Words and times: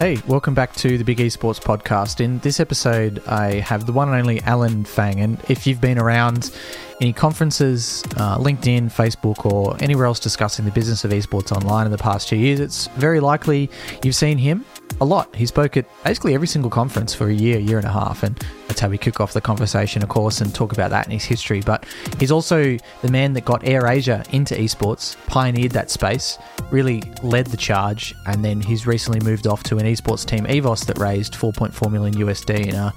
Hey, 0.00 0.16
welcome 0.26 0.54
back 0.54 0.74
to 0.76 0.96
the 0.96 1.04
Big 1.04 1.18
Esports 1.18 1.60
podcast. 1.60 2.22
In 2.22 2.38
this 2.38 2.58
episode, 2.58 3.22
I 3.26 3.56
have 3.56 3.84
the 3.84 3.92
one 3.92 4.08
and 4.08 4.16
only 4.16 4.40
Alan 4.40 4.82
Fang. 4.82 5.20
And 5.20 5.38
if 5.50 5.66
you've 5.66 5.78
been 5.78 5.98
around 5.98 6.56
any 7.02 7.12
conferences, 7.12 8.02
uh, 8.16 8.38
LinkedIn, 8.38 8.84
Facebook, 8.90 9.44
or 9.44 9.76
anywhere 9.78 10.06
else 10.06 10.18
discussing 10.18 10.64
the 10.64 10.70
business 10.70 11.04
of 11.04 11.10
esports 11.10 11.52
online 11.52 11.84
in 11.84 11.92
the 11.92 11.98
past 11.98 12.28
two 12.28 12.36
years, 12.36 12.60
it's 12.60 12.86
very 12.96 13.20
likely 13.20 13.68
you've 14.02 14.14
seen 14.14 14.38
him 14.38 14.64
a 15.00 15.04
lot. 15.04 15.34
He 15.34 15.46
spoke 15.46 15.76
at 15.76 15.86
basically 16.04 16.34
every 16.34 16.46
single 16.46 16.70
conference 16.70 17.14
for 17.14 17.28
a 17.28 17.32
year, 17.32 17.58
year 17.58 17.78
and 17.78 17.86
a 17.86 17.92
half, 17.92 18.22
and 18.22 18.38
that's 18.68 18.80
how 18.80 18.88
we 18.88 18.98
kick 18.98 19.20
off 19.20 19.32
the 19.32 19.40
conversation, 19.40 20.02
of 20.02 20.08
course, 20.08 20.40
and 20.40 20.54
talk 20.54 20.72
about 20.72 20.90
that 20.90 21.06
in 21.06 21.12
his 21.12 21.24
history. 21.24 21.60
But 21.60 21.86
he's 22.18 22.30
also 22.30 22.76
the 23.02 23.10
man 23.10 23.32
that 23.32 23.44
got 23.44 23.62
AirAsia 23.62 24.32
into 24.32 24.54
esports, 24.54 25.16
pioneered 25.26 25.72
that 25.72 25.90
space, 25.90 26.38
really 26.70 27.02
led 27.22 27.46
the 27.46 27.56
charge, 27.56 28.14
and 28.26 28.44
then 28.44 28.60
he's 28.60 28.86
recently 28.86 29.20
moved 29.20 29.46
off 29.46 29.62
to 29.64 29.78
an 29.78 29.86
esports 29.86 30.26
team, 30.26 30.44
EVOS, 30.44 30.84
that 30.86 30.98
raised 30.98 31.34
4.4 31.34 31.90
million 31.90 32.14
USD 32.14 32.68
in 32.68 32.74
a 32.74 32.94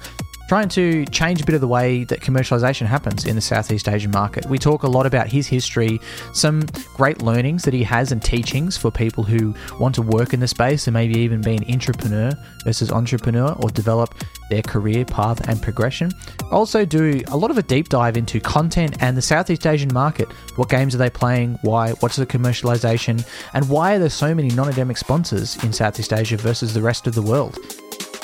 trying 0.48 0.68
to 0.68 1.04
change 1.06 1.40
a 1.40 1.44
bit 1.44 1.54
of 1.54 1.60
the 1.60 1.68
way 1.68 2.04
that 2.04 2.20
commercialization 2.20 2.86
happens 2.86 3.24
in 3.24 3.34
the 3.34 3.40
Southeast 3.42 3.88
Asian 3.88 4.10
market. 4.10 4.46
We 4.46 4.58
talk 4.58 4.82
a 4.82 4.88
lot 4.88 5.06
about 5.06 5.26
his 5.28 5.46
history, 5.46 6.00
some 6.32 6.62
great 6.94 7.22
learnings 7.22 7.62
that 7.64 7.74
he 7.74 7.82
has 7.84 8.12
and 8.12 8.22
teachings 8.22 8.76
for 8.76 8.90
people 8.90 9.24
who 9.24 9.54
want 9.80 9.94
to 9.94 10.02
work 10.02 10.34
in 10.34 10.40
the 10.40 10.48
space 10.48 10.86
and 10.86 10.94
maybe 10.94 11.18
even 11.18 11.40
be 11.40 11.56
an 11.56 11.64
entrepreneur 11.72 12.32
versus 12.64 12.92
entrepreneur 12.92 13.52
or 13.60 13.70
develop 13.70 14.14
their 14.50 14.62
career 14.62 15.04
path 15.04 15.48
and 15.48 15.60
progression. 15.62 16.10
Also, 16.50 16.84
do 16.84 17.22
a 17.28 17.36
lot 17.36 17.50
of 17.50 17.58
a 17.58 17.62
deep 17.62 17.88
dive 17.88 18.16
into 18.16 18.40
content 18.40 18.96
and 19.00 19.16
the 19.16 19.22
Southeast 19.22 19.66
Asian 19.66 19.92
market. 19.92 20.30
What 20.56 20.68
games 20.68 20.94
are 20.94 20.98
they 20.98 21.10
playing? 21.10 21.58
Why? 21.62 21.92
What's 22.00 22.16
the 22.16 22.26
commercialization? 22.26 23.26
And 23.54 23.68
why 23.68 23.94
are 23.94 23.98
there 23.98 24.10
so 24.10 24.34
many 24.34 24.48
non 24.48 24.68
endemic 24.68 24.96
sponsors 24.96 25.62
in 25.64 25.72
Southeast 25.72 26.12
Asia 26.12 26.36
versus 26.36 26.74
the 26.74 26.82
rest 26.82 27.06
of 27.06 27.14
the 27.14 27.22
world? 27.22 27.58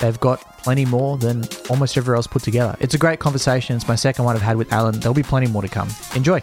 They've 0.01 0.19
got 0.21 0.41
plenty 0.63 0.85
more 0.85 1.19
than 1.19 1.45
almost 1.69 1.97
everywhere 1.97 2.17
else 2.17 2.27
put 2.27 2.43
together. 2.43 2.77
It's 2.81 2.95
a 2.95 2.99
great 2.99 3.19
conversation. 3.19 3.77
It's 3.77 3.89
my 3.89 3.95
second 3.95 4.25
one 4.25 4.37
I've 4.37 4.43
had 4.43 4.57
with 4.57 4.73
Alan. 4.73 4.99
There'll 4.99 5.15
be 5.15 5.23
plenty 5.23 5.47
more 5.47 5.63
to 5.63 5.69
come. 5.69 5.89
Enjoy. 6.15 6.43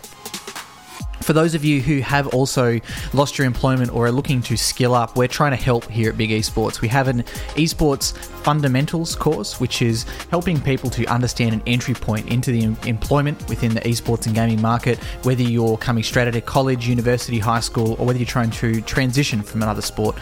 For 1.28 1.34
those 1.34 1.56
of 1.56 1.66
you 1.66 1.82
who 1.82 2.00
have 2.00 2.28
also 2.28 2.80
lost 3.12 3.38
your 3.38 3.46
employment 3.46 3.94
or 3.94 4.06
are 4.06 4.14
looking 4.14 4.42
to 4.44 4.56
skill 4.56 4.96
up, 4.96 5.18
we're 5.18 5.28
trying 5.28 5.52
to 5.52 5.62
help 5.62 5.84
here 5.92 6.10
at 6.10 6.18
Big 6.18 6.30
Esports. 6.30 6.80
We 6.80 6.88
have 6.88 7.10
an 7.10 7.24
esports 7.58 8.16
fundamentals 8.46 9.14
course, 9.14 9.60
which 9.60 9.82
is 9.82 10.04
helping 10.32 10.62
people 10.62 10.90
to 10.92 11.06
understand 11.08 11.54
an 11.54 11.62
entry 11.68 11.96
point 11.96 12.32
into 12.32 12.54
the 12.54 12.64
employment 12.88 13.46
within 13.50 13.74
the 13.74 13.82
esports 13.82 14.26
and 14.26 14.36
gaming 14.36 14.62
market, 14.62 15.00
whether 15.24 15.42
you're 15.42 15.78
coming 15.78 16.02
straight 16.02 16.30
out 16.30 16.36
of 16.38 16.46
college, 16.46 16.88
university, 16.88 17.40
high 17.40 17.60
school, 17.60 17.98
or 18.00 18.06
whether 18.06 18.18
you're 18.18 18.26
trying 18.26 18.52
to 18.52 18.80
transition 18.80 19.42
from 19.42 19.62
another 19.62 19.82
sport. 19.82 20.16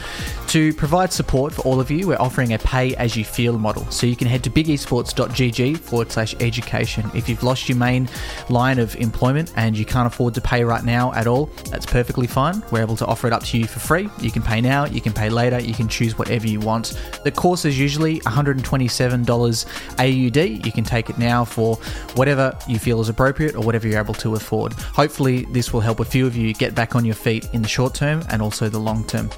To 0.47 0.73
provide 0.73 1.14
support 1.14 1.53
for 1.53 1.62
all 1.62 1.80
of 1.80 1.92
you, 1.92 2.08
we're 2.08 2.17
offering 2.17 2.53
a 2.53 2.58
pay 2.58 2.95
as 2.95 3.16
you 3.16 3.23
feel 3.23 3.59
model. 3.59 3.86
So 3.92 4.08
you 4.08 4.16
can 4.16 4.28
head 4.28 4.44
to 4.45 4.50
bigesports.gg 4.50 5.78
forward 5.78 6.12
slash 6.12 6.34
education. 6.40 7.12
If 7.14 7.30
you've 7.30 7.44
lost 7.44 7.69
your 7.69 7.78
main 7.78 8.09
line 8.50 8.80
of 8.80 8.95
employment 8.95 9.53
and 9.56 9.78
you 9.78 9.86
can't 9.86 10.08
afford 10.08 10.34
to 10.34 10.42
pay 10.42 10.64
right 10.64 10.84
now 10.84 10.94
at 10.95 11.27
all, 11.27 11.47
that's 11.69 11.85
perfectly 11.85 12.27
fine. 12.27 12.63
We're 12.71 12.81
able 12.81 12.95
to 12.97 13.05
offer 13.05 13.27
it 13.27 13.33
up 13.33 13.43
to 13.43 13.57
you 13.57 13.65
for 13.67 13.79
free. 13.79 14.09
You 14.19 14.31
can 14.31 14.41
pay 14.41 14.61
now, 14.61 14.85
you 14.85 15.01
can 15.01 15.13
pay 15.13 15.29
later, 15.29 15.59
you 15.59 15.73
can 15.73 15.88
choose 15.88 16.17
whatever 16.17 16.47
you 16.47 16.59
want. 16.59 16.99
The 17.23 17.31
course 17.31 17.65
is 17.65 17.77
usually 17.79 18.19
$127 18.21 19.66
AUD. 19.99 20.66
You 20.66 20.71
can 20.71 20.83
take 20.83 21.09
it 21.09 21.17
now 21.17 21.45
for 21.45 21.75
whatever 22.16 22.57
you 22.67 22.79
feel 22.79 23.01
is 23.01 23.09
appropriate 23.09 23.55
or 23.55 23.61
whatever 23.61 23.88
you're 23.88 23.99
able 23.99 24.13
to 24.16 24.35
afford. 24.35 24.73
Hopefully, 24.73 25.45
this 25.51 25.73
will 25.73 25.81
help 25.81 25.99
a 25.99 26.05
few 26.05 26.25
of 26.25 26.35
you 26.35 26.53
get 26.53 26.75
back 26.75 26.95
on 26.95 27.05
your 27.05 27.16
feet 27.16 27.47
in 27.53 27.61
the 27.61 27.67
short 27.67 27.93
term 27.93 28.23
and 28.29 28.41
also 28.41 28.69
the 28.69 28.79
long 28.79 29.05
term. 29.05 29.29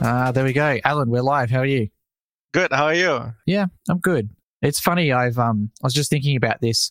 Ah, 0.00 0.26
uh, 0.26 0.32
there 0.32 0.44
we 0.44 0.52
go. 0.52 0.78
Alan, 0.84 1.10
we're 1.10 1.22
live. 1.22 1.50
How 1.50 1.60
are 1.60 1.66
you? 1.66 1.88
Good. 2.52 2.72
How 2.72 2.84
are 2.84 2.94
you? 2.94 3.32
Yeah, 3.46 3.66
I'm 3.88 3.98
good. 3.98 4.30
It's 4.62 4.80
funny. 4.80 5.12
I've 5.12 5.38
um, 5.38 5.70
I 5.82 5.86
was 5.86 5.94
just 5.94 6.10
thinking 6.10 6.36
about 6.36 6.60
this. 6.60 6.90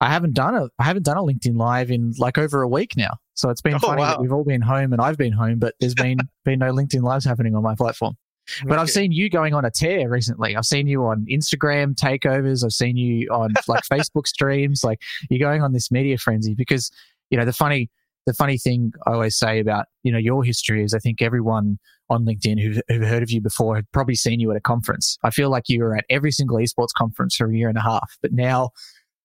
I 0.00 0.10
haven't 0.10 0.34
done 0.34 0.54
a 0.54 0.68
I 0.78 0.84
haven't 0.84 1.04
done 1.04 1.16
a 1.16 1.22
LinkedIn 1.22 1.56
live 1.56 1.90
in 1.90 2.14
like 2.18 2.38
over 2.38 2.62
a 2.62 2.68
week 2.68 2.96
now. 2.96 3.18
So 3.38 3.50
it's 3.50 3.62
been 3.62 3.74
oh, 3.74 3.78
funny 3.78 4.02
wow. 4.02 4.10
that 4.10 4.20
we've 4.20 4.32
all 4.32 4.42
been 4.42 4.60
home 4.60 4.92
and 4.92 5.00
I've 5.00 5.16
been 5.16 5.32
home, 5.32 5.60
but 5.60 5.74
there's 5.78 5.94
been 5.94 6.18
been 6.44 6.58
no 6.58 6.72
LinkedIn 6.72 7.02
lives 7.02 7.24
happening 7.24 7.54
on 7.54 7.62
my 7.62 7.76
platform. 7.76 8.16
But 8.64 8.72
okay. 8.72 8.80
I've 8.80 8.90
seen 8.90 9.12
you 9.12 9.30
going 9.30 9.54
on 9.54 9.64
a 9.64 9.70
tear 9.70 10.08
recently. 10.08 10.56
I've 10.56 10.64
seen 10.64 10.88
you 10.88 11.04
on 11.04 11.24
Instagram 11.30 11.94
takeovers. 11.94 12.64
I've 12.64 12.72
seen 12.72 12.96
you 12.96 13.28
on 13.28 13.54
like 13.68 13.84
Facebook 13.92 14.26
streams. 14.26 14.82
Like 14.82 15.00
you're 15.30 15.38
going 15.38 15.62
on 15.62 15.72
this 15.72 15.92
media 15.92 16.18
frenzy 16.18 16.54
because 16.54 16.90
you 17.30 17.38
know 17.38 17.44
the 17.44 17.52
funny 17.52 17.90
the 18.26 18.34
funny 18.34 18.58
thing 18.58 18.92
I 19.06 19.12
always 19.12 19.38
say 19.38 19.60
about 19.60 19.86
you 20.02 20.10
know 20.10 20.18
your 20.18 20.42
history 20.42 20.82
is 20.82 20.92
I 20.92 20.98
think 20.98 21.22
everyone 21.22 21.78
on 22.10 22.24
LinkedIn 22.24 22.60
who've, 22.60 22.80
who've 22.88 23.06
heard 23.06 23.22
of 23.22 23.30
you 23.30 23.40
before 23.40 23.76
had 23.76 23.86
probably 23.92 24.16
seen 24.16 24.40
you 24.40 24.50
at 24.50 24.56
a 24.56 24.60
conference. 24.60 25.16
I 25.22 25.30
feel 25.30 25.50
like 25.50 25.68
you 25.68 25.84
were 25.84 25.94
at 25.94 26.06
every 26.10 26.32
single 26.32 26.56
esports 26.56 26.92
conference 26.96 27.36
for 27.36 27.48
a 27.48 27.54
year 27.54 27.68
and 27.68 27.78
a 27.78 27.82
half, 27.82 28.16
but 28.20 28.32
now 28.32 28.70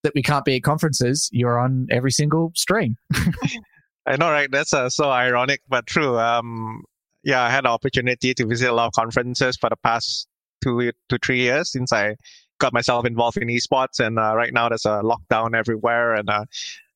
that 0.03 0.13
we 0.13 0.22
can't 0.22 0.45
be 0.45 0.57
at 0.57 0.63
conferences, 0.63 1.30
you're 1.31 1.57
on 1.57 1.88
every 1.90 2.12
single 2.12 2.51
stream. 2.56 2.97
I 4.06 4.18
know, 4.18 4.30
right? 4.30 4.50
That's 4.52 4.74
uh, 4.74 4.90
so 4.90 5.09
ironic, 5.09 5.62
but 5.68 5.86
true. 5.88 6.19
Um, 6.19 6.84
yeah, 7.24 7.41
I 7.41 7.50
had 7.50 7.64
the 7.64 7.69
opportunity 7.69 8.34
to 8.34 8.46
visit 8.46 8.69
a 8.69 8.74
lot 8.74 8.88
of 8.88 8.94
conferences 8.94 9.56
for 9.56 9.69
the 9.69 9.78
past 9.78 10.28
two 10.64 10.91
to 11.09 11.19
three 11.24 11.40
years 11.40 11.72
since 11.72 11.94
I 11.94 12.16
got 12.59 12.74
myself 12.74 13.06
involved 13.06 13.38
in 13.38 13.47
esports. 13.47 14.00
And 14.00 14.19
uh, 14.19 14.36
right 14.36 14.53
now 14.53 14.69
there's 14.69 14.86
a 14.86 15.02
lockdown 15.03 15.56
everywhere. 15.56 16.16
And 16.16 16.30
uh, 16.30 16.46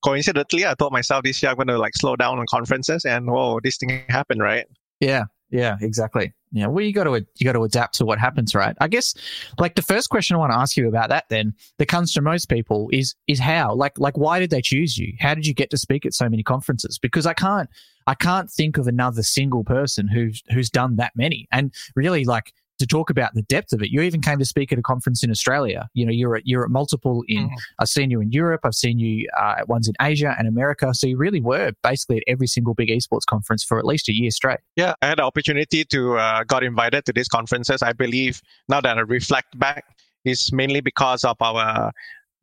coincidentally, 0.03 0.66
I 0.66 0.73
told 0.75 0.91
myself 0.91 1.23
this 1.23 1.41
year 1.41 1.51
I'm 1.51 1.56
going 1.56 1.67
to 1.67 1.78
like 1.78 1.96
slow 1.96 2.16
down 2.16 2.40
on 2.40 2.46
conferences. 2.50 3.06
And 3.06 3.28
whoa, 3.28 3.59
this 3.63 3.78
thing 3.78 4.03
happened, 4.09 4.41
right? 4.41 4.66
Yeah, 5.00 5.25
yeah, 5.50 5.78
exactly. 5.81 6.34
Yeah, 6.52 6.68
well, 6.68 6.84
you 6.84 6.94
got 6.94 7.03
to 7.03 7.25
you 7.35 7.46
got 7.46 7.53
to 7.53 7.63
adapt 7.63 7.96
to 7.96 8.06
what 8.06 8.19
happens, 8.19 8.56
right? 8.56 8.75
I 8.80 8.88
guess, 8.88 9.13
like 9.59 9.75
the 9.75 9.81
first 9.81 10.09
question 10.09 10.35
I 10.35 10.40
want 10.40 10.53
to 10.53 10.58
ask 10.58 10.78
you 10.78 10.88
about 10.88 11.09
that, 11.09 11.25
then 11.30 11.53
that 11.78 11.88
comes 11.88 12.13
to 12.13 12.22
most 12.22 12.47
people 12.47 12.90
is 12.94 13.16
is 13.28 13.40
how, 13.40 13.74
like, 13.74 14.00
like 14.00 14.18
why 14.18 14.40
did 14.40 14.50
they 14.50 14.62
choose 14.62 14.97
you? 14.97 15.13
How 15.19 15.34
did 15.34 15.46
you 15.46 15.53
get 15.53 15.69
to 15.72 15.78
speak 15.78 16.06
at 16.06 16.13
so 16.13 16.30
many 16.30 16.44
conferences? 16.44 16.97
Because 16.97 17.25
I 17.25 17.34
can't 17.34 17.69
I 18.08 18.16
can't 18.16 18.50
think 18.50 18.78
of 18.78 18.88
another 18.88 19.24
single 19.24 19.66
person 19.66 20.08
who's 20.08 20.41
who's 20.50 20.69
done 20.69 20.96
that 20.96 21.12
many. 21.16 21.47
And 21.52 21.74
really, 21.96 22.24
like 22.24 22.53
to 22.79 22.85
talk 22.85 23.09
about 23.09 23.33
the 23.33 23.41
depth 23.43 23.73
of 23.73 23.81
it. 23.81 23.89
You 23.89 24.01
even 24.01 24.21
came 24.21 24.39
to 24.39 24.45
speak 24.45 24.71
at 24.71 24.79
a 24.79 24.81
conference 24.81 25.23
in 25.23 25.31
Australia. 25.31 25.89
You 25.93 26.05
know, 26.05 26.11
you're 26.11 26.35
at 26.35 26.43
you're 26.45 26.63
at 26.63 26.69
multiple 26.69 27.23
in. 27.27 27.49
Mm. 27.49 27.55
I've 27.79 27.89
seen 27.89 28.11
you 28.11 28.21
in 28.21 28.31
Europe. 28.31 28.61
I've 28.63 28.75
seen 28.75 28.99
you 28.99 29.27
uh, 29.39 29.55
at 29.59 29.67
ones 29.67 29.88
in 29.88 29.93
Asia 30.01 30.35
and 30.38 30.47
America. 30.47 30.93
So 30.93 31.07
you 31.07 31.17
really 31.17 31.41
were 31.41 31.71
basically 31.83 32.17
at 32.17 32.23
every 32.27 32.47
single 32.47 32.73
big 32.73 32.89
esports 32.89 33.25
conference 33.27 33.63
for 33.63 33.79
at 33.79 33.85
least 33.85 34.09
a 34.09 34.13
year 34.13 34.31
straight. 34.31 34.59
Yeah, 34.75 34.93
I 35.01 35.07
had 35.07 35.17
the 35.17 35.23
opportunity 35.23 35.85
to 35.85 36.17
uh, 36.17 36.43
got 36.43 36.63
invited 36.63 37.05
to 37.05 37.13
these 37.13 37.27
conferences. 37.27 37.81
I 37.81 37.93
believe 37.93 38.41
now 38.69 38.81
that 38.81 38.97
I 38.97 39.01
reflect 39.01 39.57
back, 39.57 39.83
is 40.25 40.51
mainly 40.51 40.81
because 40.81 41.23
of 41.23 41.37
our 41.41 41.91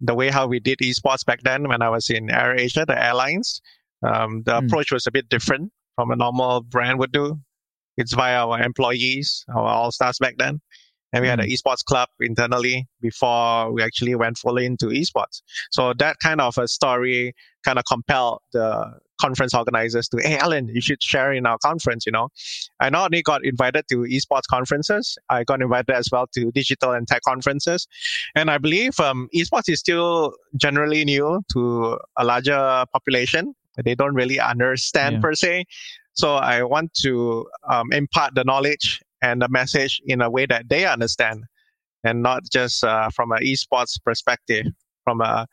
the 0.01 0.15
way 0.15 0.29
how 0.29 0.47
we 0.47 0.59
did 0.61 0.79
esports 0.79 1.25
back 1.25 1.43
then 1.43 1.69
when 1.69 1.81
I 1.81 1.89
was 1.89 2.11
in 2.11 2.31
Air 2.31 2.55
Asia, 2.57 2.85
the 2.87 3.01
airlines. 3.01 3.61
Um, 4.03 4.43
the 4.43 4.53
mm. 4.53 4.67
approach 4.67 4.93
was 4.93 5.07
a 5.07 5.11
bit 5.11 5.29
different 5.29 5.73
from 5.95 6.11
a 6.11 6.17
normal 6.17 6.61
brand 6.63 6.99
would 6.99 7.13
do. 7.13 7.41
It's 7.97 8.15
via 8.15 8.47
our 8.47 8.61
employees, 8.61 9.45
our 9.55 9.65
all 9.65 9.93
stars 9.93 10.19
back 10.19 10.35
then. 10.39 10.61
And 11.13 11.23
we 11.23 11.29
mm. 11.29 11.31
had 11.31 11.41
an 11.41 11.47
hmm. 11.47 11.53
esports 11.53 11.85
club 11.85 12.09
internally 12.19 12.89
before 13.01 13.73
we 13.73 13.83
actually 13.83 14.17
went 14.17 14.37
fully 14.37 14.67
into 14.67 14.87
esports. 14.87 15.43
So 15.71 15.93
that 15.95 16.17
kind 16.21 16.41
of 16.41 16.59
a 16.59 16.67
story 16.67 17.35
kind 17.65 17.79
of 17.79 17.85
compelled 17.89 18.41
the 18.53 18.99
conference 19.21 19.55
organizers 19.55 20.09
to, 20.09 20.21
hey, 20.21 20.37
Alan, 20.39 20.69
you 20.69 20.81
should 20.81 21.03
share 21.03 21.33
in 21.33 21.47
our 21.47 21.59
conference, 21.59 22.05
you 22.07 22.13
know. 22.13 22.29
I 22.81 22.91
not 22.91 23.07
only 23.07 23.23
got 23.23 23.45
invited 23.45 23.85
to 23.91 23.99
esports 23.99 24.47
conferences, 24.51 25.17
I 25.31 25.45
got 25.45 25.63
invited 25.63 25.91
as 25.91 26.09
well 26.11 26.27
to 26.35 26.51
digital 26.51 26.93
and 26.93 27.07
tech 27.07 27.23
conferences. 27.23 27.87
And 28.35 28.51
I 28.51 28.59
believe 28.59 28.99
um, 29.01 29.29
esports 29.35 29.69
is 29.69 29.81
still 29.81 30.35
generally 30.57 31.05
new 31.05 31.43
to 31.53 31.99
a 32.17 32.25
larger 32.25 32.85
population. 32.93 33.55
They 33.83 33.95
don't 33.95 34.15
really 34.15 34.39
understand 34.39 35.17
yeah. 35.17 35.21
per 35.21 35.35
se. 35.35 35.65
So 36.15 36.37
I 36.37 36.63
want 36.63 36.95
to 37.03 37.47
um, 37.69 37.93
impart 37.93 38.35
the 38.35 38.45
knowledge 38.45 39.03
and 39.21 39.43
the 39.43 39.49
message 39.49 40.01
in 40.07 40.21
a 40.21 40.31
way 40.31 40.47
that 40.47 40.69
they 40.69 40.87
understand, 40.87 41.45
and 42.05 42.23
not 42.23 42.43
just 42.53 42.85
uh, 42.85 43.11
from 43.11 43.33
an 43.33 43.41
esports 43.43 44.03
perspective, 44.03 44.67
from 45.05 45.21
a, 45.21 45.47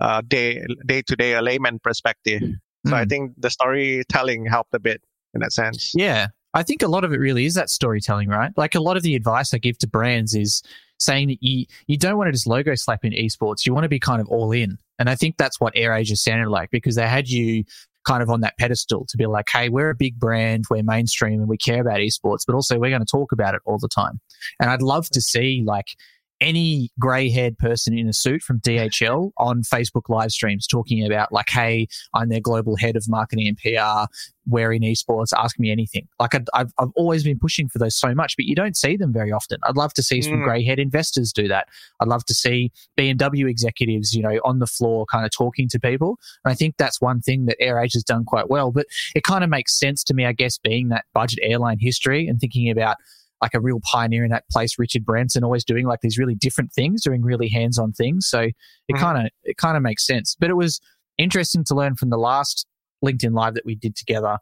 a 0.00 0.22
day 0.22 0.64
day 0.86 1.02
to 1.02 1.16
day 1.16 1.34
a 1.34 1.42
layman 1.42 1.78
perspective. 1.78 2.42
So 2.86 2.92
mm. 2.92 2.96
I 2.96 3.02
hmm. 3.02 3.08
think 3.08 3.32
the 3.36 3.50
storytelling 3.50 4.46
helped 4.46 4.74
a 4.74 4.78
bit 4.78 5.02
in 5.34 5.40
that 5.40 5.52
sense. 5.52 5.92
Yeah, 5.94 6.28
I 6.54 6.62
think 6.62 6.82
a 6.82 6.88
lot 6.88 7.04
of 7.04 7.12
it 7.12 7.18
really 7.18 7.44
is 7.44 7.54
that 7.54 7.68
storytelling, 7.68 8.28
right? 8.28 8.52
Like 8.56 8.74
a 8.74 8.80
lot 8.80 8.96
of 8.96 9.02
the 9.02 9.14
advice 9.14 9.52
I 9.52 9.58
give 9.58 9.76
to 9.78 9.86
brands 9.86 10.34
is 10.34 10.62
saying 10.98 11.28
that 11.28 11.42
you 11.42 11.66
you 11.86 11.98
don't 11.98 12.16
want 12.16 12.28
to 12.28 12.32
just 12.32 12.46
logo 12.46 12.74
slap 12.74 13.04
in 13.04 13.12
esports. 13.12 13.66
You 13.66 13.74
want 13.74 13.84
to 13.84 13.90
be 13.90 14.00
kind 14.00 14.20
of 14.20 14.28
all 14.28 14.52
in. 14.52 14.78
And 14.98 15.10
I 15.10 15.14
think 15.14 15.36
that's 15.36 15.60
what 15.60 15.74
AirAsia 15.74 16.16
sounded 16.16 16.48
like 16.48 16.70
because 16.70 16.94
they 16.94 17.06
had 17.06 17.28
you 17.28 17.64
kind 18.06 18.22
of 18.22 18.30
on 18.30 18.40
that 18.40 18.56
pedestal 18.58 19.04
to 19.08 19.16
be 19.16 19.26
like, 19.26 19.48
hey, 19.50 19.68
we're 19.68 19.90
a 19.90 19.94
big 19.94 20.18
brand, 20.18 20.64
we're 20.70 20.82
mainstream, 20.82 21.40
and 21.40 21.48
we 21.48 21.56
care 21.56 21.80
about 21.80 21.98
esports, 21.98 22.40
but 22.46 22.54
also 22.54 22.78
we're 22.78 22.90
going 22.90 23.04
to 23.04 23.06
talk 23.10 23.32
about 23.32 23.54
it 23.54 23.60
all 23.64 23.78
the 23.78 23.88
time. 23.88 24.20
And 24.60 24.70
I'd 24.70 24.82
love 24.82 25.08
to 25.10 25.20
see 25.20 25.62
like 25.64 25.96
any 26.40 26.90
grey 26.98 27.30
haired 27.30 27.56
person 27.58 27.96
in 27.96 28.08
a 28.08 28.12
suit 28.12 28.42
from 28.42 28.60
DHL 28.60 29.32
on 29.38 29.62
Facebook 29.62 30.08
live 30.08 30.30
streams 30.30 30.66
talking 30.66 31.04
about, 31.04 31.32
like, 31.32 31.48
hey, 31.48 31.88
I'm 32.14 32.28
their 32.28 32.40
global 32.40 32.76
head 32.76 32.96
of 32.96 33.08
marketing 33.08 33.48
and 33.48 33.56
PR, 33.56 34.10
wearing 34.46 34.82
esports, 34.82 35.32
ask 35.36 35.58
me 35.58 35.70
anything. 35.70 36.06
Like, 36.20 36.34
i 36.34 36.42
have 36.54 36.72
I've 36.78 36.90
always 36.94 37.24
been 37.24 37.38
pushing 37.38 37.68
for 37.68 37.78
those 37.78 37.96
so 37.96 38.14
much, 38.14 38.36
but 38.36 38.44
you 38.44 38.54
don't 38.54 38.76
see 38.76 38.96
them 38.96 39.12
very 39.12 39.32
often. 39.32 39.58
I'd 39.64 39.76
love 39.76 39.94
to 39.94 40.02
see 40.02 40.22
some 40.22 40.34
mm. 40.34 40.44
grey 40.44 40.64
haired 40.64 40.78
investors 40.78 41.32
do 41.32 41.48
that. 41.48 41.68
I'd 42.00 42.08
love 42.08 42.24
to 42.26 42.34
see 42.34 42.70
BMW 42.98 43.48
executives, 43.48 44.14
you 44.14 44.22
know, 44.22 44.38
on 44.44 44.58
the 44.58 44.66
floor 44.66 45.06
kind 45.06 45.24
of 45.24 45.30
talking 45.30 45.68
to 45.70 45.80
people. 45.80 46.18
And 46.44 46.52
I 46.52 46.54
think 46.54 46.76
that's 46.76 47.00
one 47.00 47.20
thing 47.20 47.46
that 47.46 47.56
AirAsia 47.60 47.94
has 47.94 48.04
done 48.04 48.24
quite 48.24 48.50
well. 48.50 48.70
But 48.70 48.86
it 49.14 49.24
kind 49.24 49.42
of 49.42 49.50
makes 49.50 49.78
sense 49.78 50.04
to 50.04 50.14
me, 50.14 50.26
I 50.26 50.32
guess, 50.32 50.58
being 50.58 50.88
that 50.88 51.06
budget 51.14 51.38
airline 51.42 51.78
history 51.80 52.28
and 52.28 52.38
thinking 52.38 52.70
about 52.70 52.96
like 53.42 53.54
a 53.54 53.60
real 53.60 53.80
pioneer 53.90 54.24
in 54.24 54.30
that 54.30 54.44
place, 54.50 54.78
Richard 54.78 55.04
Branson, 55.04 55.44
always 55.44 55.64
doing 55.64 55.86
like 55.86 56.00
these 56.00 56.18
really 56.18 56.34
different 56.34 56.72
things, 56.72 57.02
doing 57.02 57.22
really 57.22 57.48
hands-on 57.48 57.92
things. 57.92 58.26
So 58.28 58.48
it 58.88 58.96
kind 58.96 59.26
of 59.26 59.30
it 59.44 59.56
kind 59.56 59.76
of 59.76 59.82
makes 59.82 60.06
sense. 60.06 60.36
But 60.38 60.50
it 60.50 60.54
was 60.56 60.80
interesting 61.18 61.64
to 61.64 61.74
learn 61.74 61.96
from 61.96 62.10
the 62.10 62.18
last 62.18 62.66
LinkedIn 63.04 63.34
Live 63.34 63.54
that 63.54 63.66
we 63.66 63.74
did 63.74 63.96
together. 63.96 64.38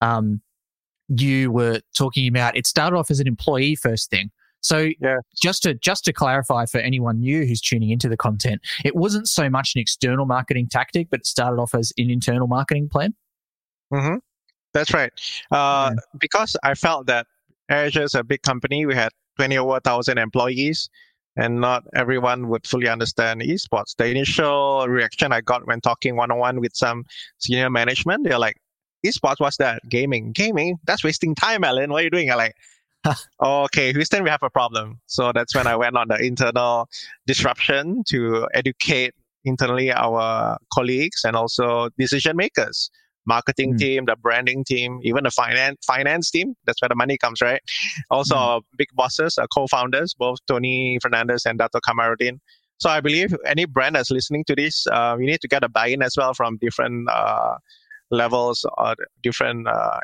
Um, 0.00 0.42
you 1.08 1.50
were 1.50 1.80
talking 1.96 2.28
about 2.28 2.56
it 2.56 2.66
started 2.66 2.96
off 2.96 3.10
as 3.10 3.20
an 3.20 3.26
employee 3.26 3.76
first 3.76 4.10
thing. 4.10 4.30
So 4.60 4.88
yeah. 4.98 5.18
just 5.42 5.62
to 5.64 5.74
just 5.74 6.04
to 6.06 6.12
clarify 6.12 6.64
for 6.64 6.78
anyone 6.78 7.20
new 7.20 7.44
who's 7.44 7.60
tuning 7.60 7.90
into 7.90 8.08
the 8.08 8.16
content, 8.16 8.62
it 8.84 8.96
wasn't 8.96 9.28
so 9.28 9.50
much 9.50 9.72
an 9.74 9.80
external 9.82 10.24
marketing 10.24 10.68
tactic, 10.70 11.08
but 11.10 11.20
it 11.20 11.26
started 11.26 11.60
off 11.60 11.74
as 11.74 11.92
an 11.98 12.10
internal 12.10 12.46
marketing 12.46 12.88
plan. 12.88 13.14
Mm-hmm. 13.92 14.16
That's 14.72 14.92
right. 14.94 15.12
Uh, 15.50 15.92
yeah. 15.94 16.00
Because 16.18 16.56
I 16.64 16.74
felt 16.74 17.06
that 17.06 17.26
AirAsia 17.70 18.02
is 18.02 18.14
a 18.14 18.24
big 18.24 18.42
company. 18.42 18.86
We 18.86 18.94
had 18.94 19.10
20 19.36 19.58
over 19.58 19.68
1,000 19.68 20.18
employees, 20.18 20.88
and 21.36 21.60
not 21.60 21.84
everyone 21.94 22.48
would 22.48 22.66
fully 22.66 22.88
understand 22.88 23.42
esports. 23.42 23.96
The 23.96 24.06
initial 24.06 24.86
reaction 24.88 25.32
I 25.32 25.40
got 25.40 25.66
when 25.66 25.80
talking 25.80 26.16
one 26.16 26.30
on 26.30 26.38
one 26.38 26.60
with 26.60 26.74
some 26.74 27.04
senior 27.38 27.70
management, 27.70 28.24
they're 28.24 28.38
like, 28.38 28.56
esports, 29.04 29.40
what's 29.40 29.56
that? 29.58 29.82
Gaming. 29.88 30.32
Gaming? 30.32 30.76
That's 30.86 31.04
wasting 31.04 31.34
time, 31.34 31.64
Alan. 31.64 31.90
What 31.90 32.00
are 32.00 32.04
you 32.04 32.10
doing? 32.10 32.30
I'm 32.30 32.38
like, 32.38 32.54
okay, 33.42 33.92
Houston, 33.92 34.22
we 34.22 34.30
have 34.30 34.42
a 34.42 34.50
problem. 34.50 35.00
So 35.06 35.32
that's 35.32 35.54
when 35.54 35.66
I 35.66 35.76
went 35.76 35.96
on 35.96 36.08
the 36.08 36.16
internal 36.16 36.88
disruption 37.26 38.02
to 38.08 38.46
educate 38.54 39.14
internally 39.44 39.92
our 39.92 40.56
colleagues 40.72 41.22
and 41.24 41.36
also 41.36 41.90
decision 41.98 42.36
makers 42.36 42.90
marketing 43.26 43.74
mm. 43.74 43.78
team, 43.78 44.04
the 44.06 44.16
branding 44.16 44.64
team, 44.64 45.00
even 45.02 45.24
the 45.24 45.30
finance 45.30 45.78
finance 45.86 46.30
team. 46.30 46.54
That's 46.66 46.80
where 46.80 46.88
the 46.88 46.94
money 46.94 47.16
comes, 47.18 47.40
right? 47.40 47.60
Also, 48.10 48.36
mm. 48.36 48.62
big 48.76 48.88
bosses, 48.94 49.38
uh, 49.38 49.46
co-founders, 49.52 50.14
both 50.14 50.38
Tony 50.46 50.98
Fernandes 51.04 51.46
and 51.46 51.58
Dato 51.58 51.80
Kamarudin. 51.80 52.38
So 52.78 52.90
I 52.90 53.00
believe 53.00 53.34
any 53.46 53.64
brand 53.66 53.96
that's 53.96 54.10
listening 54.10 54.44
to 54.48 54.54
this, 54.54 54.86
uh, 54.88 55.16
you 55.18 55.26
need 55.26 55.40
to 55.40 55.48
get 55.48 55.64
a 55.64 55.68
buy-in 55.68 56.02
as 56.02 56.14
well 56.16 56.34
from 56.34 56.58
different 56.60 57.08
uh, 57.08 57.56
levels 58.10 58.66
or 58.78 58.94
different 59.22 59.68
uh, 59.68 60.00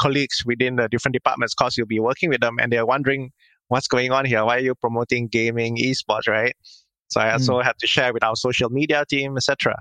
colleagues 0.00 0.42
within 0.44 0.76
the 0.76 0.88
different 0.88 1.12
departments 1.12 1.54
because 1.56 1.76
you'll 1.76 1.86
be 1.86 2.00
working 2.00 2.30
with 2.30 2.40
them 2.40 2.56
and 2.60 2.72
they're 2.72 2.86
wondering 2.86 3.30
what's 3.68 3.88
going 3.88 4.10
on 4.10 4.24
here. 4.24 4.44
Why 4.44 4.56
are 4.56 4.60
you 4.60 4.74
promoting 4.74 5.28
gaming, 5.28 5.76
esports, 5.76 6.26
right? 6.26 6.56
So 7.08 7.20
I 7.20 7.32
also 7.32 7.58
mm. 7.58 7.64
had 7.64 7.78
to 7.78 7.86
share 7.86 8.12
with 8.12 8.24
our 8.24 8.36
social 8.36 8.70
media 8.70 9.04
team, 9.08 9.36
etc. 9.36 9.76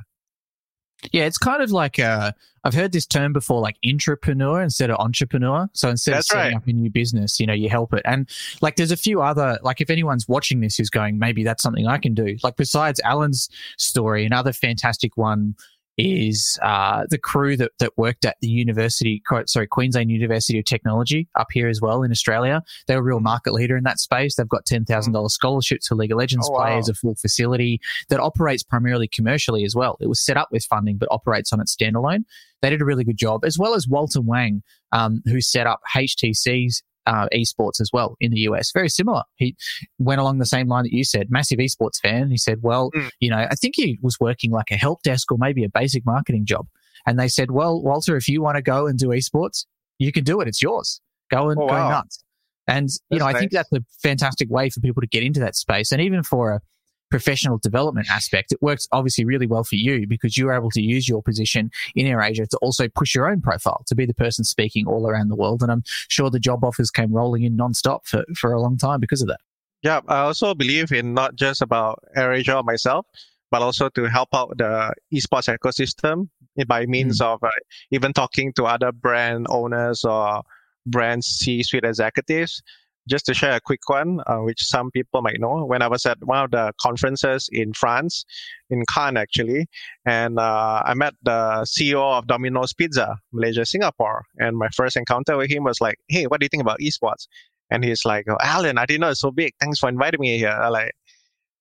Yeah, 1.11 1.25
it's 1.25 1.37
kind 1.37 1.61
of 1.61 1.71
like 1.71 1.99
uh, 1.99 2.31
I've 2.63 2.73
heard 2.73 2.91
this 2.91 3.05
term 3.05 3.31
before, 3.31 3.61
like 3.61 3.77
intrapreneur 3.85 4.63
instead 4.63 4.89
of 4.89 4.97
entrepreneur. 4.99 5.69
So 5.73 5.89
instead 5.89 6.15
That's 6.15 6.31
of 6.31 6.37
setting 6.37 6.53
right. 6.53 6.61
up 6.61 6.67
a 6.67 6.73
new 6.73 6.89
business, 6.89 7.39
you 7.39 7.45
know, 7.45 7.53
you 7.53 7.69
help 7.69 7.93
it. 7.93 8.01
And 8.03 8.27
like, 8.61 8.75
there's 8.75 8.91
a 8.91 8.97
few 8.97 9.21
other, 9.21 9.59
like, 9.61 9.79
if 9.79 9.89
anyone's 9.89 10.27
watching 10.27 10.59
this 10.59 10.75
who's 10.75 10.89
going, 10.89 11.19
maybe 11.19 11.43
that's 11.43 11.63
something 11.63 11.87
I 11.87 11.97
can 11.97 12.13
do. 12.13 12.35
Like, 12.43 12.55
besides 12.55 12.99
Alan's 13.03 13.49
story, 13.77 14.25
another 14.25 14.53
fantastic 14.53 15.17
one 15.17 15.55
is 15.97 16.59
uh, 16.61 17.05
the 17.09 17.17
crew 17.17 17.57
that, 17.57 17.71
that 17.79 17.97
worked 17.97 18.23
at 18.23 18.37
the 18.41 18.47
university, 18.47 19.21
sorry, 19.45 19.67
Queensland 19.67 20.11
University 20.11 20.59
of 20.59 20.65
Technology 20.65 21.27
up 21.35 21.47
here 21.51 21.67
as 21.67 21.81
well 21.81 22.03
in 22.03 22.11
Australia. 22.11 22.61
They're 22.87 22.99
a 22.99 23.03
real 23.03 23.19
market 23.19 23.53
leader 23.53 23.75
in 23.75 23.83
that 23.85 23.99
space. 23.99 24.35
They've 24.35 24.47
got 24.47 24.65
$10,000 24.65 25.29
scholarships 25.31 25.87
for 25.87 25.95
League 25.95 26.11
of 26.11 26.17
Legends 26.17 26.47
oh, 26.51 26.55
players, 26.55 26.87
wow. 26.87 26.91
a 26.91 26.93
full 26.93 27.15
facility 27.15 27.79
that 28.09 28.19
operates 28.19 28.63
primarily 28.63 29.07
commercially 29.07 29.63
as 29.63 29.75
well. 29.75 29.97
It 29.99 30.07
was 30.07 30.23
set 30.23 30.37
up 30.37 30.49
with 30.51 30.65
funding, 30.65 30.97
but 30.97 31.09
operates 31.11 31.51
on 31.51 31.59
its 31.59 31.75
standalone. 31.75 32.23
They 32.61 32.69
did 32.69 32.81
a 32.81 32.85
really 32.85 33.03
good 33.03 33.17
job, 33.17 33.43
as 33.43 33.57
well 33.57 33.73
as 33.73 33.87
Walter 33.87 34.21
Wang, 34.21 34.63
um, 34.91 35.21
who 35.25 35.41
set 35.41 35.67
up 35.67 35.81
HTC's 35.95 36.83
uh, 37.07 37.27
esports 37.33 37.81
as 37.81 37.89
well 37.91 38.15
in 38.19 38.31
the 38.31 38.41
US. 38.41 38.71
Very 38.71 38.89
similar. 38.89 39.23
He 39.35 39.55
went 39.97 40.21
along 40.21 40.37
the 40.37 40.45
same 40.45 40.67
line 40.67 40.83
that 40.83 40.91
you 40.91 41.03
said, 41.03 41.31
massive 41.31 41.57
esports 41.57 41.99
fan. 42.01 42.29
He 42.29 42.37
said, 42.37 42.59
well, 42.61 42.91
mm. 42.91 43.09
you 43.19 43.31
know, 43.31 43.47
I 43.49 43.55
think 43.55 43.75
he 43.75 43.97
was 44.01 44.19
working 44.19 44.51
like 44.51 44.69
a 44.69 44.75
help 44.75 45.01
desk 45.01 45.31
or 45.31 45.37
maybe 45.39 45.63
a 45.63 45.69
basic 45.69 46.05
marketing 46.05 46.45
job. 46.45 46.67
And 47.07 47.17
they 47.17 47.29
said, 47.29 47.51
well, 47.51 47.81
Walter, 47.81 48.17
if 48.17 48.27
you 48.27 48.41
want 48.41 48.57
to 48.57 48.61
go 48.61 48.85
and 48.85 48.99
do 48.99 49.07
esports, 49.07 49.65
you 49.97 50.11
can 50.11 50.23
do 50.23 50.41
it. 50.41 50.47
It's 50.47 50.61
yours. 50.61 51.01
Go 51.31 51.49
and 51.49 51.59
oh, 51.59 51.65
wow. 51.65 51.87
go 51.87 51.95
nuts. 51.95 52.23
And, 52.67 52.89
you 53.09 53.19
know, 53.19 53.25
nice. 53.25 53.35
I 53.35 53.39
think 53.39 53.51
that's 53.53 53.71
a 53.71 53.79
fantastic 54.03 54.49
way 54.49 54.69
for 54.69 54.81
people 54.81 55.01
to 55.01 55.07
get 55.07 55.23
into 55.23 55.39
that 55.39 55.55
space. 55.55 55.93
And 55.93 56.01
even 56.01 56.21
for 56.21 56.51
a, 56.51 56.61
professional 57.09 57.57
development 57.57 58.07
aspect, 58.09 58.51
it 58.51 58.61
works 58.61 58.87
obviously 58.91 59.25
really 59.25 59.47
well 59.47 59.63
for 59.63 59.75
you 59.75 60.07
because 60.07 60.37
you're 60.37 60.53
able 60.53 60.71
to 60.71 60.81
use 60.81 61.07
your 61.07 61.21
position 61.21 61.71
in 61.95 62.05
AirAsia 62.05 62.47
to 62.49 62.57
also 62.57 62.87
push 62.87 63.15
your 63.15 63.29
own 63.29 63.41
profile, 63.41 63.83
to 63.87 63.95
be 63.95 64.05
the 64.05 64.13
person 64.13 64.43
speaking 64.43 64.87
all 64.87 65.07
around 65.07 65.29
the 65.29 65.35
world. 65.35 65.61
And 65.61 65.71
I'm 65.71 65.83
sure 66.07 66.29
the 66.29 66.39
job 66.39 66.63
offers 66.63 66.91
came 66.91 67.11
rolling 67.11 67.43
in 67.43 67.57
nonstop 67.57 68.05
for, 68.05 68.23
for 68.35 68.51
a 68.51 68.61
long 68.61 68.77
time 68.77 68.99
because 68.99 69.21
of 69.21 69.27
that. 69.27 69.39
Yeah, 69.83 70.01
I 70.07 70.19
also 70.19 70.53
believe 70.53 70.91
in 70.91 71.13
not 71.13 71.35
just 71.35 71.61
about 71.61 72.03
AirAsia 72.17 72.55
or 72.55 72.63
myself, 72.63 73.05
but 73.51 73.61
also 73.61 73.89
to 73.89 74.05
help 74.05 74.29
out 74.33 74.57
the 74.57 74.93
esports 75.13 75.55
ecosystem 75.55 76.29
by 76.67 76.85
means 76.85 77.21
mm. 77.21 77.25
of 77.25 77.43
uh, 77.43 77.49
even 77.91 78.11
talking 78.13 78.51
to 78.53 78.65
other 78.65 78.91
brand 78.91 79.45
owners 79.49 80.03
or 80.03 80.41
brand 80.85 81.23
C-suite 81.23 81.83
executives 81.83 82.61
just 83.07 83.25
to 83.27 83.33
share 83.33 83.55
a 83.55 83.61
quick 83.61 83.81
one, 83.87 84.19
uh, 84.27 84.37
which 84.37 84.61
some 84.61 84.91
people 84.91 85.21
might 85.21 85.39
know, 85.39 85.65
when 85.65 85.81
I 85.81 85.87
was 85.87 86.05
at 86.05 86.17
one 86.21 86.43
of 86.43 86.51
the 86.51 86.73
conferences 86.81 87.49
in 87.51 87.73
France, 87.73 88.25
in 88.69 88.83
Cannes 88.93 89.17
actually, 89.17 89.67
and 90.05 90.39
uh, 90.39 90.81
I 90.85 90.93
met 90.93 91.13
the 91.23 91.65
CEO 91.65 92.01
of 92.17 92.27
Domino's 92.27 92.73
Pizza, 92.73 93.17
Malaysia, 93.31 93.65
Singapore, 93.65 94.23
and 94.37 94.57
my 94.57 94.69
first 94.75 94.97
encounter 94.97 95.37
with 95.37 95.49
him 95.49 95.63
was 95.63 95.81
like, 95.81 95.97
"Hey, 96.07 96.25
what 96.25 96.39
do 96.39 96.45
you 96.45 96.49
think 96.49 96.61
about 96.61 96.79
esports?" 96.79 97.27
And 97.71 97.83
he's 97.83 98.05
like, 98.05 98.25
oh, 98.29 98.37
"Alan, 98.41 98.77
I 98.77 98.85
didn't 98.85 99.01
know 99.01 99.09
it's 99.09 99.21
so 99.21 99.31
big. 99.31 99.53
Thanks 99.59 99.79
for 99.79 99.89
inviting 99.89 100.19
me 100.19 100.37
here." 100.37 100.49
I 100.49 100.69
like, 100.69 100.91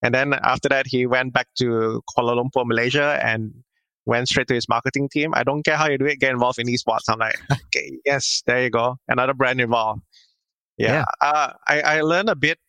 and 0.01 0.13
then 0.13 0.33
after 0.33 0.69
that, 0.69 0.87
he 0.87 1.05
went 1.05 1.33
back 1.33 1.47
to 1.59 2.01
Kuala 2.09 2.35
Lumpur, 2.35 2.65
Malaysia, 2.65 3.19
and 3.23 3.53
went 4.05 4.27
straight 4.29 4.47
to 4.47 4.53
his 4.53 4.69
marketing 4.69 5.09
team. 5.09 5.33
I 5.35 5.43
don't 5.43 5.63
care 5.63 5.75
how 5.75 5.89
you 5.89 5.97
do 5.97 6.05
it, 6.05 6.19
get 6.19 6.31
involved 6.31 6.59
in 6.59 6.67
esports. 6.67 7.09
I'm 7.09 7.19
like, 7.19 7.37
okay, 7.51 7.99
yes, 8.05 8.41
there 8.47 8.63
you 8.63 8.69
go, 8.69 8.97
another 9.07 9.33
brand 9.33 9.61
involved. 9.61 10.01
Yeah, 10.77 10.87
yeah. 10.87 11.05
Uh, 11.21 11.53
I, 11.67 11.81
I 11.81 12.01
learned 12.01 12.29
a 12.29 12.35
bit 12.35 12.59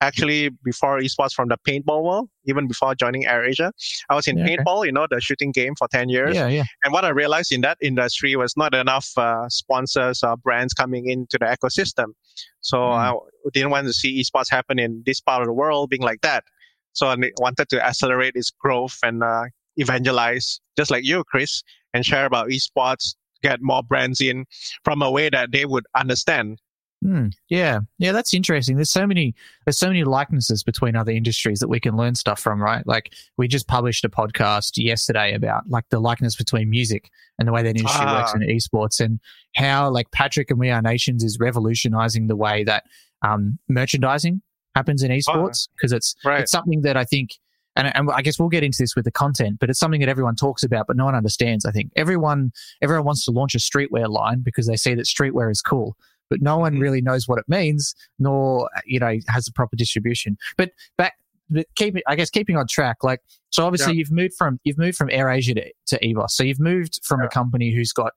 actually 0.00 0.50
before 0.64 1.00
esports 1.00 1.32
from 1.32 1.48
the 1.48 1.56
paintball 1.66 2.04
world, 2.04 2.28
even 2.46 2.68
before 2.68 2.94
joining 2.94 3.24
AirAsia. 3.24 3.72
I 4.08 4.14
was 4.14 4.26
in 4.26 4.38
yeah, 4.38 4.46
paintball, 4.46 4.78
okay. 4.78 4.86
you 4.86 4.92
know, 4.92 5.06
the 5.10 5.20
shooting 5.20 5.52
game 5.52 5.74
for 5.76 5.88
10 5.88 6.08
years. 6.08 6.34
Yeah, 6.34 6.48
yeah. 6.48 6.64
And 6.84 6.92
what 6.92 7.04
I 7.04 7.08
realized 7.08 7.52
in 7.52 7.62
that 7.62 7.78
industry 7.82 8.36
was 8.36 8.56
not 8.56 8.74
enough 8.74 9.10
uh, 9.16 9.48
sponsors 9.48 10.22
or 10.22 10.36
brands 10.36 10.72
coming 10.72 11.08
into 11.08 11.38
the 11.38 11.46
ecosystem. 11.46 12.12
So 12.60 12.78
mm. 12.78 12.96
I 12.96 13.14
didn't 13.52 13.70
want 13.70 13.86
to 13.86 13.92
see 13.92 14.22
esports 14.22 14.50
happen 14.50 14.78
in 14.78 15.02
this 15.04 15.20
part 15.20 15.42
of 15.42 15.46
the 15.46 15.52
world 15.52 15.90
being 15.90 16.02
like 16.02 16.20
that. 16.22 16.44
So 16.92 17.08
I 17.08 17.16
wanted 17.38 17.68
to 17.70 17.84
accelerate 17.84 18.32
its 18.34 18.50
growth 18.50 18.98
and 19.02 19.22
uh, 19.22 19.44
evangelize, 19.76 20.60
just 20.76 20.90
like 20.90 21.04
you, 21.04 21.24
Chris, 21.24 21.62
and 21.94 22.04
share 22.04 22.26
about 22.26 22.48
esports, 22.48 23.14
get 23.42 23.60
more 23.62 23.82
brands 23.82 24.20
in 24.20 24.44
from 24.84 25.02
a 25.02 25.10
way 25.10 25.28
that 25.30 25.52
they 25.52 25.64
would 25.64 25.84
understand 25.96 26.58
Hmm. 27.02 27.28
yeah, 27.48 27.80
yeah, 27.98 28.10
that's 28.10 28.34
interesting. 28.34 28.74
There's 28.74 28.90
so 28.90 29.06
many, 29.06 29.34
there's 29.64 29.78
so 29.78 29.86
many 29.86 30.02
likenesses 30.02 30.64
between 30.64 30.96
other 30.96 31.12
industries 31.12 31.60
that 31.60 31.68
we 31.68 31.78
can 31.78 31.96
learn 31.96 32.16
stuff 32.16 32.40
from, 32.40 32.60
right? 32.60 32.84
Like 32.88 33.14
we 33.36 33.46
just 33.46 33.68
published 33.68 34.04
a 34.04 34.08
podcast 34.08 34.72
yesterday 34.82 35.32
about 35.32 35.68
like 35.68 35.84
the 35.90 36.00
likeness 36.00 36.34
between 36.34 36.68
music 36.68 37.10
and 37.38 37.46
the 37.46 37.52
way 37.52 37.62
that 37.62 37.76
industry 37.76 38.04
ah. 38.04 38.20
works 38.20 38.34
in 38.34 38.40
esports, 38.40 39.00
and 39.00 39.20
how 39.54 39.90
like 39.90 40.10
Patrick 40.10 40.50
and 40.50 40.58
We 40.58 40.70
Are 40.70 40.82
Nations 40.82 41.22
is 41.22 41.38
revolutionizing 41.38 42.26
the 42.26 42.34
way 42.34 42.64
that 42.64 42.84
um, 43.22 43.60
merchandising 43.68 44.42
happens 44.74 45.04
in 45.04 45.12
esports 45.12 45.68
because 45.76 45.92
it's 45.92 46.16
right. 46.24 46.40
it's 46.40 46.52
something 46.52 46.82
that 46.82 46.96
I 46.96 47.04
think. 47.04 47.38
And, 47.76 47.94
and 47.94 48.10
I 48.10 48.22
guess 48.22 48.40
we'll 48.40 48.48
get 48.48 48.64
into 48.64 48.78
this 48.80 48.96
with 48.96 49.04
the 49.04 49.12
content, 49.12 49.60
but 49.60 49.70
it's 49.70 49.78
something 49.78 50.00
that 50.00 50.08
everyone 50.08 50.34
talks 50.34 50.64
about, 50.64 50.88
but 50.88 50.96
no 50.96 51.04
one 51.04 51.14
understands. 51.14 51.64
I 51.64 51.70
think 51.70 51.92
everyone 51.94 52.50
everyone 52.82 53.04
wants 53.04 53.24
to 53.26 53.30
launch 53.30 53.54
a 53.54 53.58
streetwear 53.58 54.08
line 54.08 54.40
because 54.40 54.66
they 54.66 54.74
see 54.74 54.94
that 54.94 55.06
streetwear 55.06 55.48
is 55.48 55.62
cool 55.62 55.96
but 56.30 56.40
no 56.40 56.58
one 56.58 56.74
mm-hmm. 56.74 56.82
really 56.82 57.00
knows 57.00 57.26
what 57.26 57.38
it 57.38 57.44
means, 57.48 57.94
nor 58.18 58.68
you 58.84 58.98
know 58.98 59.16
has 59.28 59.48
a 59.48 59.52
proper 59.52 59.76
distribution. 59.76 60.36
But 60.56 60.70
back, 60.96 61.14
but 61.50 61.66
keeping 61.76 62.02
I 62.06 62.16
guess 62.16 62.30
keeping 62.30 62.56
on 62.56 62.66
track, 62.68 62.98
like 63.02 63.20
so 63.50 63.64
obviously 63.64 63.94
yeah. 63.94 63.98
you've 63.98 64.12
moved 64.12 64.34
from 64.36 64.60
you've 64.64 64.78
moved 64.78 64.96
from 64.96 65.08
AirAsia 65.08 65.54
to, 65.54 65.72
to 65.96 66.06
EVOS, 66.06 66.30
so 66.30 66.42
you've 66.42 66.60
moved 66.60 67.00
from 67.04 67.20
yeah. 67.20 67.26
a 67.26 67.28
company 67.28 67.74
who's 67.74 67.92
got 67.92 68.12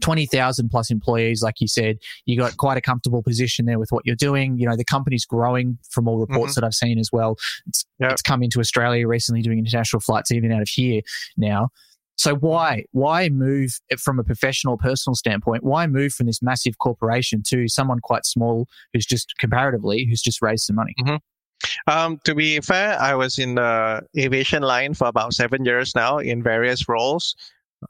20,000 0.00 0.68
plus 0.70 0.90
employees, 0.90 1.42
like 1.42 1.60
you 1.60 1.68
said, 1.68 1.98
you 2.26 2.36
got 2.36 2.56
quite 2.56 2.76
a 2.76 2.80
comfortable 2.80 3.22
position 3.22 3.66
there 3.66 3.78
with 3.78 3.90
what 3.90 4.04
you're 4.04 4.16
doing. 4.16 4.58
You 4.58 4.68
know, 4.68 4.76
the 4.76 4.84
company's 4.84 5.24
growing 5.24 5.78
from 5.90 6.08
all 6.08 6.18
reports 6.18 6.52
mm-hmm. 6.52 6.60
that 6.60 6.66
I've 6.66 6.74
seen 6.74 6.98
as 6.98 7.10
well. 7.12 7.36
It's, 7.66 7.84
yep. 8.00 8.12
it's 8.12 8.22
come 8.22 8.42
into 8.42 8.60
Australia 8.60 9.06
recently 9.06 9.42
doing 9.42 9.58
international 9.58 10.00
flights, 10.00 10.32
even 10.32 10.50
out 10.50 10.62
of 10.62 10.68
here 10.68 11.02
now. 11.36 11.68
So 12.16 12.36
why 12.36 12.84
why 12.92 13.28
move 13.28 13.78
from 13.98 14.18
a 14.18 14.24
professional 14.24 14.76
personal 14.76 15.14
standpoint? 15.14 15.64
Why 15.64 15.86
move 15.86 16.12
from 16.12 16.26
this 16.26 16.42
massive 16.42 16.78
corporation 16.78 17.42
to 17.48 17.68
someone 17.68 18.00
quite 18.00 18.24
small 18.24 18.68
who's 18.92 19.06
just 19.06 19.34
comparatively 19.38 20.06
who's 20.08 20.22
just 20.22 20.40
raised 20.40 20.64
some 20.64 20.76
money? 20.76 20.94
Mm-hmm. 21.00 21.16
Um, 21.86 22.20
to 22.24 22.34
be 22.34 22.60
fair, 22.60 23.00
I 23.00 23.14
was 23.14 23.38
in 23.38 23.56
the 23.56 24.02
aviation 24.18 24.62
line 24.62 24.94
for 24.94 25.08
about 25.08 25.32
seven 25.32 25.64
years 25.64 25.94
now 25.94 26.18
in 26.18 26.42
various 26.42 26.88
roles, 26.88 27.34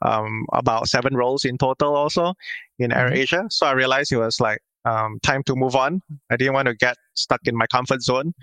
um, 0.01 0.45
about 0.53 0.87
seven 0.87 1.15
roles 1.15 1.45
in 1.45 1.57
total 1.57 1.95
also 1.95 2.33
in 2.79 2.91
mm-hmm. 2.91 3.13
AirAsia. 3.13 3.51
So 3.51 3.67
I 3.67 3.73
realized 3.73 4.11
it 4.11 4.17
was 4.17 4.39
like 4.39 4.59
um, 4.85 5.19
time 5.23 5.43
to 5.43 5.55
move 5.55 5.75
on. 5.75 6.01
I 6.29 6.37
didn't 6.37 6.53
want 6.53 6.67
to 6.67 6.75
get 6.75 6.97
stuck 7.15 7.41
in 7.45 7.55
my 7.55 7.67
comfort 7.67 8.01
zone. 8.01 8.33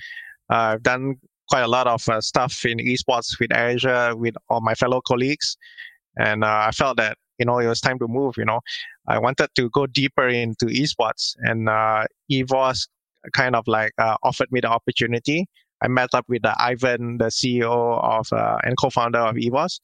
Uh, 0.50 0.74
I've 0.74 0.82
done 0.82 1.16
quite 1.49 1.62
a 1.62 1.68
lot 1.68 1.87
of 1.87 2.08
uh, 2.08 2.20
stuff 2.20 2.64
in 2.64 2.78
esports 2.78 3.38
with 3.38 3.50
AirAsia 3.50 4.16
with 4.16 4.34
all 4.49 4.61
my 4.61 4.75
fellow 4.75 5.00
colleagues, 5.00 5.56
and 6.18 6.44
uh, 6.44 6.64
I 6.68 6.70
felt 6.72 6.96
that 6.99 7.18
you 7.38 7.46
know 7.46 7.58
it 7.58 7.66
was 7.66 7.80
time 7.80 7.99
to 7.99 8.08
move. 8.08 8.34
You 8.37 8.44
know, 8.44 8.61
I 9.08 9.18
wanted 9.18 9.49
to 9.56 9.70
go 9.70 9.87
deeper 9.87 10.28
into 10.28 10.66
esports, 10.66 11.34
and 11.38 11.68
uh, 11.68 12.04
EVOS 12.30 12.88
kind 13.32 13.54
of 13.54 13.66
like 13.66 13.92
uh, 13.99 14.16
offered 14.22 14.50
me 14.50 14.61
the 14.61 14.68
opportunity. 14.68 15.46
I 15.82 15.88
met 15.88 16.11
up 16.14 16.25
with 16.28 16.44
uh, 16.44 16.54
Ivan, 16.58 17.18
the 17.18 17.25
CEO 17.25 18.00
of 18.02 18.32
uh, 18.32 18.58
and 18.62 18.76
co-founder 18.76 19.18
of 19.18 19.34
EVOS, 19.34 19.80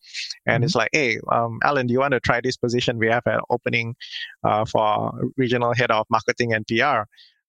and 0.47 0.61
mm-hmm. 0.61 0.65
it's 0.65 0.75
like, 0.77 0.91
hey, 0.93 1.19
um, 1.33 1.59
Alan, 1.65 1.89
do 1.89 1.93
you 1.93 1.99
want 1.99 2.13
to 2.13 2.21
try 2.21 2.41
this 2.41 2.57
position? 2.57 2.99
We 2.99 3.09
have 3.09 3.27
an 3.27 3.41
opening 3.51 3.97
uh, 4.45 4.65
for 4.65 5.13
regional 5.37 5.75
head 5.75 5.91
of 5.91 6.07
marketing 6.09 6.53
and 6.53 6.65
PR. 6.67 7.03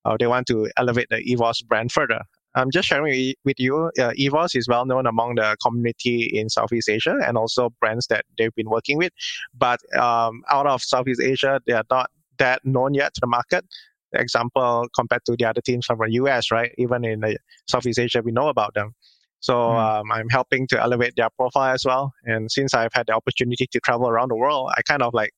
Uh, 0.06 0.18
they 0.18 0.28
want 0.28 0.48
to 0.48 0.68
elevate 0.78 1.08
the 1.10 1.18
EVOS 1.18 1.66
brand 1.68 1.92
further. 1.92 2.22
I'm 2.56 2.72
just 2.72 2.88
sharing 2.88 3.34
with 3.46 3.60
you, 3.60 3.92
uh, 4.00 4.12
EVOS 4.20 4.56
is 4.56 4.68
well 4.68 4.86
known 4.86 5.06
among 5.06 5.36
the 5.36 5.56
community 5.64 6.30
in 6.34 6.50
Southeast 6.50 6.90
Asia 6.90 7.18
and 7.26 7.38
also 7.38 7.70
brands 7.80 8.08
that 8.08 8.26
they've 8.38 8.54
been 8.56 8.70
working 8.70 8.98
with. 8.98 9.14
But 9.56 9.80
um, 9.98 10.42
out 10.50 10.66
of 10.66 10.82
Southeast 10.82 11.22
Asia, 11.22 11.62
they 11.68 11.74
are 11.74 11.84
not 11.92 12.10
that 12.40 12.66
known 12.66 12.94
yet 12.94 13.14
to 13.16 13.22
the 13.22 13.28
market 13.28 13.66
example 14.14 14.88
compared 14.96 15.24
to 15.26 15.36
the 15.38 15.46
other 15.46 15.62
teams 15.62 15.86
from 15.86 16.00
the 16.00 16.12
US, 16.14 16.52
right? 16.52 16.72
Even 16.78 17.06
in 17.06 17.22
Southeast 17.68 18.00
Asia, 18.00 18.22
we 18.24 18.32
know 18.32 18.48
about 18.48 18.74
them. 18.74 18.94
So 19.42 19.54
mm. 19.54 20.00
um, 20.00 20.12
I'm 20.12 20.30
helping 20.30 20.68
to 20.68 20.82
elevate 20.82 21.14
their 21.16 21.30
profile 21.30 21.74
as 21.74 21.84
well. 21.86 22.12
And 22.26 22.52
since 22.52 22.74
I've 22.74 22.94
had 22.94 23.08
the 23.08 23.14
opportunity 23.14 23.68
to 23.72 23.80
travel 23.80 24.10
around 24.10 24.30
the 24.32 24.36
world, 24.36 24.72
I 24.78 24.82
kind 24.82 25.02
of 25.02 25.14
like 25.14 25.32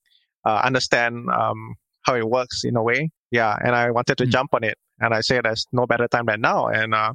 uh, 0.45 0.61
understand 0.63 1.27
um, 1.29 1.75
how 2.03 2.15
it 2.15 2.27
works 2.27 2.63
in 2.63 2.75
a 2.75 2.83
way. 2.83 3.09
Yeah, 3.29 3.55
and 3.63 3.75
I 3.75 3.91
wanted 3.91 4.17
to 4.17 4.25
mm. 4.25 4.31
jump 4.31 4.53
on 4.53 4.63
it. 4.63 4.77
And 5.01 5.13
I 5.13 5.21
say 5.21 5.41
there's 5.41 5.67
no 5.71 5.85
better 5.85 6.07
time 6.07 6.27
than 6.27 6.41
now. 6.41 6.67
And 6.67 6.93
uh, 6.93 7.13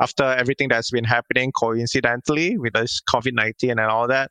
after 0.00 0.24
everything 0.24 0.68
that's 0.68 0.90
been 0.90 1.04
happening 1.04 1.52
coincidentally 1.52 2.58
with 2.58 2.72
this 2.72 3.00
COVID 3.08 3.34
19 3.34 3.70
and 3.70 3.80
all 3.80 4.08
that, 4.08 4.30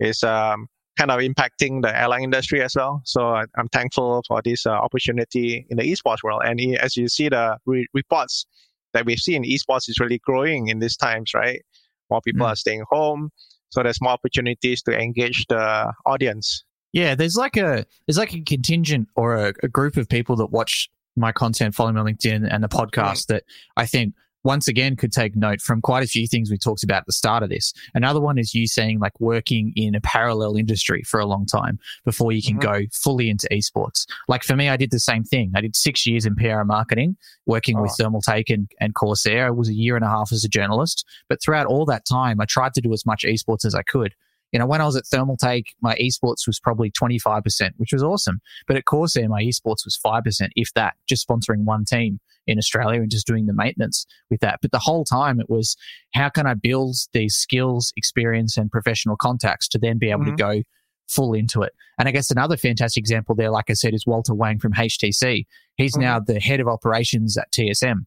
is 0.00 0.22
um, 0.22 0.66
kind 0.98 1.10
of 1.10 1.20
impacting 1.20 1.82
the 1.82 1.98
airline 1.98 2.24
industry 2.24 2.62
as 2.62 2.74
well. 2.76 3.02
So 3.04 3.28
I, 3.28 3.44
am 3.56 3.68
thankful 3.68 4.22
for 4.26 4.42
this 4.42 4.66
uh, 4.66 4.70
opportunity 4.70 5.66
in 5.70 5.76
the 5.76 5.84
esports 5.84 6.22
world. 6.22 6.42
And 6.44 6.60
as 6.76 6.96
you 6.96 7.08
see 7.08 7.28
the 7.28 7.56
re- 7.66 7.86
reports 7.94 8.46
that 8.92 9.06
we've 9.06 9.18
seen, 9.18 9.44
esports 9.44 9.88
is 9.88 9.98
really 9.98 10.18
growing 10.18 10.68
in 10.68 10.80
these 10.80 10.96
times, 10.96 11.32
right? 11.34 11.62
More 12.10 12.20
people 12.20 12.46
mm. 12.46 12.50
are 12.50 12.56
staying 12.56 12.84
home, 12.90 13.30
so 13.70 13.82
there's 13.82 14.02
more 14.02 14.12
opportunities 14.12 14.82
to 14.82 14.92
engage 14.92 15.46
the 15.46 15.92
audience. 16.04 16.64
Yeah, 16.92 17.14
there's 17.14 17.36
like 17.36 17.56
a 17.56 17.86
there's 18.06 18.18
like 18.18 18.34
a 18.34 18.42
contingent 18.42 19.08
or 19.16 19.36
a, 19.36 19.54
a 19.62 19.68
group 19.68 19.96
of 19.96 20.10
people 20.10 20.36
that 20.36 20.46
watch 20.46 20.90
my 21.16 21.32
content, 21.32 21.74
follow 21.74 21.92
me 21.92 22.00
on 22.00 22.06
LinkedIn 22.06 22.46
and 22.50 22.62
the 22.62 22.68
podcast 22.68 23.26
that 23.26 23.44
I 23.76 23.86
think 23.86 24.14
once 24.44 24.68
again 24.68 24.96
could 24.96 25.12
take 25.12 25.36
note 25.36 25.60
from 25.60 25.80
quite 25.80 26.02
a 26.02 26.06
few 26.06 26.26
things 26.26 26.50
we 26.50 26.58
talked 26.58 26.82
about 26.82 27.02
at 27.02 27.06
the 27.06 27.12
start 27.12 27.42
of 27.42 27.48
this. 27.48 27.72
Another 27.94 28.20
one 28.20 28.38
is 28.38 28.54
you 28.54 28.66
saying 28.66 28.98
like 28.98 29.18
working 29.20 29.72
in 29.76 29.94
a 29.94 30.00
parallel 30.00 30.56
industry 30.56 31.02
for 31.02 31.20
a 31.20 31.26
long 31.26 31.46
time 31.46 31.78
before 32.04 32.32
you 32.32 32.42
can 32.42 32.58
mm-hmm. 32.58 32.84
go 32.84 32.86
fully 32.92 33.30
into 33.30 33.48
esports. 33.52 34.06
Like 34.28 34.42
for 34.42 34.56
me, 34.56 34.68
I 34.68 34.76
did 34.76 34.90
the 34.90 35.00
same 35.00 35.24
thing. 35.24 35.52
I 35.54 35.60
did 35.60 35.76
six 35.76 36.06
years 36.06 36.26
in 36.26 36.34
PR 36.34 36.64
marketing, 36.64 37.16
working 37.46 37.78
oh. 37.78 37.82
with 37.82 37.92
Thermaltake 37.92 38.52
and, 38.52 38.70
and 38.80 38.94
Corsair. 38.94 39.46
I 39.46 39.50
was 39.50 39.68
a 39.68 39.74
year 39.74 39.96
and 39.96 40.04
a 40.04 40.08
half 40.08 40.32
as 40.32 40.44
a 40.44 40.48
journalist. 40.48 41.06
But 41.28 41.40
throughout 41.40 41.66
all 41.66 41.84
that 41.86 42.04
time, 42.04 42.40
I 42.40 42.44
tried 42.44 42.74
to 42.74 42.80
do 42.80 42.92
as 42.92 43.06
much 43.06 43.24
esports 43.24 43.64
as 43.64 43.74
I 43.74 43.82
could. 43.82 44.14
You 44.52 44.58
know, 44.58 44.66
when 44.66 44.80
I 44.80 44.84
was 44.84 44.96
at 44.96 45.04
Thermaltake, 45.04 45.68
my 45.80 45.94
esports 45.96 46.46
was 46.46 46.60
probably 46.60 46.90
25%, 46.90 47.70
which 47.78 47.92
was 47.92 48.02
awesome. 48.02 48.40
But 48.66 48.76
at 48.76 48.84
Corsair, 48.84 49.28
my 49.28 49.42
esports 49.42 49.84
was 49.84 49.98
5%, 50.04 50.48
if 50.56 50.72
that, 50.74 50.94
just 51.08 51.26
sponsoring 51.26 51.64
one 51.64 51.84
team 51.84 52.20
in 52.46 52.58
Australia 52.58 53.00
and 53.00 53.10
just 53.10 53.26
doing 53.26 53.46
the 53.46 53.54
maintenance 53.54 54.06
with 54.30 54.40
that. 54.40 54.58
But 54.60 54.72
the 54.72 54.78
whole 54.78 55.04
time 55.04 55.40
it 55.40 55.48
was 55.48 55.76
how 56.12 56.28
can 56.28 56.46
I 56.46 56.54
build 56.54 56.96
these 57.12 57.34
skills, 57.34 57.92
experience, 57.96 58.56
and 58.56 58.70
professional 58.70 59.16
contacts 59.16 59.68
to 59.68 59.78
then 59.78 59.98
be 59.98 60.10
able 60.10 60.22
mm-hmm. 60.22 60.36
to 60.36 60.42
go 60.42 60.62
full 61.08 61.34
into 61.34 61.62
it. 61.62 61.72
And 61.98 62.08
I 62.08 62.12
guess 62.12 62.30
another 62.30 62.56
fantastic 62.56 63.00
example 63.00 63.34
there, 63.34 63.50
like 63.50 63.70
I 63.70 63.74
said, 63.74 63.94
is 63.94 64.06
Walter 64.06 64.34
Wang 64.34 64.58
from 64.58 64.72
HTC. 64.72 65.46
He's 65.76 65.92
mm-hmm. 65.92 66.00
now 66.00 66.20
the 66.20 66.40
head 66.40 66.60
of 66.60 66.68
operations 66.68 67.36
at 67.36 67.52
TSM. 67.52 68.04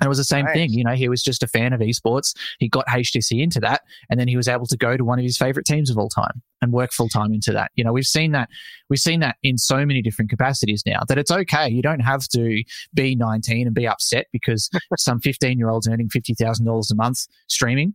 And 0.00 0.06
it 0.06 0.08
was 0.08 0.18
the 0.18 0.24
same 0.24 0.46
thing. 0.48 0.70
You 0.70 0.84
know, 0.84 0.94
he 0.94 1.08
was 1.08 1.22
just 1.22 1.42
a 1.42 1.46
fan 1.46 1.72
of 1.72 1.80
esports. 1.80 2.34
He 2.58 2.68
got 2.68 2.86
HTC 2.86 3.40
into 3.40 3.60
that. 3.60 3.82
And 4.10 4.18
then 4.18 4.28
he 4.28 4.36
was 4.36 4.48
able 4.48 4.66
to 4.66 4.76
go 4.76 4.96
to 4.96 5.04
one 5.04 5.18
of 5.18 5.24
his 5.24 5.36
favorite 5.36 5.66
teams 5.66 5.90
of 5.90 5.98
all 5.98 6.08
time 6.08 6.42
and 6.60 6.72
work 6.72 6.92
full 6.92 7.08
time 7.08 7.32
into 7.32 7.52
that. 7.52 7.70
You 7.76 7.84
know, 7.84 7.92
we've 7.92 8.04
seen 8.04 8.32
that. 8.32 8.48
We've 8.90 8.98
seen 8.98 9.20
that 9.20 9.36
in 9.42 9.56
so 9.56 9.86
many 9.86 10.02
different 10.02 10.30
capacities 10.30 10.82
now 10.84 11.00
that 11.08 11.18
it's 11.18 11.30
okay. 11.30 11.68
You 11.68 11.82
don't 11.82 12.00
have 12.00 12.26
to 12.28 12.62
be 12.92 13.14
19 13.14 13.66
and 13.66 13.74
be 13.74 13.86
upset 13.86 14.26
because 14.32 14.68
some 14.98 15.20
15 15.20 15.58
year 15.58 15.68
old's 15.68 15.88
earning 15.88 16.08
$50,000 16.08 16.90
a 16.90 16.94
month 16.94 17.26
streaming. 17.48 17.94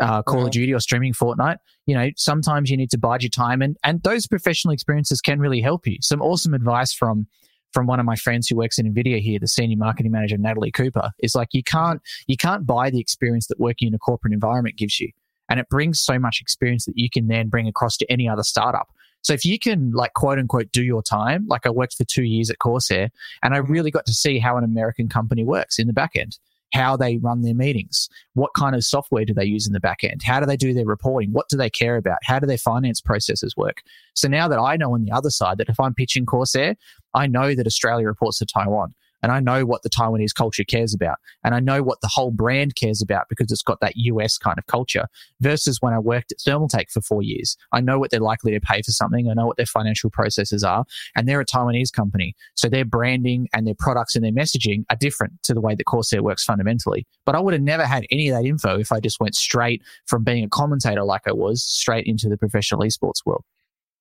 Uh, 0.00 0.22
Call 0.22 0.44
of 0.44 0.52
Duty 0.52 0.72
or 0.74 0.80
streaming 0.80 1.14
Fortnite, 1.14 1.56
you 1.86 1.94
know, 1.94 2.10
sometimes 2.14 2.70
you 2.70 2.76
need 2.76 2.90
to 2.90 2.98
bide 2.98 3.22
your 3.22 3.30
time, 3.30 3.62
and 3.62 3.76
and 3.82 4.02
those 4.02 4.26
professional 4.26 4.72
experiences 4.72 5.22
can 5.22 5.40
really 5.40 5.62
help 5.62 5.86
you. 5.86 5.96
Some 6.02 6.20
awesome 6.20 6.52
advice 6.52 6.92
from 6.92 7.26
from 7.72 7.86
one 7.86 8.00
of 8.00 8.06
my 8.06 8.16
friends 8.16 8.48
who 8.48 8.56
works 8.56 8.78
in 8.78 8.92
Nvidia 8.92 9.20
here, 9.20 9.38
the 9.38 9.48
senior 9.48 9.76
marketing 9.76 10.12
manager 10.12 10.36
Natalie 10.36 10.70
Cooper, 10.70 11.10
is 11.18 11.34
like 11.34 11.48
you 11.52 11.62
can't 11.62 12.00
you 12.26 12.36
can't 12.36 12.66
buy 12.66 12.90
the 12.90 13.00
experience 13.00 13.46
that 13.48 13.60
working 13.60 13.88
in 13.88 13.94
a 13.94 13.98
corporate 13.98 14.32
environment 14.32 14.76
gives 14.76 15.00
you, 15.00 15.10
and 15.48 15.60
it 15.60 15.68
brings 15.68 16.00
so 16.00 16.18
much 16.18 16.40
experience 16.40 16.84
that 16.86 16.96
you 16.96 17.08
can 17.10 17.28
then 17.28 17.48
bring 17.48 17.68
across 17.68 17.96
to 17.98 18.10
any 18.10 18.28
other 18.28 18.42
startup. 18.42 18.88
So 19.22 19.32
if 19.32 19.44
you 19.44 19.58
can 19.58 19.90
like 19.92 20.14
quote 20.14 20.38
unquote 20.38 20.70
do 20.72 20.82
your 20.82 21.02
time, 21.02 21.46
like 21.48 21.66
I 21.66 21.70
worked 21.70 21.94
for 21.94 22.04
two 22.04 22.24
years 22.24 22.50
at 22.50 22.58
Corsair, 22.58 23.10
and 23.42 23.54
I 23.54 23.58
mm-hmm. 23.58 23.72
really 23.72 23.90
got 23.90 24.06
to 24.06 24.12
see 24.12 24.38
how 24.38 24.56
an 24.56 24.64
American 24.64 25.08
company 25.08 25.44
works 25.44 25.78
in 25.78 25.86
the 25.86 25.92
back 25.92 26.12
end 26.14 26.38
how 26.72 26.96
they 26.96 27.16
run 27.18 27.42
their 27.42 27.54
meetings, 27.54 28.08
what 28.34 28.50
kind 28.54 28.74
of 28.74 28.84
software 28.84 29.24
do 29.24 29.32
they 29.32 29.44
use 29.44 29.66
in 29.66 29.72
the 29.72 29.80
back 29.80 30.04
end, 30.04 30.22
how 30.22 30.40
do 30.40 30.46
they 30.46 30.56
do 30.56 30.74
their 30.74 30.84
reporting, 30.84 31.32
what 31.32 31.48
do 31.48 31.56
they 31.56 31.70
care 31.70 31.96
about, 31.96 32.18
how 32.24 32.38
do 32.38 32.46
their 32.46 32.58
finance 32.58 33.00
processes 33.00 33.56
work. 33.56 33.82
So 34.14 34.28
now 34.28 34.48
that 34.48 34.58
I 34.58 34.76
know 34.76 34.94
on 34.94 35.04
the 35.04 35.12
other 35.12 35.30
side 35.30 35.58
that 35.58 35.68
if 35.68 35.80
I'm 35.80 35.94
pitching 35.94 36.26
Corsair, 36.26 36.76
I 37.14 37.26
know 37.26 37.54
that 37.54 37.66
Australia 37.66 38.06
reports 38.06 38.38
to 38.38 38.46
Taiwan 38.46 38.94
and 39.22 39.32
I 39.32 39.40
know 39.40 39.64
what 39.64 39.82
the 39.82 39.90
Taiwanese 39.90 40.34
culture 40.34 40.64
cares 40.64 40.94
about. 40.94 41.18
And 41.44 41.54
I 41.54 41.60
know 41.60 41.82
what 41.82 42.00
the 42.00 42.08
whole 42.08 42.30
brand 42.30 42.74
cares 42.76 43.02
about 43.02 43.26
because 43.28 43.50
it's 43.50 43.62
got 43.62 43.80
that 43.80 43.96
US 43.96 44.38
kind 44.38 44.58
of 44.58 44.66
culture 44.66 45.06
versus 45.40 45.78
when 45.80 45.92
I 45.92 45.98
worked 45.98 46.32
at 46.32 46.38
Thermaltake 46.38 46.90
for 46.90 47.00
four 47.00 47.22
years. 47.22 47.56
I 47.72 47.80
know 47.80 47.98
what 47.98 48.10
they're 48.10 48.20
likely 48.20 48.52
to 48.52 48.60
pay 48.60 48.82
for 48.82 48.92
something. 48.92 49.28
I 49.28 49.34
know 49.34 49.46
what 49.46 49.56
their 49.56 49.66
financial 49.66 50.10
processes 50.10 50.62
are. 50.62 50.84
And 51.16 51.28
they're 51.28 51.40
a 51.40 51.46
Taiwanese 51.46 51.92
company. 51.92 52.34
So 52.54 52.68
their 52.68 52.84
branding 52.84 53.48
and 53.52 53.66
their 53.66 53.74
products 53.78 54.14
and 54.14 54.24
their 54.24 54.32
messaging 54.32 54.84
are 54.90 54.96
different 54.96 55.42
to 55.44 55.54
the 55.54 55.60
way 55.60 55.74
that 55.74 55.84
Corsair 55.84 56.22
works 56.22 56.44
fundamentally. 56.44 57.06
But 57.24 57.34
I 57.34 57.40
would 57.40 57.54
have 57.54 57.62
never 57.62 57.84
had 57.84 58.06
any 58.10 58.28
of 58.28 58.36
that 58.36 58.46
info 58.46 58.78
if 58.78 58.92
I 58.92 59.00
just 59.00 59.20
went 59.20 59.34
straight 59.34 59.82
from 60.06 60.24
being 60.24 60.44
a 60.44 60.48
commentator 60.48 61.04
like 61.04 61.22
I 61.26 61.32
was 61.32 61.62
straight 61.62 62.06
into 62.06 62.28
the 62.28 62.36
professional 62.36 62.82
esports 62.82 63.24
world. 63.24 63.44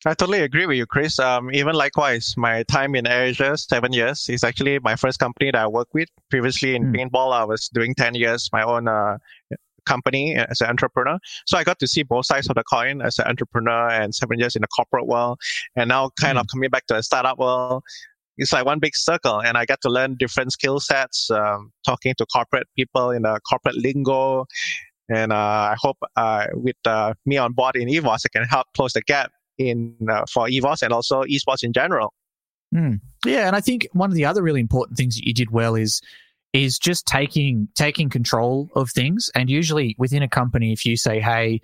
I 0.07 0.13
totally 0.13 0.39
agree 0.39 0.65
with 0.65 0.77
you, 0.77 0.85
Chris. 0.85 1.19
Um, 1.19 1.51
even 1.53 1.75
likewise, 1.75 2.33
my 2.37 2.63
time 2.63 2.95
in 2.95 3.05
Asia, 3.05 3.57
seven 3.57 3.91
years, 3.91 4.29
is 4.29 4.41
actually 4.41 4.79
my 4.79 4.95
first 4.95 5.19
company 5.19 5.51
that 5.51 5.59
I 5.59 5.67
worked 5.67 5.93
with. 5.93 6.07
Previously 6.29 6.75
in 6.75 6.93
mm. 6.93 6.95
paintball, 6.95 7.33
I 7.33 7.43
was 7.43 7.67
doing 7.73 7.93
10 7.93 8.15
years, 8.15 8.49
my 8.53 8.63
own 8.63 8.87
uh, 8.87 9.17
company 9.85 10.35
as 10.35 10.61
an 10.61 10.69
entrepreneur. 10.69 11.19
So 11.45 11.57
I 11.57 11.65
got 11.65 11.79
to 11.79 11.87
see 11.87 12.03
both 12.03 12.25
sides 12.25 12.49
of 12.49 12.55
the 12.55 12.63
coin 12.63 13.01
as 13.01 13.19
an 13.19 13.27
entrepreneur 13.27 13.89
and 13.89 14.15
seven 14.15 14.39
years 14.39 14.55
in 14.55 14.61
the 14.61 14.69
corporate 14.69 15.07
world. 15.07 15.39
And 15.75 15.89
now 15.89 16.11
kind 16.17 16.37
mm. 16.37 16.41
of 16.41 16.47
coming 16.47 16.69
back 16.69 16.85
to 16.85 16.93
the 16.93 17.03
startup 17.03 17.37
world, 17.37 17.83
it's 18.37 18.53
like 18.53 18.65
one 18.65 18.79
big 18.79 18.95
circle 18.95 19.41
and 19.41 19.57
I 19.57 19.65
get 19.65 19.81
to 19.81 19.89
learn 19.89 20.15
different 20.15 20.53
skill 20.53 20.79
sets, 20.79 21.29
um, 21.31 21.73
talking 21.85 22.13
to 22.17 22.25
corporate 22.27 22.67
people 22.77 23.11
in 23.11 23.23
the 23.23 23.41
corporate 23.49 23.75
lingo. 23.75 24.45
And 25.09 25.33
uh, 25.33 25.35
I 25.35 25.75
hope 25.77 25.97
uh, 26.15 26.47
with 26.53 26.77
uh, 26.85 27.13
me 27.25 27.35
on 27.35 27.51
board 27.51 27.75
in 27.75 27.89
EVOS, 27.89 28.21
I 28.25 28.29
can 28.31 28.43
help 28.43 28.67
close 28.73 28.93
the 28.93 29.01
gap 29.01 29.31
in 29.57 29.95
uh, 30.09 30.25
for 30.31 30.47
EVOS 30.47 30.81
and 30.83 30.93
also 30.93 31.23
esports 31.23 31.63
in 31.63 31.73
general. 31.73 32.13
Mm. 32.73 32.99
Yeah, 33.25 33.47
and 33.47 33.55
I 33.55 33.61
think 33.61 33.87
one 33.93 34.09
of 34.09 34.15
the 34.15 34.25
other 34.25 34.43
really 34.43 34.59
important 34.59 34.97
things 34.97 35.15
that 35.15 35.25
you 35.25 35.33
did 35.33 35.51
well 35.51 35.75
is 35.75 36.01
is 36.53 36.77
just 36.77 37.05
taking 37.05 37.67
taking 37.75 38.09
control 38.09 38.69
of 38.75 38.89
things. 38.91 39.29
And 39.35 39.49
usually 39.49 39.95
within 39.97 40.23
a 40.23 40.29
company, 40.29 40.73
if 40.73 40.85
you 40.85 40.97
say, 40.97 41.19
"Hey, 41.19 41.61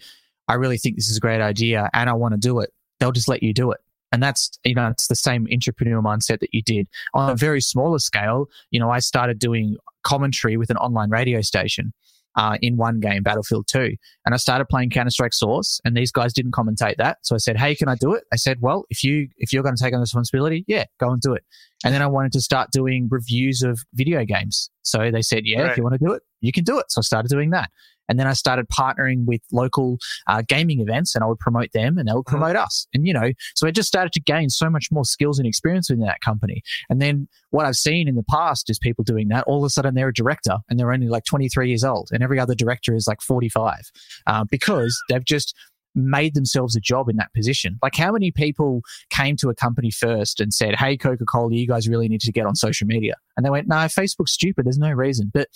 I 0.48 0.56
really 0.56 0.78
think 0.78 0.96
this 0.96 1.10
is 1.10 1.18
a 1.18 1.22
great 1.22 1.42
idea 1.42 1.90
and 1.94 2.10
I 2.10 2.14
want 2.14 2.34
to 2.34 2.40
do 2.40 2.60
it," 2.60 2.72
they'll 3.00 3.12
just 3.12 3.28
let 3.28 3.44
you 3.44 3.54
do 3.54 3.72
it 3.72 3.80
And 4.12 4.22
that's, 4.22 4.52
you 4.64 4.76
know, 4.76 4.88
it's 4.88 5.08
the 5.08 5.16
same 5.16 5.48
entrepreneur 5.52 6.02
mindset 6.02 6.40
that 6.40 6.54
you 6.54 6.62
did. 6.62 6.88
On 7.14 7.32
a 7.32 7.36
very 7.36 7.62
smaller 7.62 8.00
scale, 8.00 8.48
you 8.70 8.80
know, 8.80 8.92
I 8.92 9.00
started 9.00 9.40
doing 9.40 9.76
commentary 10.04 10.56
with 10.56 10.70
an 10.70 10.78
online 10.78 11.10
radio 11.10 11.42
station 11.42 11.94
uh, 12.36 12.58
in 12.62 12.78
one 12.78 13.00
game, 13.00 13.24
Battlefield 13.24 13.68
2. 13.68 13.96
And 14.26 14.34
I 14.34 14.38
started 14.38 14.66
playing 14.66 14.90
Counter 14.90 15.10
Strike 15.10 15.34
Source, 15.34 15.80
and 15.86 15.96
these 15.96 16.12
guys 16.12 16.34
didn't 16.34 16.52
commentate 16.52 16.98
that. 16.98 17.18
So 17.24 17.36
I 17.36 17.38
said, 17.38 17.58
"Hey, 17.58 17.76
can 17.76 17.88
I 17.88 17.96
do 17.96 18.14
it?" 18.14 18.24
I 18.32 18.36
said, 18.36 18.58
"Well, 18.62 18.86
if 18.90 19.04
you 19.04 19.28
if 19.38 19.54
you're 19.54 19.64
going 19.64 19.76
to 19.76 19.84
take 19.84 19.94
on 19.94 20.00
the 20.00 20.04
responsibility, 20.04 20.66
yeah, 20.68 20.86
go 21.00 21.12
and 21.12 21.22
do 21.22 21.34
it." 21.34 21.44
And 21.86 21.94
then 21.94 22.02
I 22.02 22.08
wanted 22.08 22.32
to 22.34 22.42
start 22.42 22.72
doing 22.72 23.08
reviews 23.12 23.62
of 23.62 23.80
video 23.94 24.24
games. 24.26 24.70
So 24.82 25.12
they 25.12 25.22
said, 25.22 25.44
"Yeah, 25.46 25.62
right. 25.62 25.72
if 25.72 25.78
you 25.78 25.84
want 25.84 25.94
to 25.94 26.06
do 26.06 26.14
it, 26.14 26.24
you 26.42 26.52
can 26.52 26.64
do 26.64 26.80
it." 26.80 26.86
So 26.90 27.00
I 27.00 27.04
started 27.04 27.30
doing 27.30 27.52
that. 27.52 27.70
And 28.10 28.20
then 28.20 28.28
I 28.28 28.34
started 28.34 28.68
partnering 28.68 29.26
with 29.26 29.42
local 29.52 29.98
uh, 30.28 30.44
gaming 30.48 30.80
events 30.80 31.16
and 31.16 31.24
I 31.24 31.28
would 31.28 31.40
promote 31.40 31.72
them 31.74 31.98
and 31.98 32.08
they 32.08 32.14
would 32.14 32.26
mm-hmm. 32.26 32.38
promote 32.38 32.56
mm-hmm. 32.56 32.66
us. 32.66 32.88
And, 32.94 33.08
you 33.08 33.14
know, 33.14 33.32
so 33.56 33.68
I 33.68 33.72
just 33.72 33.88
started 33.88 34.14
to 34.14 34.22
gain 34.22 34.50
so 34.50 34.70
much 34.70 34.90
more 34.92 35.06
skills 35.06 35.40
and 35.40 35.48
experience 35.48 35.90
within 35.90 36.06
that 36.06 36.22
company. 36.22 36.62
And 36.90 37.02
then 37.02 37.28
what 37.52 37.66
I've 37.66 37.76
seen 37.76 38.08
in 38.08 38.16
the 38.16 38.24
past 38.24 38.70
is 38.70 38.80
people 38.80 39.04
doing 39.04 39.30
that. 39.30 39.44
All 39.48 39.58
of 39.58 39.64
a 39.64 39.70
sudden 39.70 39.96
they're 39.96 40.10
a 40.10 40.14
director 40.14 40.58
and 40.70 40.80
they're 40.80 40.92
only 40.92 41.08
like 41.08 41.26
23 41.26 41.68
years 41.70 41.84
old 41.84 42.10
and 42.12 42.24
every 42.24 42.40
other 42.40 42.56
director 42.56 42.96
is 42.96 43.08
like 43.08 43.22
45 43.22 43.92
uh, 44.28 44.46
because 44.50 44.98
they've 45.10 45.24
just 45.24 45.56
made 45.96 46.34
themselves 46.34 46.76
a 46.76 46.80
job 46.80 47.10
in 47.10 47.18
that 47.18 47.34
position. 47.34 47.78
Like, 47.82 47.96
how 47.96 48.12
many 48.12 48.32
people 48.32 48.82
came 49.10 49.36
to 49.38 49.50
a 49.50 49.56
company 49.56 49.92
first 49.92 50.40
and 50.40 50.54
said, 50.54 50.76
Hey, 50.76 50.98
Coca 50.98 51.26
Cola, 51.26 51.54
you 51.54 51.68
guys 51.68 51.88
really 51.88 52.08
need 52.08 52.22
to 52.22 52.32
get 52.32 52.46
on 52.46 52.56
social 52.56 52.88
media? 52.88 53.14
And 53.38 53.46
they 53.46 53.50
went, 53.50 53.68
No, 53.68 53.76
Facebook's 53.76 54.32
stupid. 54.32 54.66
There's 54.66 54.78
no 54.78 54.92
reason. 54.92 55.32
But 55.34 55.50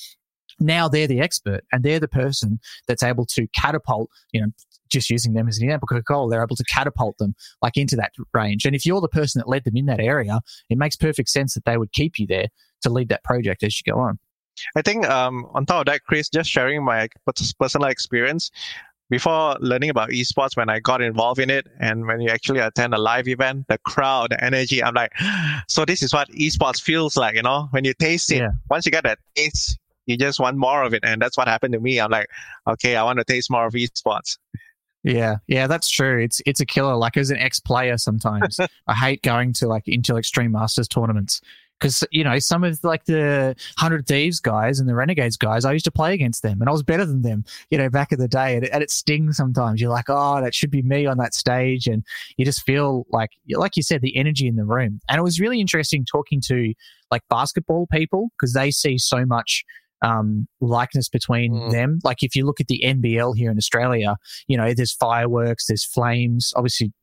now 0.60 0.88
they're 0.88 1.08
the 1.08 1.20
expert 1.20 1.62
and 1.72 1.84
they're 1.84 2.00
the 2.00 2.08
person 2.08 2.60
that's 2.88 3.04
able 3.04 3.26
to 3.26 3.48
catapult, 3.56 4.10
you 4.32 4.42
know, 4.42 4.48
just 4.90 5.10
using 5.10 5.34
them 5.34 5.48
as 5.48 5.58
an 5.58 5.66
example, 5.66 5.88
Coca-Cola, 5.88 6.30
they're 6.30 6.44
able 6.44 6.56
to 6.56 6.64
catapult 6.64 7.18
them 7.18 7.36
like 7.62 7.78
into 7.78 7.96
that 7.98 8.12
range. 8.34 8.66
And 8.66 8.76
if 8.76 8.86
you're 8.86 9.02
the 9.02 9.08
person 9.08 9.40
that 9.40 9.50
led 9.50 9.64
them 9.66 9.76
in 9.76 9.86
that 9.86 10.00
area, 10.00 10.42
it 10.70 10.78
makes 10.78 10.96
perfect 10.96 11.30
sense 11.30 11.54
that 11.54 11.66
they 11.66 11.78
would 11.78 11.92
keep 11.92 12.20
you 12.20 12.28
there 12.28 12.48
to 12.82 12.90
lead 12.90 13.10
that 13.10 13.24
project 13.24 13.64
as 13.64 13.80
you 13.80 13.92
go 13.92 14.00
on. 14.00 14.20
I 14.76 14.82
think 14.82 15.08
um, 15.08 15.48
on 15.54 15.66
top 15.66 15.82
of 15.82 15.86
that, 15.86 16.04
Chris, 16.04 16.30
just 16.30 16.50
sharing 16.50 16.84
my 16.84 17.10
personal 17.60 17.88
experience 17.88 18.50
before 19.10 19.56
learning 19.62 19.90
about 19.90 20.10
esports, 20.10 20.58
when 20.58 20.70
I 20.70 20.80
got 20.80 21.02
involved 21.02 21.40
in 21.40 21.50
it, 21.50 21.68
and 21.80 22.06
when 22.06 22.20
you 22.20 22.30
actually 22.30 22.60
attend 22.60 22.94
a 22.94 22.98
live 22.98 23.28
event, 23.28 23.66
the 23.70 23.78
crowd, 23.78 24.32
the 24.32 24.44
energy, 24.44 24.84
I'm 24.84 24.94
like, 24.94 25.14
so 25.70 25.86
this 25.86 26.02
is 26.02 26.14
what 26.14 26.30
esports 26.32 26.82
feels 26.82 27.16
like, 27.16 27.36
you 27.36 27.42
know, 27.42 27.68
when 27.72 27.86
you 27.86 27.94
taste 27.94 28.32
it. 28.32 28.38
Yeah. 28.38 28.50
Once 28.70 28.86
you 28.86 28.92
get 28.92 29.04
that 29.04 29.20
taste, 29.36 29.78
you 30.08 30.18
just 30.18 30.40
want 30.40 30.58
more 30.58 30.84
of 30.84 30.94
it. 30.94 31.04
And 31.04 31.22
that's 31.22 31.38
what 31.38 31.48
happened 31.48 31.74
to 31.74 31.80
me. 31.80 32.00
I'm 32.00 32.10
like, 32.10 32.30
okay, 32.68 32.96
I 32.96 33.04
want 33.04 33.20
to 33.20 33.26
taste 33.26 33.52
more 33.52 33.68
of 33.68 33.74
esports. 33.74 34.38
Yeah, 35.04 35.38
yeah, 35.48 35.68
that's 35.68 35.90
true. 35.90 36.22
It's 36.22 36.42
it's 36.46 36.60
a 36.60 36.66
killer. 36.66 36.96
Like 36.96 37.16
as 37.16 37.30
an 37.30 37.38
ex 37.38 37.60
player, 37.60 37.98
sometimes 37.98 38.60
I 38.88 38.94
hate 38.94 39.22
going 39.22 39.54
to 39.54 39.68
like 39.68 39.86
Intel 39.86 40.18
extreme 40.18 40.52
masters 40.52 40.88
tournaments 40.88 41.42
because 41.80 42.04
you 42.12 42.24
know 42.24 42.40
some 42.40 42.64
of 42.64 42.84
like 42.84 43.06
the 43.06 43.56
hundred 43.78 44.08
thieves 44.08 44.40
guys 44.40 44.80
and 44.80 44.90
the 44.90 44.96
renegades 44.96 45.38
guys 45.38 45.66
i 45.66 45.72
used 45.72 45.86
to 45.86 45.92
play 45.92 46.14
against 46.14 46.42
them 46.42 46.60
and 46.60 46.70
i 46.70 46.72
was 46.72 46.84
better 46.84 47.06
than 47.06 47.22
them 47.22 47.44
you 47.70 47.78
know 47.78 47.90
back 47.90 48.12
in 48.12 48.20
the 48.20 48.28
day 48.28 48.56
and 48.56 48.66
it, 48.66 48.72
and 48.74 48.84
it 48.84 48.90
stings 48.90 49.38
sometimes 49.38 49.80
you're 49.80 49.90
like 49.90 50.06
oh 50.08 50.42
that 50.42 50.54
should 50.54 50.72
be 50.72 50.82
me 50.82 51.06
on 51.06 51.18
that 51.18 51.34
stage 51.34 51.88
and 51.88 52.04
you 52.38 52.46
just 52.46 52.64
feel 52.64 53.06
like 53.12 53.32
like 53.52 53.76
you 53.76 53.84
said 53.84 54.02
the 54.02 54.16
energy 54.16 54.48
in 54.48 54.56
the 54.56 54.66
room 54.66 55.00
and 55.10 55.20
it 55.20 55.24
was 55.24 55.40
really 55.40 55.62
interesting 55.62 56.06
talking 56.06 56.42
to 56.42 56.74
like 57.12 57.22
basketball 57.30 57.88
people 57.92 58.30
because 58.38 58.54
they 58.54 58.72
see 58.72 58.98
so 58.98 59.26
much 59.26 59.64
um, 60.02 60.48
likeness 60.62 61.10
between 61.10 61.54
mm. 61.54 61.72
them. 61.72 62.00
Like 62.04 62.24
if 62.24 62.36
you 62.36 62.46
look 62.46 62.60
at 62.60 62.68
the 62.68 62.82
NBL 62.84 63.36
here 63.36 63.52
in 63.52 63.58
Australia, 63.58 64.18
you 64.48 64.58
know, 64.58 64.74
there's 64.74 64.94
fireworks, 64.94 65.68
there's 65.68 65.86
flames. 65.86 66.54
Obviously, 66.56 66.94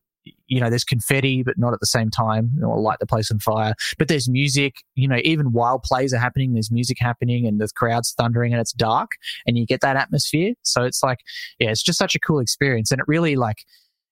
you 0.47 0.61
know, 0.61 0.71
there's 0.71 0.85
confetti, 0.85 1.43
but 1.43 1.59
not 1.59 1.75
at 1.75 1.81
the 1.81 1.87
same 1.87 2.11
time. 2.11 2.53
Or 2.63 2.81
light 2.81 2.99
the 2.99 3.07
place 3.07 3.31
on 3.31 3.39
fire. 3.39 3.75
But 3.99 4.09
there's 4.09 4.29
music. 4.29 4.77
You 4.95 5.09
know, 5.09 5.21
even 5.25 5.53
while 5.53 5.79
plays 5.79 6.15
are 6.15 6.19
happening, 6.19 6.55
there's 6.55 6.71
music 6.71 6.99
happening, 7.01 7.47
and 7.47 7.61
the 7.61 7.69
crowd's 7.75 8.15
thundering, 8.17 8.53
and 8.53 8.61
it's 8.61 8.73
dark, 8.73 9.13
and 9.47 9.59
you 9.59 9.67
get 9.67 9.81
that 9.81 9.97
atmosphere. 9.97 10.55
So 10.63 10.85
it's 10.85 11.03
like, 11.03 11.19
yeah, 11.59 11.71
it's 11.71 11.83
just 11.83 11.99
such 11.99 12.15
a 12.15 12.21
cool 12.21 12.39
experience, 12.39 12.91
and 12.91 13.01
it 13.01 13.09
really 13.09 13.37
like 13.37 13.59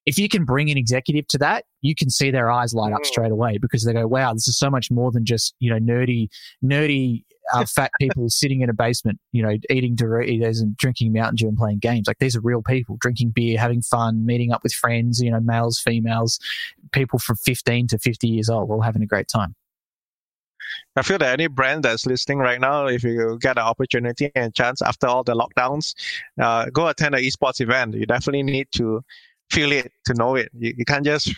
if 0.05 0.19
you 0.19 0.29
can 0.29 0.45
bring 0.45 0.71
an 0.71 0.77
executive 0.77 1.29
to 1.29 1.39
that, 1.39 1.65
you 1.81 1.95
can 1.95 2.11
see 2.11 2.31
their 2.31 2.51
eyes 2.51 2.75
light 2.75 2.93
up 2.93 3.03
mm. 3.03 3.07
straight 3.07 3.31
away 3.31 3.59
because 3.59 3.85
they 3.85 3.93
go, 3.93 4.07
"Wow, 4.07 4.35
this 4.35 4.49
is 4.49 4.59
so 4.59 4.69
much 4.69 4.91
more 4.91 5.13
than 5.13 5.25
just 5.25 5.55
you 5.61 5.71
know 5.71 5.79
nerdy, 5.79 6.29
nerdy 6.65 7.25
uh, 7.53 7.65
fat 7.65 7.91
people 8.01 8.29
sitting 8.29 8.61
in 8.61 8.71
a 8.71 8.73
basement, 8.73 9.19
you 9.33 9.43
know, 9.43 9.57
eating 9.71 9.97
Doritos 9.97 10.61
and 10.61 10.77
drinking 10.77 11.13
Mountain 11.13 11.37
Dew 11.37 11.49
and 11.49 11.57
playing 11.57 11.79
games. 11.79 12.07
Like 12.07 12.19
these 12.19 12.37
are 12.37 12.41
real 12.41 12.63
people 12.63 12.97
drinking 13.01 13.31
beer, 13.31 13.59
having 13.59 13.83
fun, 13.83 14.25
meeting 14.25 14.53
up 14.53 14.63
with 14.63 14.73
friends, 14.73 15.21
you 15.21 15.31
know, 15.31 15.41
males, 15.41 15.79
females, 15.79 16.39
people 16.93 17.19
from 17.19 17.37
15 17.37 17.89
to 17.89 17.99
50 17.99 18.29
years 18.29 18.49
old, 18.49 18.71
all 18.71 18.81
having 18.81 19.03
a 19.03 19.07
great 19.07 19.29
time. 19.29 19.55
I 20.97 21.03
feel 21.03 21.19
that 21.19 21.33
any 21.33 21.49
brand 21.49 21.85
that's 21.85 22.07
listening 22.07 22.39
right 22.39 22.61
now, 22.61 22.87
if 22.87 23.03
you 23.03 23.39
get 23.41 23.59
an 23.59 23.65
opportunity 23.65 24.31
and 24.35 24.55
chance 24.55 24.81
after 24.83 25.07
all 25.07 25.25
the 25.25 25.35
lockdowns, 25.35 25.95
uh, 26.41 26.67
go 26.71 26.89
attend 26.89 27.15
an 27.15 27.23
esports 27.23 27.61
event. 27.61 27.95
You 27.95 28.07
definitely 28.07 28.43
need 28.43 28.69
to 28.77 29.03
feel 29.51 29.73
it 29.73 29.93
to 30.07 30.15
know 30.15 30.35
it. 30.37 30.51
You, 30.59 30.75
you 30.79 30.85
can't 30.85 31.05
just 31.05 31.35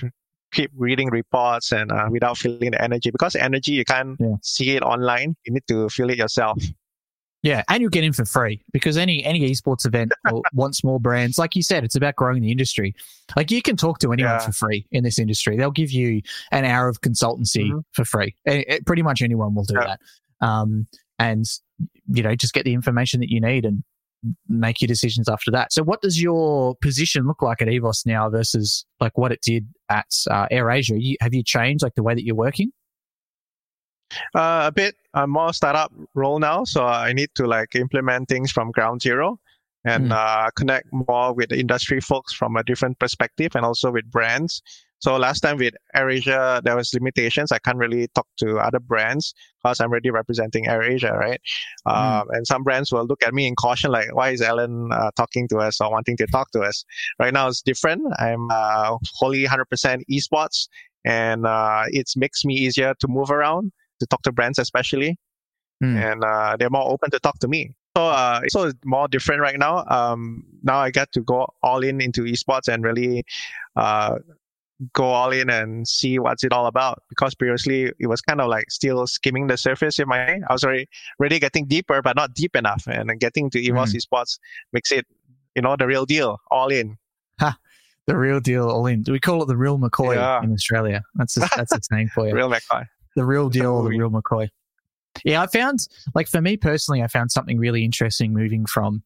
keep 0.54 0.70
reading 0.76 1.08
reports 1.10 1.72
and 1.72 1.92
uh, 1.92 2.08
without 2.10 2.38
feeling 2.38 2.70
the 2.70 2.82
energy 2.82 3.10
because 3.10 3.36
energy 3.36 3.72
you 3.72 3.84
can't 3.84 4.16
yeah. 4.18 4.34
see 4.42 4.76
it 4.76 4.82
online 4.82 5.36
you 5.44 5.52
need 5.52 5.66
to 5.68 5.88
feel 5.88 6.08
it 6.10 6.16
yourself 6.16 6.58
yeah, 7.44 7.62
and 7.68 7.82
you'll 7.82 7.90
get 7.90 8.04
in 8.04 8.14
for 8.14 8.24
free 8.24 8.64
because 8.72 8.96
any 8.96 9.22
any 9.22 9.50
esports 9.50 9.84
event 9.84 10.12
wants 10.54 10.82
more 10.82 10.98
brands. 10.98 11.36
Like 11.36 11.54
you 11.54 11.62
said, 11.62 11.84
it's 11.84 11.94
about 11.94 12.16
growing 12.16 12.40
the 12.40 12.50
industry. 12.50 12.94
Like 13.36 13.50
you 13.50 13.60
can 13.60 13.76
talk 13.76 13.98
to 13.98 14.14
anyone 14.14 14.32
yeah. 14.32 14.38
for 14.38 14.52
free 14.52 14.86
in 14.92 15.04
this 15.04 15.18
industry. 15.18 15.58
They'll 15.58 15.70
give 15.70 15.90
you 15.90 16.22
an 16.52 16.64
hour 16.64 16.88
of 16.88 17.02
consultancy 17.02 17.66
mm-hmm. 17.66 17.80
for 17.92 18.06
free. 18.06 18.34
It, 18.46 18.64
it, 18.66 18.86
pretty 18.86 19.02
much 19.02 19.20
anyone 19.20 19.54
will 19.54 19.64
do 19.64 19.74
yeah. 19.74 19.96
that. 20.40 20.46
Um, 20.46 20.86
and 21.18 21.44
you 22.06 22.22
know, 22.22 22.34
just 22.34 22.54
get 22.54 22.64
the 22.64 22.72
information 22.72 23.20
that 23.20 23.28
you 23.28 23.42
need 23.42 23.66
and 23.66 23.84
make 24.48 24.80
your 24.80 24.88
decisions 24.88 25.28
after 25.28 25.50
that. 25.50 25.72
So, 25.72 25.82
what 25.82 26.02
does 26.02 26.20
your 26.20 26.76
position 26.80 27.26
look 27.26 27.42
like 27.42 27.62
at 27.62 27.68
EVOS 27.68 28.06
now 28.06 28.28
versus 28.28 28.84
like 29.00 29.16
what 29.18 29.32
it 29.32 29.40
did 29.42 29.66
at 29.88 30.06
uh, 30.30 30.46
AirAsia? 30.50 30.96
You, 30.98 31.16
have 31.20 31.34
you 31.34 31.42
changed 31.42 31.82
like 31.82 31.94
the 31.94 32.02
way 32.02 32.14
that 32.14 32.24
you're 32.24 32.34
working? 32.34 32.72
Uh, 34.34 34.64
a 34.66 34.72
bit. 34.72 34.96
I'm 35.14 35.30
more 35.30 35.52
startup 35.52 35.92
role 36.14 36.38
now, 36.38 36.64
so 36.64 36.84
I 36.84 37.12
need 37.12 37.30
to 37.37 37.46
like 37.46 37.74
implement 37.74 38.28
things 38.28 38.52
from 38.52 38.70
ground 38.70 39.02
zero 39.02 39.38
and 39.85 40.11
mm. 40.11 40.12
uh, 40.12 40.51
connect 40.57 40.87
more 40.92 41.33
with 41.33 41.51
the 41.51 41.59
industry 41.59 42.01
folks 42.01 42.33
from 42.33 42.57
a 42.57 42.62
different 42.64 42.99
perspective 42.99 43.53
and 43.55 43.64
also 43.64 43.90
with 43.90 44.11
brands 44.11 44.62
so 45.05 45.16
last 45.18 45.40
time 45.40 45.59
with 45.59 45.75
AirAsia, 45.94 46.62
there 46.62 46.77
was 46.77 46.94
limitations. 46.94 47.53
I 47.53 47.59
can't 47.59 47.77
really 47.77 48.09
talk 48.14 48.27
to 48.38 48.57
other 48.59 48.81
brands 48.81 49.35
because 49.62 49.79
I'm 49.79 49.90
already 49.90 50.11
representing 50.11 50.64
AirAsia, 50.64 51.12
right? 51.12 51.38
Mm. 51.87 51.94
Um, 51.94 52.29
and 52.31 52.47
some 52.47 52.62
brands 52.62 52.90
will 52.90 53.05
look 53.05 53.23
at 53.23 53.35
me 53.35 53.47
in 53.47 53.55
caution, 53.55 53.90
like, 53.90 54.14
why 54.14 54.31
is 54.31 54.40
Alan 54.40 54.88
uh, 54.90 55.11
talking 55.14 55.47
to 55.49 55.59
us 55.59 55.79
or 55.79 55.90
wanting 55.90 56.16
to 56.16 56.27
talk 56.29 56.51
to 56.53 56.61
us? 56.61 56.87
Right 57.18 57.35
now, 57.35 57.49
it's 57.49 57.61
different. 57.61 58.01
I'm 58.18 58.49
uh, 58.51 58.97
wholly 59.18 59.44
100% 59.44 60.05
esports, 60.11 60.68
and 61.05 61.47
uh, 61.47 61.83
it 61.88 62.11
makes 62.16 62.42
me 62.47 62.55
easier 62.55 62.94
to 62.99 63.07
move 63.07 63.31
around, 63.31 63.73
to 64.01 64.07
talk 64.07 64.23
to 64.23 64.33
brands 64.33 64.59
especially. 64.59 65.18
Mm. 65.83 66.12
And 66.12 66.25
uh, 66.25 66.57
they're 66.59 66.70
more 66.70 66.90
open 66.90 67.11
to 67.11 67.18
talk 67.18 67.38
to 67.40 67.49
me. 67.49 67.75
So, 67.96 68.07
uh, 68.07 68.40
so 68.48 68.64
it's 68.64 68.78
more 68.85 69.07
different 69.07 69.40
right 69.40 69.59
now. 69.59 69.85
Um, 69.87 70.44
now 70.62 70.78
I 70.78 70.90
get 70.90 71.12
to 71.12 71.20
go 71.20 71.46
all 71.62 71.85
in 71.85 72.00
into 72.00 72.22
esports 72.22 72.66
and 72.66 72.83
really 72.83 73.24
uh, 73.76 74.18
go 74.92 75.04
all 75.04 75.30
in 75.30 75.48
and 75.48 75.87
see 75.87 76.18
what's 76.18 76.42
it 76.44 76.52
all 76.52 76.66
about 76.66 77.02
because 77.09 77.35
previously 77.35 77.92
it 77.98 78.07
was 78.07 78.20
kind 78.20 78.40
of 78.40 78.48
like 78.48 78.70
still 78.70 79.07
skimming 79.07 79.46
the 79.46 79.57
surface 79.57 79.98
in 79.98 80.09
my 80.09 80.18
head. 80.18 80.42
I 80.48 80.52
was 80.52 80.64
already 80.64 80.88
really 81.18 81.38
getting 81.38 81.66
deeper, 81.66 82.02
but 82.02 82.16
not 82.16 82.35
deep 82.35 82.57
enough. 82.57 82.87
And 82.87 83.18
getting 83.20 83.50
to 83.50 83.61
EVOS 83.61 83.94
mm. 83.94 84.00
Esports 84.00 84.38
makes 84.72 84.90
it, 84.90 85.07
you 85.54 85.62
know, 85.62 85.76
the 85.76 85.87
real 85.87 86.04
deal, 86.04 86.40
all 86.50 86.68
in. 86.68 86.96
Ha, 87.40 87.57
the 88.07 88.16
real 88.16 88.40
deal, 88.40 88.68
all 88.68 88.87
in. 88.87 89.02
Do 89.02 89.12
we 89.12 89.20
call 89.20 89.42
it 89.42 89.46
the 89.46 89.57
real 89.57 89.78
McCoy 89.78 90.16
yeah. 90.16 90.42
in 90.42 90.52
Australia? 90.52 91.02
That's 91.14 91.37
a, 91.37 91.48
that's 91.57 91.72
a 91.72 91.80
saying 91.83 92.09
for 92.14 92.26
you. 92.26 92.35
real 92.35 92.50
McCoy. 92.50 92.87
The 93.16 93.24
real 93.24 93.48
deal, 93.48 93.83
the 93.85 93.90
real 93.90 94.11
McCoy. 94.11 94.48
Yeah, 95.24 95.42
I 95.42 95.46
found, 95.46 95.87
like 96.14 96.29
for 96.29 96.40
me 96.40 96.57
personally, 96.57 97.03
I 97.03 97.07
found 97.07 97.31
something 97.31 97.59
really 97.59 97.85
interesting 97.85 98.33
moving 98.33 98.66
from 98.66 99.03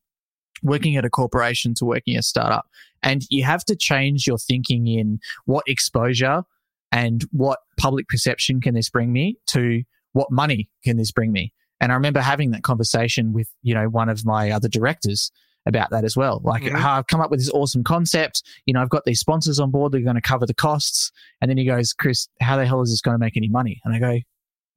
working 0.63 0.97
at 0.97 1.05
a 1.05 1.11
corporation 1.11 1.75
to 1.75 1.85
working 1.85 2.17
at 2.17 2.21
a 2.21 2.23
startup. 2.23 2.67
And 3.03 3.23
you 3.31 3.45
have 3.45 3.65
to 3.67 3.77
change 3.77 4.27
your 4.27 4.39
thinking 4.39 4.87
in 4.87 5.21
what 5.45 5.65
exposure 5.69 6.43
and 6.91 7.25
what 7.31 7.61
public 7.77 8.09
perception 8.09 8.61
can 8.61 8.75
this 8.75 8.91
bring 8.91 9.13
me 9.13 9.37
to 9.49 9.83
what 10.13 10.31
money 10.31 10.71
can 10.85 10.97
this 10.97 11.13
bring 11.13 11.31
me. 11.31 11.53
And 11.81 11.93
I 11.93 11.95
remember 11.95 12.21
having 12.21 12.51
that 12.53 12.63
conversation 12.63 13.33
with, 13.33 13.49
you 13.63 13.75
know, 13.75 13.89
one 13.89 14.09
of 14.09 14.25
my 14.25 14.51
other 14.51 14.69
directors 14.69 15.31
about 15.67 15.91
that 15.91 16.03
as 16.03 16.17
well. 16.17 16.41
Like, 16.43 16.63
mm-hmm. 16.63 16.77
I've 16.77 17.07
come 17.07 17.21
up 17.21 17.31
with 17.31 17.41
this 17.41 17.51
awesome 17.51 17.85
concept. 17.85 18.43
You 18.65 18.75
know, 18.75 18.81
I've 18.81 18.89
got 18.89 19.05
these 19.05 19.21
sponsors 19.21 19.61
on 19.61 19.71
board 19.71 19.93
that 19.93 19.99
are 19.99 20.05
going 20.05 20.17
to 20.17 20.23
cover 20.23 20.47
the 20.47 20.55
costs. 20.55 21.13
And 21.41 21.49
then 21.49 21.59
he 21.59 21.67
goes, 21.67 21.93
Chris, 21.93 22.27
how 22.41 22.57
the 22.57 22.67
hell 22.67 22.81
is 22.81 22.91
this 22.91 23.01
going 23.01 23.15
to 23.15 23.19
make 23.19 23.37
any 23.37 23.49
money? 23.49 23.81
And 23.85 23.95
I 23.95 23.99
go, 24.01 24.19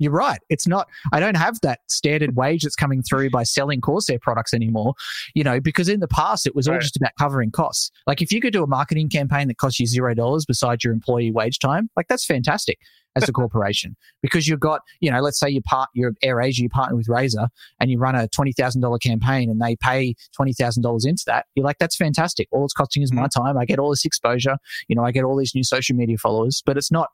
You're 0.01 0.11
right. 0.11 0.39
It's 0.49 0.67
not, 0.67 0.87
I 1.13 1.19
don't 1.19 1.37
have 1.37 1.61
that 1.61 1.81
standard 1.87 2.35
wage 2.35 2.63
that's 2.63 2.75
coming 2.75 3.03
through 3.03 3.29
by 3.29 3.43
selling 3.43 3.81
Corsair 3.81 4.17
products 4.19 4.51
anymore, 4.51 4.95
you 5.35 5.43
know, 5.43 5.59
because 5.59 5.87
in 5.87 5.99
the 5.99 6.07
past 6.07 6.47
it 6.47 6.55
was 6.55 6.67
all 6.67 6.73
Right. 6.73 6.81
just 6.81 6.95
about 6.95 7.11
covering 7.19 7.51
costs. 7.51 7.91
Like 8.07 8.19
if 8.19 8.31
you 8.31 8.41
could 8.41 8.51
do 8.51 8.63
a 8.63 8.67
marketing 8.67 9.09
campaign 9.09 9.47
that 9.49 9.57
costs 9.57 9.79
you 9.79 9.85
zero 9.85 10.15
dollars 10.15 10.43
besides 10.43 10.83
your 10.83 10.91
employee 10.91 11.29
wage 11.29 11.59
time, 11.59 11.91
like 11.95 12.07
that's 12.07 12.25
fantastic 12.25 12.79
as 13.15 13.29
a 13.29 13.31
corporation 13.31 13.95
because 14.23 14.47
you've 14.47 14.59
got, 14.59 14.81
you 15.01 15.11
know, 15.11 15.21
let's 15.21 15.39
say 15.39 15.49
you 15.49 15.61
part, 15.61 15.89
you're 15.93 16.13
AirAsia, 16.23 16.59
you 16.59 16.69
partner 16.69 16.95
with 16.95 17.05
Razer 17.05 17.49
and 17.79 17.91
you 17.91 17.99
run 17.99 18.15
a 18.15 18.27
$20,000 18.29 19.01
campaign 19.01 19.51
and 19.51 19.61
they 19.61 19.75
pay 19.75 20.15
$20,000 20.39 21.05
into 21.05 21.23
that. 21.27 21.45
You're 21.53 21.65
like, 21.65 21.77
that's 21.77 21.95
fantastic. 21.95 22.47
All 22.49 22.65
it's 22.65 22.73
costing 22.73 23.03
is 23.03 23.13
my 23.13 23.27
mm-hmm. 23.27 23.43
time. 23.43 23.57
I 23.59 23.65
get 23.65 23.77
all 23.77 23.91
this 23.91 24.05
exposure. 24.05 24.57
You 24.87 24.95
know, 24.95 25.03
I 25.03 25.11
get 25.11 25.25
all 25.25 25.37
these 25.37 25.53
new 25.53 25.63
social 25.63 25.95
media 25.95 26.17
followers, 26.17 26.63
but 26.65 26.75
it's 26.75 26.91
not, 26.91 27.09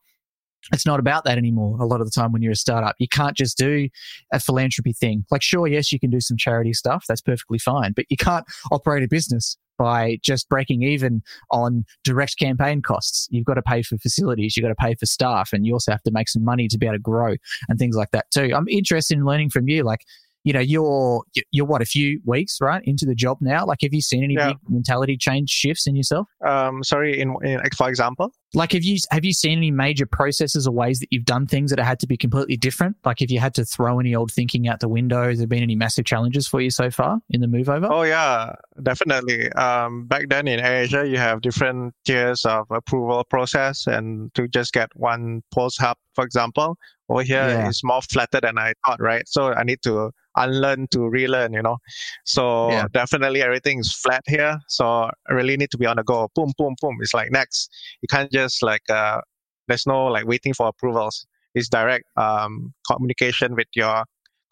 it's 0.74 0.86
not 0.86 1.00
about 1.00 1.24
that 1.24 1.38
anymore 1.38 1.78
a 1.80 1.86
lot 1.86 2.02
of 2.02 2.08
the 2.08 2.12
time 2.12 2.32
when 2.32 2.42
you're 2.42 2.52
a 2.52 2.56
startup. 2.56 2.96
You 3.00 3.08
can't 3.08 3.36
just 3.36 3.58
do 3.58 3.90
a 4.32 4.40
philanthropy 4.40 4.94
thing. 4.94 5.26
Like, 5.32 5.42
sure, 5.42 5.68
yes, 5.68 5.92
you 5.92 6.00
can 6.00 6.10
do 6.10 6.20
some 6.20 6.38
charity 6.38 6.74
stuff. 6.74 7.06
That's 7.08 7.22
perfectly 7.22 7.60
fine. 7.60 7.94
But 7.96 8.06
you 8.10 8.18
can't 8.18 8.46
operate 8.72 9.04
a 9.04 9.08
business 9.08 9.58
by 9.78 10.18
just 10.24 10.50
breaking 10.50 10.82
even 10.82 11.22
on 11.52 11.86
direct 12.04 12.38
campaign 12.40 12.82
costs. 12.82 13.28
You've 13.30 13.46
got 13.46 13.56
to 13.56 13.62
pay 13.62 13.84
for 13.84 13.98
facilities, 13.98 14.58
you've 14.58 14.64
got 14.64 14.70
to 14.70 14.76
pay 14.76 14.96
for 14.96 15.06
staff, 15.06 15.54
and 15.54 15.66
you 15.66 15.74
also 15.74 15.92
have 15.92 16.04
to 16.04 16.12
make 16.12 16.30
some 16.30 16.44
money 16.44 16.68
to 16.68 16.78
be 16.78 16.88
able 16.88 16.96
to 16.96 17.00
grow 17.00 17.36
and 17.70 17.78
things 17.78 17.96
like 17.96 18.12
that 18.12 18.26
too. 18.32 18.52
I'm 18.56 18.68
interested 18.68 19.18
in 19.18 19.26
learning 19.26 19.52
from 19.52 19.68
you. 19.68 19.84
Like, 19.84 20.02
you 20.48 20.54
know, 20.54 20.62
you're 20.62 21.24
you're 21.52 21.66
what 21.66 21.82
a 21.82 21.86
few 21.86 22.22
weeks 22.24 22.60
right 22.62 22.82
into 22.86 23.06
the 23.06 23.14
job 23.14 23.38
now. 23.42 23.66
Like, 23.66 23.80
have 23.82 23.94
you 23.94 24.00
seen 24.00 24.24
any 24.24 24.36
Yeah. 24.36 24.48
big 24.54 24.58
mentality 24.70 25.18
change 25.18 25.50
shifts 25.50 25.86
in 25.88 25.96
yourself? 25.98 26.30
Um, 26.46 26.86
sorry, 26.86 27.20
in, 27.20 27.36
in 27.44 27.60
for 27.76 27.90
example. 27.90 28.32
Like, 28.54 28.72
have 28.72 28.84
you 28.86 28.98
have 29.12 29.26
you 29.26 29.34
seen 29.34 29.58
any 29.58 29.72
major 29.72 30.06
processes 30.06 30.66
or 30.66 30.72
ways 30.74 31.02
that 31.02 31.10
you've 31.12 31.26
done 31.26 31.48
things 31.48 31.70
that 31.72 31.80
have 31.80 31.88
had 31.88 32.00
to 32.00 32.08
be 32.08 32.16
completely 32.16 32.56
different? 32.56 32.96
Like, 33.04 33.22
if 33.22 33.30
you 33.30 33.42
had 33.42 33.54
to 33.56 33.66
throw 33.66 34.00
any 34.00 34.16
old 34.16 34.32
thinking 34.32 34.70
out 34.70 34.80
the 34.80 34.88
window, 34.88 35.28
has 35.28 35.40
there 35.40 35.48
been 35.48 35.64
any 35.64 35.76
massive 35.76 36.06
challenges 36.06 36.48
for 36.48 36.62
you 36.62 36.70
so 36.70 36.90
far 36.90 37.20
in 37.30 37.42
the 37.42 37.48
move 37.48 37.68
over? 37.68 37.90
Oh 37.92 38.04
yeah, 38.04 38.54
definitely. 38.84 39.52
Um, 39.52 40.06
back 40.08 40.30
then 40.30 40.48
in 40.48 40.64
Asia, 40.64 41.06
you 41.06 41.18
have 41.18 41.42
different 41.42 41.94
tiers 42.06 42.46
of 42.46 42.68
approval 42.72 43.26
process, 43.26 43.86
and 43.86 44.34
to 44.36 44.48
just 44.48 44.72
get 44.72 44.88
one 44.96 45.44
post 45.54 45.82
hub, 45.82 45.98
for 46.16 46.24
example, 46.24 46.78
over 47.10 47.24
here 47.24 47.50
Yeah. 47.50 47.68
is 47.68 47.82
more 47.84 48.02
flatter 48.02 48.40
than 48.42 48.58
I 48.58 48.74
thought, 48.86 49.00
right? 49.02 49.28
So 49.28 49.54
I 49.54 49.64
need 49.64 49.82
to 49.84 50.12
unlearn 50.36 50.88
to 50.92 51.02
relearn, 51.02 51.54
you 51.54 51.62
know. 51.62 51.78
So 52.26 52.70
Yeah. 52.70 52.88
definitely 52.94 53.42
everything 53.42 53.80
is 53.80 53.94
flat 53.94 54.24
here. 54.28 54.60
So 54.68 54.86
I 55.28 55.34
really 55.34 55.58
need 55.58 55.72
to 55.72 55.78
be 55.78 55.86
on 55.86 55.98
the 55.98 56.04
go. 56.04 56.30
Boom, 56.36 56.52
boom, 56.58 56.76
boom. 56.82 56.98
It's 57.02 57.14
like 57.14 57.32
next. 57.32 57.70
You 58.02 58.08
can't 58.10 58.32
just 58.32 58.62
like 58.64 58.88
uh, 58.90 59.22
there's 59.68 59.88
no 59.88 60.06
like 60.08 60.26
waiting 60.26 60.54
for 60.54 60.68
approvals. 60.68 61.26
It's 61.56 61.70
direct 61.70 62.06
um, 62.18 62.74
communication 62.92 63.56
with 63.56 63.68
your 63.76 64.04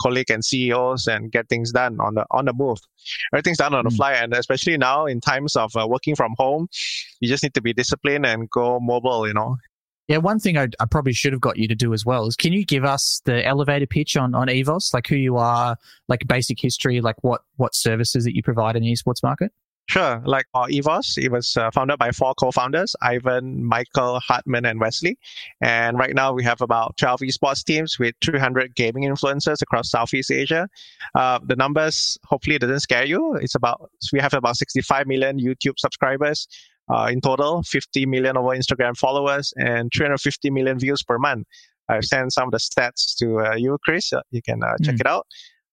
colleague 0.01 0.29
and 0.29 0.43
CEOs 0.43 1.07
and 1.07 1.31
get 1.31 1.47
things 1.49 1.71
done 1.71 1.99
on 1.99 2.15
the 2.15 2.25
on 2.31 2.45
the 2.45 2.53
move. 2.53 2.79
Everything's 3.33 3.57
done 3.57 3.73
on 3.75 3.83
the 3.85 3.89
Mm. 3.89 3.95
fly, 3.95 4.13
and 4.13 4.33
especially 4.33 4.77
now 4.77 5.05
in 5.05 5.21
times 5.21 5.55
of 5.55 5.75
uh, 5.75 5.87
working 5.87 6.15
from 6.15 6.33
home, 6.37 6.67
you 7.19 7.29
just 7.29 7.43
need 7.43 7.53
to 7.53 7.61
be 7.61 7.73
disciplined 7.73 8.25
and 8.25 8.49
go 8.49 8.79
mobile. 8.79 9.27
You 9.27 9.33
know. 9.33 9.57
Yeah, 10.07 10.17
one 10.17 10.39
thing 10.39 10.57
I, 10.57 10.67
I 10.79 10.85
probably 10.85 11.13
should 11.13 11.33
have 11.33 11.41
got 11.41 11.57
you 11.57 11.67
to 11.67 11.75
do 11.75 11.93
as 11.93 12.05
well 12.05 12.27
is 12.27 12.35
can 12.35 12.53
you 12.53 12.63
give 12.63 12.85
us 12.85 13.21
the 13.25 13.45
elevator 13.45 13.87
pitch 13.87 14.15
on, 14.15 14.35
on 14.35 14.47
EVOS, 14.47 14.93
like 14.93 15.07
who 15.07 15.15
you 15.15 15.37
are, 15.37 15.77
like 16.07 16.27
basic 16.27 16.59
history, 16.61 17.01
like 17.01 17.15
what 17.21 17.41
what 17.55 17.73
services 17.73 18.23
that 18.25 18.35
you 18.35 18.43
provide 18.43 18.75
in 18.75 18.83
the 18.83 18.93
esports 18.93 19.23
market? 19.23 19.51
Sure. 19.87 20.21
Like 20.25 20.45
for 20.51 20.67
EVOS, 20.67 21.17
it 21.23 21.31
was 21.31 21.55
uh, 21.57 21.69
founded 21.69 21.99
by 21.99 22.11
four 22.11 22.33
co-founders, 22.33 22.95
Ivan, 23.03 23.63
Michael, 23.63 24.19
Hartman, 24.19 24.65
and 24.65 24.79
Wesley. 24.79 25.17
And 25.61 25.97
right 25.97 26.15
now 26.15 26.33
we 26.33 26.43
have 26.43 26.61
about 26.61 26.97
12 26.97 27.19
esports 27.21 27.63
teams 27.63 27.99
with 27.99 28.15
300 28.21 28.75
gaming 28.75 29.03
influencers 29.03 29.61
across 29.61 29.91
Southeast 29.91 30.31
Asia. 30.31 30.67
Uh, 31.13 31.39
the 31.43 31.55
numbers 31.55 32.17
hopefully 32.25 32.55
it 32.55 32.59
doesn't 32.59 32.79
scare 32.79 33.05
you. 33.05 33.35
It's 33.35 33.55
about 33.55 33.91
we 34.11 34.19
have 34.19 34.33
about 34.33 34.57
65 34.57 35.05
million 35.05 35.39
YouTube 35.39 35.77
subscribers 35.77 36.47
uh, 36.93 37.08
in 37.12 37.21
total, 37.21 37.63
50 37.63 38.06
million 38.06 38.38
of 38.38 38.45
our 38.45 38.56
Instagram 38.56 38.95
followers, 38.98 39.54
and 39.58 39.91
350 39.95 40.50
million 40.50 40.78
views 40.80 41.02
per 41.04 41.17
month. 41.17 41.48
I've 41.89 42.06
sent 42.06 42.34
some 42.34 42.45
of 42.48 42.52
the 42.52 42.58
stats 42.58 43.15
to 43.19 43.39
uh, 43.39 43.56
you, 43.56 43.78
Chris. 43.84 44.12
You 44.32 44.41
can 44.41 44.63
uh, 44.63 44.76
check 44.84 44.95
Mm. 44.95 45.02
it 45.02 45.08
out. 45.08 45.26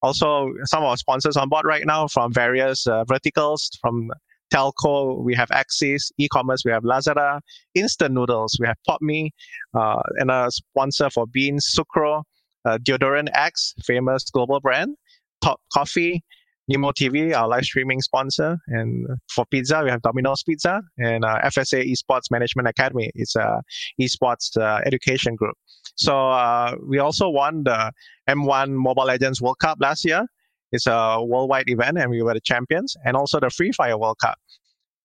Also, 0.03 0.51
some 0.65 0.83
of 0.83 0.89
our 0.91 0.97
sponsors 0.97 1.37
on 1.37 1.49
board 1.49 1.65
right 1.65 1.87
now 1.87 2.09
from 2.09 2.33
various 2.33 2.87
uh, 2.87 3.05
verticals. 3.05 3.71
From 3.81 4.11
telco, 4.53 5.23
we 5.25 5.35
have 5.35 5.49
Axis. 5.53 6.11
E-commerce, 6.19 6.63
we 6.65 6.73
have 6.73 6.83
Lazada. 6.83 7.41
Instant 7.75 8.13
noodles, 8.13 8.57
we 8.61 8.67
have 8.67 8.77
Pop 8.87 9.01
Mie. 9.01 9.31
Uh, 9.75 10.03
and 10.17 10.31
a 10.31 10.51
sponsor 10.51 11.09
for 11.09 11.27
Beans, 11.27 11.73
Sucro. 11.79 12.23
Uh, 12.65 12.79
Deodorant 12.79 13.29
X, 13.35 13.75
famous 13.85 14.25
global 14.31 14.61
brand. 14.61 14.97
Top 15.41 15.61
Coffee. 15.73 16.23
Nimo 16.71 16.93
TV, 16.93 17.35
our 17.35 17.49
live 17.49 17.65
streaming 17.65 18.01
sponsor. 18.01 18.57
And 18.69 19.07
for 19.35 19.45
pizza, 19.51 19.83
we 19.83 19.91
have 19.91 20.03
Domino's 20.03 20.43
Pizza. 20.43 20.81
And 20.99 21.25
uh, 21.25 21.41
FSA 21.45 21.91
Esports 21.91 22.31
Management 22.31 22.69
Academy. 22.69 23.11
It's 23.15 23.37
a 23.37 23.63
esports 24.01 24.57
uh, 24.57 24.81
education 24.87 25.35
group. 25.35 25.57
So 25.97 26.29
uh, 26.31 26.77
we 26.87 26.99
also 26.99 27.29
won 27.29 27.65
the 27.65 27.93
M1 28.29 28.71
Mobile 28.71 29.05
Legends 29.05 29.43
World 29.43 29.59
Cup 29.61 29.79
last 29.81 30.05
year. 30.05 30.25
It's 30.71 30.87
a 30.87 31.19
worldwide 31.23 31.69
event, 31.69 31.99
and 31.99 32.11
we 32.11 32.23
were 32.23 32.33
the 32.33 32.41
champions, 32.41 32.97
and 33.05 33.15
also 33.15 33.39
the 33.39 33.51
Free 33.51 33.73
Fire 33.73 33.99
World 33.99 34.17
Cup. 34.23 34.39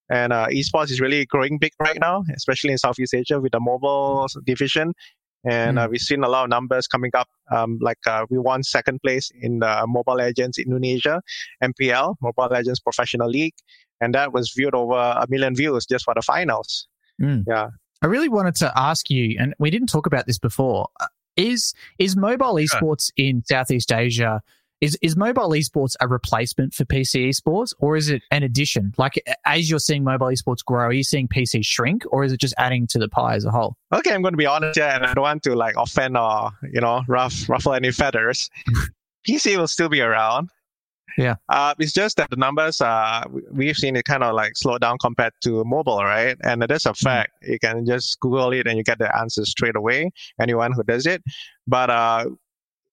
And 0.09 0.31
uh, 0.31 0.47
esports 0.47 0.91
is 0.91 1.01
really 1.01 1.25
growing 1.25 1.57
big 1.57 1.73
right 1.79 1.97
now, 1.99 2.23
especially 2.35 2.71
in 2.71 2.77
Southeast 2.77 3.13
Asia 3.13 3.41
with 3.41 3.51
the 3.51 3.59
mobile 3.59 4.27
division. 4.45 4.93
And 5.45 5.79
uh, 5.79 5.87
we've 5.89 6.01
seen 6.01 6.23
a 6.23 6.29
lot 6.29 6.43
of 6.43 6.49
numbers 6.49 6.87
coming 6.87 7.11
up. 7.13 7.27
Um, 7.51 7.77
like 7.81 7.99
uh, 8.05 8.25
we 8.29 8.37
won 8.37 8.63
second 8.63 9.01
place 9.01 9.31
in 9.41 9.59
the 9.59 9.85
Mobile 9.87 10.15
Legends 10.15 10.57
Indonesia 10.57 11.21
MPL, 11.63 12.15
Mobile 12.21 12.47
Legends 12.51 12.79
Professional 12.79 13.29
League, 13.29 13.55
and 14.01 14.13
that 14.13 14.33
was 14.33 14.51
viewed 14.55 14.75
over 14.75 14.95
a 14.95 15.25
million 15.29 15.55
views 15.55 15.85
just 15.85 16.05
for 16.05 16.13
the 16.13 16.21
finals. 16.21 16.87
Mm. 17.21 17.43
Yeah. 17.47 17.69
I 18.01 18.07
really 18.07 18.29
wanted 18.29 18.55
to 18.57 18.71
ask 18.75 19.09
you, 19.09 19.37
and 19.39 19.53
we 19.57 19.69
didn't 19.71 19.87
talk 19.87 20.05
about 20.05 20.25
this 20.27 20.37
before. 20.39 20.87
uh, 20.99 21.05
Is 21.37 21.73
is 21.99 22.15
mobile 22.15 22.57
Sure. 22.57 22.65
esports 22.65 23.11
in 23.15 23.43
Southeast 23.45 23.91
Asia? 23.91 24.41
Is 24.79 24.95
is 25.01 25.17
mobile 25.17 25.49
esports 25.49 25.95
a 26.01 26.07
replacement 26.07 26.73
for 26.73 26.85
PC 26.85 27.29
esports, 27.29 27.73
or 27.79 27.97
is 27.97 28.09
it 28.09 28.21
an 28.29 28.43
addition? 28.43 28.93
Like 28.97 29.19
as 29.45 29.69
you're 29.69 29.79
seeing 29.79 30.03
mobile 30.03 30.27
esports 30.27 30.63
grow, 30.63 30.85
are 30.85 30.93
you 30.93 31.03
seeing 31.03 31.27
PC 31.27 31.65
shrink, 31.65 32.03
or 32.11 32.23
is 32.23 32.31
it 32.31 32.39
just 32.39 32.53
adding 32.59 32.85
to 32.87 32.99
the 32.99 33.09
pie 33.09 33.35
as 33.35 33.43
a 33.45 33.49
whole? 33.51 33.75
Okay, 33.91 34.13
I'm 34.13 34.21
going 34.21 34.33
to 34.33 34.37
be 34.37 34.45
honest 34.45 34.77
here, 34.77 34.85
and 34.87 35.03
I 35.05 35.13
don't 35.15 35.23
want 35.23 35.41
to 35.43 35.55
like 35.55 35.75
offend 35.77 36.15
or 36.15 36.51
you 36.71 36.79
know 36.79 37.01
rough 37.07 37.49
ruffle 37.49 37.73
any 37.73 37.91
feathers. 37.91 38.49
PC 39.27 39.57
will 39.57 39.67
still 39.67 39.89
be 39.89 39.99
around. 40.01 40.49
Yeah. 41.17 41.35
Uh, 41.49 41.73
it's 41.79 41.93
just 41.93 42.17
that 42.17 42.29
the 42.29 42.35
numbers, 42.35 42.79
uh, 42.79 43.23
we- 43.31 43.41
we've 43.51 43.75
seen 43.75 43.95
it 43.95 44.05
kind 44.05 44.23
of 44.23 44.35
like 44.35 44.55
slow 44.55 44.77
down 44.77 44.99
compared 44.99 45.33
to 45.45 45.63
mobile, 45.65 46.03
right? 46.03 46.37
And 46.43 46.61
it 46.61 46.69
is 46.69 46.85
a 46.85 46.93
fact. 46.93 47.31
You 47.41 47.57
can 47.57 47.85
just 47.87 48.19
Google 48.19 48.53
it 48.53 48.67
and 48.67 48.77
you 48.77 48.83
get 48.83 48.99
the 48.99 49.09
answers 49.17 49.49
straight 49.49 49.75
away. 49.75 50.11
Anyone 50.39 50.73
who 50.73 50.83
does 50.83 51.07
it, 51.07 51.23
but 51.65 51.89
uh, 51.89 52.25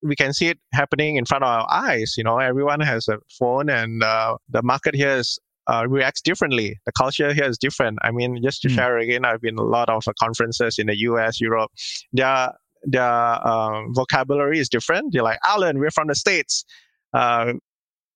we 0.04 0.14
can 0.16 0.32
see 0.32 0.48
it 0.48 0.58
happening 0.72 1.16
in 1.16 1.24
front 1.24 1.44
of 1.44 1.48
our 1.48 1.66
eyes. 1.70 2.14
You 2.16 2.24
know, 2.24 2.38
everyone 2.38 2.80
has 2.80 3.08
a 3.08 3.18
phone, 3.38 3.68
and 3.70 4.02
uh, 4.02 4.36
the 4.48 4.62
market 4.62 4.94
here 4.94 5.16
is 5.16 5.38
uh, 5.66 5.86
reacts 5.88 6.20
differently. 6.20 6.78
The 6.86 6.92
culture 6.92 7.32
here 7.32 7.44
is 7.44 7.56
different. 7.58 7.98
I 8.02 8.10
mean, 8.10 8.40
just 8.42 8.60
to 8.62 8.68
Mm. 8.68 8.74
share 8.74 8.98
again, 8.98 9.24
I've 9.24 9.40
been 9.40 9.56
a 9.58 9.62
lot 9.62 9.88
of 9.88 10.06
uh, 10.06 10.12
conferences 10.20 10.78
in 10.78 10.86
the 10.88 10.98
U.S., 11.10 11.40
Europe. 11.40 11.70
Their 12.12 12.50
their 12.82 13.48
um, 13.48 13.94
vocabulary 13.94 14.58
is 14.58 14.68
different. 14.68 15.12
They're 15.12 15.22
like, 15.22 15.38
Alan, 15.44 15.78
we're 15.78 15.90
from 15.90 16.08
the 16.08 16.14
states. 16.14 16.64
Uh, 17.14 17.54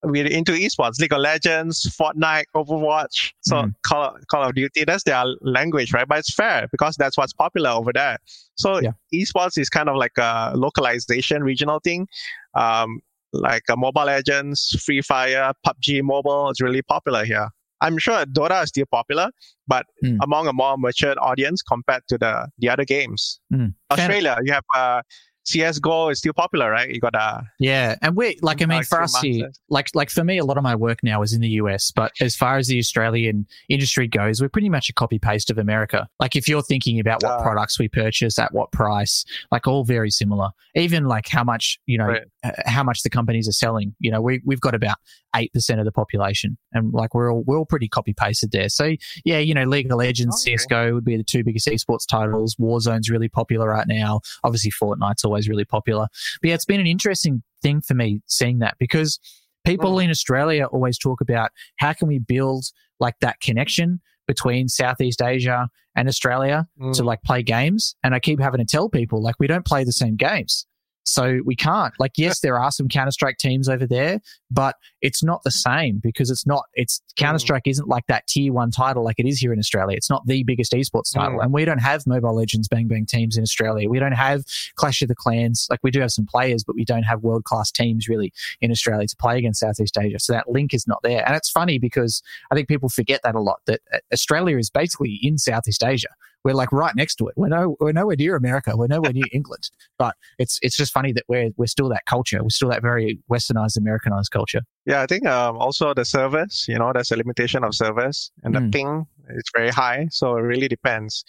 we're 0.05 0.27
into 0.27 0.53
esports, 0.53 1.01
League 1.01 1.13
of 1.13 1.21
Legends, 1.21 1.85
Fortnite, 2.01 2.45
Overwatch, 2.55 3.33
so 3.41 3.57
Mm. 3.57 3.75
Call, 3.85 4.17
Call 4.31 4.45
of 4.45 4.55
Duty. 4.55 4.85
That's 4.85 5.05
their 5.05 5.25
language, 5.41 5.93
right? 5.93 6.07
But 6.07 6.19
it's 6.21 6.33
fair 6.35 6.69
because 6.71 6.97
that's 6.97 7.17
what's 7.19 7.33
popular 7.33 7.71
over 7.71 7.93
there. 7.93 8.19
So 8.57 8.81
Yeah. 8.81 8.93
esports 9.13 9.59
is 9.59 9.69
kind 9.69 9.89
of 9.89 9.97
like 9.97 10.17
a 10.19 10.53
localization, 10.55 11.43
regional 11.43 11.81
thing. 11.83 12.07
Um, 12.55 13.01
like 13.33 13.65
uh, 13.69 13.77
Mobile 13.77 14.05
Legends, 14.05 14.81
Free 14.85 15.03
Fire, 15.03 15.53
PUBG 15.67 16.03
Mobile 16.03 16.51
is 16.51 16.61
really 16.61 16.83
popular 16.83 17.25
here. 17.25 17.49
I'm 17.81 17.97
sure 17.99 18.25
Dota 18.25 18.63
is 18.65 18.71
still 18.71 18.87
popular, 18.91 19.31
but 19.69 19.87
Mm. 20.05 20.19
among 20.23 20.49
a 20.49 20.53
more 20.53 20.77
matured 20.79 21.19
audience 21.21 21.63
compared 21.63 22.03
to 22.09 22.19
the 22.19 22.49
the 22.59 22.69
other 22.69 22.85
games. 22.85 23.39
Mm. 23.53 23.75
Australia, 23.93 24.37
you 24.43 24.53
have 24.53 24.65
uh, 24.75 25.03
CS:GO 25.49 26.11
is 26.11 26.19
still 26.19 26.33
popular, 26.33 26.71
right? 26.71 26.91
You 26.91 27.01
got 27.01 27.15
uh, 27.15 27.41
Yeah, 27.59 27.97
and 28.03 28.15
we 28.17 28.39
like 28.43 28.61
I 28.63 28.67
mean 28.67 28.83
for 28.83 29.01
us 29.03 29.19
here, 29.21 29.51
like 29.71 29.89
like 29.95 30.11
for 30.11 30.23
me, 30.25 30.39
a 30.39 30.45
lot 30.45 30.57
of 30.57 30.63
my 30.63 30.75
work 30.75 31.01
now 31.03 31.23
is 31.23 31.33
in 31.33 31.41
the 31.41 31.49
US. 31.63 31.91
But 31.91 32.13
as 32.21 32.37
far 32.37 32.59
as 32.59 32.67
the 32.69 32.79
Australian 32.79 33.47
industry 33.69 34.07
goes, 34.09 34.41
we're 34.43 34.49
pretty 34.49 34.69
much 34.69 34.89
a 34.89 34.93
copy 34.93 35.19
paste 35.19 35.51
of 35.51 35.59
America. 35.59 36.09
Like 36.21 36.37
if 36.37 36.49
you're 36.49 36.63
thinking 36.63 37.01
about 37.01 37.23
what 37.23 37.33
Ah. 37.33 37.43
products 37.43 37.79
we 37.79 37.89
purchase 37.89 38.39
at 38.39 38.53
what 38.53 38.73
price, 38.73 39.25
like 39.51 39.67
all 39.67 39.85
very 39.85 40.11
similar. 40.11 40.51
Even 40.75 41.05
like 41.05 41.29
how 41.29 41.45
much 41.45 41.79
you 41.87 41.99
know 41.99 42.07
Right. 42.07 42.23
uh, 42.45 42.51
how 42.67 42.83
much 42.83 43.03
the 43.03 43.11
companies 43.11 43.49
are 43.49 43.53
selling. 43.53 43.95
You 44.01 44.11
know, 44.11 44.21
we 44.21 44.41
we've 44.45 44.61
got 44.61 44.75
about 44.75 44.97
eight 45.37 45.53
percent 45.53 45.79
of 45.81 45.85
the 45.85 45.93
population, 45.93 46.57
and 46.73 46.93
like 46.93 47.15
we're 47.15 47.33
all 47.33 47.43
we're 47.47 47.59
all 47.59 47.67
pretty 47.67 47.89
copy 47.89 48.13
pasted 48.15 48.51
there. 48.53 48.69
So 48.69 48.95
yeah, 49.25 49.39
you 49.39 49.55
know, 49.55 49.65
League 49.65 49.91
of 49.91 49.99
Legends, 49.99 50.43
okay. 50.43 50.57
CS:GO 50.57 50.95
would 50.95 51.05
be 51.05 51.17
the 51.17 51.25
two 51.25 51.45
biggest 51.45 51.67
esports 51.69 52.07
titles. 52.09 52.57
Warzone's 52.57 53.11
really 53.11 53.29
popular 53.29 53.69
right 53.69 53.87
now. 53.87 54.21
Obviously, 54.45 54.71
Fortnite's 54.71 55.25
always 55.25 55.38
really 55.47 55.67
popular. 55.67 56.07
But 56.41 56.49
yeah, 56.49 56.55
it's 56.55 56.65
been 56.65 56.81
an 56.81 56.87
interesting 56.87 57.43
thing 57.61 57.83
for 57.83 57.93
me 57.93 58.23
seeing 58.27 58.61
that 58.61 58.77
because 58.79 59.21
people 59.67 59.97
mm. 59.97 60.05
in 60.05 60.11
Australia 60.11 60.65
always 60.65 60.97
talk 60.97 61.21
about 61.21 61.51
how 61.77 61.93
can 61.93 62.09
we 62.09 62.19
build 62.19 62.65
like 62.99 63.17
that 63.21 63.41
connection 63.41 64.01
between 64.27 64.69
Southeast 64.69 65.21
Asia 65.21 65.69
and 65.95 66.09
Australia 66.09 66.67
mm. 66.81 66.93
to 66.95 67.03
like 67.03 67.23
play 67.23 67.43
games. 67.43 67.95
And 68.03 68.15
I 68.15 68.21
keep 68.21 68.41
having 68.41 68.59
to 68.59 68.65
tell 68.65 68.89
people 68.89 69.23
like 69.23 69.35
we 69.39 69.47
don't 69.47 69.67
play 69.67 69.85
the 69.85 69.93
same 69.93 70.17
games. 70.17 70.67
So 71.09 71.41
we 71.47 71.57
can't. 71.57 71.95
Like, 71.99 72.13
yes, 72.17 72.41
there 72.41 72.59
are 72.59 72.71
some 72.71 72.87
Counter 72.87 73.11
Strike 73.11 73.39
teams 73.39 73.67
over 73.67 73.87
there, 73.87 74.21
but 74.51 74.77
it's 75.01 75.23
not 75.23 75.43
the 75.43 75.51
same 75.51 76.01
because 76.03 76.31
it's 76.31 76.47
not. 76.47 76.67
It's 76.75 77.01
Counter 77.17 77.39
Strike 77.39 77.65
mm. 77.65 77.71
isn't 77.71 77.89
like 77.89 78.07
that 78.09 78.27
tier 78.27 78.53
one 78.53 78.71
title 78.71 79.05
like 79.05 79.19
it 79.19 79.27
is 79.27 79.39
here 79.39 79.53
in 79.53 79.59
Australia. 79.59 79.97
It's 79.97 80.11
not 80.11 80.27
the 80.27 80.43
biggest 80.43 80.73
esports 80.73 81.15
title, 81.15 81.39
mm. 81.39 81.43
and 81.43 81.53
we 81.53 81.65
don't 81.65 81.81
have 81.81 82.07
Mobile 82.07 82.35
Legends 82.35 82.69
Bang 82.69 82.89
Bang 82.89 83.07
teams 83.07 83.39
in 83.39 83.43
Australia. 83.43 83.89
We 83.89 83.99
don't 83.99 84.13
have 84.13 84.45
Clash 84.77 85.01
of 85.01 85.09
the 85.09 85.15
Clans. 85.15 85.67
Like 85.71 85.81
we 85.83 85.91
do 85.91 86.01
have 86.01 86.11
some 86.11 86.27
players, 86.27 86.63
but 86.63 86.77
we 86.77 86.85
don't 86.85 87.05
have 87.05 87.23
world 87.23 87.45
class 87.45 87.71
teams 87.71 88.07
really 88.07 88.31
in 88.61 88.71
Australia 88.71 89.07
to 89.09 89.17
play 89.17 89.39
against 89.39 89.61
Southeast 89.61 89.97
Asia. 89.99 90.19
So 90.19 90.35
that 90.35 90.51
link 90.51 90.75
is 90.75 90.87
not 90.87 91.01
there, 91.03 91.27
and 91.27 91.35
it's 91.35 91.51
funny 91.51 91.79
because 91.79 92.23
I 92.51 92.55
think 92.55 92.69
people 92.69 92.91
forget 92.91 93.23
that 93.25 93.35
a 93.35 93.41
lot. 93.41 93.61
That 93.67 93.81
uh, 93.95 93.99
Australia 94.13 94.59
is 94.59 94.69
basically 94.69 95.19
in 95.23 95.39
Southeast 95.39 95.83
Asia 95.83 96.09
we're 96.45 96.55
like 96.55 96.73
right 96.73 96.95
next 96.95 97.17
to 97.17 97.29
it. 97.29 97.35
We're 97.37 97.49
no, 97.49 97.77
we're 97.81 97.93
nowhere 97.93 98.17
near 98.17 98.37
America. 98.37 98.77
We're 98.77 98.87
nowhere 98.87 99.13
near 99.13 99.27
England. 99.33 99.71
But 99.99 100.15
it's 100.39 100.59
it's 100.63 100.77
just 100.77 100.93
funny 100.93 101.13
that 101.13 101.25
we're 101.29 101.51
we're 101.57 101.67
still 101.67 101.89
that 101.91 102.05
culture. 102.07 102.43
We're 102.43 102.51
still 102.51 102.71
that 102.71 102.83
very 102.83 103.19
westernized, 103.31 103.77
Americanized 103.77 104.31
culture. 104.31 104.63
Yeah, 104.87 105.03
I 105.03 105.07
think 105.07 105.27
um, 105.27 105.57
also 105.57 105.95
the 105.95 106.05
service. 106.05 106.67
You 106.69 106.79
know, 106.79 106.93
there's 106.93 107.11
a 107.11 107.17
limitation 107.17 107.65
of 107.65 107.75
service, 107.75 108.31
and 108.43 108.55
the 108.55 108.61
mm. 108.61 108.73
ping 108.73 109.07
is 109.31 109.45
very 109.55 109.71
high. 109.71 110.09
So 110.11 110.37
it 110.37 110.43
really 110.43 110.69
depends. 110.69 111.25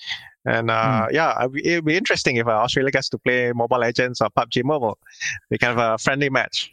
And 0.45 0.71
uh, 0.71 1.07
mm. 1.07 1.11
yeah, 1.11 1.47
it'd 1.63 1.85
be 1.85 1.97
interesting 1.97 2.37
if 2.37 2.47
uh, 2.47 2.51
Australia 2.51 2.91
gets 2.91 3.09
to 3.09 3.17
play 3.17 3.51
Mobile 3.53 3.79
Legends 3.79 4.21
or 4.21 4.29
PUBG 4.29 4.63
Mobile. 4.63 4.97
We 5.49 5.57
can 5.57 5.75
have 5.75 5.93
a 5.93 5.97
friendly 5.97 6.29
match 6.29 6.71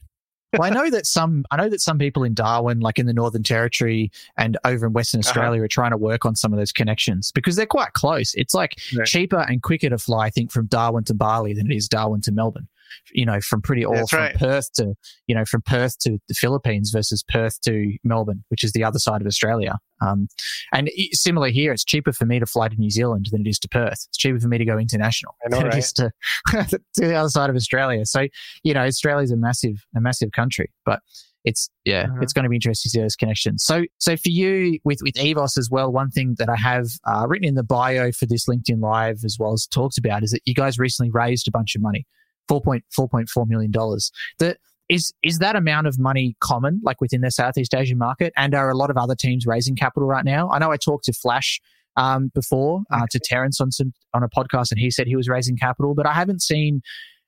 well, 0.52 0.62
I 0.62 0.70
know 0.70 0.90
that 0.90 1.06
some 1.06 1.44
I 1.50 1.56
know 1.56 1.68
that 1.68 1.80
some 1.80 1.98
people 1.98 2.24
in 2.24 2.34
Darwin, 2.34 2.80
like 2.80 2.98
in 2.98 3.06
the 3.06 3.12
Northern 3.12 3.42
Territory 3.42 4.10
and 4.36 4.56
over 4.64 4.86
in 4.86 4.92
Western 4.92 5.20
uh-huh. 5.20 5.28
Australia, 5.28 5.60
uh-huh. 5.60 5.64
are 5.64 5.68
trying 5.68 5.90
to 5.90 5.96
work 5.96 6.24
on 6.24 6.34
some 6.36 6.52
of 6.52 6.58
those 6.58 6.72
connections 6.72 7.32
because 7.32 7.56
they're 7.56 7.66
quite 7.66 7.92
close. 7.92 8.34
It's 8.34 8.54
like 8.54 8.76
yeah. 8.92 9.04
cheaper 9.04 9.40
and 9.40 9.62
quicker 9.62 9.90
to 9.90 9.98
fly, 9.98 10.26
I 10.26 10.30
think, 10.30 10.50
from 10.50 10.66
Darwin 10.66 11.04
to 11.04 11.14
Bali 11.14 11.52
than 11.54 11.70
it 11.70 11.74
is 11.74 11.88
Darwin 11.88 12.20
to 12.22 12.32
Melbourne 12.32 12.68
you 13.12 13.24
know, 13.24 13.40
from 13.40 13.62
pretty 13.62 13.84
all 13.84 14.06
from 14.06 14.20
right. 14.20 14.36
Perth 14.36 14.72
to, 14.74 14.94
you 15.26 15.34
know, 15.34 15.44
from 15.44 15.62
Perth 15.62 15.98
to 16.00 16.18
the 16.28 16.34
Philippines 16.34 16.90
versus 16.92 17.24
Perth 17.28 17.60
to 17.62 17.96
Melbourne, 18.04 18.44
which 18.48 18.64
is 18.64 18.72
the 18.72 18.84
other 18.84 18.98
side 18.98 19.20
of 19.20 19.26
Australia. 19.26 19.78
Um, 20.00 20.28
and 20.72 20.90
similar 21.12 21.48
here, 21.48 21.72
it's 21.72 21.84
cheaper 21.84 22.12
for 22.12 22.26
me 22.26 22.38
to 22.38 22.46
fly 22.46 22.68
to 22.68 22.76
New 22.76 22.90
Zealand 22.90 23.28
than 23.30 23.42
it 23.42 23.48
is 23.48 23.58
to 23.60 23.68
Perth. 23.68 24.06
It's 24.08 24.18
cheaper 24.18 24.40
for 24.40 24.48
me 24.48 24.58
to 24.58 24.64
go 24.64 24.78
international 24.78 25.34
know, 25.48 25.58
than 25.58 25.66
right? 25.66 25.74
it 25.74 25.78
is 25.78 25.92
to, 25.94 26.10
to 26.50 26.80
the 26.96 27.14
other 27.14 27.28
side 27.28 27.50
of 27.50 27.56
Australia. 27.56 28.04
So, 28.04 28.26
you 28.62 28.74
know, 28.74 28.84
Australia's 28.84 29.30
a 29.30 29.36
massive, 29.36 29.84
a 29.96 30.00
massive 30.00 30.32
country, 30.32 30.70
but 30.84 31.00
it's 31.46 31.70
yeah, 31.84 32.02
uh-huh. 32.02 32.18
it's 32.20 32.32
going 32.32 32.42
to 32.42 32.48
be 32.48 32.56
interesting 32.56 32.90
to 32.90 32.92
see 32.92 33.00
those 33.00 33.16
connections. 33.16 33.64
So 33.64 33.84
so 33.98 34.16
for 34.16 34.28
you 34.28 34.80
with 34.84 34.98
with 35.02 35.14
Evos 35.14 35.56
as 35.56 35.70
well, 35.70 35.90
one 35.90 36.10
thing 36.10 36.34
that 36.38 36.48
I 36.50 36.56
have 36.56 36.88
uh, 37.06 37.24
written 37.28 37.46
in 37.46 37.54
the 37.54 37.62
bio 37.62 38.10
for 38.10 38.26
this 38.26 38.46
LinkedIn 38.46 38.82
Live 38.82 39.20
as 39.24 39.36
well 39.38 39.52
as 39.52 39.66
talked 39.66 39.96
about 39.96 40.24
is 40.24 40.32
that 40.32 40.42
you 40.44 40.54
guys 40.54 40.76
recently 40.76 41.10
raised 41.12 41.46
a 41.46 41.52
bunch 41.52 41.76
of 41.76 41.82
money. 41.82 42.04
4.4 42.50 43.48
million 43.48 43.70
dollars. 43.70 44.10
That 44.38 44.58
is 44.88 45.12
is 45.22 45.38
that 45.38 45.56
amount 45.56 45.86
of 45.86 45.98
money 45.98 46.36
common, 46.40 46.80
like 46.84 47.00
within 47.00 47.20
the 47.20 47.30
Southeast 47.30 47.74
Asian 47.74 47.98
market? 47.98 48.32
And 48.36 48.54
are 48.54 48.70
a 48.70 48.76
lot 48.76 48.90
of 48.90 48.96
other 48.96 49.14
teams 49.14 49.46
raising 49.46 49.76
capital 49.76 50.08
right 50.08 50.24
now? 50.24 50.50
I 50.50 50.58
know 50.58 50.70
I 50.70 50.76
talked 50.76 51.04
to 51.04 51.12
Flash 51.12 51.60
um, 51.96 52.30
before 52.34 52.82
uh, 52.90 53.06
to 53.10 53.18
Terence 53.18 53.60
on 53.60 53.70
some 53.72 53.92
on 54.14 54.22
a 54.22 54.28
podcast, 54.28 54.70
and 54.70 54.78
he 54.78 54.90
said 54.90 55.06
he 55.06 55.16
was 55.16 55.28
raising 55.28 55.56
capital, 55.56 55.94
but 55.94 56.06
I 56.06 56.12
haven't 56.12 56.42
seen 56.42 56.82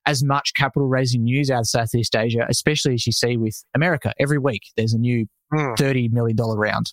as 0.06 0.22
much 0.24 0.54
capital 0.54 0.88
raising 0.88 1.24
news 1.24 1.50
out 1.50 1.60
of 1.60 1.68
Southeast 1.68 2.16
Asia, 2.16 2.46
especially 2.48 2.94
as 2.94 3.06
you 3.06 3.12
see 3.12 3.36
with 3.36 3.62
America. 3.74 4.12
Every 4.18 4.38
week, 4.38 4.62
there's 4.76 4.94
a 4.94 4.98
new 4.98 5.26
hmm. 5.52 5.74
thirty 5.76 6.08
million 6.08 6.36
dollar 6.36 6.56
round. 6.56 6.92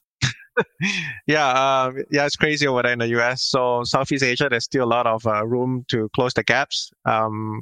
yeah, 1.27 1.47
uh, 1.47 1.91
yeah, 2.09 2.25
it's 2.25 2.35
crazy 2.35 2.65
over 2.65 2.81
there 2.81 2.93
in 2.93 2.99
the 2.99 3.07
US. 3.19 3.43
So 3.43 3.83
Southeast 3.83 4.23
Asia, 4.23 4.47
there's 4.49 4.63
still 4.63 4.83
a 4.83 4.87
lot 4.87 5.05
of 5.05 5.25
uh, 5.27 5.45
room 5.45 5.85
to 5.89 6.09
close 6.15 6.33
the 6.33 6.43
gaps. 6.43 6.91
Um, 7.05 7.61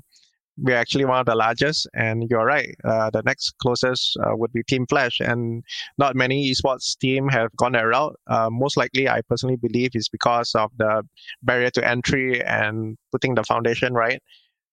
we're 0.57 0.75
actually 0.75 1.05
one 1.05 1.19
of 1.19 1.25
the 1.25 1.35
largest. 1.35 1.87
And 1.93 2.29
you're 2.29 2.45
right, 2.45 2.75
uh, 2.83 3.09
the 3.11 3.21
next 3.23 3.55
closest 3.61 4.17
uh, 4.23 4.35
would 4.35 4.53
be 4.53 4.63
Team 4.63 4.85
Flash, 4.87 5.19
and 5.19 5.63
not 5.97 6.15
many 6.15 6.51
esports 6.51 6.97
team 6.97 7.27
have 7.29 7.55
gone 7.55 7.73
that 7.73 7.81
route. 7.81 8.15
Uh, 8.27 8.49
most 8.51 8.77
likely, 8.77 9.09
I 9.09 9.21
personally 9.21 9.55
believe 9.55 9.91
is 9.93 10.09
because 10.09 10.53
of 10.55 10.71
the 10.77 11.03
barrier 11.41 11.69
to 11.71 11.87
entry 11.87 12.43
and 12.43 12.97
putting 13.11 13.35
the 13.35 13.43
foundation 13.43 13.93
right, 13.93 14.21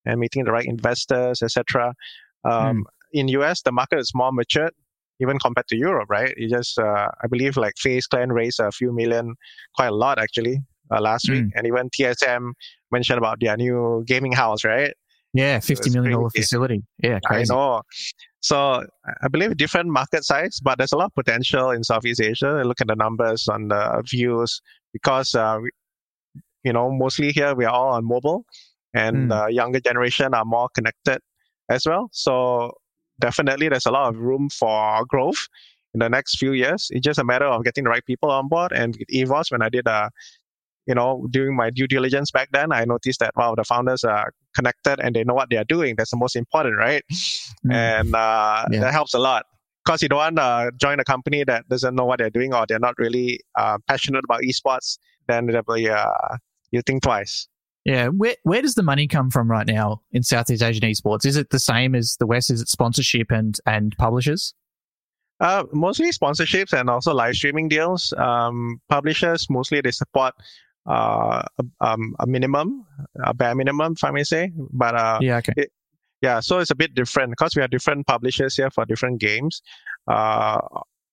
and 0.05 0.21
meeting 0.21 0.45
the 0.45 0.53
right 0.53 0.67
investors, 0.67 1.43
etc. 1.43 1.95
Um, 2.45 2.53
mm. 2.53 2.83
In 3.13 3.29
US, 3.29 3.63
the 3.63 3.73
market 3.73 3.99
is 3.99 4.13
more 4.15 4.33
matured. 4.33 4.73
Even 5.23 5.39
compared 5.39 5.69
to 5.69 5.77
Europe, 5.77 6.09
right? 6.09 6.33
You 6.39 6.49
just, 6.49 6.79
uh, 6.79 7.09
I 7.23 7.27
believe, 7.29 7.59
like 7.59 7.75
FaZe 7.77 8.07
Clan 8.07 8.33
raised 8.33 8.59
a 8.59 8.73
few 8.73 8.91
million, 8.91 9.35
quite 9.77 9.89
a 9.89 9.95
lot 9.95 10.19
actually, 10.19 10.61
uh, 10.91 10.99
last 10.99 11.29
mm. 11.29 11.33
week, 11.33 11.53
and 11.55 11.67
even 11.67 11.91
TSM 11.91 12.53
mentioned 12.91 13.19
about 13.19 13.39
their 13.39 13.55
new 13.55 14.03
gaming 14.07 14.33
house, 14.33 14.65
right? 14.65 14.95
Yeah, 15.33 15.61
fifty 15.61 15.91
million 15.91 16.13
dollar 16.13 16.31
facility. 16.31 16.83
Yeah, 17.03 17.21
crazy. 17.25 17.53
I 17.53 17.57
know. 17.57 17.83
So 18.41 18.85
I 19.23 19.29
believe 19.29 19.57
different 19.57 19.91
market 19.91 20.25
size, 20.25 20.59
but 20.63 20.79
there's 20.79 20.93
a 20.93 20.97
lot 20.97 21.07
of 21.07 21.15
potential 21.15 21.71
in 21.71 21.85
Southeast 21.85 22.21
Asia. 22.21 22.63
Look 22.65 22.81
at 22.81 22.89
the 22.89 22.97
numbers 22.97 23.47
on 23.49 23.69
the 23.69 24.03
views 24.11 24.61
because 24.93 25.35
uh, 25.35 25.59
you 26.65 26.73
know 26.73 26.91
mostly 26.91 27.31
here 27.31 27.55
we 27.55 27.65
are 27.65 27.73
all 27.73 27.93
on 27.95 28.05
mobile, 28.05 28.45
and 28.93 29.17
mm. 29.17 29.29
the 29.29 29.53
younger 29.53 29.81
generation 29.81 30.35
are 30.35 30.45
more 30.45 30.69
connected 30.75 31.21
as 31.71 31.87
well. 31.87 32.09
So 32.13 32.73
definitely 33.21 33.69
there's 33.69 33.87
a 33.87 33.93
lot 33.93 34.09
of 34.09 34.17
room 34.19 34.49
for 34.51 35.05
growth 35.07 35.47
in 35.95 36.01
the 36.01 36.09
next 36.09 36.39
few 36.39 36.53
years. 36.53 36.89
It's 36.91 37.05
just 37.05 37.19
a 37.19 37.25
matter 37.25 37.45
of 37.45 37.65
getting 37.65 37.85
the 37.85 37.91
right 37.91 38.05
people 38.05 38.31
on 38.31 38.49
board. 38.49 38.73
And 38.73 38.97
with 38.97 39.09
EVOS, 39.09 39.53
when 39.53 39.63
I 39.63 39.69
did 39.69 39.87
a 39.87 40.11
you 40.87 40.95
know, 40.95 41.27
doing 41.31 41.57
my 41.57 41.71
due 41.71 41.87
diligence 41.87 42.31
back 42.31 42.49
then, 42.53 42.73
I 42.73 42.85
noticed 42.85 43.21
that 43.21 43.33
wow, 43.37 43.55
the 43.55 43.65
founders 43.65 44.05
are 44.05 44.33
connected 44.55 45.01
and 45.01 45.15
they 45.15 45.25
know 45.25 45.35
what 45.35 45.51
they 45.51 45.57
are 45.57 45.65
doing. 45.65 45.95
That's 45.97 46.11
the 46.11 46.17
most 46.17 46.37
important, 46.37 46.77
right? 46.77 47.05
Mm. 47.67 47.73
And 47.73 48.15
uh, 48.15 48.67
yeah. 48.71 48.81
that 48.81 48.93
helps 48.93 49.15
a 49.15 49.19
lot. 49.19 49.47
Because 49.85 50.03
you 50.03 50.09
don't 50.09 50.19
want 50.19 50.37
to 50.37 50.73
join 50.79 51.01
a 51.01 51.05
company 51.05 51.43
that 51.45 51.67
doesn't 51.69 51.95
know 51.95 52.05
what 52.05 52.19
they're 52.19 52.31
doing 52.31 52.53
or 52.53 52.67
they're 52.69 52.79
not 52.79 52.95
really 52.99 53.41
uh, 53.57 53.79
passionate 53.89 54.25
about 54.25 54.43
esports, 54.43 54.99
then 55.27 55.47
be, 55.47 55.89
uh, 55.89 56.37
you 56.71 56.83
think 56.83 57.03
twice. 57.03 57.49
Yeah, 57.85 58.09
where 58.09 58.37
where 58.43 58.61
does 58.61 58.75
the 58.75 58.83
money 58.83 59.09
come 59.09 59.31
from 59.31 59.51
right 59.51 59.67
now 59.67 60.03
in 60.13 60.23
Southeast 60.23 60.63
Asian 60.63 60.83
esports? 60.83 61.25
Is 61.25 61.37
it 61.37 61.49
the 61.49 61.59
same 61.59 61.95
as 61.95 62.17
the 62.21 62.27
West? 62.27 62.51
Is 62.51 62.61
it 62.61 62.69
sponsorship 62.69 63.31
and 63.31 63.57
and 63.65 63.97
publishers? 63.97 64.55
Uh, 65.41 65.65
mostly 65.73 66.11
sponsorships 66.11 66.79
and 66.79 66.91
also 66.91 67.15
live 67.15 67.35
streaming 67.35 67.69
deals. 67.69 68.13
Um, 68.19 68.83
publishers 68.91 69.49
mostly 69.49 69.81
they 69.81 69.91
support 69.91 70.35
uh, 70.87 71.43
um, 71.81 72.15
a 72.19 72.27
minimum, 72.27 72.87
a 73.25 73.35
bare 73.35 73.55
minimum, 73.55 73.93
if 73.93 74.05
I 74.05 74.11
may 74.11 74.25
say. 74.25 74.53
But 74.57 74.95
uh, 74.95 75.19
yeah, 75.21 75.39
okay. 75.39 75.53
It, 75.57 75.73
yeah, 76.23 76.41
so 76.41 76.59
it's 76.59 76.71
a 76.71 76.75
bit 76.75 76.95
different 76.95 77.31
because 77.31 77.57
we 77.57 77.63
have 77.63 77.71
different 77.71 78.07
publishers 78.07 78.57
here 78.57 78.71
for 78.71 78.85
different 78.85 79.21
games. 79.21 79.63
Uh, 80.07 80.61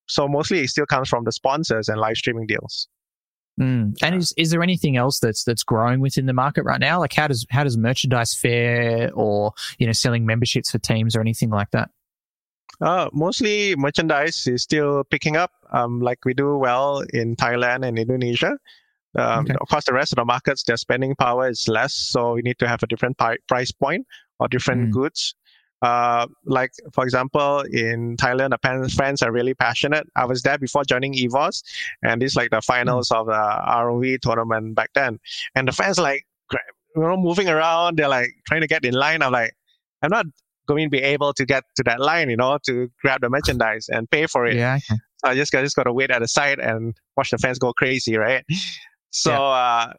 so 0.08 0.28
mostly 0.28 0.60
it 0.60 0.70
still 0.70 0.86
comes 0.86 1.10
from 1.10 1.24
the 1.24 1.32
sponsors 1.32 1.88
and 1.88 2.00
live 2.00 2.18
streaming 2.18 2.46
deals. 2.46 2.88
Mm. 3.60 3.98
And 4.04 4.16
is, 4.16 4.34
is 4.38 4.52
there 4.52 4.62
anything 4.62 4.98
else 4.98 5.20
that's 5.20 5.44
that's 5.44 5.64
growing 5.64 6.00
within 6.00 6.28
the 6.28 6.34
market 6.34 6.64
right 6.64 6.80
now? 6.80 7.00
Like 7.00 7.14
how 7.14 7.28
does 7.28 7.46
how 7.50 7.64
does 7.64 7.78
merchandise 7.78 8.34
fare, 8.34 9.12
or 9.14 9.54
you 9.80 9.88
know, 9.88 9.94
selling 9.94 10.26
memberships 10.26 10.72
for 10.72 10.78
teams 10.78 11.16
or 11.16 11.22
anything 11.22 11.50
like 11.50 11.72
that? 11.72 11.90
Uh, 12.80 13.10
mostly 13.14 13.76
merchandise 13.76 14.46
is 14.46 14.62
still 14.62 15.04
picking 15.06 15.36
up, 15.36 15.52
um, 15.72 16.00
like 16.00 16.24
we 16.26 16.36
do 16.36 16.58
well 16.58 17.04
in 17.14 17.36
Thailand 17.36 17.88
and 17.88 17.98
Indonesia. 17.98 18.60
Um, 19.16 19.46
okay. 19.46 19.56
Of 19.60 19.68
course, 19.70 19.86
the 19.86 19.94
rest 19.94 20.12
of 20.12 20.18
the 20.18 20.26
markets, 20.26 20.64
their 20.64 20.78
spending 20.78 21.16
power 21.16 21.50
is 21.50 21.68
less, 21.68 21.94
so 21.94 22.34
we 22.34 22.42
need 22.42 22.60
to 22.60 22.68
have 22.68 22.84
a 22.84 22.88
different 22.88 23.18
pi- 23.18 23.38
price 23.48 23.72
point 23.72 24.06
or 24.40 24.48
different 24.48 24.90
mm. 24.90 24.94
goods. 24.94 25.36
Uh, 25.82 26.26
like 26.46 26.72
for 26.94 27.04
example, 27.04 27.62
in 27.72 28.18
Thailand, 28.18 28.50
the 28.50 28.90
fans 28.90 29.22
are 29.22 29.32
really 29.32 29.54
passionate. 29.54 30.08
I 30.16 30.26
was 30.26 30.42
there 30.42 30.58
before 30.58 30.84
joining 30.84 31.14
Evos, 31.14 31.64
and 32.04 32.22
it's 32.24 32.36
like 32.36 32.50
the 32.50 32.62
finals 32.62 33.10
mm. 33.10 33.18
of 33.18 33.28
the 33.28 33.34
ROV 33.34 34.20
tournament 34.22 34.76
back 34.76 34.90
then. 34.94 35.20
And 35.56 35.68
the 35.68 35.72
fans 35.72 36.00
like 36.00 36.26
you 36.52 37.04
know 37.04 37.18
moving 37.18 37.48
around. 37.48 37.98
They're 37.98 38.08
like 38.10 38.32
trying 38.48 38.62
to 38.62 38.68
get 38.68 38.86
in 38.86 38.94
line. 38.94 39.22
I'm 39.22 39.32
like, 39.32 39.54
I'm 40.02 40.10
not 40.10 40.26
going 40.68 40.86
to 40.86 40.90
be 40.90 41.02
able 41.02 41.34
to 41.34 41.46
get 41.46 41.64
to 41.78 41.84
that 41.84 42.00
line, 42.00 42.30
you 42.30 42.38
know, 42.38 42.58
to 42.66 42.90
grab 43.02 43.22
the 43.22 43.30
merchandise 43.30 43.88
and 43.90 44.10
pay 44.10 44.28
for 44.28 44.46
it. 44.46 44.56
Yeah. 44.56 44.80
So 44.80 45.30
I 45.30 45.36
just, 45.36 45.56
I 45.56 45.64
just 45.64 45.76
got 45.76 45.84
to 45.84 45.94
wait 45.94 46.12
at 46.12 46.20
the 46.20 46.28
side 46.28 46.60
and 46.60 46.96
watch 47.16 47.32
the 47.32 47.38
fans 47.38 47.58
go 47.58 47.74
crazy, 47.74 48.18
right? 48.18 48.44
So 49.22 49.32
yeah. 49.32 49.40
uh, 49.40 49.94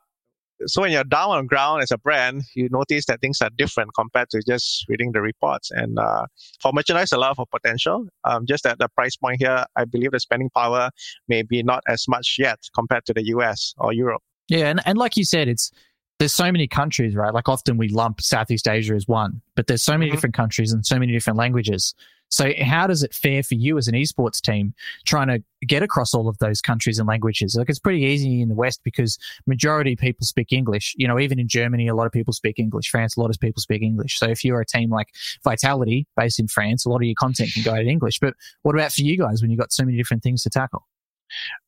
so 0.66 0.83
when 0.83 0.90
you're 0.90 1.04
down 1.04 1.31
on 1.31 1.46
ground 1.46 1.83
as 1.83 1.90
a 1.90 1.98
brand, 1.98 2.42
you 2.54 2.68
notice 2.70 3.07
that 3.07 3.20
things 3.20 3.40
are 3.40 3.50
different 3.57 3.90
compared 3.94 4.28
to 4.31 4.42
just 4.46 4.85
reading 4.88 5.12
the 5.12 5.20
reports. 5.20 5.70
And 5.70 5.98
uh, 5.98 6.26
for 6.61 6.72
merchandise, 6.72 7.12
a 7.12 7.18
lot 7.18 7.38
of 7.38 7.48
potential. 7.50 8.07
Um, 8.24 8.44
just 8.46 8.66
at 8.66 8.78
the 8.78 8.88
price 8.88 9.16
point 9.16 9.37
here, 9.38 9.64
I 9.76 9.85
believe 9.85 10.11
the 10.11 10.20
spending 10.20 10.50
power 10.50 10.90
may 11.28 11.42
be 11.42 11.62
not 11.62 11.83
as 11.88 12.07
much 12.09 12.37
yet 12.38 12.59
compared 12.74 13.04
to 13.07 13.14
the 13.14 13.24
US 13.26 13.74
or 13.78 13.92
Europe. 13.92 14.22
Yeah, 14.48 14.68
and, 14.68 14.81
and 14.85 14.98
like 14.98 15.16
you 15.16 15.24
said, 15.24 15.46
it's 15.48 15.70
there's 16.18 16.35
so 16.35 16.50
many 16.50 16.66
countries, 16.66 17.14
right? 17.14 17.33
Like 17.33 17.48
often 17.48 17.76
we 17.76 17.88
lump 17.88 18.20
Southeast 18.20 18.66
Asia 18.66 18.94
as 18.94 19.07
one, 19.07 19.40
but 19.54 19.68
there's 19.68 19.85
so 19.85 19.92
many 19.92 20.07
mm-hmm. 20.07 20.16
different 20.16 20.35
countries 20.35 20.72
and 20.72 20.85
so 20.85 20.98
many 20.98 21.12
different 21.12 21.38
languages. 21.38 21.94
So 22.29 22.53
how 22.62 22.87
does 22.87 23.03
it 23.03 23.14
fare 23.14 23.43
for 23.43 23.55
you 23.55 23.79
as 23.79 23.88
an 23.88 23.95
esports 23.95 24.41
team 24.41 24.75
trying 25.07 25.29
to 25.29 25.43
get 25.67 25.83
across 25.83 26.14
all 26.14 26.29
of 26.29 26.38
those 26.38 26.61
countries 26.61 26.99
and 26.99 27.09
languages? 27.09 27.55
Like 27.57 27.69
it's 27.69 27.79
pretty 27.79 28.03
easy 28.03 28.41
in 28.43 28.49
the 28.49 28.55
West 28.55 28.81
because 28.85 29.19
majority 29.47 29.95
of 29.95 29.99
people 29.99 30.27
speak 30.27 30.53
English. 30.53 30.95
You 30.97 31.09
know, 31.09 31.19
even 31.19 31.38
in 31.38 31.49
Germany, 31.49 31.88
a 31.88 31.95
lot 31.95 32.07
of 32.07 32.12
people 32.12 32.33
speak 32.33 32.59
English. 32.59 32.88
France, 32.91 33.17
a 33.17 33.21
lot 33.21 33.31
of 33.31 33.41
people 33.41 33.61
speak 33.61 33.83
English. 33.83 34.19
So 34.19 34.27
if 34.27 34.45
you're 34.45 34.61
a 34.61 34.67
team 34.67 34.91
like 34.91 35.09
Vitality 35.43 36.07
based 36.17 36.38
in 36.38 36.49
France, 36.49 36.85
a 36.85 36.91
lot 36.91 36.97
of 36.97 37.05
your 37.05 37.14
content 37.19 37.51
can 37.53 37.62
go 37.62 37.73
out 37.73 37.81
in 37.81 37.88
English. 37.88 38.19
But 38.21 38.35
what 38.62 38.75
about 38.75 38.93
for 38.93 39.03
you 39.03 39.17
guys 39.17 39.41
when 39.41 39.51
you've 39.51 39.61
got 39.61 39.73
so 39.73 39.85
many 39.85 39.97
different 39.97 40.23
things 40.23 40.43
to 40.43 40.51
tackle? 40.51 40.87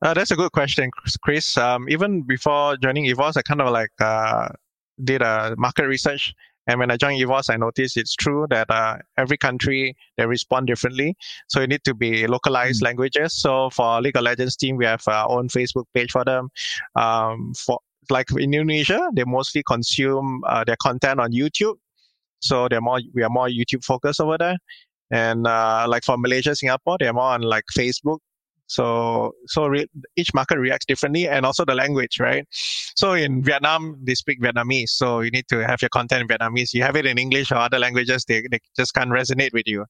Uh, 0.03 0.15
that's 0.15 0.31
a 0.31 0.37
good 0.37 0.53
question, 0.53 0.91
Chris. 1.23 1.57
Um, 1.59 1.89
even 1.89 2.23
before 2.23 2.77
joining 2.79 3.05
EVOS, 3.05 3.37
I 3.37 3.43
kind 3.43 3.61
of 3.61 3.71
like 3.71 3.91
uh, 4.01 4.49
did 5.05 5.23
a 5.23 5.55
market 5.59 5.87
research 5.87 6.35
and 6.67 6.79
when 6.79 6.91
I 6.91 6.97
joined 6.97 7.21
EVOS, 7.21 7.51
I 7.51 7.57
noticed 7.57 7.97
it's 7.97 8.15
true 8.15 8.47
that 8.51 8.71
uh, 8.71 8.99
every 9.17 9.37
country 9.37 9.97
they 10.17 10.27
respond 10.27 10.67
differently. 10.67 11.17
So 11.49 11.61
you 11.61 11.67
need 11.67 11.85
to 11.85 11.95
be 11.95 12.27
localized 12.27 12.79
mm-hmm. 12.79 12.87
languages. 12.87 13.35
So 13.35 13.71
for 13.71 14.01
League 14.01 14.17
of 14.17 14.23
Legends 14.23 14.57
team, 14.57 14.77
we 14.77 14.85
have 14.85 15.03
our 15.09 15.29
own 15.31 15.49
Facebook 15.49 15.85
page 15.95 16.13
for 16.13 16.25
them. 16.25 16.49
Um, 16.97 17.55
for 17.55 17.81
like 18.11 18.31
in 18.33 18.55
Indonesia, 18.55 19.09
they 19.15 19.25
mostly 19.25 19.63
consume 19.67 20.43
uh, 20.47 20.65
their 20.65 20.77
content 20.81 21.21
on 21.21 21.33
YouTube. 21.33 21.77
So 22.41 22.69
they're 22.69 22.81
more 22.81 23.01
we 23.15 23.23
are 23.23 23.31
more 23.31 23.49
YouTube 23.49 23.85
focused 23.85 24.21
over 24.21 24.37
there. 24.39 24.57
And 25.11 25.47
uh, 25.47 25.87
like 25.89 26.05
for 26.05 26.17
Malaysia, 26.17 26.55
Singapore, 26.55 26.97
they're 27.01 27.13
more 27.13 27.33
on 27.35 27.43
like 27.43 27.65
Facebook 27.77 28.19
so 28.71 29.33
so 29.47 29.67
re- 29.67 29.91
each 30.15 30.33
market 30.33 30.59
reacts 30.59 30.87
differently, 30.87 31.27
and 31.27 31.45
also 31.45 31.65
the 31.65 31.75
language, 31.75 32.21
right? 32.21 32.47
So 32.95 33.15
in 33.15 33.43
Vietnam, 33.43 33.99
they 34.05 34.15
speak 34.15 34.41
Vietnamese, 34.41 34.91
so 34.91 35.21
you 35.21 35.31
need 35.31 35.49
to 35.49 35.67
have 35.67 35.83
your 35.83 35.89
content 35.89 36.23
in 36.23 36.29
Vietnamese. 36.29 36.73
You 36.73 36.83
have 36.85 36.95
it 36.95 37.05
in 37.05 37.19
English 37.19 37.51
or 37.51 37.57
other 37.57 37.81
languages, 37.81 38.25
they, 38.29 38.43
they 38.51 38.61
just 38.77 38.95
can't 38.95 39.11
resonate 39.11 39.53
with 39.53 39.67
you. 39.67 39.85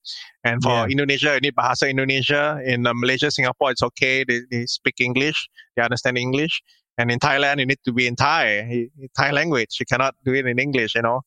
And 0.45 0.63
for 0.63 0.71
yeah. 0.71 0.87
Indonesia, 0.87 1.35
you 1.35 1.41
need 1.41 1.55
Bahasa 1.55 1.91
Indonesia. 1.91 2.59
In 2.65 2.87
uh, 2.87 2.95
Malaysia, 2.95 3.31
Singapore, 3.31 3.71
it's 3.73 3.83
okay. 3.83 4.25
They, 4.25 4.41
they 4.51 4.65
speak 4.65 5.01
English, 5.01 5.49
they 5.77 5.83
understand 5.83 6.17
English. 6.17 6.63
And 6.97 7.11
in 7.11 7.19
Thailand, 7.19 7.59
you 7.61 7.67
need 7.67 7.81
to 7.85 7.93
be 7.93 8.07
in 8.07 8.17
Thai, 8.17 8.89
Thai 9.17 9.31
language. 9.33 9.77
You 9.79 9.87
cannot 9.87 10.15
do 10.25 10.33
it 10.33 10.47
in 10.47 10.59
English, 10.59 10.95
you 10.95 11.03
know. 11.03 11.21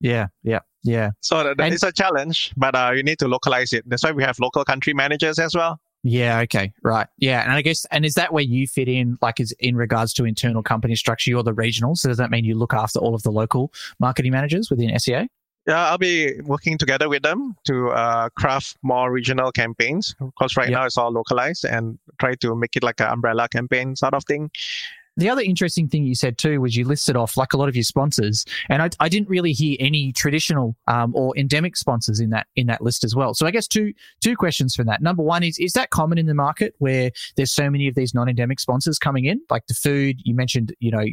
Yeah, 0.00 0.26
yeah, 0.42 0.60
yeah. 0.82 1.10
So 1.20 1.54
that, 1.54 1.72
it's 1.72 1.84
a 1.84 1.92
challenge, 1.92 2.52
but 2.56 2.74
uh, 2.74 2.92
you 2.94 3.02
need 3.02 3.18
to 3.20 3.28
localize 3.28 3.72
it. 3.72 3.84
That's 3.86 4.04
why 4.04 4.12
we 4.12 4.22
have 4.24 4.38
local 4.40 4.64
country 4.64 4.92
managers 4.92 5.38
as 5.38 5.54
well. 5.54 5.78
Yeah. 6.02 6.40
Okay. 6.40 6.72
Right. 6.82 7.06
Yeah. 7.18 7.42
And 7.42 7.52
I 7.52 7.62
guess, 7.62 7.84
and 7.90 8.04
is 8.04 8.14
that 8.14 8.32
where 8.32 8.42
you 8.42 8.66
fit 8.66 8.88
in, 8.88 9.18
like, 9.22 9.38
is 9.38 9.52
in 9.60 9.76
regards 9.76 10.12
to 10.14 10.24
internal 10.24 10.62
company 10.62 10.96
structure? 10.96 11.30
You're 11.30 11.42
the 11.42 11.54
regional. 11.54 11.94
So 11.94 12.08
does 12.08 12.18
that 12.18 12.30
mean 12.30 12.44
you 12.44 12.56
look 12.56 12.74
after 12.74 12.98
all 12.98 13.14
of 13.14 13.22
the 13.22 13.30
local 13.30 13.72
marketing 14.00 14.32
managers 14.32 14.68
within 14.68 14.98
SEA? 14.98 15.28
Yeah, 15.66 15.90
I'll 15.90 15.98
be 15.98 16.40
working 16.40 16.76
together 16.76 17.08
with 17.08 17.22
them 17.22 17.54
to 17.66 17.90
uh, 17.90 18.30
craft 18.30 18.76
more 18.82 19.12
regional 19.12 19.52
campaigns. 19.52 20.14
Because 20.18 20.56
right 20.56 20.68
yep. 20.68 20.78
now 20.78 20.86
it's 20.86 20.98
all 20.98 21.12
localized 21.12 21.64
and 21.64 21.98
try 22.18 22.34
to 22.36 22.56
make 22.56 22.74
it 22.74 22.82
like 22.82 23.00
an 23.00 23.06
umbrella 23.06 23.48
campaign 23.48 23.94
sort 23.94 24.14
of 24.14 24.24
thing. 24.24 24.50
The 25.18 25.28
other 25.28 25.42
interesting 25.42 25.88
thing 25.88 26.04
you 26.04 26.14
said 26.14 26.38
too 26.38 26.60
was 26.60 26.74
you 26.74 26.86
listed 26.86 27.16
off 27.16 27.36
like 27.36 27.52
a 27.52 27.56
lot 27.58 27.68
of 27.68 27.76
your 27.76 27.82
sponsors, 27.82 28.46
and 28.70 28.82
I, 28.82 28.88
I 28.98 29.08
didn't 29.08 29.28
really 29.28 29.52
hear 29.52 29.76
any 29.78 30.12
traditional 30.12 30.74
um, 30.86 31.14
or 31.14 31.36
endemic 31.36 31.76
sponsors 31.76 32.18
in 32.18 32.30
that 32.30 32.46
in 32.56 32.66
that 32.68 32.80
list 32.80 33.04
as 33.04 33.14
well. 33.14 33.34
So 33.34 33.46
I 33.46 33.50
guess 33.50 33.68
two 33.68 33.92
two 34.22 34.36
questions 34.36 34.74
from 34.74 34.86
that. 34.86 35.02
Number 35.02 35.22
one 35.22 35.42
is 35.42 35.58
is 35.58 35.74
that 35.74 35.90
common 35.90 36.16
in 36.16 36.26
the 36.26 36.34
market 36.34 36.74
where 36.78 37.10
there's 37.36 37.52
so 37.52 37.68
many 37.68 37.88
of 37.88 37.94
these 37.94 38.14
non-endemic 38.14 38.58
sponsors 38.58 38.98
coming 38.98 39.26
in, 39.26 39.40
like 39.50 39.66
the 39.66 39.74
food 39.74 40.16
you 40.24 40.34
mentioned, 40.34 40.74
you 40.80 40.90
know, 40.90 41.04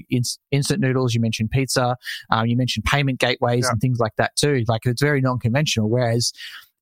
instant 0.51 0.79
noodles, 0.79 1.13
you 1.13 1.19
mentioned 1.19 1.51
pizza, 1.51 1.97
um, 2.29 2.45
you 2.45 2.55
mentioned 2.55 2.85
payment 2.85 3.19
gateways 3.19 3.65
yeah. 3.65 3.71
and 3.71 3.81
things 3.81 3.99
like 3.99 4.15
that 4.17 4.35
too. 4.37 4.63
Like 4.67 4.85
it's 4.85 5.01
very 5.01 5.19
non-conventional. 5.19 5.89
Whereas 5.89 6.31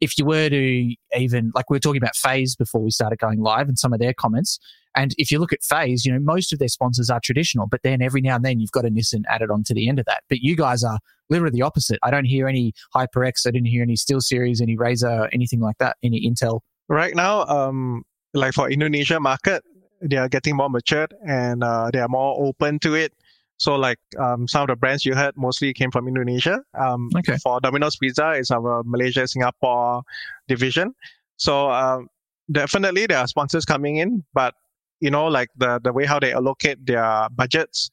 if 0.01 0.17
you 0.17 0.25
were 0.25 0.49
to 0.49 0.95
even 1.17 1.51
like 1.55 1.69
we 1.69 1.75
were 1.75 1.79
talking 1.79 2.01
about 2.01 2.15
FaZe 2.15 2.55
before 2.55 2.81
we 2.81 2.91
started 2.91 3.19
going 3.19 3.39
live 3.39 3.67
and 3.67 3.77
some 3.77 3.93
of 3.93 3.99
their 3.99 4.13
comments. 4.13 4.60
And 4.95 5.13
if 5.17 5.31
you 5.31 5.39
look 5.39 5.53
at 5.53 5.63
FaZe 5.63 6.05
you 6.05 6.12
know 6.12 6.19
most 6.19 6.53
of 6.53 6.60
their 6.60 6.67
sponsors 6.67 7.10
are 7.10 7.19
traditional 7.19 7.67
but 7.67 7.81
then 7.83 8.01
every 8.01 8.21
now 8.21 8.36
and 8.36 8.45
then 8.45 8.60
you've 8.60 8.71
got 8.71 8.86
a 8.86 8.89
nissan 8.89 9.23
added 9.29 9.51
on 9.51 9.63
to 9.63 9.73
the 9.73 9.89
end 9.89 9.99
of 9.99 10.05
that. 10.05 10.23
But 10.29 10.39
you 10.39 10.55
guys 10.55 10.83
are 10.83 10.99
literally 11.29 11.57
the 11.57 11.63
opposite. 11.63 11.99
I 12.03 12.12
don't 12.12 12.25
hear 12.25 12.47
any 12.47 12.73
hyperx 12.95 13.45
i 13.45 13.51
didn't 13.51 13.67
hear 13.67 13.83
any 13.83 13.95
SteelSeries 13.95 14.62
any 14.62 14.77
Razer 14.77 15.29
anything 15.31 15.60
like 15.60 15.77
that 15.79 15.97
any 16.03 16.21
intel. 16.29 16.62
Right 16.88 17.15
now 17.15 17.45
um 17.45 18.03
like 18.33 18.53
for 18.53 18.69
indonesia 18.69 19.19
market 19.19 19.63
they 20.01 20.17
are 20.17 20.29
getting 20.29 20.55
more 20.55 20.69
matured 20.69 21.13
and 21.25 21.63
uh, 21.63 21.89
they 21.91 21.99
are 21.99 22.07
more 22.07 22.36
open 22.45 22.79
to 22.79 22.93
it 22.93 23.13
so 23.57 23.75
like 23.75 23.99
um, 24.19 24.47
some 24.47 24.61
of 24.61 24.67
the 24.67 24.75
brands 24.75 25.03
you 25.03 25.15
heard 25.15 25.35
mostly 25.35 25.73
came 25.73 25.91
from 25.91 26.07
Indonesia. 26.07 26.61
Um, 26.79 27.09
okay. 27.15 27.37
For 27.37 27.59
Domino's 27.59 27.95
Pizza, 27.95 28.31
it's 28.31 28.51
our 28.51 28.83
Malaysia 28.85 29.27
Singapore 29.27 30.03
division. 30.47 30.93
So 31.37 31.71
um, 31.71 32.07
definitely 32.51 33.07
there 33.07 33.17
are 33.17 33.27
sponsors 33.27 33.65
coming 33.65 33.97
in, 33.97 34.23
but 34.33 34.53
you 34.99 35.11
know 35.11 35.27
like 35.27 35.49
the 35.57 35.79
the 35.83 35.93
way 35.93 36.05
how 36.05 36.19
they 36.19 36.33
allocate 36.33 36.83
their 36.85 37.27
budgets 37.35 37.89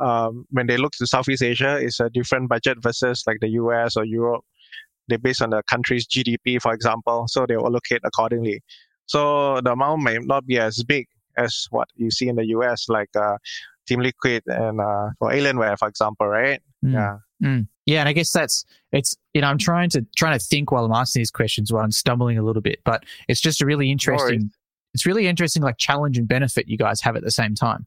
um, 0.00 0.44
when 0.50 0.66
they 0.66 0.76
look 0.76 0.92
to 0.98 1.06
Southeast 1.06 1.42
Asia 1.42 1.76
is 1.78 2.00
a 2.00 2.10
different 2.10 2.48
budget 2.48 2.78
versus 2.80 3.24
like 3.26 3.38
the 3.40 3.48
US 3.50 3.96
or 3.96 4.04
Europe. 4.04 4.44
They 5.08 5.16
based 5.16 5.42
on 5.42 5.50
the 5.50 5.62
country's 5.68 6.06
GDP, 6.06 6.60
for 6.60 6.72
example, 6.72 7.24
so 7.28 7.46
they 7.46 7.54
allocate 7.54 8.02
accordingly. 8.04 8.60
So 9.06 9.60
the 9.62 9.72
amount 9.72 10.02
may 10.02 10.18
not 10.18 10.46
be 10.46 10.58
as 10.58 10.84
big 10.84 11.06
as 11.38 11.66
what 11.70 11.88
you 11.94 12.10
see 12.10 12.28
in 12.28 12.36
the 12.36 12.46
US, 12.48 12.88
like 12.88 13.08
uh, 13.16 13.38
Team 13.88 14.00
Liquid 14.00 14.42
and 14.46 14.80
uh, 14.80 15.10
for 15.18 15.30
Alienware, 15.30 15.78
for 15.78 15.88
example, 15.88 16.26
right? 16.26 16.60
Mm. 16.84 16.92
Yeah. 16.92 17.18
Mm. 17.42 17.68
Yeah, 17.86 18.00
and 18.00 18.08
I 18.08 18.12
guess 18.12 18.30
that's 18.32 18.64
it's 18.92 19.16
you 19.32 19.40
know 19.40 19.48
I'm 19.48 19.58
trying 19.58 19.90
to 19.90 20.04
trying 20.16 20.38
to 20.38 20.44
think 20.44 20.70
while 20.70 20.84
I'm 20.84 20.92
asking 20.92 21.20
these 21.20 21.30
questions 21.30 21.72
while 21.72 21.82
I'm 21.82 21.90
stumbling 21.90 22.36
a 22.36 22.42
little 22.42 22.62
bit, 22.62 22.80
but 22.84 23.04
it's 23.28 23.40
just 23.40 23.62
a 23.62 23.66
really 23.66 23.90
interesting. 23.90 24.50
It's 24.94 25.06
really 25.06 25.26
interesting, 25.26 25.62
like 25.62 25.78
challenge 25.78 26.18
and 26.18 26.26
benefit 26.26 26.68
you 26.68 26.76
guys 26.76 27.00
have 27.02 27.16
at 27.16 27.22
the 27.22 27.30
same 27.30 27.54
time 27.54 27.86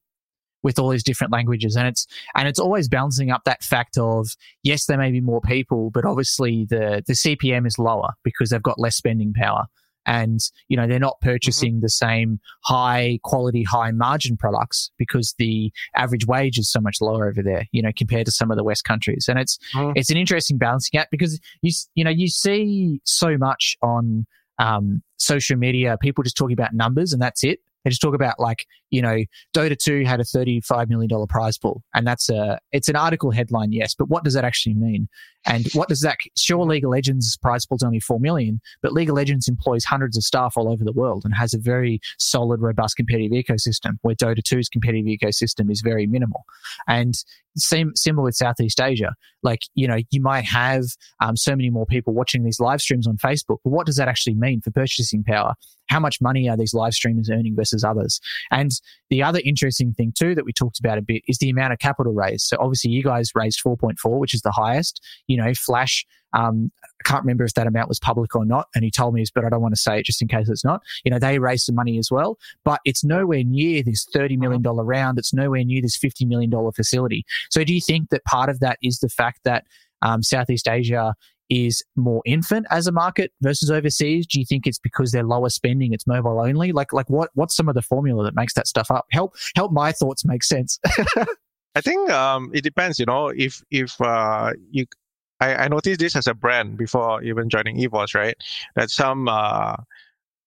with 0.63 0.79
all 0.79 0.89
these 0.89 1.03
different 1.03 1.33
languages 1.33 1.75
and 1.75 1.87
it's 1.87 2.05
and 2.35 2.47
it's 2.47 2.59
always 2.59 2.87
balancing 2.87 3.31
up 3.31 3.43
that 3.45 3.63
fact 3.63 3.97
of 3.97 4.35
yes 4.63 4.85
there 4.85 4.97
may 4.97 5.11
be 5.11 5.21
more 5.21 5.41
people 5.41 5.89
but 5.89 6.05
obviously 6.05 6.65
the 6.69 7.03
the 7.07 7.13
cpm 7.13 7.65
is 7.65 7.79
lower 7.79 8.13
because 8.23 8.49
they've 8.49 8.61
got 8.61 8.79
less 8.79 8.95
spending 8.95 9.33
power 9.33 9.65
and 10.05 10.39
you 10.67 10.77
know 10.77 10.87
they're 10.87 10.99
not 10.99 11.15
mm-hmm. 11.21 11.29
purchasing 11.29 11.73
mm-hmm. 11.73 11.81
the 11.81 11.89
same 11.89 12.39
high 12.63 13.19
quality 13.23 13.63
high 13.63 13.91
margin 13.91 14.37
products 14.37 14.91
because 14.97 15.35
the 15.37 15.71
average 15.95 16.25
wage 16.25 16.57
is 16.57 16.71
so 16.71 16.79
much 16.79 16.97
lower 17.01 17.27
over 17.27 17.41
there 17.41 17.67
you 17.71 17.81
know 17.81 17.91
compared 17.95 18.25
to 18.25 18.31
some 18.31 18.51
of 18.51 18.57
the 18.57 18.63
west 18.63 18.83
countries 18.83 19.25
and 19.27 19.39
it's 19.39 19.57
mm. 19.75 19.93
it's 19.95 20.09
an 20.09 20.17
interesting 20.17 20.57
balancing 20.57 20.99
act 20.99 21.11
because 21.11 21.39
you 21.61 21.71
you 21.95 22.03
know 22.03 22.09
you 22.09 22.27
see 22.27 22.99
so 23.03 23.37
much 23.37 23.77
on 23.81 24.25
um, 24.59 25.01
social 25.17 25.57
media 25.57 25.97
people 26.01 26.23
just 26.23 26.37
talking 26.37 26.53
about 26.53 26.73
numbers 26.73 27.13
and 27.13 27.21
that's 27.21 27.43
it 27.43 27.59
they 27.83 27.89
just 27.89 28.01
talk 28.01 28.15
about 28.15 28.39
like, 28.39 28.65
you 28.91 29.01
know, 29.01 29.19
Dota 29.56 29.77
2 29.77 30.04
had 30.04 30.19
a 30.19 30.23
$35 30.23 30.89
million 30.89 31.10
prize 31.27 31.58
pool. 31.58 31.82
And 31.95 32.06
that's 32.06 32.30
a, 32.30 32.60
it's 32.71 32.89
an 32.89 32.95
article 32.95 33.32
headline, 33.32 33.71
yes, 33.71 33.95
but 33.95 34.10
what 34.10 34.23
does 34.23 34.34
that 34.34 34.45
actually 34.45 34.75
mean? 34.75 35.08
And 35.45 35.67
what 35.73 35.89
does 35.89 36.01
that, 36.01 36.17
sure, 36.38 36.65
League 36.65 36.84
of 36.84 36.91
Legends 36.91 37.36
prize 37.38 37.65
pool 37.65 37.77
is 37.77 37.84
only 37.84 37.99
4 37.99 38.19
million, 38.19 38.62
but 38.82 38.91
League 38.91 39.10
of 39.10 39.15
Legends 39.15 39.47
employs 39.47 39.86
hundreds 39.86 40.15
of 40.15 40.23
staff 40.23 40.54
all 40.56 40.69
over 40.69 40.84
the 40.84 40.91
world 40.91 41.23
and 41.25 41.34
has 41.34 41.54
a 41.54 41.58
very 41.58 41.99
solid, 42.19 42.62
robust 42.62 42.97
competitive 42.97 43.32
ecosystem 43.32 43.97
where 44.01 44.13
Dota 44.13 44.41
2's 44.41 44.69
competitive 44.69 45.06
ecosystem 45.06 45.71
is 45.71 45.82
very 45.82 46.06
minimal. 46.06 46.43
And 46.88 47.15
same, 47.58 47.95
similar 47.95 48.25
with 48.25 48.36
Southeast 48.36 48.80
Asia. 48.80 49.13
Like, 49.43 49.62
you 49.73 49.88
know, 49.88 49.97
you 50.12 50.21
might 50.21 50.45
have 50.45 50.84
um, 51.19 51.36
so 51.36 51.56
many 51.56 51.69
more 51.69 51.86
people 51.86 52.13
watching 52.13 52.43
these 52.43 52.60
live 52.60 52.82
streams 52.82 53.08
on 53.08 53.17
Facebook, 53.17 53.58
but 53.63 53.71
what 53.71 53.86
does 53.86 53.95
that 53.95 54.08
actually 54.08 54.36
mean 54.36 54.62
for 54.62 54.71
purchasing 54.71 55.23
power? 55.23 55.56
How 55.88 55.99
much 55.99 56.21
money 56.21 56.47
are 56.47 56.56
these 56.56 56.73
live 56.73 56.93
streamers 56.93 57.30
earning 57.30 57.56
versus 57.56 57.84
others? 57.84 58.21
And 58.51 58.71
the 59.09 59.23
other 59.23 59.41
interesting 59.43 59.93
thing 59.93 60.13
too 60.17 60.35
that 60.35 60.45
we 60.45 60.53
talked 60.53 60.79
about 60.79 60.97
a 60.97 61.01
bit 61.01 61.23
is 61.27 61.37
the 61.37 61.49
amount 61.49 61.73
of 61.73 61.79
capital 61.79 62.13
raised. 62.13 62.47
So 62.47 62.57
obviously 62.59 62.91
you 62.91 63.03
guys 63.03 63.31
raised 63.35 63.61
4.4, 63.65 64.19
which 64.19 64.33
is 64.33 64.41
the 64.41 64.51
highest. 64.51 65.01
You 65.27 65.37
know, 65.37 65.53
Flash 65.53 66.05
um, 66.33 66.71
I 66.83 67.09
can't 67.09 67.23
remember 67.23 67.43
if 67.43 67.53
that 67.55 67.67
amount 67.67 67.89
was 67.89 67.99
public 67.99 68.35
or 68.35 68.45
not. 68.45 68.67
And 68.75 68.83
he 68.83 68.91
told 68.91 69.13
me, 69.13 69.25
but 69.33 69.45
I 69.45 69.49
don't 69.49 69.61
want 69.61 69.75
to 69.75 69.81
say 69.81 69.99
it 69.99 70.05
just 70.05 70.21
in 70.21 70.27
case 70.27 70.49
it's 70.49 70.63
not. 70.63 70.81
You 71.03 71.11
know, 71.11 71.19
they 71.19 71.39
raised 71.39 71.65
some 71.65 71.75
money 71.75 71.97
as 71.97 72.09
well, 72.11 72.37
but 72.63 72.79
it's 72.85 73.03
nowhere 73.03 73.43
near 73.43 73.83
this 73.83 74.05
$30 74.15 74.37
million 74.37 74.61
round. 74.61 75.17
It's 75.17 75.33
nowhere 75.33 75.63
near 75.63 75.81
this 75.81 75.97
$50 75.97 76.27
million 76.27 76.51
facility. 76.71 77.25
So 77.49 77.63
do 77.63 77.73
you 77.73 77.81
think 77.81 78.09
that 78.09 78.23
part 78.25 78.49
of 78.49 78.59
that 78.59 78.77
is 78.81 78.99
the 78.99 79.09
fact 79.09 79.41
that 79.43 79.65
um, 80.01 80.23
Southeast 80.23 80.67
Asia 80.67 81.13
is 81.51 81.83
more 81.95 82.21
infant 82.25 82.65
as 82.71 82.87
a 82.87 82.91
market 82.91 83.31
versus 83.41 83.69
overseas? 83.69 84.25
Do 84.25 84.39
you 84.39 84.45
think 84.45 84.65
it's 84.65 84.79
because 84.79 85.11
they're 85.11 85.23
lower 85.23 85.49
spending, 85.49 85.93
it's 85.93 86.07
mobile 86.07 86.39
only? 86.39 86.71
Like, 86.71 86.93
like 86.93 87.09
what, 87.09 87.29
what's 87.35 87.55
some 87.55 87.67
of 87.67 87.75
the 87.75 87.81
formula 87.81 88.23
that 88.23 88.35
makes 88.35 88.53
that 88.53 88.67
stuff 88.67 88.89
up? 88.89 89.05
Help, 89.11 89.35
help 89.55 89.71
my 89.71 89.91
thoughts 89.91 90.25
make 90.25 90.43
sense. 90.43 90.79
I 91.75 91.81
think 91.81 92.09
um, 92.09 92.51
it 92.53 92.63
depends. 92.63 92.99
You 92.99 93.05
know, 93.05 93.29
if 93.29 93.61
if 93.71 93.99
uh, 94.01 94.51
you, 94.71 94.85
I, 95.39 95.55
I 95.55 95.67
noticed 95.67 95.99
this 95.99 96.15
as 96.15 96.28
a 96.28 96.34
brand 96.34 96.78
before 96.78 97.23
even 97.23 97.49
joining 97.49 97.78
EVOS, 97.78 98.13
right? 98.13 98.36
That 98.76 98.89
some 98.89 99.30
uh, 99.30 99.78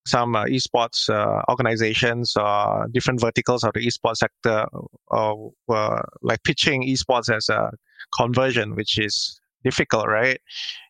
some 0.06 0.36
uh, 0.36 0.44
esports 0.44 1.08
uh, 1.08 1.40
organizations 1.48 2.36
or 2.36 2.88
different 2.92 3.20
verticals 3.20 3.64
of 3.64 3.72
the 3.72 3.86
esports 3.86 4.16
sector 4.16 4.66
uh, 5.10 5.34
were 5.66 6.02
like 6.20 6.42
pitching 6.42 6.82
esports 6.82 7.34
as 7.34 7.48
a 7.48 7.70
conversion, 8.18 8.74
which 8.74 8.98
is 8.98 9.40
difficult, 9.64 10.06
right? 10.08 10.40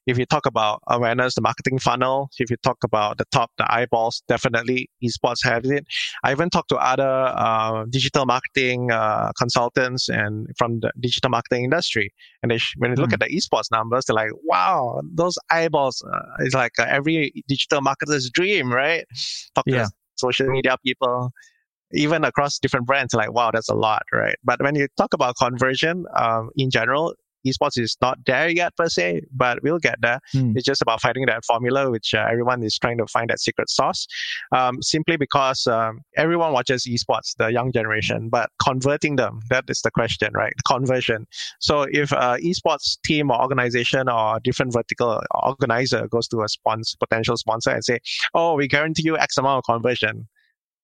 If 0.06 0.18
you 0.18 0.26
talk 0.26 0.44
about 0.44 0.82
awareness, 0.88 1.34
the 1.34 1.40
marketing 1.40 1.78
funnel, 1.78 2.28
if 2.38 2.50
you 2.50 2.56
talk 2.58 2.78
about 2.84 3.16
the 3.16 3.24
top, 3.32 3.50
the 3.56 3.66
eyeballs, 3.72 4.22
definitely 4.28 4.90
esports 5.02 5.42
has 5.44 5.70
it. 5.70 5.86
I 6.24 6.32
even 6.32 6.50
talked 6.50 6.68
to 6.70 6.76
other 6.76 7.32
uh, 7.34 7.84
digital 7.88 8.26
marketing 8.26 8.90
uh, 8.90 9.32
consultants 9.38 10.08
and 10.08 10.46
from 10.58 10.80
the 10.80 10.92
digital 11.00 11.30
marketing 11.30 11.64
industry, 11.64 12.12
and 12.42 12.50
they, 12.50 12.58
when 12.76 12.90
you 12.90 12.96
look 12.96 13.10
mm. 13.10 13.14
at 13.14 13.20
the 13.20 13.28
esports 13.34 13.70
numbers, 13.70 14.04
they're 14.04 14.14
like, 14.14 14.32
"Wow, 14.44 15.00
those 15.14 15.38
eyeballs!" 15.50 16.04
Uh, 16.12 16.20
it's 16.40 16.54
like 16.54 16.72
uh, 16.78 16.86
every 16.88 17.32
digital 17.48 17.80
marketer's 17.80 18.28
dream, 18.30 18.72
right? 18.72 19.04
Talk 19.54 19.64
yeah. 19.66 19.84
to 19.84 19.90
social 20.16 20.48
media 20.48 20.76
people 20.84 21.32
even 21.94 22.24
across 22.24 22.58
different 22.58 22.86
brands, 22.86 23.14
like, 23.14 23.32
wow, 23.32 23.50
that's 23.52 23.68
a 23.68 23.74
lot, 23.74 24.02
right? 24.12 24.36
But 24.44 24.60
when 24.62 24.74
you 24.74 24.88
talk 24.96 25.14
about 25.14 25.36
conversion 25.36 26.04
um, 26.16 26.50
in 26.56 26.70
general, 26.70 27.14
esports 27.46 27.78
is 27.78 27.96
not 28.00 28.18
there 28.26 28.48
yet 28.48 28.76
per 28.76 28.88
se, 28.88 29.22
but 29.32 29.62
we'll 29.62 29.78
get 29.78 29.96
there. 30.00 30.20
Mm. 30.34 30.56
It's 30.56 30.64
just 30.64 30.82
about 30.82 31.00
finding 31.00 31.26
that 31.26 31.44
formula, 31.44 31.90
which 31.90 32.14
uh, 32.14 32.26
everyone 32.30 32.62
is 32.62 32.78
trying 32.78 32.98
to 32.98 33.06
find 33.06 33.30
that 33.30 33.40
secret 33.40 33.70
sauce. 33.70 34.06
Um, 34.52 34.82
simply 34.82 35.16
because 35.16 35.66
um, 35.66 36.00
everyone 36.16 36.52
watches 36.52 36.84
esports, 36.84 37.34
the 37.36 37.48
young 37.48 37.72
generation, 37.72 38.28
but 38.28 38.50
converting 38.62 39.16
them, 39.16 39.40
that 39.50 39.64
is 39.68 39.80
the 39.82 39.90
question, 39.90 40.32
right? 40.34 40.52
Conversion. 40.66 41.26
So 41.60 41.86
if 41.90 42.12
a 42.12 42.38
esports 42.42 42.98
team 43.04 43.30
or 43.30 43.40
organization 43.40 44.08
or 44.08 44.40
different 44.40 44.72
vertical 44.72 45.22
organizer 45.42 46.06
goes 46.08 46.28
to 46.28 46.42
a 46.42 46.48
sponsor, 46.48 46.96
potential 46.98 47.36
sponsor 47.36 47.70
and 47.70 47.84
say, 47.84 47.98
oh, 48.34 48.54
we 48.54 48.68
guarantee 48.68 49.02
you 49.04 49.18
X 49.18 49.36
amount 49.38 49.58
of 49.58 49.64
conversion 49.64 50.26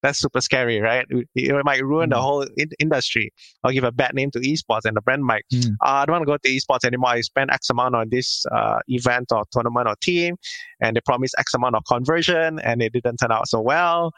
that's 0.03 0.19
super 0.19 0.41
scary, 0.41 0.81
right? 0.81 1.07
It, 1.35 1.65
might 1.65 1.85
ruin 1.85 2.11
mm. 2.11 2.15
the 2.15 2.21
whole 2.21 2.43
in- 2.57 2.71
industry 2.79 3.33
or 3.65 3.73
give 3.73 3.85
a 3.85 3.93
bad 3.93 4.15
name 4.15 4.31
to 4.33 4.41
esports, 4.41 4.85
and 4.85 4.97
the 4.97 5.01
brand 5.01 5.25
might, 5.25 5.45
mm. 5.53 5.71
uh, 5.83 6.03
I 6.03 6.07
don't 6.07 6.15
want 6.15 6.23
to 6.23 6.27
go 6.27 6.37
to 6.37 6.49
esports 6.49 6.85
anymore. 6.85 7.11
I 7.11 7.21
spend 7.21 7.51
X 7.51 7.71
amount 7.71 7.95
on 7.95 8.09
this 8.11 8.45
uh, 8.53 8.79
event 8.89 9.33
or 9.33 9.45
tournament 9.53 9.89
or 9.89 9.97
team, 10.03 10.37
and 10.81 10.97
they 10.97 11.01
promise 11.05 11.33
X 11.39 11.55
amount 11.55 11.77
of 11.77 11.85
conversion, 11.87 12.59
and 12.61 12.83
it 12.83 12.93
didn't 12.93 13.19
turn 13.19 13.33
out 13.33 13.49
so 13.49 13.61
well. 13.61 14.13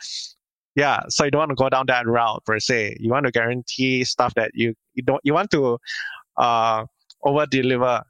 Yeah, 0.75 1.01
so 1.09 1.25
you 1.25 1.31
don't 1.31 1.41
want 1.41 1.51
to 1.51 1.55
go 1.55 1.69
down 1.69 1.87
that 1.89 2.07
route 2.07 2.43
per 2.47 2.59
se. 2.59 2.97
You 2.99 3.11
want 3.11 3.27
to 3.27 3.33
guarantee 3.33 4.05
stuff 4.05 4.33
that 4.35 4.53
you 4.55 4.75
you 4.95 5.03
don't 5.03 5.21
you 5.23 5.35
want 5.35 5.51
to 5.51 5.79
uh, 6.37 6.85
over 7.25 7.47
deliver, 7.47 8.03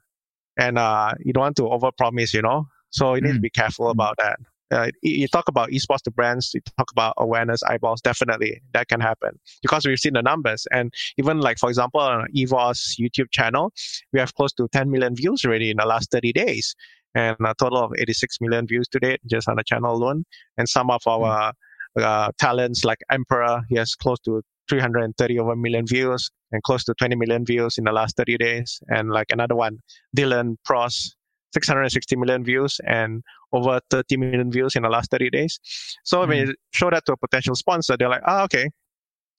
and 0.57 0.77
uh, 0.77 1.13
you 1.19 1.33
don't 1.33 1.41
want 1.41 1.57
to 1.57 1.69
over 1.69 1.91
promise. 1.91 2.33
You 2.33 2.41
know, 2.41 2.67
so 2.89 3.15
you 3.15 3.21
mm. 3.21 3.25
need 3.25 3.33
to 3.33 3.39
mm. 3.39 3.43
be 3.43 3.49
careful 3.49 3.87
mm. 3.87 3.91
about 3.91 4.15
that 4.19 4.39
uh, 4.73 4.89
you 5.01 5.27
talk 5.27 5.47
about 5.47 5.69
esports 5.69 6.01
to 6.01 6.11
brands, 6.11 6.51
you 6.53 6.61
talk 6.77 6.91
about 6.91 7.13
awareness, 7.17 7.61
eyeballs, 7.63 8.01
definitely 8.01 8.61
that 8.73 8.87
can 8.87 8.99
happen 8.99 9.39
because 9.61 9.85
we've 9.85 9.99
seen 9.99 10.13
the 10.13 10.21
numbers. 10.21 10.65
And 10.71 10.91
even 11.17 11.39
like, 11.39 11.59
for 11.59 11.69
example, 11.69 11.99
on 11.99 12.27
EVOS 12.35 12.99
YouTube 12.99 13.31
channel, 13.31 13.71
we 14.11 14.19
have 14.19 14.33
close 14.33 14.53
to 14.53 14.67
10 14.71 14.89
million 14.89 15.15
views 15.15 15.45
already 15.45 15.69
in 15.69 15.77
the 15.77 15.85
last 15.85 16.11
30 16.11 16.33
days 16.33 16.75
and 17.15 17.37
a 17.45 17.53
total 17.59 17.79
of 17.79 17.91
86 17.97 18.37
million 18.41 18.65
views 18.65 18.87
today 18.87 19.17
just 19.29 19.47
on 19.47 19.57
the 19.57 19.63
channel 19.63 19.93
alone. 19.93 20.25
And 20.57 20.67
some 20.67 20.89
of 20.89 21.01
our 21.05 21.53
uh, 21.99 22.31
talents 22.39 22.83
like 22.83 22.99
Emperor, 23.11 23.61
he 23.69 23.75
has 23.75 23.93
close 23.95 24.19
to 24.21 24.41
330 24.69 25.39
over 25.39 25.55
million 25.55 25.85
views 25.85 26.31
and 26.51 26.63
close 26.63 26.83
to 26.85 26.93
20 26.95 27.15
million 27.15 27.45
views 27.45 27.77
in 27.77 27.83
the 27.83 27.91
last 27.91 28.17
30 28.17 28.37
days. 28.37 28.79
And 28.87 29.09
like 29.11 29.27
another 29.31 29.55
one, 29.55 29.79
Dylan 30.15 30.55
Pros, 30.65 31.15
660 31.53 32.15
million 32.15 32.43
views 32.43 32.79
and 32.85 33.23
over 33.51 33.79
30 33.89 34.17
million 34.17 34.51
views 34.51 34.75
in 34.75 34.83
the 34.83 34.89
last 34.89 35.11
30 35.11 35.29
days. 35.29 35.59
So 36.03 36.19
mm. 36.19 36.27
when 36.27 36.47
you 36.47 36.55
show 36.71 36.89
that 36.89 37.05
to 37.05 37.13
a 37.13 37.17
potential 37.17 37.55
sponsor, 37.55 37.95
they're 37.97 38.09
like, 38.09 38.23
oh, 38.25 38.43
okay, 38.43 38.69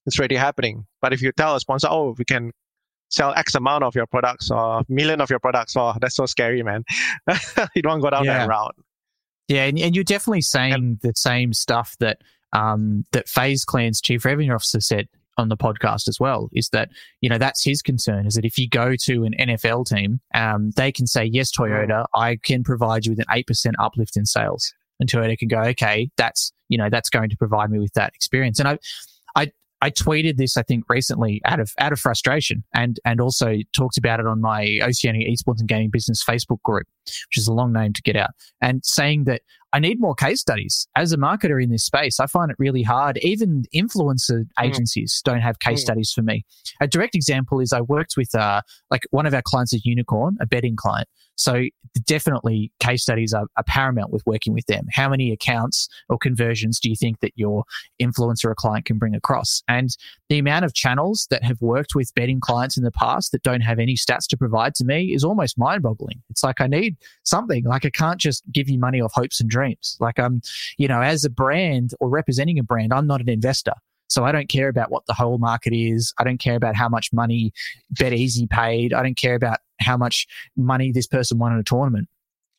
it's 0.07 0.19
already 0.19 0.37
happening. 0.37 0.87
But 1.01 1.13
if 1.13 1.23
you 1.23 1.33
tell 1.33 1.57
a 1.57 1.61
sponsor, 1.61 1.89
oh, 1.91 2.15
we 2.19 2.25
can 2.25 2.53
sell 3.11 3.33
X 3.35 3.55
amount 3.55 3.85
of 3.85 3.95
your 3.95 4.07
products 4.07 4.51
or 4.51 4.83
million 4.89 5.21
of 5.21 5.31
your 5.31 5.39
products, 5.41 5.77
oh, 5.77 5.95
that's 6.01 6.17
so 6.17 6.27
scary, 6.27 6.63
man. 6.63 6.85
you 7.75 7.83
don't 7.83 8.01
go 8.01 8.11
down 8.11 8.25
yeah. 8.25 8.39
that 8.39 8.49
route. 8.49 8.77
Yeah, 9.49 9.65
and, 9.65 9.79
and 9.79 9.95
you're 9.95 10.05
definitely 10.05 10.43
saying 10.43 10.73
and, 10.73 11.01
the 11.01 11.13
same 11.15 11.53
stuff 11.53 11.97
that 12.01 12.23
um, 12.53 13.05
that 13.13 13.29
FaZe 13.29 13.65
Clan's 13.65 14.01
chief 14.01 14.25
revenue 14.25 14.55
officer 14.55 14.81
said 14.81 15.09
on 15.37 15.49
the 15.49 15.57
podcast 15.57 16.09
as 16.09 16.19
well 16.21 16.49
is 16.53 16.69
that 16.71 16.91
you 17.21 17.29
know 17.29 17.39
that's 17.39 17.65
his 17.65 17.83
concern 17.83 18.27
is 18.27 18.35
that 18.35 18.45
if 18.45 18.59
you 18.59 18.69
go 18.69 18.97
to 18.97 19.25
an 19.25 19.35
NFL 19.39 19.87
team, 19.87 20.21
um, 20.35 20.71
they 20.77 20.93
can 20.93 21.07
say 21.07 21.25
yes, 21.25 21.51
Toyota, 21.51 22.07
I 22.15 22.37
can 22.37 22.63
provide 22.63 23.07
you 23.07 23.13
with 23.13 23.21
an 23.21 23.27
eight 23.31 23.47
percent 23.47 23.77
uplift 23.79 24.17
in 24.17 24.27
sales, 24.27 24.73
and 25.01 25.09
Toyota 25.09 25.39
can 25.39 25.49
go, 25.49 25.61
okay, 25.61 26.11
that's 26.17 26.53
you 26.69 26.79
know 26.79 26.89
that's 26.91 27.11
going 27.11 27.31
to 27.31 27.37
provide 27.37 27.71
me 27.71 27.79
with 27.79 27.93
that 27.95 28.13
experience, 28.15 28.59
and 28.59 28.69
I. 28.69 28.79
I, 29.37 29.51
I 29.83 29.91
tweeted 29.91 30.37
this, 30.37 30.57
I 30.57 30.63
think, 30.63 30.85
recently 30.89 31.43
out 31.45 31.59
of 31.59 31.73
out 31.79 31.93
of 31.93 31.99
frustration, 31.99 32.63
and 32.73 32.99
and 33.05 33.21
also 33.21 33.57
talked 33.73 33.99
about 33.99 34.21
it 34.21 34.27
on 34.27 34.41
my 34.41 34.79
Oceania 34.81 35.29
Esports 35.29 35.59
and 35.59 35.69
Gaming 35.69 35.91
Business 35.91 36.25
Facebook 36.25 36.63
group, 36.63 36.87
which 37.05 37.37
is 37.37 37.49
a 37.49 37.53
long 37.53 37.73
name 37.73 37.93
to 37.93 38.01
get 38.01 38.17
out, 38.17 38.31
and 38.63 38.83
saying 38.85 39.25
that 39.25 39.43
I 39.75 39.81
need 39.81 40.01
more 40.01 40.15
case 40.15 40.41
studies. 40.41 40.87
As 40.95 41.13
a 41.13 41.17
marketer 41.17 41.61
in 41.61 41.69
this 41.69 41.85
space, 41.85 42.21
I 42.21 42.29
find 42.29 42.49
it 42.49 42.57
really 42.61 42.85
hard. 42.85 43.19
Even 43.23 43.65
influencer 43.75 44.45
mm. 44.45 44.47
agencies 44.63 45.21
mm. 45.21 45.25
don't 45.25 45.41
have 45.41 45.59
case 45.59 45.81
mm. 45.81 45.83
studies 45.83 46.13
for 46.15 46.23
me. 46.23 46.45
A 46.81 46.87
direct 46.87 47.17
example 47.17 47.59
is 47.59 47.73
I 47.73 47.81
worked 47.81 48.15
with 48.17 48.33
uh, 48.37 48.63
like 48.93 49.03
one 49.11 49.27
of 49.27 49.35
our 49.35 49.43
clients 49.43 49.73
is 49.73 49.85
Unikrn, 49.85 50.37
a 50.41 50.47
betting 50.47 50.77
client, 50.77 51.09
so 51.37 51.65
definitely 52.05 52.73
case 52.81 53.03
studies 53.03 53.33
are, 53.33 53.47
are, 53.57 53.65
paramount 53.65 54.13
with 54.13 54.25
working 54.27 54.53
with 54.53 54.67
them. 54.67 54.87
How 54.93 55.09
many 55.09 55.33
accounts 55.33 55.89
or 56.09 56.19
conversions 56.19 56.79
do 56.79 56.89
you 56.89 56.97
think 56.97 57.21
that 57.21 57.33
your 57.37 57.65
influencer 58.01 58.47
or 58.47 58.55
client 58.55 58.85
can 58.85 58.99
bring 58.99 59.15
across? 59.15 59.63
And 59.69 59.97
the 60.29 60.39
amount 60.39 60.65
of 60.65 60.75
channels 60.75 61.27
that 61.31 61.43
have 61.43 61.61
worked 61.61 61.95
with 61.95 62.15
betting 62.15 62.41
clients 62.41 62.77
in 62.77 62.85
the 62.85 62.93
past 62.93 63.33
that 63.33 63.43
don't 63.43 63.63
have 63.63 63.79
any 63.79 63.95
stats 63.95 64.27
to 64.29 64.37
provide 64.37 64.75
to 64.77 64.85
me 64.85 65.15
is 65.15 65.25
almost 65.25 65.59
mind 65.59 65.83
boggling. 65.83 66.23
It's 66.31 66.45
like 66.45 66.61
I 66.61 66.67
need 66.67 66.97
something. 67.25 67.65
Like 67.65 67.85
I 67.85 67.91
can't 67.91 68.21
just 68.21 68.45
give 68.53 68.69
you 68.69 68.79
money 68.79 69.01
off 69.01 69.13
hopes 69.15 69.41
and 69.41 69.49
dreams. 69.49 69.97
Like 70.01 70.19
I'm, 70.19 70.43
you 70.79 70.89
know, 70.89 71.01
as 71.01 71.25
a 71.25 71.31
brand 71.31 71.93
or 72.01 72.09
representing 72.09 72.59
a 72.59 72.63
brand, 72.63 72.93
I'm 72.93 73.07
not 73.07 73.21
an 73.21 73.29
investor. 73.29 73.75
So 74.15 74.25
I 74.25 74.31
don't 74.31 74.49
care 74.49 74.69
about 74.69 74.93
what 74.93 75.03
the 75.07 75.13
whole 75.13 75.39
market 75.39 75.75
is. 75.75 76.15
I 76.19 76.25
don't 76.25 76.39
care 76.39 76.55
about 76.55 76.77
how 76.77 76.89
much 76.89 77.13
money 77.13 77.53
BetEasy 77.99 78.49
paid. 78.49 78.95
I 78.95 79.03
don't 79.03 79.17
care 79.17 79.35
about 79.35 79.59
how 79.81 79.97
much 79.97 80.29
money 80.57 80.93
this 80.93 81.09
person 81.09 81.39
won 81.39 81.53
in 81.53 81.59
a 81.59 81.65
tournament. 81.65 82.09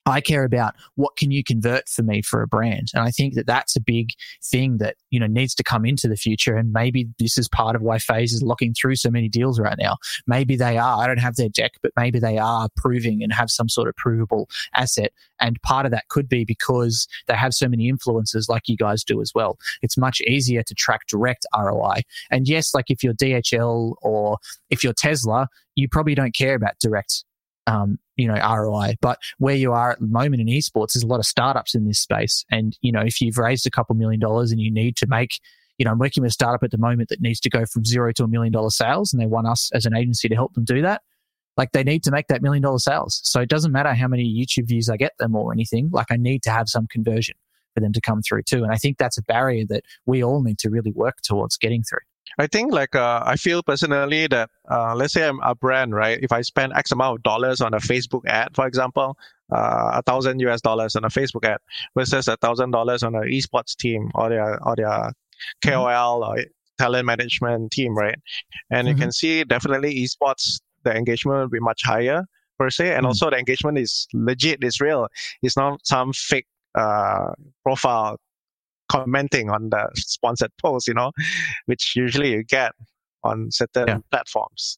I 0.05 0.21
care 0.21 0.43
about 0.43 0.75
what 0.95 1.15
can 1.17 1.31
you 1.31 1.43
convert 1.43 1.89
for 1.89 2.03
me 2.03 2.21
for 2.21 2.41
a 2.41 2.47
brand. 2.47 2.89
And 2.93 3.03
I 3.03 3.09
think 3.09 3.33
that 3.33 3.47
that's 3.47 3.75
a 3.75 3.81
big 3.81 4.09
thing 4.43 4.77
that, 4.77 4.97
you 5.09 5.19
know, 5.19 5.25
needs 5.25 5.55
to 5.55 5.63
come 5.63 5.83
into 5.83 6.07
the 6.07 6.15
future. 6.15 6.55
And 6.55 6.71
maybe 6.71 7.07
this 7.17 7.37
is 7.37 7.47
part 7.47 7.75
of 7.75 7.81
why 7.81 7.97
FaZe 7.97 8.33
is 8.33 8.43
locking 8.43 8.73
through 8.73 8.97
so 8.97 9.09
many 9.09 9.29
deals 9.29 9.59
right 9.59 9.77
now. 9.79 9.97
Maybe 10.27 10.55
they 10.55 10.77
are, 10.77 11.01
I 11.01 11.07
don't 11.07 11.19
have 11.19 11.37
their 11.37 11.49
deck, 11.49 11.73
but 11.81 11.91
maybe 11.97 12.19
they 12.19 12.37
are 12.37 12.69
proving 12.75 13.23
and 13.23 13.33
have 13.33 13.49
some 13.49 13.67
sort 13.67 13.87
of 13.87 13.95
provable 13.95 14.47
asset. 14.75 15.11
And 15.41 15.61
part 15.63 15.85
of 15.85 15.91
that 15.91 16.07
could 16.09 16.29
be 16.29 16.45
because 16.45 17.07
they 17.27 17.35
have 17.35 17.53
so 17.53 17.67
many 17.67 17.91
influencers 17.91 18.47
like 18.47 18.67
you 18.67 18.77
guys 18.77 19.03
do 19.03 19.21
as 19.21 19.31
well. 19.33 19.57
It's 19.81 19.97
much 19.97 20.21
easier 20.21 20.61
to 20.63 20.73
track 20.75 21.01
direct 21.07 21.47
ROI. 21.57 22.01
And 22.29 22.47
yes, 22.47 22.75
like 22.75 22.85
if 22.89 23.03
you're 23.03 23.13
DHL 23.13 23.95
or 24.03 24.37
if 24.69 24.83
you're 24.83 24.93
Tesla, 24.93 25.47
you 25.75 25.89
probably 25.89 26.15
don't 26.15 26.35
care 26.35 26.55
about 26.55 26.73
direct 26.79 27.25
um, 27.67 27.99
you 28.15 28.27
know, 28.27 28.35
ROI. 28.35 28.95
But 29.01 29.19
where 29.37 29.55
you 29.55 29.73
are 29.73 29.91
at 29.91 29.99
the 29.99 30.07
moment 30.07 30.41
in 30.41 30.47
esports, 30.47 30.93
there's 30.93 31.03
a 31.03 31.07
lot 31.07 31.19
of 31.19 31.25
startups 31.25 31.75
in 31.75 31.87
this 31.87 31.99
space. 31.99 32.45
And, 32.51 32.77
you 32.81 32.91
know, 32.91 33.01
if 33.01 33.21
you've 33.21 33.37
raised 33.37 33.65
a 33.65 33.71
couple 33.71 33.95
million 33.95 34.19
dollars 34.19 34.51
and 34.51 34.61
you 34.61 34.71
need 34.71 34.95
to 34.97 35.07
make, 35.07 35.39
you 35.77 35.85
know, 35.85 35.91
I'm 35.91 35.99
working 35.99 36.21
with 36.21 36.29
a 36.29 36.33
startup 36.33 36.63
at 36.63 36.71
the 36.71 36.77
moment 36.77 37.09
that 37.09 37.21
needs 37.21 37.39
to 37.41 37.49
go 37.49 37.65
from 37.65 37.85
zero 37.85 38.11
to 38.13 38.23
a 38.23 38.27
million 38.27 38.53
dollar 38.53 38.69
sales 38.69 39.11
and 39.11 39.21
they 39.21 39.27
want 39.27 39.47
us 39.47 39.69
as 39.73 39.85
an 39.85 39.95
agency 39.95 40.29
to 40.29 40.35
help 40.35 40.53
them 40.53 40.63
do 40.63 40.81
that. 40.81 41.01
Like 41.57 41.71
they 41.71 41.83
need 41.83 42.03
to 42.03 42.11
make 42.11 42.27
that 42.27 42.41
million 42.41 42.61
dollar 42.61 42.79
sales. 42.79 43.21
So 43.23 43.41
it 43.41 43.49
doesn't 43.49 43.71
matter 43.71 43.93
how 43.93 44.07
many 44.07 44.23
YouTube 44.23 44.67
views 44.67 44.89
I 44.89 44.97
get 44.97 45.13
them 45.19 45.35
or 45.35 45.53
anything. 45.53 45.89
Like 45.91 46.07
I 46.11 46.17
need 46.17 46.43
to 46.43 46.51
have 46.51 46.67
some 46.67 46.87
conversion 46.87 47.35
for 47.73 47.81
them 47.81 47.93
to 47.93 48.01
come 48.01 48.21
through 48.21 48.43
too. 48.43 48.63
And 48.63 48.71
I 48.71 48.75
think 48.75 48.97
that's 48.97 49.17
a 49.17 49.23
barrier 49.23 49.65
that 49.69 49.83
we 50.05 50.23
all 50.23 50.41
need 50.41 50.59
to 50.59 50.69
really 50.69 50.91
work 50.91 51.17
towards 51.21 51.57
getting 51.57 51.83
through. 51.83 51.99
I 52.39 52.47
think 52.47 52.73
like 52.73 52.95
uh, 52.95 53.23
I 53.25 53.35
feel 53.35 53.63
personally 53.63 54.27
that 54.27 54.49
uh, 54.69 54.95
let's 54.95 55.13
say 55.13 55.27
I'm 55.27 55.39
a 55.41 55.55
brand, 55.55 55.93
right? 55.93 56.19
If 56.21 56.31
I 56.31 56.41
spend 56.41 56.73
X 56.73 56.91
amount 56.91 57.19
of 57.19 57.23
dollars 57.23 57.61
on 57.61 57.73
a 57.73 57.77
Facebook 57.77 58.21
ad, 58.27 58.49
for 58.55 58.67
example, 58.67 59.17
uh, 59.51 59.91
a 59.93 60.01
thousand 60.01 60.39
US 60.41 60.61
dollars 60.61 60.95
on 60.95 61.05
a 61.05 61.09
Facebook 61.09 61.45
ad 61.45 61.59
versus 61.97 62.27
a 62.27 62.37
thousand 62.37 62.71
dollars 62.71 63.03
on 63.03 63.15
an 63.15 63.23
esports 63.23 63.75
team 63.75 64.11
or 64.15 64.29
their 64.29 64.63
or 64.65 64.75
their 64.75 65.11
KOL 65.63 66.21
mm-hmm. 66.21 66.39
or 66.39 66.43
talent 66.77 67.05
management 67.05 67.71
team, 67.71 67.95
right? 67.95 68.17
And 68.69 68.87
mm-hmm. 68.87 68.97
you 68.97 69.01
can 69.01 69.11
see 69.11 69.43
definitely 69.43 69.95
esports 69.95 70.59
the 70.83 70.95
engagement 70.95 71.39
will 71.39 71.49
be 71.49 71.59
much 71.59 71.83
higher 71.83 72.25
per 72.57 72.69
se, 72.69 72.89
and 72.89 72.97
mm-hmm. 72.99 73.07
also 73.07 73.29
the 73.29 73.37
engagement 73.37 73.77
is 73.77 74.07
legit, 74.13 74.63
it's 74.63 74.81
real. 74.81 75.07
It's 75.41 75.57
not 75.57 75.85
some 75.85 76.13
fake 76.13 76.47
uh, 76.75 77.31
profile 77.63 78.17
commenting 78.89 79.49
on 79.49 79.69
the 79.69 79.89
sponsored 79.95 80.51
post, 80.61 80.87
you 80.87 80.93
know, 80.93 81.11
which 81.65 81.93
usually 81.95 82.31
you 82.31 82.43
get 82.43 82.71
on 83.23 83.49
certain 83.51 83.87
yeah. 83.87 83.97
platforms. 84.11 84.77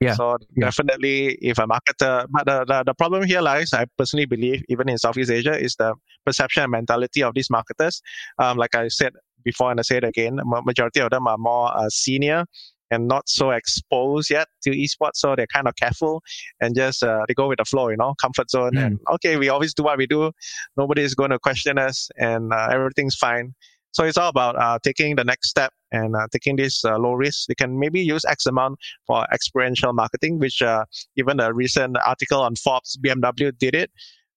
Yeah. 0.00 0.14
So 0.14 0.36
yeah. 0.56 0.66
definitely, 0.66 1.38
if 1.40 1.58
a 1.58 1.66
marketer, 1.66 2.26
but 2.30 2.46
the, 2.46 2.64
the, 2.66 2.82
the 2.86 2.94
problem 2.94 3.22
here 3.24 3.40
lies, 3.40 3.72
I 3.72 3.86
personally 3.96 4.26
believe, 4.26 4.62
even 4.68 4.88
in 4.88 4.98
Southeast 4.98 5.30
Asia, 5.30 5.56
is 5.56 5.76
the 5.76 5.94
perception 6.26 6.64
and 6.64 6.72
mentality 6.72 7.22
of 7.22 7.34
these 7.34 7.50
marketers. 7.50 8.02
Um, 8.38 8.56
like 8.56 8.74
I 8.74 8.88
said 8.88 9.12
before, 9.44 9.70
and 9.70 9.78
I 9.78 9.82
say 9.82 9.98
it 9.98 10.04
again, 10.04 10.40
majority 10.44 11.00
of 11.00 11.10
them 11.10 11.26
are 11.28 11.38
more 11.38 11.76
uh, 11.76 11.88
senior 11.88 12.46
and 12.92 13.08
not 13.08 13.28
so 13.28 13.50
exposed 13.50 14.30
yet 14.30 14.48
to 14.62 14.70
esports, 14.70 15.16
so 15.16 15.34
they're 15.34 15.46
kind 15.46 15.66
of 15.66 15.74
careful 15.76 16.22
and 16.60 16.76
just 16.76 17.02
uh, 17.02 17.22
they 17.26 17.34
go 17.34 17.48
with 17.48 17.58
the 17.58 17.64
flow, 17.64 17.88
you 17.88 17.96
know, 17.96 18.14
comfort 18.20 18.50
zone. 18.50 18.72
Mm. 18.74 18.86
And 18.86 19.00
okay, 19.14 19.36
we 19.36 19.48
always 19.48 19.74
do 19.74 19.82
what 19.82 19.98
we 19.98 20.06
do. 20.06 20.30
Nobody 20.76 21.02
is 21.02 21.14
going 21.14 21.30
to 21.30 21.38
question 21.38 21.78
us, 21.78 22.08
and 22.18 22.52
uh, 22.52 22.68
everything's 22.70 23.16
fine. 23.16 23.54
So 23.92 24.04
it's 24.04 24.16
all 24.16 24.30
about 24.30 24.56
uh, 24.56 24.78
taking 24.82 25.16
the 25.16 25.24
next 25.24 25.50
step 25.50 25.72
and 25.90 26.16
uh, 26.16 26.26
taking 26.32 26.56
this 26.56 26.82
uh, 26.84 26.98
low 26.98 27.12
risk. 27.12 27.48
You 27.50 27.54
can 27.54 27.78
maybe 27.78 28.00
use 28.00 28.24
X 28.24 28.46
amount 28.46 28.78
for 29.06 29.26
experiential 29.32 29.92
marketing, 29.92 30.38
which 30.38 30.62
uh, 30.62 30.84
even 31.16 31.40
a 31.40 31.52
recent 31.52 31.98
article 32.06 32.40
on 32.40 32.56
Forbes, 32.56 32.96
BMW 32.96 33.56
did 33.58 33.74
it. 33.74 33.90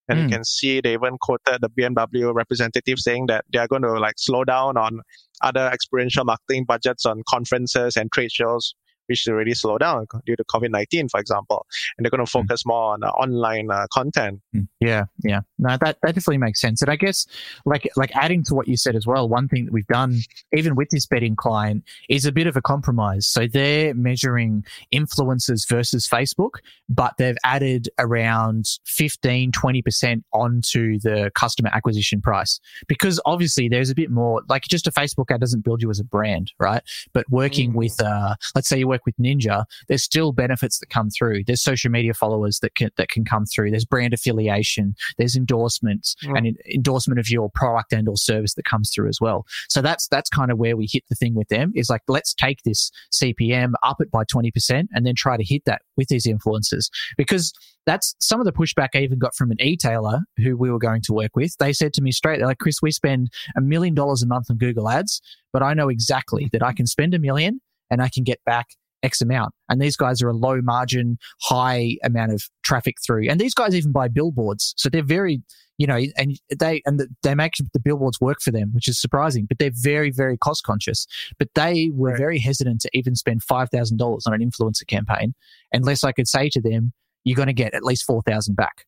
And 0.07 0.19
mm. 0.19 0.23
you 0.23 0.29
can 0.29 0.43
see 0.43 0.81
they 0.81 0.93
even 0.93 1.17
quoted 1.19 1.61
the 1.61 1.69
BMW 1.69 2.33
representative 2.33 2.99
saying 2.99 3.27
that 3.27 3.45
they 3.51 3.59
are 3.59 3.67
going 3.67 3.81
to 3.81 3.99
like 3.99 4.15
slow 4.17 4.43
down 4.43 4.77
on 4.77 5.01
other 5.41 5.69
experiential 5.73 6.25
marketing 6.25 6.65
budgets 6.65 7.05
on 7.05 7.23
conferences 7.27 7.97
and 7.97 8.11
trade 8.11 8.31
shows 8.31 8.75
which 9.07 9.27
already 9.27 9.53
slowed 9.53 9.81
down 9.81 10.05
due 10.25 10.35
to 10.35 10.43
COVID 10.45 10.71
19, 10.71 11.09
for 11.09 11.19
example. 11.19 11.65
And 11.97 12.05
they're 12.05 12.11
going 12.11 12.25
to 12.25 12.31
hmm. 12.31 12.45
focus 12.45 12.63
mm. 12.63 12.67
more 12.67 12.93
on 12.93 13.03
uh, 13.03 13.07
online 13.09 13.71
uh, 13.71 13.87
content. 13.91 14.41
Hmm. 14.53 14.61
Yeah, 14.79 15.05
yeah. 15.23 15.41
No, 15.57 15.69
that, 15.69 15.97
that 16.01 16.15
definitely 16.15 16.37
makes 16.37 16.61
sense. 16.61 16.81
And 16.81 16.91
I 16.91 16.95
guess, 16.95 17.25
like, 17.65 17.89
like 17.95 18.15
adding 18.15 18.43
to 18.45 18.55
what 18.55 18.67
you 18.67 18.77
said 18.77 18.95
as 18.95 19.07
well, 19.07 19.27
one 19.27 19.47
thing 19.47 19.65
that 19.65 19.73
we've 19.73 19.87
done, 19.87 20.19
even 20.53 20.75
with 20.75 20.89
this 20.89 21.05
betting 21.05 21.35
client, 21.35 21.83
is 22.09 22.25
a 22.25 22.31
bit 22.31 22.47
of 22.47 22.55
a 22.55 22.61
compromise. 22.61 23.27
So 23.27 23.47
they're 23.47 23.93
measuring 23.93 24.65
influencers 24.93 25.67
versus 25.67 26.07
Facebook, 26.07 26.59
but 26.89 27.13
they've 27.17 27.37
added 27.43 27.89
around 27.99 28.65
15, 28.85 29.51
20% 29.51 30.23
onto 30.33 30.99
the 30.99 31.31
customer 31.35 31.69
acquisition 31.73 32.21
price. 32.21 32.59
Because 32.87 33.19
obviously 33.25 33.69
there's 33.69 33.89
a 33.89 33.95
bit 33.95 34.11
more, 34.11 34.41
like, 34.49 34.63
just 34.63 34.87
a 34.87 34.91
Facebook 34.91 35.31
ad 35.31 35.41
doesn't 35.41 35.63
build 35.63 35.81
you 35.81 35.89
as 35.89 35.99
a 35.99 36.03
brand, 36.03 36.51
right? 36.59 36.81
But 37.13 37.25
working 37.29 37.71
mm. 37.71 37.75
with, 37.75 38.01
uh, 38.01 38.35
let's 38.53 38.67
say 38.67 38.79
you 38.79 38.87
work 38.87 38.94
with 39.05 39.15
Ninja, 39.17 39.65
there's 39.87 40.03
still 40.03 40.31
benefits 40.31 40.79
that 40.79 40.89
come 40.89 41.09
through. 41.09 41.43
There's 41.45 41.63
social 41.63 41.91
media 41.91 42.13
followers 42.13 42.59
that 42.59 42.75
can 42.75 42.89
that 42.97 43.09
can 43.09 43.25
come 43.25 43.45
through. 43.45 43.71
There's 43.71 43.85
brand 43.85 44.13
affiliation. 44.13 44.95
There's 45.17 45.35
endorsements 45.35 46.15
mm. 46.23 46.37
and 46.37 46.57
endorsement 46.73 47.19
of 47.19 47.29
your 47.29 47.49
product 47.49 47.93
and 47.93 48.07
or 48.07 48.17
service 48.17 48.53
that 48.55 48.65
comes 48.65 48.91
through 48.93 49.09
as 49.09 49.19
well. 49.19 49.45
So 49.69 49.81
that's 49.81 50.07
that's 50.07 50.29
kind 50.29 50.51
of 50.51 50.57
where 50.57 50.77
we 50.77 50.87
hit 50.91 51.03
the 51.09 51.15
thing 51.15 51.35
with 51.35 51.47
them 51.49 51.71
is 51.75 51.89
like 51.89 52.01
let's 52.07 52.33
take 52.33 52.63
this 52.63 52.91
CPM 53.11 53.73
up 53.83 54.01
it 54.01 54.11
by 54.11 54.23
twenty 54.23 54.51
percent 54.51 54.89
and 54.93 55.05
then 55.05 55.15
try 55.15 55.37
to 55.37 55.43
hit 55.43 55.63
that 55.65 55.81
with 55.97 56.07
these 56.07 56.25
influencers 56.25 56.89
because 57.17 57.53
that's 57.85 58.15
some 58.19 58.39
of 58.39 58.45
the 58.45 58.51
pushback 58.51 58.89
I 58.95 58.99
even 58.99 59.19
got 59.19 59.35
from 59.35 59.51
an 59.51 59.61
e-tailer 59.61 60.21
who 60.37 60.57
we 60.57 60.71
were 60.71 60.79
going 60.79 61.01
to 61.03 61.13
work 61.13 61.35
with. 61.35 61.55
They 61.57 61.73
said 61.73 61.93
to 61.93 62.01
me 62.01 62.11
straight, 62.11 62.37
they're 62.37 62.47
like, 62.47 62.57
Chris, 62.57 62.81
we 62.81 62.91
spend 62.91 63.29
a 63.55 63.61
million 63.61 63.93
dollars 63.93 64.23
a 64.23 64.27
month 64.27 64.49
on 64.49 64.57
Google 64.57 64.89
ads, 64.89 65.21
but 65.53 65.61
I 65.61 65.73
know 65.73 65.89
exactly 65.89 66.49
that 66.51 66.63
I 66.63 66.73
can 66.73 66.87
spend 66.87 67.13
a 67.13 67.19
million 67.19 67.61
and 67.89 68.01
I 68.01 68.09
can 68.09 68.23
get 68.23 68.43
back 68.45 68.69
X 69.05 69.21
amount. 69.21 69.53
And 69.69 69.81
these 69.81 69.95
guys 69.95 70.21
are 70.21 70.29
a 70.29 70.33
low 70.33 70.61
margin, 70.61 71.17
high 71.41 71.97
amount 72.03 72.33
of 72.33 72.43
traffic 72.63 72.95
through. 73.05 73.29
And 73.29 73.39
these 73.39 73.53
guys 73.53 73.75
even 73.75 73.91
buy 73.91 74.07
billboards. 74.07 74.73
So 74.77 74.89
they're 74.89 75.03
very, 75.03 75.41
you 75.77 75.87
know, 75.87 75.99
and 76.17 76.37
they, 76.57 76.81
and 76.85 77.01
they 77.23 77.35
make 77.35 77.53
the 77.73 77.79
billboards 77.79 78.19
work 78.19 78.37
for 78.41 78.51
them, 78.51 78.71
which 78.73 78.87
is 78.87 78.99
surprising, 78.99 79.45
but 79.45 79.59
they're 79.59 79.71
very, 79.73 80.11
very 80.11 80.37
cost 80.37 80.63
conscious. 80.63 81.07
But 81.39 81.49
they 81.55 81.91
were 81.93 82.09
right. 82.09 82.17
very 82.17 82.39
hesitant 82.39 82.81
to 82.81 82.89
even 82.93 83.15
spend 83.15 83.41
$5,000 83.45 84.19
on 84.25 84.33
an 84.33 84.41
influencer 84.41 84.87
campaign 84.87 85.33
unless 85.71 86.03
I 86.03 86.11
could 86.11 86.27
say 86.27 86.49
to 86.49 86.61
them, 86.61 86.93
you're 87.23 87.35
going 87.35 87.47
to 87.47 87.53
get 87.53 87.73
at 87.73 87.83
least 87.83 88.05
4,000 88.05 88.55
back 88.55 88.85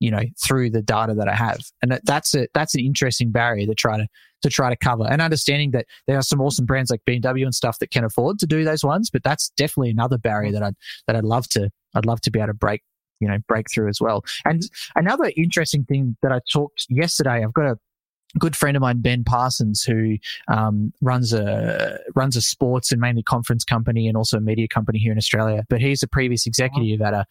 you 0.00 0.10
know 0.10 0.22
through 0.42 0.70
the 0.70 0.82
data 0.82 1.14
that 1.14 1.28
I 1.28 1.34
have, 1.34 1.60
and 1.82 2.00
that's 2.04 2.34
a 2.34 2.48
that's 2.54 2.74
an 2.74 2.80
interesting 2.80 3.30
barrier 3.30 3.66
to 3.66 3.74
try 3.74 3.96
to 3.98 4.06
to 4.42 4.48
try 4.48 4.70
to 4.70 4.76
cover. 4.76 5.04
And 5.08 5.20
understanding 5.20 5.72
that 5.72 5.86
there 6.06 6.16
are 6.16 6.22
some 6.22 6.40
awesome 6.40 6.64
brands 6.64 6.90
like 6.90 7.02
BMW 7.08 7.44
and 7.44 7.54
stuff 7.54 7.78
that 7.80 7.90
can 7.90 8.04
afford 8.04 8.38
to 8.38 8.46
do 8.46 8.64
those 8.64 8.84
ones, 8.84 9.10
but 9.10 9.24
that's 9.24 9.50
definitely 9.56 9.90
another 9.90 10.18
barrier 10.18 10.52
that 10.52 10.62
I'd 10.62 10.76
that 11.06 11.16
I'd 11.16 11.24
love 11.24 11.48
to 11.50 11.70
I'd 11.94 12.06
love 12.06 12.20
to 12.22 12.30
be 12.30 12.38
able 12.38 12.48
to 12.48 12.54
break 12.54 12.82
you 13.20 13.28
know 13.28 13.38
break 13.48 13.66
through 13.72 13.88
as 13.88 14.00
well. 14.00 14.24
And 14.44 14.62
another 14.94 15.32
interesting 15.36 15.84
thing 15.84 16.16
that 16.22 16.32
I 16.32 16.40
talked 16.52 16.86
yesterday, 16.88 17.42
I've 17.44 17.54
got 17.54 17.66
a 17.66 17.78
good 18.38 18.56
friend 18.56 18.76
of 18.76 18.80
mine, 18.80 19.00
Ben 19.00 19.24
Parsons, 19.24 19.82
who 19.82 20.16
um, 20.48 20.92
runs 21.00 21.32
a 21.32 21.98
runs 22.14 22.36
a 22.36 22.42
sports 22.42 22.92
and 22.92 23.00
mainly 23.00 23.22
conference 23.22 23.64
company 23.64 24.06
and 24.06 24.16
also 24.16 24.36
a 24.36 24.40
media 24.40 24.68
company 24.68 24.98
here 24.98 25.12
in 25.12 25.18
Australia. 25.18 25.64
But 25.68 25.80
he's 25.80 26.02
a 26.02 26.08
previous 26.08 26.46
executive 26.46 27.00
at 27.00 27.14
a 27.14 27.24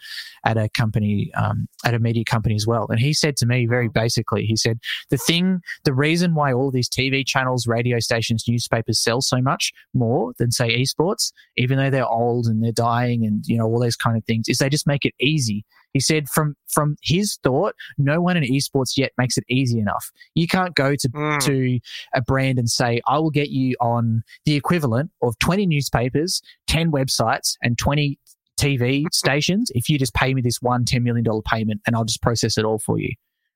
at 0.45 0.57
a 0.57 0.69
company 0.69 1.31
um, 1.35 1.67
at 1.85 1.93
a 1.93 1.99
media 1.99 2.23
company 2.23 2.55
as 2.55 2.65
well. 2.65 2.87
And 2.89 2.99
he 2.99 3.13
said 3.13 3.37
to 3.37 3.45
me 3.45 3.67
very 3.67 3.89
basically, 3.89 4.45
he 4.45 4.55
said 4.55 4.79
the 5.09 5.17
thing, 5.17 5.61
the 5.83 5.93
reason 5.93 6.33
why 6.33 6.53
all 6.53 6.71
these 6.71 6.89
TV 6.89 7.25
channels, 7.25 7.67
radio 7.67 7.99
stations, 7.99 8.45
newspapers 8.47 8.99
sell 8.99 9.21
so 9.21 9.41
much 9.41 9.73
more 9.93 10.33
than 10.39 10.51
say 10.51 10.81
esports, 10.81 11.31
even 11.57 11.77
though 11.77 11.89
they're 11.89 12.07
old 12.07 12.47
and 12.47 12.63
they're 12.63 12.71
dying 12.71 13.25
and 13.25 13.45
you 13.45 13.57
know 13.57 13.65
all 13.65 13.79
those 13.79 13.95
kind 13.95 14.17
of 14.17 14.25
things, 14.25 14.47
is 14.47 14.57
they 14.57 14.69
just 14.69 14.87
make 14.87 15.05
it 15.05 15.13
easy 15.19 15.63
he 15.97 16.01
said 16.01 16.29
from 16.29 16.55
from 16.67 16.95
his 17.01 17.39
thought, 17.41 17.73
no 17.97 18.21
one 18.21 18.37
in 18.37 18.43
esports 18.43 18.97
yet 18.97 19.11
makes 19.17 19.35
it 19.35 19.43
easy 19.49 19.79
enough. 19.79 20.11
You 20.35 20.47
can't 20.47 20.75
go 20.75 20.95
to 20.95 21.09
mm. 21.09 21.39
to 21.39 21.79
a 22.13 22.21
brand 22.21 22.59
and 22.59 22.69
say, 22.69 23.01
I 23.07 23.17
will 23.17 23.31
get 23.31 23.49
you 23.49 23.75
on 23.81 24.21
the 24.45 24.55
equivalent 24.55 25.09
of 25.23 25.39
20 25.39 25.65
newspapers, 25.65 26.39
10 26.67 26.91
websites, 26.91 27.55
and 27.63 27.79
20 27.79 28.19
TV 28.59 29.05
stations 29.11 29.71
if 29.73 29.89
you 29.89 29.97
just 29.97 30.13
pay 30.13 30.35
me 30.35 30.41
this 30.41 30.57
one 30.61 30.83
$10 30.85 31.01
million 31.01 31.25
payment 31.45 31.81
and 31.85 31.95
I'll 31.95 32.05
just 32.05 32.21
process 32.21 32.57
it 32.57 32.65
all 32.65 32.79
for 32.79 32.99
you 32.99 33.09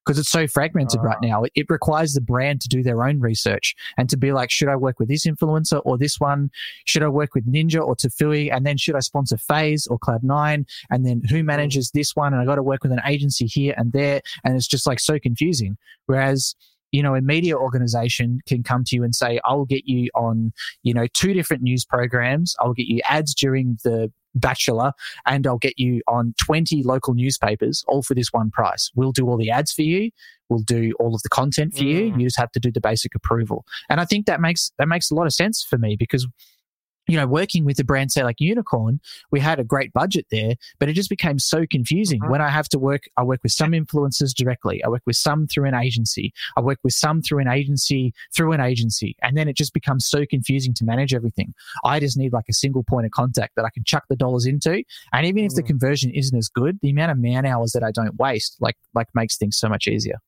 because 0.06 0.18
it's 0.18 0.32
so 0.32 0.48
fragmented 0.48 1.02
right 1.02 1.18
ah. 1.18 1.26
now. 1.26 1.44
It, 1.44 1.52
it, 1.56 1.66
requires 1.70 2.14
the 2.14 2.22
brand 2.22 2.62
to 2.62 2.68
do 2.68 2.84
their 2.84 3.04
own 3.04 3.20
research 3.20 3.76
and 3.98 4.10
to 4.10 4.18
be 4.18 4.32
like, 4.32 4.52
should 4.52 4.68
I 4.68 4.76
work 4.76 5.00
with 5.00 5.08
this 5.08 5.26
influencer 5.26 5.82
or 5.86 5.98
this 5.98 6.20
one? 6.20 6.50
Should 6.86 7.04
I 7.04 7.08
work 7.08 7.34
with 7.34 7.52
Ninja 7.52 7.86
or 7.86 7.96
Tfue? 7.96 8.54
And 8.54 8.66
then 8.66 8.78
should 8.78 8.96
I 8.96 9.00
sponsor 9.00 9.38
FaZe 9.38 9.88
or 9.88 10.00
Cloud9? 10.00 10.66
And 10.90 11.06
then 11.06 11.22
who 11.30 11.44
manages 11.44 11.92
this 11.92 12.16
one? 12.16 12.34
And 12.34 12.42
I 12.42 12.46
got 12.46 12.56
to 12.56 12.64
work 12.64 12.84
with 12.84 12.92
an 12.92 13.02
agency 13.06 13.46
here 13.46 13.74
and 13.78 13.92
there. 13.94 14.22
And 14.44 14.56
it's 14.56 14.68
just 14.68 14.88
like 14.88 15.00
so 15.00 15.20
confusing. 15.20 15.78
Whereas 16.08 16.56
you 16.92 17.02
know, 17.02 17.16
a 17.16 17.22
media 17.22 17.56
organization 17.56 18.40
can 18.48 18.64
come 18.64 18.84
to 18.86 18.96
you 18.96 19.04
and 19.04 19.16
say, 19.16 19.40
I'll 19.46 19.66
get 19.66 19.86
you 19.86 20.10
on, 20.16 20.52
you 20.84 20.94
know, 20.94 21.08
two 21.14 21.34
different 21.34 21.64
news 21.64 21.86
programs. 21.86 22.56
I'll 22.60 22.74
get 22.74 22.88
you 22.88 23.02
ads 23.08 23.34
during 23.34 23.78
the 23.84 24.12
Bachelor, 24.34 24.94
and 25.26 25.46
I'll 25.46 25.58
get 25.58 25.78
you 25.78 26.02
on 26.08 26.34
20 26.42 26.84
local 26.84 27.14
newspapers, 27.14 27.84
all 27.88 28.02
for 28.02 28.14
this 28.14 28.32
one 28.32 28.50
price. 28.50 28.90
We'll 28.96 29.12
do 29.12 29.28
all 29.28 29.38
the 29.38 29.52
ads 29.52 29.74
for 29.74 29.82
you. 29.82 30.12
We'll 30.48 30.60
do 30.60 30.94
all 31.00 31.14
of 31.14 31.22
the 31.22 31.30
content 31.30 31.74
for 31.74 31.84
mm. 31.84 31.88
you. 31.88 32.16
You 32.18 32.28
just 32.28 32.40
have 32.40 32.52
to 32.54 32.60
do 32.60 32.72
the 32.72 32.80
basic 32.80 33.14
approval. 33.14 33.66
And 33.90 34.00
I 34.00 34.06
think 34.06 34.28
that 34.28 34.40
makes 34.40 34.72
that 34.78 34.88
makes 34.88 35.12
a 35.12 35.16
lot 35.16 35.26
of 35.26 35.34
sense 35.34 35.64
for 35.64 35.78
me 35.78 35.98
because 35.98 36.28
you 37.08 37.18
know, 37.18 37.28
working 37.28 37.66
with 37.66 37.80
a 37.80 37.84
brand, 37.84 38.12
say 38.12 38.24
like 38.24 38.38
Unikrn, 38.42 39.00
we 39.32 39.40
had 39.40 39.60
a 39.60 39.64
great 39.64 39.92
budget 39.94 40.26
there, 40.32 40.56
but 40.80 40.90
it 40.90 40.94
just 40.94 41.10
became 41.10 41.40
so 41.40 41.66
confusing. 41.70 42.20
Mm-hmm. 42.20 42.32
When 42.32 42.42
I 42.42 42.50
have 42.50 42.70
to 42.70 42.80
work, 42.80 43.04
I 43.18 43.24
work 43.24 43.42
with 43.44 43.52
some 43.52 43.72
influencers 43.72 44.34
directly. 44.34 44.84
I 44.84 44.90
work 44.90 45.02
with 45.06 45.16
some 45.16 45.48
through 45.48 45.66
an 45.66 45.74
agency. 45.74 46.34
I 46.56 46.62
work 46.62 46.80
with 46.84 46.94
some 46.94 47.22
through 47.22 47.40
an 47.40 47.48
agency, 47.48 48.14
through 48.36 48.54
an 48.54 48.62
agency. 48.62 49.16
And 49.22 49.36
then 49.36 49.48
it 49.48 49.56
just 49.56 49.74
becomes 49.74 50.06
so 50.06 50.26
confusing 50.26 50.74
to 50.76 50.86
manage 50.86 51.14
everything. 51.14 51.54
I 51.84 52.00
just 52.00 52.18
need 52.18 52.34
like 52.34 52.46
a 52.50 52.54
single 52.54 52.84
point 52.84 53.06
of 53.06 53.12
contact 53.12 53.56
that 53.56 53.66
I 53.66 53.70
can 53.70 53.84
chuck 53.84 54.04
the 54.10 54.16
dollars 54.16 54.46
into. 54.46 54.84
And 55.14 55.26
even 55.26 55.44
if 55.44 55.54
the 55.54 55.64
mm. 55.64 55.68
conversion 55.68 56.12
isn't 56.12 56.38
as 56.38 56.50
good, 56.50 56.80
the 56.82 56.92
amount 56.92 57.12
of 57.12 57.18
man 57.18 57.46
hours 57.46 57.72
that 57.74 57.84
I 57.84 57.92
don't 57.92 58.16
waste, 58.18 58.58
like, 58.60 58.78
like 58.94 59.08
makes 59.14 59.38
things 59.38 59.58
so 59.58 59.68
much 59.68 59.88
easier. 59.88 60.20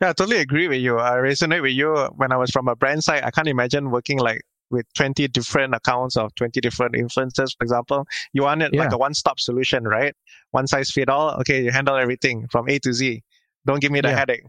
Yeah, 0.00 0.10
I 0.10 0.12
totally 0.12 0.38
agree 0.38 0.68
with 0.68 0.80
you. 0.80 0.98
I 0.98 1.12
resonate 1.12 1.62
with 1.62 1.72
you. 1.72 1.94
When 2.16 2.32
I 2.32 2.36
was 2.36 2.50
from 2.50 2.68
a 2.68 2.74
brand 2.74 3.04
side, 3.04 3.22
I 3.22 3.30
can't 3.30 3.48
imagine 3.48 3.90
working 3.90 4.18
like 4.18 4.42
with 4.70 4.86
20 4.94 5.28
different 5.28 5.74
accounts 5.74 6.16
of 6.16 6.34
20 6.34 6.60
different 6.60 6.94
influencers, 6.94 7.56
for 7.56 7.62
example. 7.62 8.06
You 8.32 8.42
want 8.42 8.62
it 8.62 8.72
yeah. 8.72 8.80
like 8.80 8.92
a 8.92 8.98
one 8.98 9.14
stop 9.14 9.40
solution, 9.40 9.84
right? 9.84 10.14
One 10.50 10.66
size 10.66 10.90
fit 10.90 11.08
all. 11.08 11.30
Okay, 11.40 11.64
you 11.64 11.70
handle 11.70 11.96
everything 11.96 12.46
from 12.50 12.68
A 12.68 12.78
to 12.80 12.92
Z. 12.92 13.22
Don't 13.66 13.80
give 13.80 13.92
me 13.92 14.00
the 14.00 14.08
yeah. 14.08 14.18
headache. 14.18 14.44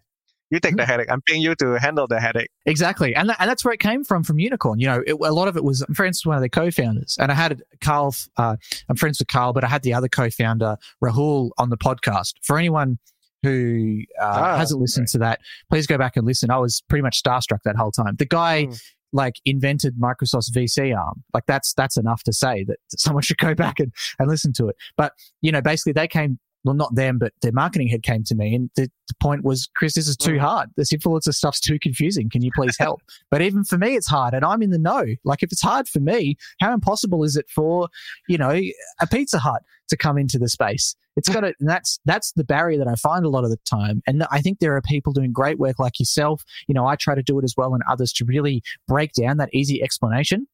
You 0.50 0.60
take 0.60 0.78
the 0.78 0.84
mm-hmm. 0.84 0.92
headache. 0.92 1.12
I'm 1.12 1.22
paying 1.22 1.42
you 1.42 1.56
to 1.56 1.78
handle 1.78 2.08
the 2.08 2.22
headache. 2.22 2.50
Exactly. 2.66 3.14
And, 3.14 3.30
that, 3.30 3.38
and 3.40 3.50
that's 3.50 3.66
where 3.66 3.74
it 3.74 3.82
came 3.82 4.06
from, 4.06 4.24
from 4.24 4.38
Unikrn. 4.38 4.80
You 4.80 4.88
know, 4.88 5.04
it, 5.06 5.14
a 5.14 5.34
lot 5.34 5.50
of 5.50 5.58
it 5.58 5.64
was, 5.64 5.82
I'm 5.82 5.94
friends 5.94 6.24
with 6.24 6.30
one 6.30 6.38
of 6.38 6.42
the 6.42 6.50
co 6.50 6.72
founders. 6.72 7.18
And 7.20 7.32
I 7.32 7.36
had 7.36 7.62
Karl, 7.82 8.16
uh, 8.38 8.56
I'm 8.88 8.96
friends 8.96 9.20
with 9.20 9.28
Karl, 9.28 9.52
but 9.52 9.66
I 9.66 9.68
had 9.68 9.84
the 9.84 9.94
other 9.94 10.08
co 10.08 10.30
founder, 10.30 10.78
Rahul, 11.04 11.52
on 11.58 11.70
the 11.70 11.78
podcast. 11.78 12.36
For 12.44 12.58
anyone 12.58 12.98
who 13.44 14.04
uh, 14.22 14.26
ah, 14.26 14.58
hasn't 14.58 14.80
listened 14.80 15.04
right. 15.04 15.10
to 15.10 15.18
that, 15.20 15.40
please 15.70 15.86
go 15.86 15.98
back 15.98 16.16
and 16.16 16.26
listen. 16.26 16.50
I 16.50 16.60
was 16.60 16.82
pretty 16.88 17.04
much 17.04 17.22
starstruck 17.22 17.60
that 17.66 17.76
whole 17.76 17.92
time. 17.92 18.16
The 18.16 18.26
guy 18.26 18.66
mm 18.66 18.82
like 19.18 19.42
invented 19.44 19.96
Microsoft's 20.00 20.52
VC 20.52 20.96
arm. 20.98 21.24
Like 21.34 21.46
that's 21.48 21.74
that's 21.74 21.98
enough 21.98 22.24
to 22.24 22.32
say 22.32 22.64
that 22.66 22.78
someone 22.90 23.24
should 23.24 23.40
go 23.40 23.54
back 23.54 23.80
and, 23.80 23.92
and 24.20 24.30
listen 24.30 24.54
to 24.54 24.70
it. 24.70 24.78
But 24.96 25.12
you 25.42 25.52
know, 25.52 25.62
basically 25.62 25.94
they 25.94 26.08
came 26.08 26.40
well, 26.64 26.76
not 26.76 26.96
them, 26.96 27.18
but 27.18 27.34
their 27.42 27.52
marketing 27.52 27.88
head 27.88 28.04
came 28.04 28.24
to 28.26 28.36
me, 28.36 28.56
and 28.56 28.70
the, 28.76 28.90
the 29.08 29.14
point 29.22 29.44
was, 29.44 29.70
Chris, 29.76 29.94
this 29.94 30.08
is 30.08 30.18
too 30.18 30.34
mm. 30.34 30.40
hard. 30.40 30.70
This 30.76 30.92
influencer 30.92 31.34
stuff's 31.34 31.60
too 31.60 31.80
confusing. 31.80 32.30
Can 32.30 32.42
you 32.42 32.52
please 32.56 32.76
help? 32.80 33.02
but 33.32 33.42
even 33.42 33.64
for 33.64 33.78
me, 33.78 33.96
it's 33.96 34.08
hard, 34.08 34.34
and 34.34 34.44
I'm 34.44 34.62
in 34.62 34.72
the 34.72 34.78
know. 34.78 35.06
Like, 35.24 35.44
if 35.44 35.52
it's 35.52 35.62
hard 35.62 35.88
for 35.88 36.00
me, 36.00 36.36
how 36.60 36.74
impossible 36.74 37.24
is 37.24 37.36
it 37.36 37.50
for, 37.50 37.90
you 38.28 38.38
know, 38.38 38.52
a 38.52 39.08
Pizza 39.10 39.40
Hut 39.40 39.62
to 39.90 39.98
come 39.98 40.18
into 40.18 40.38
the 40.38 40.50
space? 40.50 40.96
It's 41.16 41.30
got 41.30 41.42
to, 41.42 41.48
and 41.60 41.70
that's 41.70 42.00
that's 42.06 42.32
the 42.34 42.44
barrier 42.44 42.78
that 42.78 42.88
I 42.88 42.96
find 42.96 43.26
a 43.26 43.30
lot 43.30 43.44
of 43.44 43.50
the 43.50 43.60
time. 43.70 44.02
And 44.08 44.26
I 44.32 44.42
think 44.42 44.60
there 44.60 44.76
are 44.76 44.82
people 44.82 45.14
doing 45.14 45.32
great 45.32 45.60
work 45.60 45.80
like 45.80 46.00
yourself. 46.00 46.44
You 46.68 46.74
know, 46.74 46.86
I 46.86 46.96
try 46.96 47.16
to 47.16 47.24
do 47.24 47.38
it 47.40 47.44
as 47.44 47.56
well, 47.58 47.74
and 47.74 47.84
others 47.90 48.12
to 48.14 48.26
really 48.26 48.62
break 48.88 49.14
down 49.14 49.38
that 49.38 49.50
easy 49.54 49.82
explanation 49.82 50.48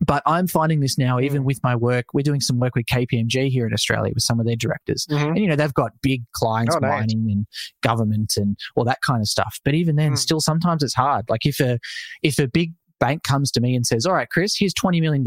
but 0.00 0.22
I'm 0.24 0.46
finding 0.46 0.80
this 0.80 0.96
now, 0.96 1.20
even 1.20 1.42
mm. 1.42 1.46
with 1.46 1.62
my 1.62 1.76
work. 1.76 2.06
We're 2.14 2.22
doing 2.22 2.40
some 2.40 2.58
work 2.58 2.74
with 2.74 2.86
KPMG 2.86 3.50
here 3.50 3.66
in 3.66 3.74
Australia 3.74 4.12
with 4.14 4.22
some 4.22 4.40
of 4.40 4.46
their 4.46 4.56
directors. 4.56 5.06
Mm-hmm. 5.10 5.28
And, 5.28 5.38
you 5.38 5.46
know, 5.46 5.56
they've 5.56 5.74
got 5.74 5.92
big 6.00 6.22
clients, 6.32 6.74
oh, 6.74 6.80
mining 6.80 7.30
and 7.30 7.46
government 7.82 8.34
and 8.36 8.56
all 8.76 8.84
that 8.84 9.02
kind 9.02 9.20
of 9.20 9.28
stuff. 9.28 9.60
But 9.64 9.74
even 9.74 9.96
then, 9.96 10.12
mm. 10.12 10.18
still 10.18 10.40
sometimes 10.40 10.82
it's 10.82 10.94
hard. 10.94 11.26
Like 11.28 11.44
if 11.44 11.60
a, 11.60 11.78
if 12.22 12.38
a 12.38 12.48
big 12.48 12.72
bank 12.98 13.24
comes 13.24 13.50
to 13.52 13.60
me 13.60 13.74
and 13.74 13.86
says, 13.86 14.06
all 14.06 14.14
right, 14.14 14.28
Chris, 14.28 14.56
here's 14.56 14.74
$20 14.74 15.02
million. 15.02 15.24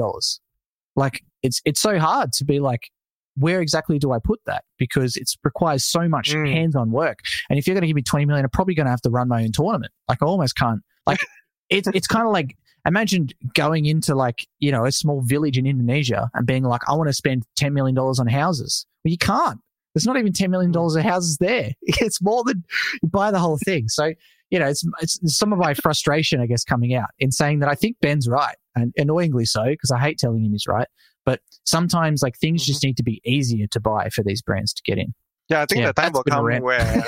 Like 0.95 1.23
it's, 1.43 1.61
it's 1.65 1.81
so 1.81 1.99
hard 1.99 2.33
to 2.33 2.45
be 2.45 2.59
like, 2.59 2.89
where 3.35 3.61
exactly 3.61 3.99
do 3.99 4.11
I 4.11 4.19
put 4.19 4.39
that? 4.45 4.63
Because 4.77 5.15
it 5.15 5.29
requires 5.43 5.85
so 5.85 6.07
much 6.07 6.33
mm. 6.33 6.51
hands-on 6.51 6.91
work. 6.91 7.19
And 7.49 7.59
if 7.59 7.67
you're 7.67 7.75
going 7.75 7.81
to 7.81 7.87
give 7.87 7.95
me 7.95 8.03
20 8.03 8.25
million, 8.25 8.45
I'm 8.45 8.49
probably 8.49 8.75
going 8.75 8.85
to 8.85 8.91
have 8.91 9.01
to 9.01 9.09
run 9.11 9.27
my 9.27 9.43
own 9.43 9.51
tournament. 9.51 9.91
Like 10.09 10.21
I 10.23 10.25
almost 10.25 10.55
can't, 10.55 10.81
like 11.05 11.19
it's, 11.69 11.87
it's 11.93 12.07
kind 12.07 12.25
of 12.25 12.33
like 12.33 12.57
imagine 12.85 13.29
going 13.53 13.85
into 13.85 14.15
like, 14.15 14.47
you 14.59 14.71
know, 14.71 14.85
a 14.85 14.91
small 14.91 15.21
village 15.21 15.57
in 15.57 15.65
Indonesia 15.65 16.29
and 16.33 16.45
being 16.45 16.63
like, 16.63 16.81
I 16.87 16.93
want 16.93 17.09
to 17.09 17.13
spend 17.13 17.45
$10 17.59 17.71
million 17.73 17.97
on 17.97 18.27
houses. 18.27 18.85
Well, 19.03 19.11
you 19.11 19.17
can't. 19.17 19.59
There's 19.93 20.05
not 20.05 20.17
even 20.17 20.33
$10 20.33 20.49
million 20.49 20.75
of 20.75 20.95
houses 21.03 21.37
there. 21.37 21.71
It's 21.81 22.21
more 22.21 22.43
than 22.43 22.63
you 23.01 23.09
buy 23.09 23.31
the 23.31 23.39
whole 23.39 23.59
thing. 23.63 23.87
So, 23.87 24.13
you 24.49 24.59
know, 24.59 24.67
it's, 24.67 24.83
it's 25.01 25.19
some 25.37 25.53
of 25.53 25.59
my 25.59 25.73
frustration, 25.73 26.41
I 26.41 26.47
guess, 26.47 26.63
coming 26.63 26.93
out 26.93 27.09
in 27.19 27.31
saying 27.31 27.59
that 27.59 27.69
I 27.69 27.75
think 27.75 27.97
Ben's 28.01 28.27
right 28.27 28.55
and 28.75 28.93
annoyingly 28.97 29.45
so, 29.45 29.63
because 29.65 29.91
I 29.91 29.99
hate 29.99 30.17
telling 30.17 30.43
him 30.43 30.51
he's 30.51 30.67
right. 30.67 30.87
But 31.25 31.41
sometimes 31.63 32.21
like 32.21 32.37
things 32.37 32.63
mm-hmm. 32.63 32.71
just 32.71 32.83
need 32.83 32.97
to 32.97 33.03
be 33.03 33.21
easier 33.23 33.67
to 33.67 33.79
buy 33.79 34.09
for 34.09 34.23
these 34.23 34.41
brands 34.41 34.73
to 34.73 34.81
get 34.83 34.97
in. 34.97 35.13
Yeah, 35.49 35.61
I 35.61 35.65
think 35.65 35.81
yeah, 35.81 35.87
the 35.87 35.93
time 35.93 36.13
will 36.13 36.23
come 36.23 36.43
where 36.43 36.59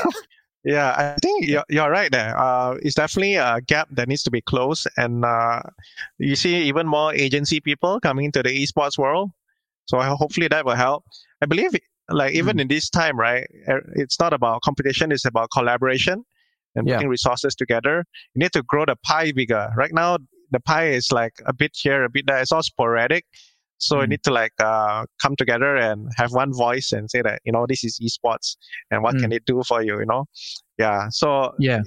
Yeah, 0.65 0.95
I 0.97 1.15
think 1.21 1.45
you're, 1.45 1.63
you're 1.69 1.91
right 1.91 2.11
there. 2.11 2.35
Uh, 2.35 2.75
it's 2.81 2.95
definitely 2.95 3.35
a 3.35 3.61
gap 3.61 3.87
that 3.91 4.07
needs 4.07 4.23
to 4.23 4.31
be 4.31 4.41
closed. 4.41 4.87
And 4.97 5.23
uh, 5.23 5.61
you 6.17 6.35
see 6.35 6.55
even 6.63 6.87
more 6.87 7.13
agency 7.13 7.59
people 7.59 7.99
coming 7.99 8.25
into 8.25 8.41
the 8.41 8.49
esports 8.49 8.97
world. 8.97 9.29
So 9.85 10.01
hopefully 10.01 10.47
that 10.47 10.65
will 10.65 10.73
help. 10.73 11.03
I 11.43 11.45
believe, 11.45 11.73
like, 12.09 12.33
even 12.33 12.57
mm. 12.57 12.61
in 12.61 12.67
this 12.67 12.89
time, 12.89 13.19
right, 13.19 13.45
it's 13.95 14.19
not 14.19 14.33
about 14.33 14.63
competition, 14.63 15.11
it's 15.11 15.25
about 15.25 15.51
collaboration 15.51 16.25
and 16.73 16.87
yeah. 16.87 16.95
putting 16.95 17.09
resources 17.09 17.53
together. 17.53 18.03
You 18.33 18.39
need 18.39 18.53
to 18.53 18.63
grow 18.63 18.85
the 18.85 18.95
pie 19.05 19.33
bigger. 19.33 19.71
Right 19.77 19.93
now, 19.93 20.17
the 20.49 20.59
pie 20.59 20.87
is 20.87 21.11
like 21.11 21.33
a 21.45 21.53
bit 21.53 21.77
here, 21.79 22.03
a 22.03 22.09
bit 22.09 22.25
there. 22.25 22.39
It's 22.39 22.51
all 22.51 22.63
sporadic. 22.63 23.25
So 23.85 23.97
mm. 23.97 24.01
you 24.01 24.07
need 24.07 24.23
to 24.23 24.31
like 24.31 24.53
uh, 24.59 25.05
come 25.21 25.35
together 25.35 25.75
and 25.75 26.09
have 26.17 26.31
one 26.31 26.53
voice 26.53 26.91
and 26.91 27.09
say 27.09 27.21
that 27.21 27.41
you 27.45 27.51
know 27.51 27.65
this 27.67 27.83
is 27.83 27.99
esports 27.99 28.57
and 28.91 29.03
what 29.03 29.15
mm. 29.15 29.21
can 29.21 29.31
it 29.31 29.45
do 29.45 29.61
for 29.67 29.81
you? 29.81 29.99
You 29.99 30.05
know, 30.05 30.25
yeah. 30.77 31.07
So 31.09 31.53
yeah, 31.59 31.81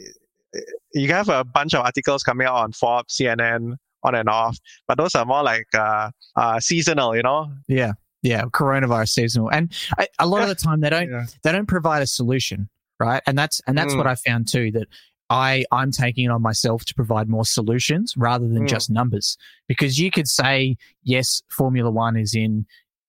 you 0.95 1.09
have 1.09 1.29
a 1.29 1.45
bunch 1.45 1.75
of 1.75 1.85
articles 1.85 2.23
coming 2.23 2.47
out 2.47 2.57
on 2.57 2.73
Forbes, 2.73 3.17
CNN, 3.17 3.75
on 4.03 4.15
and 4.15 4.29
off, 4.29 4.59
but 4.87 4.99
those 4.99 5.15
are 5.15 5.25
more 5.25 5.43
like 5.43 5.67
uh, 5.75 6.11
uh, 6.37 6.61
seasonal. 6.61 7.17
You 7.17 7.23
know. 7.23 7.53
Yeah. 7.67 7.93
Yeah, 8.21 8.47
coronavirus 8.47 9.11
seasonal, 9.11 9.49
and 9.53 9.73
I, 9.97 10.09
a 10.19 10.27
lot 10.27 10.43
of 10.43 10.49
the 10.49 10.57
time 10.57 10.81
they 10.81 10.91
don't 10.91 11.09
yeah. 11.09 11.27
they 11.45 11.53
don't 11.53 11.69
provide 11.69 12.03
a 12.03 12.07
solution, 12.09 12.69
right? 12.99 13.23
And 13.29 13.39
that's 13.39 13.61
and 13.69 13.79
that's 13.79 13.95
mm. 13.95 13.97
what 13.97 14.09
I 14.09 14.17
found 14.17 14.49
too 14.49 14.73
that 14.73 14.89
I, 15.31 15.65
I'm 15.73 15.91
taking 15.91 16.27
it 16.27 16.31
on 16.31 16.43
myself 16.43 16.85
to 16.87 16.95
provide 16.95 17.29
more 17.29 17.45
solutions 17.45 18.15
rather 18.17 18.49
than 18.49 18.65
mm. 18.65 18.69
just 18.69 18.91
numbers. 18.91 19.37
Because 19.67 19.99
you 19.99 20.11
could 20.11 20.29
say, 20.29 20.77
yes, 21.03 21.43
Formula 21.51 21.91
One 21.91 22.17
is 22.17 22.35
in 22.35 22.67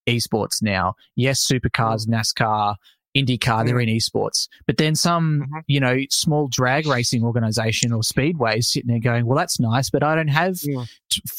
esports 0.08 0.62
now. 0.62 0.96
Yes, 1.16 1.46
supercars, 1.46 2.08
mm. 2.08 2.14
NASCAR, 2.14 2.76
IndyCar, 3.16 3.40
mm. 3.40 3.66
they're 3.66 3.80
in 3.80 3.90
esports. 3.90 4.48
But 4.68 4.78
then 4.78 4.96
some, 4.96 5.42
mm-hmm. 5.42 5.60
you 5.68 5.80
know, 5.80 5.98
small 6.10 6.48
drag 6.48 6.88
racing 6.88 7.24
organization 7.24 7.94
or 7.94 8.04
speedway 8.04 8.62
sitting 8.62 8.90
there 8.90 9.00
going, 9.00 9.26
well, 9.26 9.38
that's 9.38 9.60
nice, 9.60 9.90
but 9.90 10.04
I 10.04 10.16
don't 10.16 10.28
have 10.28 10.56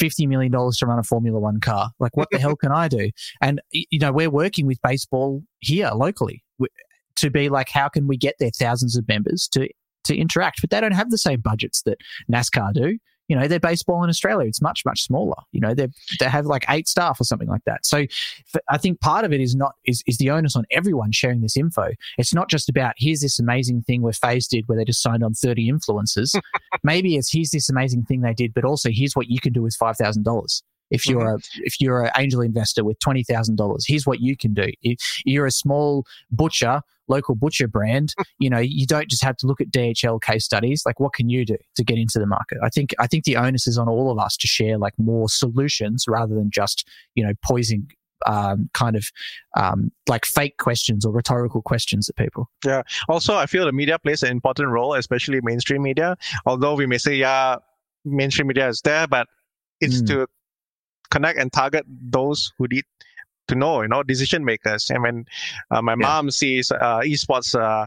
$50 0.00 0.28
million 0.28 0.52
to 0.52 0.86
run 0.86 0.98
a 0.98 1.02
Formula 1.02 1.38
One 1.38 1.60
car. 1.60 1.90
Like, 1.98 2.16
what 2.16 2.28
the 2.30 2.38
hell 2.38 2.56
can 2.56 2.72
I 2.72 2.88
do? 2.88 3.10
And, 3.40 3.60
you 3.70 3.98
know, 3.98 4.12
we're 4.12 4.30
working 4.30 4.66
with 4.66 4.80
baseball 4.82 5.42
here 5.60 5.90
locally 5.94 6.42
to 7.16 7.30
be 7.30 7.48
like, 7.48 7.68
how 7.68 7.88
can 7.88 8.06
we 8.06 8.16
get 8.16 8.36
their 8.38 8.50
thousands 8.50 8.96
of 8.96 9.06
members 9.06 9.48
to 9.48 9.68
to 10.04 10.16
interact, 10.16 10.60
but 10.60 10.70
they 10.70 10.80
don't 10.80 10.92
have 10.92 11.10
the 11.10 11.18
same 11.18 11.40
budgets 11.40 11.82
that 11.82 11.98
NASCAR 12.32 12.72
do. 12.72 12.98
You 13.28 13.36
know, 13.36 13.46
they're 13.46 13.60
baseball 13.60 14.02
in 14.02 14.10
Australia. 14.10 14.48
It's 14.48 14.60
much, 14.60 14.84
much 14.84 15.02
smaller. 15.02 15.36
You 15.52 15.60
know, 15.60 15.72
they 15.72 15.86
they 16.18 16.28
have 16.28 16.46
like 16.46 16.64
eight 16.68 16.88
staff 16.88 17.20
or 17.20 17.24
something 17.24 17.46
like 17.46 17.62
that. 17.64 17.86
So 17.86 18.06
I 18.68 18.76
think 18.76 19.00
part 19.00 19.24
of 19.24 19.32
it 19.32 19.40
is 19.40 19.54
not 19.54 19.74
is, 19.84 20.02
is 20.08 20.18
the 20.18 20.30
onus 20.30 20.56
on 20.56 20.64
everyone 20.72 21.12
sharing 21.12 21.40
this 21.40 21.56
info. 21.56 21.90
It's 22.18 22.34
not 22.34 22.50
just 22.50 22.68
about 22.68 22.94
here's 22.98 23.20
this 23.20 23.38
amazing 23.38 23.82
thing 23.82 24.02
where 24.02 24.12
FaZe 24.12 24.48
did 24.48 24.66
where 24.66 24.76
they 24.76 24.84
just 24.84 25.00
signed 25.00 25.22
on 25.22 25.34
30 25.34 25.70
influencers. 25.70 26.34
Maybe 26.82 27.14
it's 27.14 27.32
here's 27.32 27.50
this 27.50 27.70
amazing 27.70 28.02
thing 28.02 28.22
they 28.22 28.34
did, 28.34 28.52
but 28.52 28.64
also 28.64 28.88
here's 28.92 29.14
what 29.14 29.28
you 29.28 29.38
can 29.38 29.52
do 29.52 29.62
with 29.62 29.76
five 29.76 29.96
thousand 29.96 30.24
dollars. 30.24 30.64
If 30.90 31.06
you're 31.06 31.20
mm-hmm. 31.20 31.60
a 31.62 31.66
if 31.66 31.80
you're 31.80 32.04
an 32.04 32.10
angel 32.16 32.40
investor 32.40 32.84
with 32.84 32.98
twenty 32.98 33.22
thousand 33.22 33.56
dollars, 33.56 33.84
here's 33.86 34.06
what 34.06 34.20
you 34.20 34.36
can 34.36 34.54
do. 34.54 34.66
If 34.82 35.22
you're 35.24 35.46
a 35.46 35.50
small 35.50 36.04
butcher, 36.30 36.82
local 37.08 37.34
butcher 37.34 37.68
brand, 37.68 38.14
you 38.38 38.50
know, 38.50 38.58
you 38.58 38.86
don't 38.86 39.08
just 39.08 39.24
have 39.24 39.36
to 39.38 39.46
look 39.46 39.60
at 39.60 39.70
DHL 39.70 40.20
case 40.20 40.44
studies. 40.44 40.82
Like, 40.84 41.00
what 41.00 41.12
can 41.12 41.28
you 41.28 41.44
do 41.44 41.56
to 41.76 41.84
get 41.84 41.98
into 41.98 42.18
the 42.18 42.26
market? 42.26 42.58
I 42.62 42.68
think 42.68 42.94
I 42.98 43.06
think 43.06 43.24
the 43.24 43.36
onus 43.36 43.66
is 43.66 43.78
on 43.78 43.88
all 43.88 44.10
of 44.10 44.18
us 44.18 44.36
to 44.38 44.46
share 44.46 44.78
like 44.78 44.94
more 44.98 45.28
solutions 45.28 46.06
rather 46.08 46.34
than 46.34 46.50
just 46.50 46.88
you 47.14 47.24
know 47.24 47.32
poisoning 47.44 47.90
um, 48.26 48.68
kind 48.74 48.96
of 48.96 49.10
um, 49.56 49.90
like 50.08 50.24
fake 50.24 50.58
questions 50.58 51.04
or 51.04 51.12
rhetorical 51.12 51.62
questions 51.62 52.08
at 52.08 52.16
people. 52.16 52.50
Yeah. 52.64 52.82
Also, 53.08 53.34
I 53.34 53.46
feel 53.46 53.64
the 53.64 53.72
media 53.72 53.98
plays 53.98 54.22
an 54.22 54.30
important 54.30 54.68
role, 54.68 54.94
especially 54.94 55.40
mainstream 55.42 55.82
media. 55.82 56.16
Although 56.46 56.74
we 56.74 56.86
may 56.86 56.98
say, 56.98 57.14
yeah, 57.14 57.56
mainstream 58.04 58.48
media 58.48 58.68
is 58.68 58.80
there, 58.82 59.06
but 59.06 59.26
it's 59.80 60.02
mm. 60.02 60.06
to 60.08 60.26
connect 61.10 61.38
and 61.38 61.52
target 61.52 61.84
those 61.88 62.52
who 62.58 62.66
need 62.68 62.84
to 63.50 63.54
know, 63.54 63.82
you 63.82 63.88
know, 63.88 64.02
decision 64.02 64.44
makers. 64.44 64.88
And 64.90 65.02
when 65.02 65.24
uh, 65.70 65.82
my 65.82 65.92
yeah. 65.92 66.06
mom 66.06 66.30
sees 66.30 66.70
uh, 66.70 67.00
esports 67.00 67.54
uh, 67.54 67.86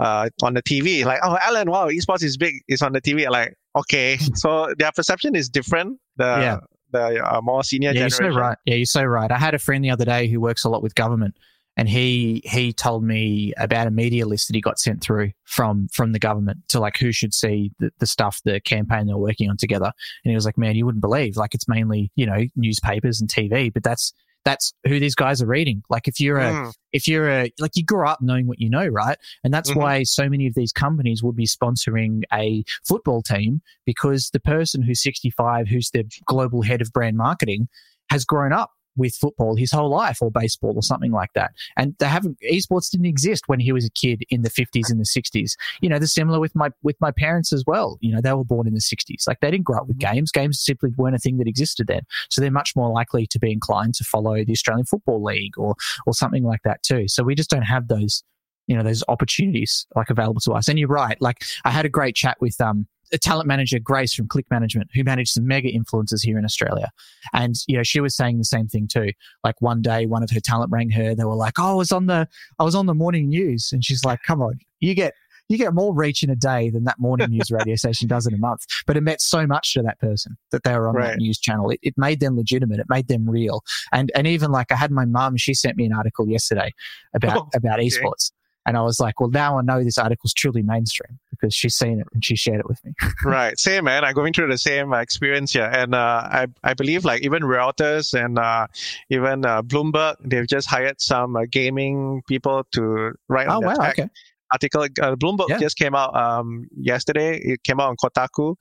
uh, 0.00 0.28
on 0.42 0.54
the 0.54 0.62
TV, 0.62 1.04
like, 1.04 1.20
oh, 1.22 1.38
Alan, 1.40 1.70
wow, 1.70 1.88
esports 1.88 2.24
is 2.24 2.36
big, 2.36 2.54
it's 2.66 2.82
on 2.82 2.92
the 2.92 3.00
TV. 3.00 3.28
Like, 3.28 3.54
okay, 3.76 4.16
so 4.34 4.72
their 4.78 4.92
perception 4.92 5.36
is 5.36 5.48
different. 5.48 5.98
The 6.16 6.24
yeah. 6.24 6.58
the 6.90 7.24
uh, 7.24 7.40
more 7.40 7.62
senior 7.62 7.90
yeah, 7.90 8.08
generation. 8.08 8.24
You're 8.24 8.32
so 8.32 8.40
right. 8.40 8.58
Yeah, 8.64 8.74
you're 8.74 8.86
so 8.86 9.04
right. 9.04 9.30
I 9.30 9.38
had 9.38 9.54
a 9.54 9.58
friend 9.58 9.84
the 9.84 9.90
other 9.90 10.04
day 10.04 10.26
who 10.26 10.40
works 10.40 10.64
a 10.64 10.68
lot 10.68 10.82
with 10.82 10.94
government, 10.94 11.36
and 11.76 11.88
he 11.88 12.42
he 12.44 12.72
told 12.72 13.02
me 13.02 13.52
about 13.56 13.86
a 13.86 13.90
media 13.90 14.26
list 14.26 14.48
that 14.48 14.54
he 14.54 14.60
got 14.60 14.78
sent 14.78 15.02
through 15.02 15.30
from 15.44 15.88
from 15.88 16.12
the 16.12 16.18
government 16.18 16.58
to 16.68 16.80
like 16.80 16.98
who 16.98 17.12
should 17.12 17.34
see 17.34 17.72
the, 17.78 17.90
the 17.98 18.06
stuff 18.06 18.40
the 18.44 18.60
campaign 18.60 19.06
they're 19.06 19.16
working 19.16 19.48
on 19.50 19.56
together 19.56 19.92
and 20.24 20.30
he 20.30 20.34
was 20.34 20.44
like 20.44 20.58
man 20.58 20.76
you 20.76 20.84
wouldn't 20.84 21.02
believe 21.02 21.36
like 21.36 21.54
it's 21.54 21.68
mainly 21.68 22.10
you 22.14 22.26
know 22.26 22.44
newspapers 22.56 23.20
and 23.20 23.30
tv 23.30 23.72
but 23.72 23.82
that's 23.82 24.12
that's 24.44 24.74
who 24.86 24.98
these 24.98 25.14
guys 25.14 25.40
are 25.40 25.46
reading 25.46 25.82
like 25.88 26.08
if 26.08 26.18
you're 26.18 26.38
a 26.38 26.50
mm. 26.50 26.72
if 26.92 27.06
you're 27.06 27.30
a 27.30 27.52
like 27.58 27.72
you 27.74 27.84
grew 27.84 28.06
up 28.06 28.18
knowing 28.20 28.46
what 28.46 28.60
you 28.60 28.68
know 28.68 28.86
right 28.86 29.16
and 29.44 29.54
that's 29.54 29.70
mm-hmm. 29.70 29.80
why 29.80 30.02
so 30.02 30.28
many 30.28 30.46
of 30.46 30.54
these 30.54 30.72
companies 30.72 31.22
would 31.22 31.36
be 31.36 31.46
sponsoring 31.46 32.22
a 32.32 32.64
football 32.84 33.22
team 33.22 33.62
because 33.86 34.30
the 34.30 34.40
person 34.40 34.82
who's 34.82 35.02
65 35.02 35.68
who's 35.68 35.90
the 35.90 36.04
global 36.26 36.62
head 36.62 36.82
of 36.82 36.92
brand 36.92 37.16
marketing 37.16 37.68
has 38.10 38.24
grown 38.24 38.52
up 38.52 38.72
with 38.96 39.14
football 39.14 39.56
his 39.56 39.72
whole 39.72 39.90
life 39.90 40.18
or 40.20 40.30
baseball 40.30 40.74
or 40.74 40.82
something 40.82 41.12
like 41.12 41.32
that. 41.34 41.52
And 41.76 41.94
they 41.98 42.06
haven't 42.06 42.38
esports 42.50 42.90
didn't 42.90 43.06
exist 43.06 43.44
when 43.46 43.60
he 43.60 43.72
was 43.72 43.84
a 43.84 43.90
kid 43.90 44.22
in 44.30 44.42
the 44.42 44.50
50s 44.50 44.90
and 44.90 45.00
the 45.00 45.04
60s. 45.04 45.52
You 45.80 45.88
know, 45.88 45.98
they're 45.98 46.06
similar 46.06 46.40
with 46.40 46.54
my 46.54 46.70
with 46.82 46.96
my 47.00 47.10
parents 47.10 47.52
as 47.52 47.64
well. 47.66 47.98
You 48.00 48.14
know, 48.14 48.20
they 48.20 48.32
were 48.32 48.44
born 48.44 48.66
in 48.66 48.74
the 48.74 48.80
60s. 48.80 49.26
Like 49.26 49.40
they 49.40 49.50
didn't 49.50 49.64
grow 49.64 49.78
up 49.78 49.88
with 49.88 49.98
mm-hmm. 49.98 50.14
games. 50.14 50.32
Games 50.32 50.60
simply 50.60 50.90
weren't 50.96 51.16
a 51.16 51.18
thing 51.18 51.38
that 51.38 51.48
existed 51.48 51.86
then. 51.86 52.02
So 52.30 52.40
they're 52.40 52.50
much 52.50 52.74
more 52.76 52.90
likely 52.90 53.26
to 53.28 53.38
be 53.38 53.52
inclined 53.52 53.94
to 53.94 54.04
follow 54.04 54.44
the 54.44 54.52
Australian 54.52 54.86
Football 54.86 55.22
League 55.22 55.58
or 55.58 55.74
or 56.06 56.14
something 56.14 56.44
like 56.44 56.62
that 56.64 56.82
too. 56.82 57.08
So 57.08 57.22
we 57.22 57.34
just 57.34 57.50
don't 57.50 57.62
have 57.62 57.88
those 57.88 58.22
you 58.66 58.76
know 58.76 58.82
those 58.82 59.02
opportunities 59.08 59.86
like 59.96 60.08
available 60.08 60.40
to 60.40 60.52
us 60.52 60.68
and 60.68 60.78
you're 60.78 60.88
right 60.88 61.20
like 61.20 61.42
i 61.64 61.70
had 61.70 61.84
a 61.84 61.88
great 61.88 62.14
chat 62.14 62.36
with 62.40 62.60
um 62.60 62.86
a 63.12 63.18
talent 63.18 63.46
manager, 63.46 63.78
Grace 63.78 64.14
from 64.14 64.28
Click 64.28 64.46
Management, 64.50 64.90
who 64.94 65.04
managed 65.04 65.32
some 65.32 65.46
mega 65.46 65.70
influencers 65.70 66.22
here 66.22 66.38
in 66.38 66.44
Australia. 66.44 66.90
And, 67.32 67.54
you 67.66 67.76
know, 67.76 67.82
she 67.82 68.00
was 68.00 68.16
saying 68.16 68.38
the 68.38 68.44
same 68.44 68.68
thing 68.68 68.88
too. 68.88 69.10
Like 69.44 69.60
one 69.60 69.82
day, 69.82 70.06
one 70.06 70.22
of 70.22 70.30
her 70.30 70.40
talent 70.40 70.70
rang 70.72 70.90
her. 70.90 71.14
They 71.14 71.24
were 71.24 71.34
like, 71.34 71.54
Oh, 71.58 71.72
I 71.72 71.74
was 71.74 71.92
on 71.92 72.06
the, 72.06 72.28
I 72.58 72.64
was 72.64 72.74
on 72.74 72.86
the 72.86 72.94
morning 72.94 73.28
news. 73.28 73.70
And 73.72 73.84
she's 73.84 74.04
like, 74.04 74.22
come 74.22 74.40
on, 74.40 74.58
you 74.80 74.94
get, 74.94 75.14
you 75.48 75.58
get 75.58 75.74
more 75.74 75.94
reach 75.94 76.22
in 76.22 76.30
a 76.30 76.36
day 76.36 76.70
than 76.70 76.84
that 76.84 76.98
morning 76.98 77.28
news 77.30 77.50
radio 77.50 77.76
station 77.76 78.08
does 78.08 78.26
in 78.26 78.34
a 78.34 78.38
month. 78.38 78.64
But 78.86 78.96
it 78.96 79.02
meant 79.02 79.20
so 79.20 79.46
much 79.46 79.74
to 79.74 79.82
that 79.82 80.00
person 80.00 80.36
that 80.50 80.64
they 80.64 80.72
were 80.72 80.88
on 80.88 80.94
right. 80.94 81.08
that 81.08 81.18
news 81.18 81.38
channel. 81.38 81.70
It, 81.70 81.80
it 81.82 81.94
made 81.96 82.20
them 82.20 82.36
legitimate. 82.36 82.80
It 82.80 82.86
made 82.88 83.08
them 83.08 83.28
real. 83.28 83.62
And 83.92 84.10
and 84.14 84.26
even 84.26 84.50
like 84.50 84.72
I 84.72 84.76
had 84.76 84.90
my 84.90 85.04
mum, 85.04 85.36
she 85.36 85.54
sent 85.54 85.76
me 85.76 85.84
an 85.84 85.92
article 85.92 86.28
yesterday 86.28 86.72
about 87.14 87.36
oh, 87.38 87.48
about 87.54 87.80
esports. 87.80 88.32
And 88.64 88.76
I 88.76 88.82
was 88.82 89.00
like, 89.00 89.20
well, 89.20 89.30
now 89.30 89.58
I 89.58 89.62
know 89.62 89.82
this 89.82 89.98
article's 89.98 90.32
truly 90.32 90.62
mainstream 90.62 91.18
because 91.30 91.54
she's 91.54 91.74
seen 91.74 92.00
it 92.00 92.06
and 92.14 92.24
she 92.24 92.36
shared 92.36 92.60
it 92.60 92.68
with 92.68 92.84
me. 92.84 92.92
right. 93.24 93.58
Same, 93.58 93.84
man. 93.84 94.04
I'm 94.04 94.14
going 94.14 94.32
through 94.32 94.48
the 94.48 94.58
same 94.58 94.92
uh, 94.92 95.00
experience 95.00 95.52
here. 95.52 95.70
And 95.72 95.94
uh, 95.94 96.28
I, 96.30 96.46
I 96.62 96.74
believe 96.74 97.04
like 97.04 97.22
even 97.22 97.42
Reuters 97.42 98.14
and 98.14 98.38
uh, 98.38 98.68
even 99.10 99.44
uh, 99.44 99.62
Bloomberg, 99.62 100.16
they've 100.24 100.46
just 100.46 100.68
hired 100.68 101.00
some 101.00 101.34
uh, 101.36 101.42
gaming 101.50 102.22
people 102.28 102.64
to 102.72 103.12
write 103.28 103.48
oh, 103.48 103.56
on 103.56 103.64
wow, 103.64 103.74
tech. 103.74 103.98
Okay. 103.98 104.08
Article 104.52 104.82
uh, 104.82 105.16
Bloomberg 105.16 105.48
yeah. 105.48 105.58
just 105.58 105.78
came 105.78 105.94
out 105.94 106.14
um, 106.14 106.66
yesterday. 106.76 107.38
It 107.38 107.62
came 107.64 107.80
out 107.80 107.88
on 107.88 107.96
Kotaku. 107.96 108.56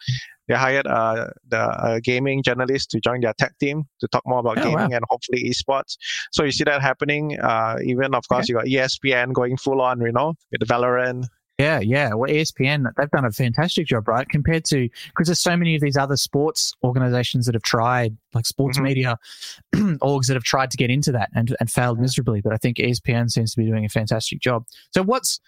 They 0.47 0.55
hired 0.55 0.87
uh, 0.87 1.27
the 1.47 1.59
uh, 1.59 1.99
gaming 2.03 2.43
journalist 2.43 2.91
to 2.91 2.99
join 2.99 3.21
their 3.21 3.33
tech 3.37 3.57
team 3.59 3.83
to 3.99 4.07
talk 4.07 4.23
more 4.25 4.39
about 4.39 4.57
oh, 4.57 4.63
gaming 4.63 4.89
wow. 4.89 4.97
and 4.97 5.05
hopefully 5.09 5.43
esports. 5.43 5.97
So 6.31 6.43
you 6.43 6.51
see 6.51 6.63
that 6.65 6.81
happening. 6.81 7.39
Uh, 7.39 7.77
even 7.83 8.13
of 8.13 8.27
course 8.27 8.49
okay. 8.49 8.67
you 8.67 8.79
got 8.79 8.89
ESPN 8.89 9.33
going 9.33 9.57
full 9.57 9.81
on, 9.81 10.01
you 10.01 10.11
know, 10.11 10.33
with 10.51 10.61
Valorant. 10.67 11.25
Yeah, 11.61 11.79
yeah. 11.79 12.13
Well, 12.15 12.29
ESPN, 12.29 12.91
they've 12.97 13.11
done 13.11 13.23
a 13.23 13.31
fantastic 13.31 13.85
job, 13.85 14.07
right? 14.07 14.27
Compared 14.27 14.65
to, 14.65 14.89
because 15.07 15.27
there's 15.27 15.39
so 15.39 15.55
many 15.55 15.75
of 15.75 15.81
these 15.81 15.95
other 15.95 16.17
sports 16.17 16.73
organizations 16.83 17.45
that 17.45 17.53
have 17.53 17.61
tried, 17.61 18.17
like 18.33 18.47
sports 18.47 18.77
mm-hmm. 18.77 18.85
media 18.85 19.19
orgs 19.75 20.25
that 20.25 20.33
have 20.33 20.43
tried 20.43 20.71
to 20.71 20.77
get 20.77 20.89
into 20.89 21.11
that 21.11 21.29
and, 21.35 21.55
and 21.59 21.69
failed 21.69 21.99
miserably. 21.99 22.41
But 22.41 22.53
I 22.53 22.57
think 22.57 22.77
ESPN 22.77 23.29
seems 23.29 23.53
to 23.53 23.61
be 23.61 23.67
doing 23.67 23.85
a 23.85 23.89
fantastic 23.89 24.39
job. 24.39 24.65
So 24.91 25.03
what's, 25.03 25.39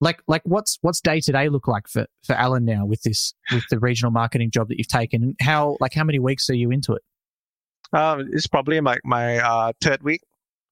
like 0.00 0.20
like 0.26 0.42
what's 0.44 0.78
what's 0.82 1.00
day 1.00 1.20
to 1.20 1.32
day 1.32 1.48
look 1.48 1.68
like 1.68 1.88
for 1.88 2.06
for 2.24 2.34
Alan 2.34 2.64
now 2.64 2.84
with 2.84 3.02
this 3.02 3.34
with 3.52 3.64
the 3.70 3.78
regional 3.78 4.10
marketing 4.10 4.50
job 4.50 4.68
that 4.68 4.78
you've 4.78 4.88
taken? 4.88 5.34
How 5.40 5.76
like 5.80 5.94
how 5.94 6.04
many 6.04 6.18
weeks 6.18 6.50
are 6.50 6.54
you 6.54 6.70
into 6.70 6.92
it? 6.94 7.02
Um, 7.92 8.28
it's 8.32 8.46
probably 8.46 8.80
like 8.80 9.00
my 9.04 9.38
uh, 9.38 9.72
third 9.80 10.02
week, 10.02 10.22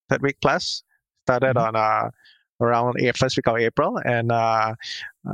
third 0.08 0.22
week 0.22 0.36
plus. 0.40 0.82
Started 1.22 1.56
mm-hmm. 1.56 1.74
on 1.74 1.76
uh, 1.76 2.10
around 2.60 2.96
first 3.16 3.36
week 3.36 3.48
of 3.48 3.56
April, 3.56 3.98
and 4.04 4.30
uh, 4.30 4.74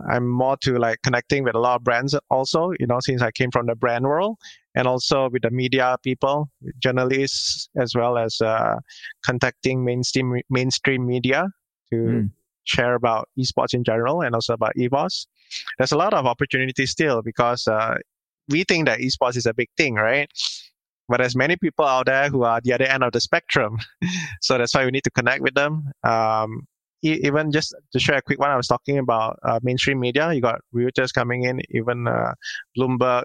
I'm 0.08 0.28
more 0.28 0.56
to 0.58 0.78
like 0.78 1.02
connecting 1.02 1.42
with 1.42 1.56
a 1.56 1.58
lot 1.58 1.76
of 1.76 1.84
brands 1.84 2.14
also. 2.30 2.72
You 2.78 2.86
know, 2.86 3.00
since 3.00 3.22
I 3.22 3.32
came 3.32 3.50
from 3.50 3.66
the 3.66 3.74
brand 3.74 4.04
world, 4.04 4.38
and 4.76 4.86
also 4.86 5.28
with 5.30 5.42
the 5.42 5.50
media 5.50 5.96
people, 6.04 6.48
journalists, 6.78 7.68
as 7.76 7.94
well 7.96 8.18
as 8.18 8.40
uh, 8.40 8.76
contacting 9.24 9.84
mainstream 9.84 10.40
mainstream 10.48 11.06
media 11.06 11.48
to. 11.90 11.96
Mm 11.96 12.30
share 12.70 12.94
about 12.94 13.28
esports 13.38 13.74
in 13.74 13.84
general 13.84 14.22
and 14.22 14.34
also 14.34 14.54
about 14.54 14.72
EVOS. 14.76 15.26
There's 15.78 15.92
a 15.92 15.96
lot 15.96 16.14
of 16.14 16.26
opportunities 16.26 16.90
still 16.90 17.22
because 17.22 17.66
uh, 17.66 17.96
we 18.48 18.64
think 18.64 18.86
that 18.86 19.00
esports 19.00 19.36
is 19.36 19.46
a 19.46 19.54
big 19.54 19.68
thing, 19.76 19.94
right? 19.94 20.30
But 21.08 21.18
there's 21.18 21.34
many 21.34 21.56
people 21.56 21.84
out 21.84 22.06
there 22.06 22.28
who 22.28 22.44
are 22.44 22.60
the 22.62 22.72
other 22.72 22.84
end 22.84 23.02
of 23.02 23.12
the 23.12 23.20
spectrum. 23.20 23.78
so 24.40 24.58
that's 24.58 24.74
why 24.74 24.84
we 24.84 24.92
need 24.92 25.04
to 25.04 25.10
connect 25.10 25.42
with 25.42 25.54
them. 25.54 25.90
Um, 26.04 26.66
even 27.02 27.50
just 27.50 27.74
to 27.92 27.98
share 27.98 28.18
a 28.18 28.22
quick 28.22 28.38
one, 28.38 28.50
I 28.50 28.56
was 28.56 28.68
talking 28.68 28.98
about 28.98 29.38
uh, 29.42 29.58
mainstream 29.62 29.98
media. 29.98 30.32
You 30.32 30.42
got 30.42 30.60
Reuters 30.74 31.12
coming 31.12 31.44
in, 31.44 31.62
even 31.70 32.06
uh, 32.06 32.34
Bloomberg, 32.76 33.24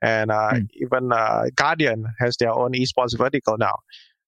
and 0.00 0.30
uh, 0.30 0.52
mm. 0.52 0.68
even 0.74 1.12
uh, 1.12 1.46
Guardian 1.56 2.06
has 2.20 2.36
their 2.36 2.52
own 2.52 2.72
esports 2.72 3.18
vertical 3.18 3.56
now. 3.58 3.74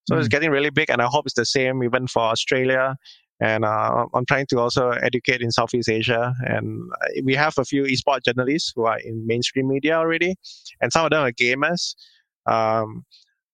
So 0.09 0.15
mm. 0.15 0.19
it's 0.19 0.27
hmm. 0.27 0.31
getting 0.31 0.51
really 0.51 0.71
big, 0.71 0.91
and 0.91 1.01
I 1.01 1.07
hope 1.07 1.27
it's 1.27 1.35
the 1.35 1.47
same 1.47 1.85
even 1.85 2.09
for 2.09 2.23
Australia 2.23 2.97
and 3.41 3.65
uh, 3.65 4.07
I'm 4.15 4.27
trying 4.27 4.47
to 4.47 4.59
also 4.59 4.91
educate 4.91 5.41
in 5.41 5.51
Southeast 5.51 5.89
Asia. 5.89 6.35
And 6.41 6.91
we 7.25 7.35
have 7.35 7.55
a 7.59 7.65
few 7.65 7.85
esports 7.85 8.25
journalists 8.25 8.73
who 8.75 8.85
are 8.87 8.99
in 8.99 9.27
mainstream 9.27 9.69
media 9.69 9.97
already, 9.97 10.37
and 10.81 10.93
some 10.93 11.05
of 11.05 11.11
them 11.11 11.23
are 11.23 11.33
gamers. 11.33 11.95
Um, 12.47 13.05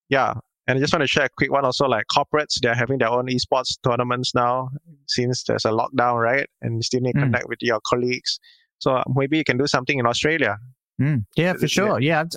yeah, 0.08 0.34
and 0.66 0.78
I 0.78 0.80
just 0.80 0.92
want 0.92 1.02
to 1.02 1.06
share 1.06 1.26
a 1.26 1.28
quick 1.36 1.52
one 1.52 1.64
also 1.64 1.86
like 1.86 2.06
corporates, 2.06 2.58
they're 2.60 2.74
having 2.74 2.98
their 2.98 3.10
own 3.10 3.26
esports 3.26 3.76
tournaments 3.82 4.34
now 4.34 4.70
since 5.06 5.44
there's 5.44 5.64
a 5.64 5.70
lockdown, 5.70 6.22
right? 6.22 6.48
And 6.62 6.76
you 6.76 6.82
still 6.82 7.00
need 7.00 7.12
to 7.12 7.18
mm. 7.18 7.24
connect 7.24 7.48
with 7.48 7.58
your 7.60 7.80
colleagues. 7.86 8.38
So 8.78 9.02
maybe 9.14 9.36
you 9.36 9.44
can 9.44 9.58
do 9.58 9.66
something 9.66 9.98
in 9.98 10.06
Australia. 10.06 10.56
Mm. 11.00 11.26
Yeah, 11.36 11.52
for 11.54 11.68
sure. 11.68 12.00
Yeah, 12.00 12.20
I've, 12.20 12.30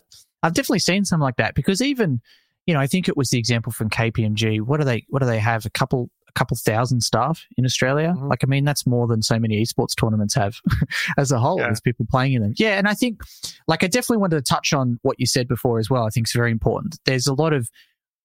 I've 0.43 0.53
definitely 0.53 0.79
seen 0.79 1.05
something 1.05 1.23
like 1.23 1.37
that 1.37 1.55
because 1.55 1.81
even, 1.81 2.19
you 2.65 2.73
know, 2.73 2.81
I 2.81 2.87
think 2.87 3.07
it 3.07 3.15
was 3.15 3.29
the 3.29 3.39
example 3.39 3.71
from 3.71 3.89
KPMG. 3.89 4.61
What 4.61 4.79
do 4.79 4.83
they, 4.83 5.05
what 5.07 5.21
do 5.21 5.25
they 5.25 5.39
have? 5.39 5.65
A 5.65 5.69
couple, 5.69 6.09
couple 6.38 6.55
thousand 6.57 7.01
staff 7.01 7.45
in 7.57 7.65
Australia. 7.65 8.13
Mm-hmm. 8.15 8.27
Like, 8.27 8.43
I 8.43 8.47
mean, 8.47 8.63
that's 8.63 8.85
more 8.85 9.07
than 9.07 9.21
so 9.21 9.39
many 9.39 9.63
esports 9.63 9.95
tournaments 9.99 10.35
have 10.35 10.57
as 11.17 11.31
a 11.31 11.39
whole. 11.39 11.59
Yeah. 11.59 11.65
There's 11.65 11.81
people 11.81 12.05
playing 12.09 12.33
in 12.33 12.41
them. 12.43 12.53
Yeah. 12.57 12.77
And 12.77 12.88
I 12.88 12.93
think, 12.93 13.21
like, 13.67 13.83
I 13.83 13.88
definitely 13.88 14.17
wanted 14.17 14.38
to 14.38 14.41
touch 14.41 14.73
on 14.73 14.99
what 15.01 15.19
you 15.19 15.25
said 15.25 15.47
before 15.47 15.79
as 15.79 15.89
well. 15.89 16.05
I 16.05 16.09
think 16.09 16.25
it's 16.25 16.35
very 16.35 16.51
important. 16.51 16.99
There's 17.05 17.27
a 17.27 17.33
lot 17.33 17.53
of, 17.53 17.69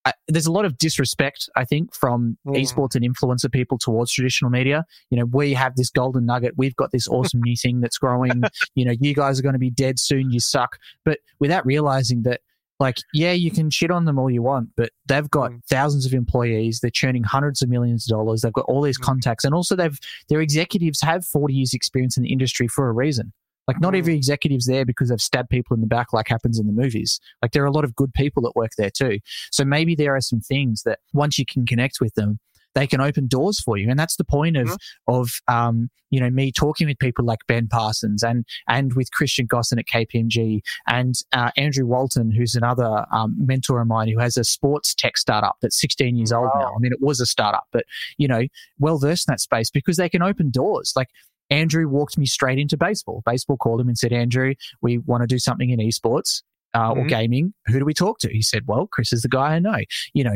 uh, 0.05 0.13
there's 0.29 0.47
a 0.47 0.53
lot 0.53 0.65
of 0.65 0.77
disrespect, 0.79 1.49
I 1.57 1.65
think, 1.65 1.95
from 1.95 2.37
mm. 2.47 2.57
esports 2.57 2.95
and 2.95 3.05
influencer 3.05 3.51
people 3.51 3.79
towards 3.79 4.13
traditional 4.13 4.51
media. 4.51 4.85
You 5.11 5.19
know, 5.19 5.25
we 5.25 5.55
have 5.55 5.77
this 5.77 5.91
golden 5.91 6.27
nugget. 6.27 6.55
We've 6.57 6.77
got 6.77 6.91
this 6.91 7.09
awesome 7.09 7.41
new 7.43 7.57
thing 7.57 7.81
that's 7.81 7.99
growing. 7.99 8.43
You 8.75 8.87
know, 8.87 8.95
you 8.99 9.15
guys 9.15 9.39
are 9.39 9.43
going 9.43 9.53
to 9.55 9.59
be 9.59 9.71
dead 9.71 9.99
soon. 9.99 10.31
You 10.31 10.41
suck. 10.41 10.79
But 11.05 11.19
without 11.39 11.67
realizing 11.67 12.23
that 12.23 12.41
like, 12.83 12.97
yeah, 13.15 13.31
you 13.31 13.53
can 13.53 13.71
shit 13.71 13.93
on 13.93 14.07
them 14.07 14.19
all 14.19 14.29
you 14.29 14.43
want, 14.43 14.71
but 14.77 14.91
they've 15.07 15.31
got 15.31 15.53
mm. 15.53 15.61
thousands 15.71 16.05
of 16.05 16.13
employees. 16.13 16.81
They're 16.81 16.91
churning 16.91 17.23
hundreds 17.23 17.63
of 17.63 17.69
millions 17.69 18.11
of 18.11 18.17
dollars. 18.17 18.43
They've 18.43 18.53
got 18.53 18.67
all 18.67 18.83
these 18.83 18.99
mm. 18.99 19.05
contacts, 19.05 19.45
and 19.45 19.55
also 19.55 19.77
they've 19.77 19.99
their 20.29 20.41
executives 20.41 21.01
have 21.01 21.25
forty 21.25 21.55
years 21.55 21.73
experience 21.73 22.17
in 22.17 22.25
the 22.25 22.33
industry 22.33 22.67
for 22.67 22.89
a 22.89 22.93
reason. 22.93 23.33
Like, 23.69 23.81
not 23.81 23.93
mm. 23.93 23.99
every 23.99 24.17
executive's 24.17 24.67
there 24.67 24.85
because 24.85 25.11
they've 25.11 25.21
stabbed 25.21 25.49
people 25.49 25.77
in 25.77 25.81
the 25.81 25.87
back, 25.87 26.13
like 26.13 26.27
happens 26.27 26.59
in 26.59 26.67
the 26.67 26.73
movies. 26.73 27.21
Like, 27.41 27.53
there 27.53 27.63
are 27.63 27.67
a 27.67 27.73
lot 27.73 27.85
of 27.85 27.95
good 27.95 28.13
people 28.13 28.43
that 28.43 28.57
work 28.57 28.73
there 28.77 28.91
too. 28.91 29.21
So 29.53 29.65
maybe 29.65 29.95
there 29.95 30.17
are 30.17 30.21
some 30.21 30.41
things 30.41 30.83
that 30.83 30.99
once 31.13 31.39
you 31.39 31.47
can 31.47 31.65
connect 31.65 32.01
with 32.01 32.13
them, 32.15 32.41
they 32.75 32.87
can 32.87 33.01
open 33.01 33.27
doors 33.27 33.61
for 33.61 33.77
you. 33.77 33.91
And 33.91 33.99
that's 33.99 34.17
the 34.17 34.25
point 34.25 34.57
of, 34.57 34.69
mm-hmm. 34.69 35.15
of, 35.15 35.31
um, 35.49 35.91
you 36.11 36.21
know, 36.21 36.31
me 36.31 36.53
talking 36.53 36.87
with 36.87 36.99
people 36.99 37.25
like 37.25 37.41
Ben 37.47 37.69
Parsons 37.69 38.23
and, 38.23 38.45
and 38.69 38.93
with 38.95 39.11
Christian 39.13 39.47
Gosson 39.47 39.79
at 39.79 39.87
KPMG 39.87 40.61
and, 40.87 41.15
uh, 41.33 41.51
Andrew 41.57 41.87
Walton, 41.87 42.31
who's 42.31 42.55
another, 42.55 43.07
um, 43.13 43.35
mentor 43.39 43.81
of 43.81 43.89
mine 43.89 44.09
who 44.09 44.19
has 44.19 44.37
a 44.37 44.45
sports 44.45 44.95
tech 44.95 45.17
startup 45.17 45.57
that's 45.63 45.81
16 45.81 46.17
years 46.17 46.33
wow. 46.33 46.41
old 46.41 46.51
now. 46.55 46.75
I 46.75 46.79
mean, 46.79 46.93
it 46.93 47.01
was 47.01 47.21
a 47.21 47.27
startup, 47.27 47.67
but, 47.73 47.85
you 48.19 48.29
know, 48.29 48.43
well 48.79 48.99
versed 48.99 49.29
in 49.29 49.33
that 49.33 49.41
space 49.41 49.71
because 49.71 49.97
they 49.97 50.09
can 50.09 50.23
open 50.23 50.51
doors. 50.51 50.93
Like, 50.97 51.09
Andrew 51.51 51.87
walked 51.87 52.17
me 52.17 52.25
straight 52.25 52.59
into 52.59 52.79
baseball. 52.79 53.23
Baseball 53.27 53.59
called 53.59 53.79
him 53.79 53.89
and 53.89 53.99
said, 53.99 54.11
Andrew, 54.11 54.55
we 54.81 54.97
want 54.97 55.23
to 55.23 55.27
do 55.27 55.39
something 55.39 55.69
in 55.69 55.81
esports 55.81 56.43
uh, 56.75 56.91
mm-hmm. 56.91 57.01
or 57.01 57.07
gaming, 57.07 57.55
who 57.67 57.79
do 57.79 57.85
we 57.85 57.95
talk 57.95 58.19
to? 58.21 58.33
He 58.33 58.43
said, 58.43 58.63
well, 58.67 58.89
Chris 58.91 59.13
is 59.13 59.23
the 59.23 59.29
guy 59.29 59.55
I 59.55 59.59
know. 59.59 59.79
You 60.15 60.25
know, 60.25 60.35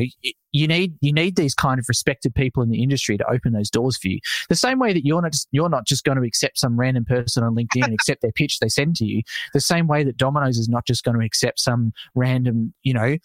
you 0.53 0.66
need 0.66 0.97
you 1.01 1.12
need 1.12 1.37
these 1.37 1.55
kind 1.55 1.78
of 1.78 1.87
respected 1.89 2.34
people 2.34 2.62
in 2.62 2.70
the 2.70 2.82
industry 2.82 3.16
to 3.18 3.30
open 3.30 3.53
those 3.53 3.70
doors 3.70 3.99
for 3.99 4.09
you. 4.09 4.18
The 4.49 4.57
same 4.57 4.78
way 4.78 4.93
that 4.93 5.07
you're 5.07 5.22
not 5.22 5.32
just, 5.32 5.49
you're 5.51 5.68
not 5.68 5.87
just 5.87 6.05
going 6.05 6.18
to 6.18 6.26
accept 6.26 6.59
some 6.59 6.78
random 6.78 7.05
person 7.05 7.43
on 7.43 7.55
LinkedIn 7.55 7.84
and 7.84 7.95
accept 7.95 8.22
their 8.22 8.32
pitch 8.32 8.59
they 8.59 8.68
send 8.68 8.97
to 8.97 9.05
you. 9.05 9.22
The 9.55 9.61
same 9.61 9.87
way 9.87 10.05
that 10.05 10.16
Domino's 10.16 10.59
is 10.59 10.68
not 10.68 10.87
just 10.87 11.05
going 11.05 11.18
to 11.18 11.24
accept 11.24 11.61
some 11.61 11.93
random, 12.14 12.74
you 12.82 12.95
know, 12.95 13.16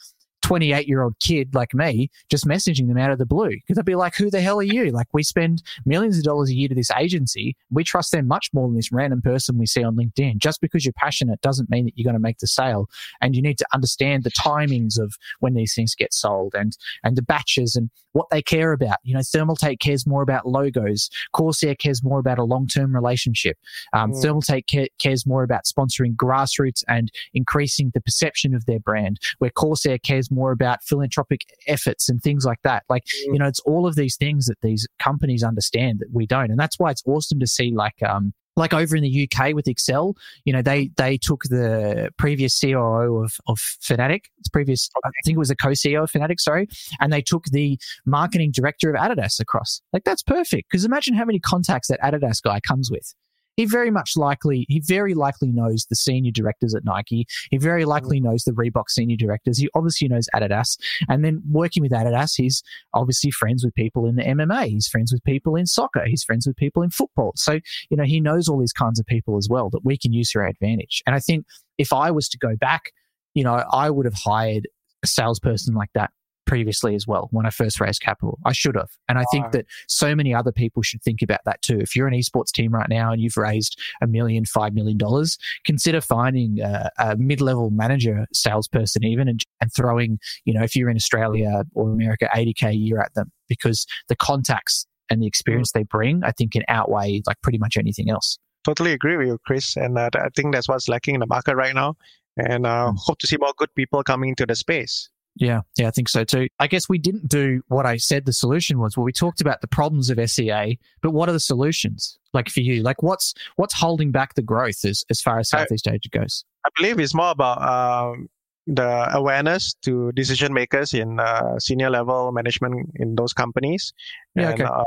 28 0.51 0.85
year 0.85 1.01
old 1.01 1.17
kid 1.21 1.55
like 1.55 1.73
me 1.73 2.09
just 2.29 2.45
messaging 2.45 2.89
them 2.89 2.97
out 2.97 3.09
of 3.09 3.17
the 3.17 3.25
blue 3.25 3.51
because 3.51 3.77
I'd 3.77 3.85
be 3.85 3.95
like, 3.95 4.15
who 4.15 4.29
the 4.29 4.41
hell 4.41 4.59
are 4.59 4.63
you? 4.63 4.91
Like, 4.91 5.07
we 5.13 5.23
spend 5.23 5.63
millions 5.85 6.17
of 6.17 6.25
dollars 6.25 6.49
a 6.49 6.53
year 6.53 6.67
to 6.67 6.75
this 6.75 6.91
agency. 6.91 7.55
We 7.69 7.85
trust 7.85 8.11
them 8.11 8.27
much 8.27 8.49
more 8.51 8.67
than 8.67 8.75
this 8.75 8.91
random 8.91 9.21
person 9.21 9.57
we 9.57 9.65
see 9.65 9.81
on 9.81 9.95
LinkedIn. 9.95 10.39
Just 10.39 10.59
because 10.59 10.83
you're 10.83 10.91
passionate 10.91 11.39
doesn't 11.39 11.69
mean 11.69 11.85
that 11.85 11.93
you're 11.95 12.03
going 12.03 12.15
to 12.15 12.19
make 12.19 12.39
the 12.39 12.47
sale. 12.47 12.89
And 13.21 13.33
you 13.33 13.41
need 13.41 13.59
to 13.59 13.65
understand 13.73 14.25
the 14.25 14.31
timings 14.31 14.99
of 14.99 15.15
when 15.39 15.53
these 15.53 15.73
things 15.73 15.95
get 15.95 16.13
sold 16.13 16.53
and, 16.53 16.77
and 17.01 17.15
the 17.15 17.21
batches 17.21 17.77
and 17.77 17.89
what 18.11 18.29
they 18.29 18.41
care 18.41 18.73
about. 18.73 18.97
You 19.03 19.13
know, 19.13 19.21
Thermaltake 19.21 19.79
cares 19.79 20.05
more 20.05 20.21
about 20.21 20.47
logos. 20.47 21.09
Corsair 21.31 21.75
cares 21.75 22.03
more 22.03 22.19
about 22.19 22.39
a 22.39 22.43
long 22.43 22.67
term 22.67 22.93
relationship. 22.93 23.57
Um, 23.93 24.11
mm. 24.11 24.23
Thermaltake 24.23 24.69
ca- 24.69 24.91
cares 24.99 25.25
more 25.25 25.43
about 25.43 25.63
sponsoring 25.65 26.15
grassroots 26.15 26.83
and 26.87 27.11
increasing 27.33 27.91
the 27.93 28.01
perception 28.01 28.53
of 28.53 28.65
their 28.65 28.79
brand, 28.79 29.19
where 29.39 29.51
Corsair 29.51 29.97
cares 29.97 30.29
more 30.29 30.40
about 30.49 30.83
philanthropic 30.83 31.41
efforts 31.67 32.09
and 32.09 32.21
things 32.21 32.45
like 32.45 32.61
that. 32.63 32.83
Like, 32.89 33.03
you 33.25 33.37
know, 33.37 33.45
it's 33.45 33.59
all 33.59 33.85
of 33.85 33.95
these 33.95 34.15
things 34.15 34.47
that 34.47 34.59
these 34.61 34.87
companies 34.97 35.43
understand 35.43 35.99
that 35.99 36.07
we 36.11 36.25
don't. 36.25 36.49
And 36.49 36.59
that's 36.59 36.79
why 36.79 36.89
it's 36.89 37.03
awesome 37.05 37.39
to 37.39 37.47
see 37.47 37.71
like, 37.71 38.01
um, 38.01 38.33
like 38.55 38.73
over 38.73 38.95
in 38.95 39.03
the 39.03 39.29
UK 39.29 39.53
with 39.53 39.67
Excel, 39.67 40.15
you 40.43 40.51
know, 40.51 40.61
they 40.61 40.91
they 40.97 41.17
took 41.17 41.43
the 41.43 42.09
previous 42.17 42.59
COO 42.59 43.23
of 43.23 43.35
of 43.47 43.57
Fnatic, 43.57 44.25
It's 44.39 44.49
previous 44.49 44.89
I 45.05 45.09
think 45.25 45.35
it 45.35 45.39
was 45.39 45.49
a 45.49 45.55
co-CEO 45.55 46.03
of 46.03 46.11
Fnatic, 46.11 46.39
sorry, 46.39 46.67
and 46.99 47.13
they 47.13 47.21
took 47.21 47.45
the 47.45 47.79
marketing 48.05 48.51
director 48.51 48.93
of 48.93 48.99
Adidas 48.99 49.39
across. 49.39 49.81
Like 49.93 50.03
that's 50.03 50.23
perfect 50.23 50.69
because 50.69 50.83
imagine 50.83 51.13
how 51.13 51.25
many 51.25 51.39
contacts 51.39 51.87
that 51.87 52.01
Adidas 52.01 52.41
guy 52.41 52.59
comes 52.59 52.91
with 52.91 53.13
he 53.61 53.65
very 53.67 53.91
much 53.91 54.17
likely 54.17 54.65
he 54.69 54.79
very 54.79 55.13
likely 55.13 55.51
knows 55.51 55.85
the 55.85 55.95
senior 55.95 56.31
directors 56.31 56.73
at 56.73 56.83
Nike. 56.83 57.27
He 57.51 57.57
very 57.57 57.85
likely 57.85 58.19
mm. 58.19 58.23
knows 58.23 58.43
the 58.43 58.53
Reebok 58.53 58.89
senior 58.89 59.17
directors. 59.17 59.59
He 59.59 59.69
obviously 59.75 60.07
knows 60.07 60.27
Adidas, 60.35 60.79
and 61.07 61.23
then 61.23 61.43
working 61.47 61.83
with 61.83 61.91
Adidas, 61.91 62.33
he's 62.35 62.63
obviously 62.95 63.29
friends 63.29 63.63
with 63.63 63.75
people 63.75 64.07
in 64.07 64.15
the 64.15 64.23
MMA. 64.23 64.69
He's 64.69 64.87
friends 64.87 65.13
with 65.13 65.23
people 65.23 65.55
in 65.55 65.67
soccer. 65.67 66.05
He's 66.05 66.23
friends 66.23 66.47
with 66.47 66.55
people 66.55 66.81
in 66.81 66.89
football. 66.89 67.33
So 67.35 67.59
you 67.89 67.97
know 67.97 68.03
he 68.03 68.19
knows 68.19 68.47
all 68.47 68.59
these 68.59 68.73
kinds 68.73 68.99
of 68.99 69.05
people 69.05 69.37
as 69.37 69.47
well 69.47 69.69
that 69.69 69.85
we 69.85 69.95
can 69.95 70.11
use 70.11 70.31
to 70.31 70.39
our 70.39 70.47
advantage. 70.47 71.03
And 71.05 71.15
I 71.15 71.19
think 71.19 71.45
if 71.77 71.93
I 71.93 72.09
was 72.09 72.27
to 72.29 72.37
go 72.39 72.55
back, 72.55 72.91
you 73.35 73.43
know, 73.43 73.63
I 73.71 73.91
would 73.91 74.05
have 74.05 74.15
hired 74.15 74.67
a 75.03 75.07
salesperson 75.07 75.75
like 75.75 75.89
that 75.93 76.11
previously 76.45 76.95
as 76.95 77.07
well 77.07 77.27
when 77.31 77.45
I 77.45 77.49
first 77.49 77.79
raised 77.79 78.01
capital. 78.01 78.39
I 78.45 78.53
should 78.53 78.75
have. 78.75 78.89
And 79.07 79.17
I 79.17 79.23
think 79.31 79.51
that 79.51 79.65
so 79.87 80.15
many 80.15 80.33
other 80.33 80.51
people 80.51 80.81
should 80.81 81.01
think 81.01 81.21
about 81.21 81.39
that 81.45 81.61
too. 81.61 81.79
If 81.79 81.95
you're 81.95 82.07
an 82.07 82.13
esports 82.13 82.51
team 82.51 82.73
right 82.73 82.89
now 82.89 83.11
and 83.11 83.21
you've 83.21 83.37
raised 83.37 83.79
a 84.01 84.07
million, 84.07 84.45
five 84.45 84.73
million 84.73 84.97
dollars, 84.97 85.37
consider 85.65 86.01
finding 86.01 86.59
a, 86.59 86.89
a 86.97 87.15
mid 87.17 87.41
level 87.41 87.69
manager, 87.69 88.25
salesperson, 88.33 89.03
even, 89.03 89.27
and, 89.27 89.43
and 89.61 89.71
throwing, 89.73 90.19
you 90.45 90.53
know, 90.53 90.63
if 90.63 90.75
you're 90.75 90.89
in 90.89 90.97
Australia 90.97 91.63
or 91.73 91.89
America, 91.91 92.29
80K 92.33 92.69
a 92.69 92.75
year 92.75 92.99
at 92.99 93.13
them 93.13 93.31
because 93.47 93.85
the 94.07 94.15
contacts 94.15 94.85
and 95.09 95.21
the 95.21 95.27
experience 95.27 95.73
they 95.73 95.83
bring, 95.83 96.23
I 96.23 96.31
think 96.31 96.53
can 96.53 96.63
outweigh 96.67 97.21
like 97.27 97.41
pretty 97.41 97.57
much 97.57 97.77
anything 97.77 98.09
else. 98.09 98.37
Totally 98.63 98.93
agree 98.93 99.17
with 99.17 99.27
you, 99.27 99.37
Chris. 99.45 99.75
And 99.75 99.97
uh, 99.97 100.09
I 100.15 100.29
think 100.35 100.53
that's 100.53 100.69
what's 100.69 100.87
lacking 100.87 101.15
in 101.15 101.19
the 101.19 101.27
market 101.27 101.55
right 101.55 101.75
now. 101.75 101.95
And 102.37 102.65
uh, 102.65 102.91
mm. 102.91 102.97
hope 102.97 103.19
to 103.19 103.27
see 103.27 103.37
more 103.39 103.53
good 103.57 103.73
people 103.75 104.03
coming 104.03 104.29
into 104.29 104.45
the 104.45 104.55
space. 104.55 105.09
Yeah, 105.35 105.61
yeah, 105.77 105.87
I 105.87 105.91
think 105.91 106.09
so 106.09 106.23
too. 106.23 106.47
I 106.59 106.67
guess 106.67 106.89
we 106.89 106.97
didn't 106.97 107.29
do 107.29 107.61
what 107.67 107.85
I 107.85 107.97
said 107.97 108.25
the 108.25 108.33
solution 108.33 108.79
was. 108.79 108.97
Well, 108.97 109.05
we 109.05 109.13
talked 109.13 109.41
about 109.41 109.61
the 109.61 109.67
problems 109.67 110.09
of 110.09 110.19
SEA, 110.29 110.77
but 111.01 111.11
what 111.11 111.29
are 111.29 111.31
the 111.31 111.39
solutions? 111.39 112.19
Like 112.33 112.49
for 112.49 112.59
you, 112.59 112.83
like 112.83 113.01
what's 113.01 113.33
what's 113.55 113.73
holding 113.73 114.11
back 114.11 114.35
the 114.35 114.41
growth 114.41 114.83
as 114.83 115.03
as 115.09 115.21
far 115.21 115.39
as 115.39 115.49
Southeast 115.49 115.87
I, 115.87 115.91
Asia 115.91 116.09
goes? 116.11 116.45
I 116.65 116.69
believe 116.77 116.99
it's 116.99 117.13
more 117.13 117.31
about 117.31 117.61
um, 117.61 118.29
the 118.67 119.07
awareness 119.15 119.73
to 119.83 120.11
decision 120.11 120.53
makers 120.53 120.93
in 120.93 121.19
uh, 121.19 121.57
senior 121.59 121.89
level 121.89 122.31
management 122.31 122.91
in 122.95 123.15
those 123.15 123.33
companies. 123.33 123.93
Yeah, 124.35 124.51
and, 124.51 124.61
okay. 124.61 124.69
Uh, 124.69 124.83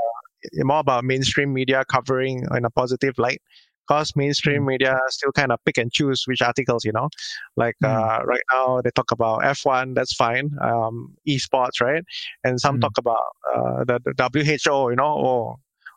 more 0.56 0.80
about 0.80 1.04
mainstream 1.04 1.54
media 1.54 1.84
covering 1.86 2.46
in 2.54 2.64
a 2.66 2.70
positive 2.70 3.18
light 3.18 3.40
because 3.86 4.14
mainstream 4.16 4.62
mm. 4.62 4.66
media 4.66 4.98
still 5.08 5.32
kind 5.32 5.52
of 5.52 5.58
pick 5.64 5.78
and 5.78 5.92
choose 5.92 6.24
which 6.26 6.42
articles, 6.42 6.84
you 6.84 6.92
know. 6.92 7.08
Like 7.56 7.76
mm. 7.82 7.88
uh, 7.88 8.24
right 8.24 8.42
now, 8.52 8.80
they 8.82 8.90
talk 8.90 9.10
about 9.10 9.42
F1, 9.42 9.94
that's 9.94 10.14
fine, 10.14 10.50
um, 10.60 11.14
esports, 11.28 11.80
right? 11.80 12.02
And 12.44 12.60
some 12.60 12.78
mm. 12.78 12.80
talk 12.82 12.98
about 12.98 13.22
uh, 13.54 13.84
the, 13.84 14.00
the, 14.16 14.58
WHO, 14.64 14.90
you 14.90 14.96
know, 14.96 15.14
or 15.14 15.56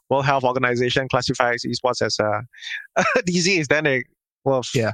World 0.10 0.26
Health 0.26 0.44
Organization 0.44 1.08
classifies 1.10 1.64
esports 1.66 2.02
as 2.02 2.18
a, 2.20 2.42
a 2.96 3.22
disease. 3.26 3.68
Then 3.68 3.86
they 3.86 4.04
will 4.44 4.64
yeah. 4.74 4.92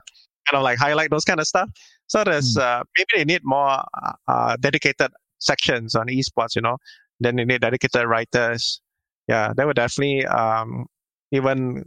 kind 0.49 0.57
of 0.57 0.63
like 0.63 0.77
highlight 0.77 1.09
those 1.09 1.25
kind 1.25 1.39
of 1.39 1.47
stuff. 1.47 1.69
So 2.07 2.23
there's 2.23 2.55
mm. 2.55 2.61
uh, 2.61 2.83
maybe 2.97 3.07
they 3.17 3.25
need 3.25 3.41
more 3.43 3.83
uh, 4.27 4.57
dedicated 4.57 5.11
sections 5.39 5.95
on 5.95 6.07
esports, 6.07 6.55
you 6.55 6.61
know. 6.61 6.77
Then 7.19 7.35
they 7.35 7.45
need 7.45 7.61
dedicated 7.61 8.05
writers. 8.05 8.81
Yeah, 9.27 9.53
that 9.55 9.65
would 9.65 9.77
definitely 9.77 10.25
um, 10.25 10.85
even 11.31 11.83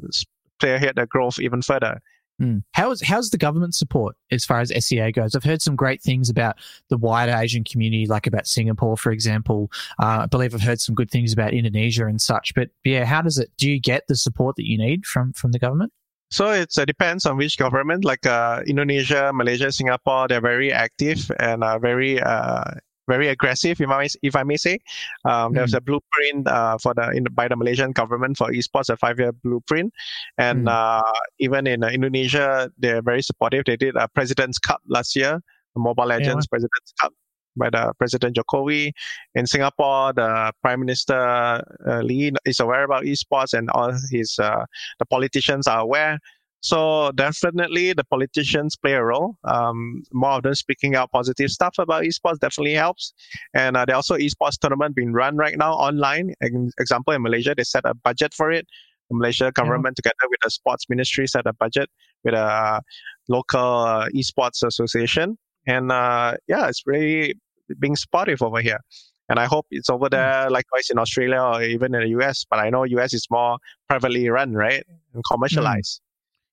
spearhead 0.59 0.97
their 0.97 1.07
growth 1.07 1.39
even 1.39 1.63
further. 1.63 2.01
Mm. 2.41 2.63
How's 2.73 3.01
how's 3.01 3.31
the 3.31 3.39
government 3.39 3.75
support 3.75 4.15
as 4.31 4.45
far 4.45 4.61
as 4.61 4.71
SEA 4.85 5.11
goes? 5.11 5.35
I've 5.35 5.45
heard 5.45 5.63
some 5.63 5.75
great 5.75 6.03
things 6.03 6.29
about 6.29 6.57
the 6.91 6.99
wider 6.99 7.33
Asian 7.35 7.65
community, 7.65 8.07
like 8.07 8.27
about 8.27 8.47
Singapore, 8.47 8.97
for 8.97 9.11
example. 9.11 9.71
Uh, 9.99 10.21
I 10.23 10.27
believe 10.27 10.55
I've 10.55 10.61
heard 10.61 10.81
some 10.81 10.95
good 10.95 11.11
things 11.11 11.33
about 11.33 11.55
Indonesia 11.55 12.07
and 12.07 12.21
such. 12.21 12.53
But 12.55 12.69
yeah, 12.85 13.07
how 13.07 13.23
does 13.23 13.39
it? 13.39 13.51
Do 13.57 13.71
you 13.71 13.81
get 13.81 14.03
the 14.07 14.17
support 14.17 14.57
that 14.57 14.69
you 14.69 14.77
need 14.77 15.07
from 15.07 15.33
from 15.33 15.53
the 15.53 15.59
government? 15.59 15.93
So 16.31 16.51
it 16.51 16.77
uh, 16.77 16.85
depends 16.85 17.25
on 17.25 17.37
which 17.37 17.57
government. 17.57 18.05
Like 18.05 18.27
uh, 18.27 18.63
Indonesia, 18.67 19.31
Malaysia, 19.33 19.73
Singapore, 19.73 20.29
they're 20.29 20.41
very 20.41 20.73
active 20.73 21.31
and 21.39 21.63
uh, 21.63 21.79
very 21.79 22.21
uh, 22.21 22.65
very 23.09 23.29
aggressive, 23.29 23.81
if 23.81 23.89
I 23.89 23.99
may, 23.99 24.09
if 24.23 24.37
I 24.37 24.43
may 24.43 24.57
say. 24.57 24.79
Um, 25.25 25.53
mm. 25.53 25.55
There's 25.55 25.75
a 25.75 25.81
blueprint 25.81 26.49
uh, 26.49 26.79
for 26.79 26.95
the 26.95 27.11
in, 27.11 27.25
by 27.33 27.49
the 27.49 27.57
Malaysian 27.57 27.93
government 27.93 28.37
for 28.37 28.51
esports, 28.51 28.91
a 28.91 28.97
five-year 28.97 29.33
blueprint, 29.33 29.93
and 30.39 30.67
mm. 30.67 30.71
uh, 30.71 31.13
even 31.39 31.67
in 31.67 31.85
uh, 31.85 31.89
Indonesia, 31.89 32.71
they're 32.79 33.03
very 33.03 33.23
supportive. 33.23 33.65
They 33.67 33.77
did 33.77 33.97
a 33.97 34.09
President's 34.09 34.59
Cup 34.59 34.81
last 34.89 35.17
year, 35.17 35.41
the 35.75 35.81
Mobile 35.81 36.07
Legends 36.07 36.47
yeah. 36.47 36.51
President's 36.51 36.93
Cup 37.01 37.13
by 37.57 37.71
the 37.71 37.93
President 37.99 38.37
Jokowi. 38.37 38.93
In 39.35 39.47
Singapore, 39.47 40.13
the 40.13 40.53
Prime 40.63 40.81
Minister 40.81 41.63
uh, 41.87 42.01
Lee 42.03 42.33
is 42.45 42.61
aware 42.61 42.85
about 42.85 43.05
esports, 43.05 43.55
and 43.55 43.71
all 43.71 43.93
his 44.11 44.39
uh, 44.39 44.65
the 44.99 45.07
politicians 45.07 45.67
are 45.67 45.81
aware. 45.81 46.19
So 46.61 47.13
definitely 47.13 47.93
the 47.93 48.05
politicians 48.05 48.77
play 48.77 48.95
a 48.95 49.05
role. 49.05 49.37
Um, 49.45 50.03
more 50.13 50.33
of 50.33 50.43
them 50.43 50.55
speaking 50.55 50.97
out 50.97 51.13
positive 51.13 51.51
stuff 51.51 51.75
about 51.79 52.05
esports 52.05 52.39
definitely 52.39 52.75
helps. 52.75 53.13
And 53.55 53.77
uh, 53.77 53.85
there 53.85 53.97
also 53.97 54.17
esports 54.17 54.59
tournament 54.61 54.97
being 54.97 55.13
run 55.13 55.37
right 55.37 55.57
now 55.57 55.75
online. 55.75 56.35
In 56.41 56.71
example, 56.79 57.15
in 57.15 57.23
Malaysia, 57.23 57.55
they 57.57 57.63
set 57.63 57.85
a 57.85 57.95
budget 57.95 58.35
for 58.35 58.51
it. 58.51 58.67
The 59.11 59.17
Malaysia 59.17 59.53
government, 59.53 59.97
yeah. 59.99 60.11
together 60.11 60.29
with 60.29 60.41
the 60.43 60.51
sports 60.51 60.87
ministry, 60.89 61.29
set 61.29 61.47
a 61.47 61.53
budget 61.53 61.89
with 62.25 62.35
a 62.35 62.83
local 63.29 63.61
uh, 63.61 64.09
esports 64.09 64.67
association. 64.67 65.39
And 65.69 65.93
uh, 65.93 66.37
yeah, 66.49 66.67
it's 66.69 66.83
really 66.87 67.35
being 67.79 67.97
supportive 67.97 68.43
over 68.43 68.61
here. 68.61 68.81
And 69.29 69.39
I 69.41 69.47
hope 69.47 69.67
it's 69.71 69.91
over 69.91 70.07
hmm. 70.07 70.15
there, 70.15 70.51
likewise 70.51 70.89
in 70.91 70.99
Australia 70.99 71.41
or 71.41 71.63
even 71.63 71.95
in 71.95 72.01
the 72.01 72.09
US. 72.21 72.45
But 72.49 72.61
I 72.61 72.71
know 72.71 72.85
US 72.85 73.13
is 73.15 73.27
more 73.31 73.59
privately 73.89 74.29
run, 74.29 74.53
right, 74.55 74.85
and 75.15 75.23
commercialized. 75.31 76.01
Mm. 76.01 76.06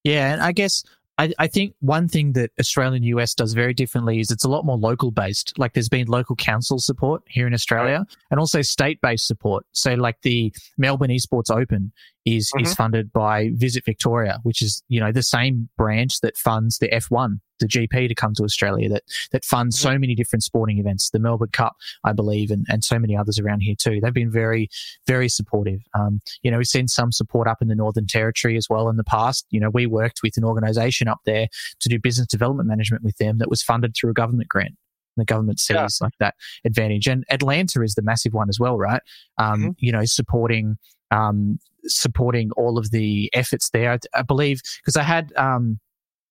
Yeah, 0.04 0.34
and 0.34 0.42
I 0.42 0.52
guess 0.52 0.84
I, 1.18 1.32
I, 1.38 1.48
think 1.48 1.76
one 1.80 2.08
thing 2.08 2.34
that 2.34 2.52
Australia 2.60 2.96
and 2.96 3.06
US 3.06 3.36
does 3.36 3.54
very 3.54 3.74
differently 3.74 4.20
is 4.20 4.32
it's 4.32 4.44
a 4.44 4.50
lot 4.50 4.66
more 4.66 4.78
local 4.78 5.12
based. 5.12 5.58
Like 5.58 5.74
there's 5.74 5.90
been 5.90 6.08
local 6.08 6.36
council 6.36 6.80
support 6.80 7.22
here 7.28 7.46
in 7.46 7.54
Australia 7.54 8.06
and 8.32 8.40
also 8.40 8.62
state 8.62 9.00
based 9.02 9.28
support. 9.28 9.66
So 9.74 9.94
like 9.94 10.22
the 10.24 10.54
Melbourne 10.78 11.12
Esports 11.12 11.52
Open 11.52 11.92
is 12.26 12.52
mm-hmm. 12.52 12.66
is 12.66 12.74
funded 12.74 13.12
by 13.12 13.50
Visit 13.54 13.84
Victoria, 13.86 14.40
which 14.44 14.62
is 14.62 14.84
you 14.88 15.00
know 15.00 15.12
the 15.12 15.24
same 15.24 15.70
branch 15.78 16.20
that 16.22 16.38
funds 16.38 16.78
the 16.78 16.90
F1, 16.90 17.40
the 17.60 17.68
GP 17.68 18.08
to 18.08 18.16
come 18.16 18.34
to 18.36 18.44
Australia, 18.44 18.90
that 18.90 19.04
that 19.32 19.46
funds 19.46 19.78
mm-hmm. 19.78 19.94
so 19.94 20.00
many 20.00 20.16
different 20.16 20.44
sporting 20.44 20.80
events, 20.80 21.10
the 21.10 21.20
Melbourne 21.20 21.50
Cup, 21.52 21.76
I 22.04 22.14
believe, 22.14 22.52
and 22.52 22.66
and 22.70 22.84
so 22.84 22.98
many 22.98 23.18
others 23.18 23.40
around 23.40 23.62
here 23.62 23.76
too. 23.78 24.00
They've 24.02 24.14
been 24.14 24.32
very 24.32 24.70
very 25.06 25.30
supportive. 25.30 25.82
Um, 25.94 26.22
you 26.42 26.52
know, 26.52 26.58
we've 26.58 26.68
seen 26.68 26.88
some 26.88 27.12
support 27.12 27.48
up 27.48 27.62
in 27.62 27.68
the 27.68 27.76
Northern 27.76 28.08
Territory 28.08 28.58
as 28.58 28.68
well 28.70 28.90
in 28.90 28.98
the 28.98 29.04
past. 29.04 29.46
You 29.50 29.60
know, 29.60 29.70
we 29.70 29.86
worked 29.86 30.22
with 30.24 30.38
an 30.38 30.44
organisation 30.44 31.08
up 31.08 31.20
there 31.26 31.48
to 31.80 31.90
do 31.90 32.00
business 32.00 32.28
development 32.28 32.70
management 32.70 33.04
with 33.04 33.18
them 33.18 33.38
that 33.40 33.50
was 33.50 33.62
funded 33.62 33.96
through 33.96 34.12
a 34.12 34.14
government 34.14 34.50
grant 34.50 34.76
the 35.16 35.26
government 35.26 35.60
sees 35.60 35.76
yeah. 35.76 35.88
like 36.02 36.18
that 36.20 36.34
advantage. 36.66 37.08
And 37.08 37.24
Atlanta 37.30 37.84
is 37.84 37.94
the 37.94 38.02
massive 38.02 38.34
one 38.34 38.50
as 38.50 38.60
well, 38.60 38.80
right? 38.80 39.02
Um, 39.38 39.60
mm-hmm. 39.60 39.70
You 39.78 39.92
know, 39.92 40.06
supporting 40.06 40.78
um, 41.12 41.60
supporting 41.86 42.52
all 42.58 42.78
of 42.78 42.92
the 42.92 43.30
efforts 43.34 43.70
there. 43.70 43.92
I, 43.92 44.00
I 44.14 44.22
believe 44.22 44.62
because 44.82 44.98
I 44.98 45.04
had 45.04 45.34
um, 45.36 45.80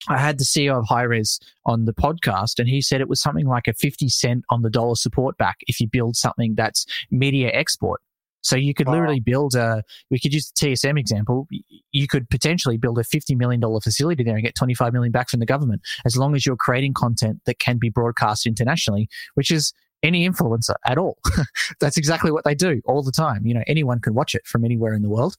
I 0.07 0.17
had 0.17 0.37
the 0.37 0.45
CEO 0.45 0.77
of 0.77 0.85
Hi-Rez 0.87 1.39
on 1.65 1.85
the 1.85 1.93
podcast, 1.93 2.59
and 2.59 2.67
he 2.67 2.81
said 2.81 3.01
it 3.01 3.09
was 3.09 3.21
something 3.21 3.47
like 3.47 3.67
a 3.67 3.73
fifty 3.73 4.09
cent 4.09 4.43
on 4.49 4.61
the 4.61 4.69
dollar 4.69 4.95
support 4.95 5.37
back 5.37 5.57
if 5.61 5.79
you 5.79 5.87
build 5.87 6.15
something 6.15 6.55
that's 6.55 6.85
media 7.11 7.49
export. 7.53 8.01
So 8.41 8.57
you 8.57 8.73
could 8.73 8.87
wow. 8.87 8.93
literally 8.93 9.21
build 9.21 9.55
a. 9.55 9.83
We 10.11 10.19
could 10.19 10.33
use 10.33 10.51
the 10.51 10.67
TSM 10.67 10.99
example. 10.99 11.47
You 11.91 12.07
could 12.07 12.29
potentially 12.29 12.77
build 12.77 12.99
a 12.99 13.03
fifty 13.03 13.35
million 13.35 13.61
dollar 13.61 13.79
facility 13.79 14.23
there 14.23 14.35
and 14.35 14.43
get 14.43 14.55
twenty 14.55 14.73
five 14.73 14.93
million 14.93 15.11
back 15.11 15.29
from 15.29 15.39
the 15.39 15.45
government, 15.45 15.81
as 16.05 16.17
long 16.17 16.35
as 16.35 16.45
you're 16.45 16.57
creating 16.57 16.93
content 16.93 17.39
that 17.45 17.59
can 17.59 17.77
be 17.77 17.89
broadcast 17.89 18.45
internationally, 18.45 19.07
which 19.35 19.49
is 19.49 19.73
any 20.03 20.27
influencer 20.29 20.75
at 20.85 20.97
all. 20.97 21.17
That's 21.79 21.97
exactly 21.97 22.31
what 22.31 22.43
they 22.43 22.53
do 22.53 22.81
all 22.85 23.01
the 23.01 23.11
time. 23.11 23.45
You 23.45 23.53
know, 23.53 23.63
anyone 23.67 23.99
can 23.99 24.13
watch 24.13 24.35
it 24.35 24.45
from 24.45 24.65
anywhere 24.65 24.93
in 24.93 25.01
the 25.01 25.09
world 25.09 25.35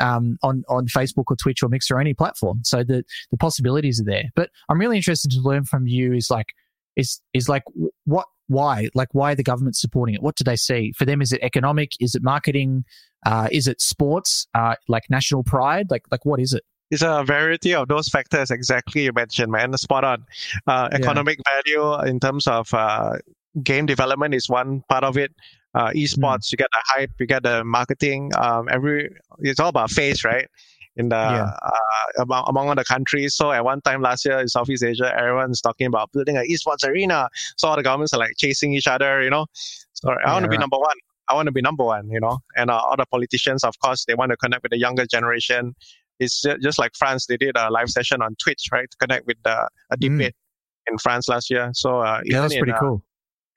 um, 0.00 0.36
on 0.42 0.64
on 0.68 0.86
Facebook 0.88 1.24
or 1.28 1.36
Twitch 1.36 1.62
or 1.62 1.68
Mixer 1.68 1.96
or 1.96 2.00
any 2.00 2.14
platform. 2.14 2.60
So 2.64 2.82
the 2.82 3.04
the 3.30 3.36
possibilities 3.36 4.00
are 4.00 4.04
there. 4.04 4.30
But 4.34 4.50
I'm 4.68 4.78
really 4.78 4.96
interested 4.96 5.30
to 5.30 5.40
learn 5.40 5.64
from 5.64 5.86
you. 5.86 6.12
Is 6.12 6.30
like 6.30 6.48
is 6.96 7.20
is 7.32 7.48
like 7.48 7.62
what 8.04 8.26
why 8.48 8.88
like 8.94 9.08
why 9.12 9.34
the 9.34 9.44
government 9.44 9.76
supporting 9.76 10.14
it? 10.14 10.22
What 10.22 10.36
do 10.36 10.44
they 10.44 10.56
see 10.56 10.92
for 10.92 11.04
them? 11.04 11.22
Is 11.22 11.32
it 11.32 11.40
economic? 11.42 11.92
Is 12.00 12.14
it 12.14 12.22
marketing? 12.22 12.84
Uh, 13.24 13.48
is 13.52 13.68
it 13.68 13.80
sports? 13.80 14.46
Uh, 14.54 14.74
like 14.88 15.04
national 15.08 15.44
pride? 15.44 15.86
Like 15.90 16.02
like 16.10 16.26
what 16.26 16.40
is 16.40 16.52
it? 16.52 16.64
it's 16.90 17.02
a 17.02 17.22
variety 17.24 17.72
of 17.72 17.86
those 17.86 18.08
factors 18.08 18.50
exactly 18.50 19.04
you 19.04 19.12
mentioned 19.12 19.52
man 19.52 19.72
spot 19.78 20.04
on 20.04 20.24
uh, 20.66 20.88
economic 20.90 21.38
yeah. 21.46 21.60
value 21.62 22.08
in 22.08 22.18
terms 22.18 22.48
of 22.48 22.72
uh, 22.74 23.16
game 23.62 23.86
development 23.86 24.34
is 24.34 24.48
one 24.48 24.82
part 24.88 25.04
of 25.04 25.16
it. 25.16 25.32
Uh, 25.74 25.90
esports, 25.90 26.46
mm. 26.48 26.52
you 26.52 26.58
get 26.58 26.68
the 26.72 26.82
hype, 26.86 27.10
you 27.18 27.26
get 27.26 27.42
the 27.42 27.64
marketing. 27.64 28.32
Um, 28.36 28.68
every 28.70 29.10
it's 29.40 29.60
all 29.60 29.68
about 29.68 29.90
face, 29.90 30.24
right? 30.24 30.48
In 30.96 31.08
the 31.08 31.16
yeah. 31.16 31.50
uh, 31.62 32.22
among, 32.22 32.44
among 32.48 32.68
all 32.68 32.74
the 32.74 32.84
countries. 32.84 33.34
So 33.34 33.52
at 33.52 33.64
one 33.64 33.80
time 33.82 34.02
last 34.02 34.24
year 34.24 34.38
in 34.40 34.48
Southeast 34.48 34.82
Asia, 34.84 35.12
everyone's 35.16 35.60
talking 35.60 35.86
about 35.86 36.10
building 36.12 36.36
an 36.36 36.46
esports 36.50 36.86
arena. 36.86 37.28
So 37.56 37.68
all 37.68 37.76
the 37.76 37.82
governments 37.82 38.12
are 38.12 38.18
like 38.18 38.32
chasing 38.36 38.74
each 38.74 38.88
other, 38.88 39.22
you 39.22 39.30
know. 39.30 39.46
So 39.92 40.10
I 40.10 40.32
yeah, 40.32 40.32
want 40.32 40.44
to 40.44 40.48
be 40.48 40.56
right. 40.56 40.60
number 40.60 40.78
one. 40.78 40.96
I 41.28 41.34
want 41.34 41.46
to 41.46 41.52
be 41.52 41.62
number 41.62 41.84
one, 41.84 42.10
you 42.10 42.20
know. 42.20 42.38
And 42.56 42.70
uh, 42.70 42.78
all 42.78 42.96
the 42.96 43.06
politicians, 43.06 43.62
of 43.62 43.78
course, 43.78 44.04
they 44.04 44.14
want 44.14 44.30
to 44.32 44.36
connect 44.36 44.62
with 44.64 44.70
the 44.72 44.78
younger 44.78 45.06
generation 45.06 45.74
It's 46.18 46.42
just 46.62 46.78
like 46.78 46.92
France. 46.96 47.26
They 47.26 47.36
did 47.36 47.56
a 47.56 47.70
live 47.70 47.88
session 47.90 48.22
on 48.22 48.36
Twitch, 48.42 48.68
right, 48.72 48.90
to 48.90 48.96
connect 48.98 49.26
with 49.26 49.38
the, 49.44 49.68
a 49.90 49.96
Mm. 49.96 50.00
debate 50.00 50.34
in 50.90 50.98
France 50.98 51.28
last 51.28 51.50
year. 51.50 51.70
So 51.74 52.00
uh, 52.00 52.20
Yeah, 52.24 52.42
that's 52.42 52.54
even 52.54 52.58
pretty 52.58 52.72
in, 52.72 52.76
uh, 52.76 52.80
cool. 52.80 53.04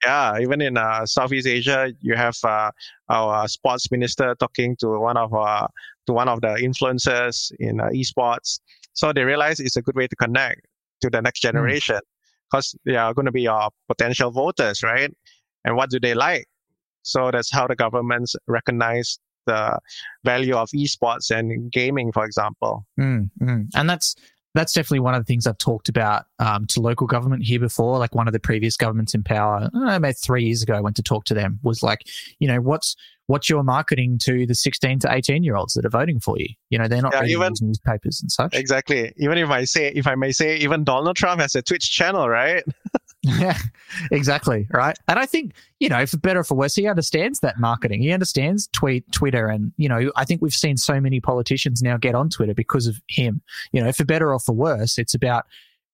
Yeah, 0.04 0.38
even 0.40 0.60
in 0.60 0.76
uh, 0.76 1.06
Southeast 1.06 1.46
Asia, 1.46 1.92
you 2.00 2.14
have 2.14 2.36
uh, 2.44 2.70
our 3.08 3.48
sports 3.48 3.90
minister 3.90 4.34
talking 4.38 4.76
to 4.80 4.98
one 4.98 5.16
of 5.16 5.32
uh, 5.34 5.66
to 6.06 6.12
one 6.12 6.28
of 6.28 6.40
the 6.40 6.54
influencers 6.62 7.52
in 7.58 7.80
uh, 7.80 7.88
esports. 7.88 8.60
So 8.92 9.12
they 9.12 9.24
realize 9.24 9.60
it's 9.60 9.76
a 9.76 9.82
good 9.82 9.96
way 9.96 10.06
to 10.06 10.16
connect 10.16 10.60
to 11.00 11.10
the 11.10 11.20
next 11.20 11.40
generation 11.40 12.00
because 12.50 12.74
they 12.84 12.96
are 12.96 13.14
going 13.14 13.26
to 13.26 13.32
be 13.32 13.42
your 13.42 13.70
potential 13.88 14.30
voters, 14.30 14.82
right? 14.82 15.12
And 15.64 15.76
what 15.76 15.90
do 15.90 15.98
they 15.98 16.14
like? 16.14 16.46
So 17.02 17.30
that's 17.30 17.52
how 17.52 17.66
the 17.66 17.76
governments 17.76 18.36
recognize 18.46 19.18
the 19.46 19.78
value 20.24 20.54
of 20.54 20.70
esports 20.70 21.30
and 21.30 21.70
gaming, 21.70 22.12
for 22.12 22.24
example. 22.24 22.86
Mm, 22.98 23.30
mm. 23.40 23.66
And 23.74 23.90
that's 23.90 24.14
that's 24.54 24.72
definitely 24.72 25.00
one 25.00 25.14
of 25.14 25.20
the 25.20 25.24
things 25.24 25.46
I've 25.46 25.58
talked 25.58 25.88
about 25.88 26.26
um, 26.38 26.66
to 26.66 26.80
local 26.80 27.06
government 27.06 27.42
here 27.42 27.58
before. 27.58 27.98
Like 27.98 28.14
one 28.14 28.26
of 28.28 28.32
the 28.32 28.40
previous 28.40 28.76
governments 28.76 29.14
in 29.14 29.22
power, 29.22 29.68
know, 29.72 29.98
maybe 29.98 30.12
three 30.14 30.44
years 30.44 30.62
ago, 30.62 30.74
I 30.74 30.80
went 30.80 30.96
to 30.96 31.02
talk 31.02 31.24
to 31.26 31.34
them. 31.34 31.58
Was 31.62 31.82
like, 31.82 32.02
you 32.38 32.46
know, 32.48 32.60
what's 32.60 32.94
what's 33.26 33.48
your 33.48 33.62
marketing 33.62 34.18
to 34.22 34.46
the 34.46 34.54
sixteen 34.54 34.98
to 35.00 35.12
eighteen 35.12 35.42
year 35.42 35.56
olds 35.56 35.74
that 35.74 35.84
are 35.84 35.90
voting 35.90 36.20
for 36.20 36.38
you? 36.38 36.46
You 36.70 36.78
know, 36.78 36.86
they're 36.88 37.02
not 37.02 37.12
Yeah, 37.14 37.20
reading 37.20 37.36
even- 37.42 37.52
newspapers 37.60 38.20
and 38.22 38.30
such. 38.30 38.54
Exactly. 38.54 39.12
Even 39.16 39.38
if 39.38 39.50
I 39.50 39.64
say, 39.64 39.88
if 39.94 40.06
I 40.06 40.14
may 40.14 40.30
say, 40.32 40.56
even 40.58 40.84
Donald 40.84 41.16
Trump 41.16 41.40
has 41.40 41.54
a 41.54 41.62
Twitch 41.62 41.90
channel, 41.90 42.28
right? 42.28 42.62
Yeah, 43.24 43.56
exactly. 44.12 44.68
Right. 44.70 44.96
And 45.08 45.18
I 45.18 45.26
think, 45.26 45.54
you 45.80 45.88
know, 45.88 46.04
for 46.04 46.18
better 46.18 46.40
or 46.40 46.44
for 46.44 46.54
worse, 46.54 46.74
he 46.74 46.86
understands 46.86 47.40
that 47.40 47.58
marketing. 47.58 48.02
He 48.02 48.12
understands 48.12 48.68
tweet, 48.72 49.10
Twitter. 49.12 49.48
And, 49.48 49.72
you 49.76 49.88
know, 49.88 50.12
I 50.16 50.24
think 50.24 50.42
we've 50.42 50.54
seen 50.54 50.76
so 50.76 51.00
many 51.00 51.20
politicians 51.20 51.82
now 51.82 51.96
get 51.96 52.14
on 52.14 52.28
Twitter 52.28 52.54
because 52.54 52.86
of 52.86 53.00
him. 53.08 53.40
You 53.72 53.82
know, 53.82 53.92
for 53.92 54.04
better 54.04 54.32
or 54.32 54.38
for 54.38 54.52
worse, 54.52 54.98
it's 54.98 55.14
about 55.14 55.46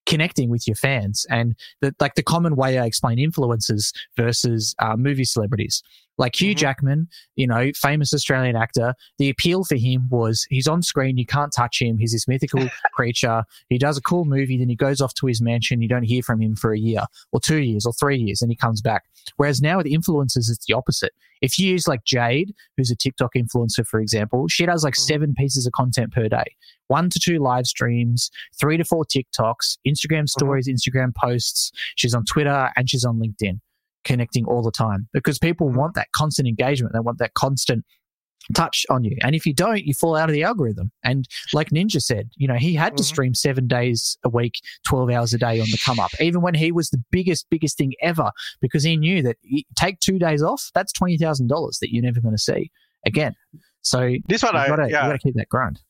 connecting 0.06 0.50
with 0.50 0.66
your 0.66 0.74
fans 0.74 1.24
and 1.30 1.54
the, 1.80 1.94
like 2.00 2.16
the 2.16 2.22
common 2.22 2.56
way 2.56 2.78
I 2.78 2.84
explain 2.84 3.18
influencers 3.18 3.94
versus 4.16 4.74
uh, 4.80 4.96
movie 4.96 5.24
celebrities. 5.24 5.82
Like 6.20 6.40
Hugh 6.40 6.54
Mhm. 6.54 6.58
Jackman, 6.58 7.08
you 7.34 7.46
know, 7.46 7.72
famous 7.74 8.12
Australian 8.14 8.54
actor. 8.54 8.94
The 9.18 9.30
appeal 9.30 9.64
for 9.64 9.74
him 9.76 10.06
was 10.10 10.46
he's 10.50 10.68
on 10.68 10.82
screen, 10.82 11.16
you 11.16 11.24
can't 11.26 11.50
touch 11.52 11.80
him. 11.80 11.96
He's 11.98 12.12
this 12.12 12.28
mythical 12.28 12.60
creature. 12.92 13.42
He 13.70 13.78
does 13.78 13.96
a 13.96 14.02
cool 14.02 14.26
movie, 14.26 14.58
then 14.58 14.68
he 14.68 14.76
goes 14.76 15.00
off 15.00 15.14
to 15.14 15.26
his 15.26 15.40
mansion. 15.40 15.80
You 15.80 15.88
don't 15.88 16.02
hear 16.04 16.22
from 16.22 16.40
him 16.42 16.54
for 16.54 16.72
a 16.74 16.78
year 16.78 17.04
or 17.32 17.40
two 17.40 17.58
years 17.62 17.86
or 17.86 17.92
three 17.94 18.18
years, 18.18 18.42
and 18.42 18.52
he 18.52 18.56
comes 18.56 18.82
back. 18.82 19.04
Whereas 19.38 19.60
now 19.62 19.78
with 19.78 19.86
influencers, 19.86 20.50
it's 20.50 20.66
the 20.66 20.74
opposite. 20.74 21.12
If 21.40 21.58
you 21.58 21.70
use 21.70 21.88
like 21.88 22.04
Jade, 22.04 22.54
who's 22.76 22.90
a 22.90 22.96
TikTok 22.96 23.32
influencer, 23.34 23.86
for 23.86 23.98
example, 23.98 24.46
she 24.48 24.66
does 24.66 24.84
like 24.84 24.94
Mhm. 24.94 25.06
seven 25.06 25.34
pieces 25.34 25.64
of 25.66 25.72
content 25.72 26.12
per 26.12 26.28
day, 26.28 26.44
one 26.88 27.08
to 27.08 27.18
two 27.18 27.38
live 27.38 27.66
streams, 27.66 28.30
three 28.60 28.76
to 28.76 28.84
four 28.84 29.06
TikToks, 29.06 29.78
Instagram 29.88 30.28
stories, 30.28 30.68
Instagram 30.68 31.14
posts. 31.14 31.72
She's 31.96 32.12
on 32.14 32.26
Twitter 32.26 32.70
and 32.76 32.90
she's 32.90 33.06
on 33.06 33.18
LinkedIn, 33.18 33.60
connecting 34.04 34.44
all 34.46 34.62
the 34.62 34.70
time 34.72 35.08
because 35.12 35.38
people 35.38 35.68
Mhm. 35.70 35.76
want 35.76 35.94
that 35.94 36.10
constant 36.12 36.48
engagement. 36.48 36.92
They 36.94 37.00
want 37.00 37.18
that 37.18 37.34
constant 37.34 37.84
touch 38.54 38.86
on 38.88 39.04
you. 39.04 39.16
And 39.22 39.34
if 39.34 39.44
you 39.44 39.52
don't, 39.52 39.84
you 39.84 39.92
fall 39.94 40.16
out 40.16 40.28
of 40.28 40.32
the 40.32 40.42
algorithm. 40.42 40.90
And 41.04 41.28
like 41.52 41.68
Ninja 41.70 42.00
said, 42.02 42.30
you 42.36 42.48
know, 42.48 42.56
he 42.56 42.74
had 42.74 42.96
to 42.96 43.02
Mhm. 43.02 43.06
stream 43.06 43.34
seven 43.34 43.66
days 43.66 44.16
a 44.24 44.28
week, 44.28 44.54
12 44.86 45.10
hours 45.10 45.34
a 45.34 45.38
day 45.38 45.60
on 45.60 45.66
the 45.70 45.78
come 45.84 46.00
up, 46.00 46.10
even 46.20 46.40
when 46.40 46.54
he 46.54 46.72
was 46.72 46.88
the 46.90 47.02
biggest, 47.10 47.46
biggest 47.50 47.76
thing 47.76 47.92
ever, 48.02 48.30
because 48.60 48.82
he 48.82 48.96
knew 48.96 49.22
that 49.22 49.36
you 49.42 49.62
take 49.76 50.00
two 50.00 50.18
days 50.18 50.42
off, 50.42 50.70
that's 50.74 50.92
$20,000 50.92 51.78
that 51.80 51.92
you're 51.92 52.02
never 52.02 52.20
going 52.20 52.34
to 52.34 52.42
see 52.42 52.70
again. 53.06 53.34
So 53.82 54.16
This 54.28 54.42
one, 54.42 54.56
I 54.56 54.68
got 54.68 54.76
to 54.76 54.90
yeah, 54.90 55.16
keep 55.18 55.34
that 55.34 55.48
grind. 55.48 55.80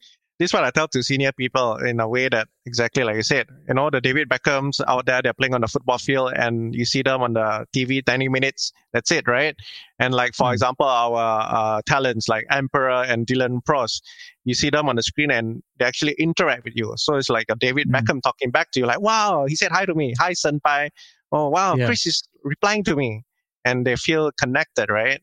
This 0.41 0.49
is 0.51 0.55
what 0.55 0.65
I 0.65 0.71
tell 0.71 0.89
to 0.89 1.03
senior 1.03 1.33
people 1.33 1.77
in 1.77 2.01
a 2.01 2.09
way 2.09 2.27
that 2.31 2.49
exactly 2.65 3.05
like 3.05 3.17
you 3.17 3.23
said, 3.23 3.47
you 3.69 3.75
know, 3.75 3.91
the 3.91 4.01
David 4.01 4.27
Beckhams 4.31 4.81
out 4.89 5.05
there, 5.05 5.21
they're 5.23 5.35
playing 5.35 5.53
on 5.55 5.61
the 5.61 5.69
football 5.69 5.99
field 5.99 6.33
and 6.35 6.75
you 6.75 6.87
see 6.87 7.03
them 7.03 7.21
on 7.21 7.35
the 7.35 7.67
TV 7.77 8.03
90 8.07 8.29
minutes. 8.31 8.73
That's 8.95 9.13
it, 9.13 9.29
right? 9.29 9.55
And 9.99 10.15
like, 10.15 10.35
for 10.35 10.49
Mm. 10.49 10.55
example, 10.55 10.87
our 10.87 11.77
uh, 11.77 11.83
talents 11.87 12.27
like 12.27 12.47
Emperor 12.51 13.05
and 13.05 13.27
Dylan 13.27 13.63
Pross, 13.67 14.01
you 14.45 14.55
see 14.55 14.71
them 14.71 14.89
on 14.89 14.97
the 14.97 15.03
screen 15.03 15.31
and 15.31 15.63
they 15.79 15.85
actually 15.85 16.15
interact 16.19 16.65
with 16.65 16.73
you. 16.75 16.91
So 16.97 17.17
it's 17.17 17.29
like 17.29 17.47
a 17.51 17.57
David 17.57 17.89
Mm. 17.89 18.01
Beckham 18.01 18.23
talking 18.23 18.51
back 18.51 18.71
to 18.73 18.81
you, 18.81 18.87
like, 18.87 19.03
wow, 19.03 19.45
he 19.47 19.55
said 19.57 19.71
hi 19.73 19.85
to 19.85 19.95
me. 19.95 20.15
Hi, 20.19 20.33
Senpai. 20.33 20.89
Oh, 21.33 21.51
wow, 21.51 21.77
Yeah. 21.77 21.85
Chris 21.85 22.07
is 22.07 22.27
replying 22.45 22.83
to 22.85 22.97
me. 22.97 23.25
And 23.67 23.87
they 23.87 23.95
feel 23.97 24.31
connected, 24.41 24.89
right? 24.89 25.21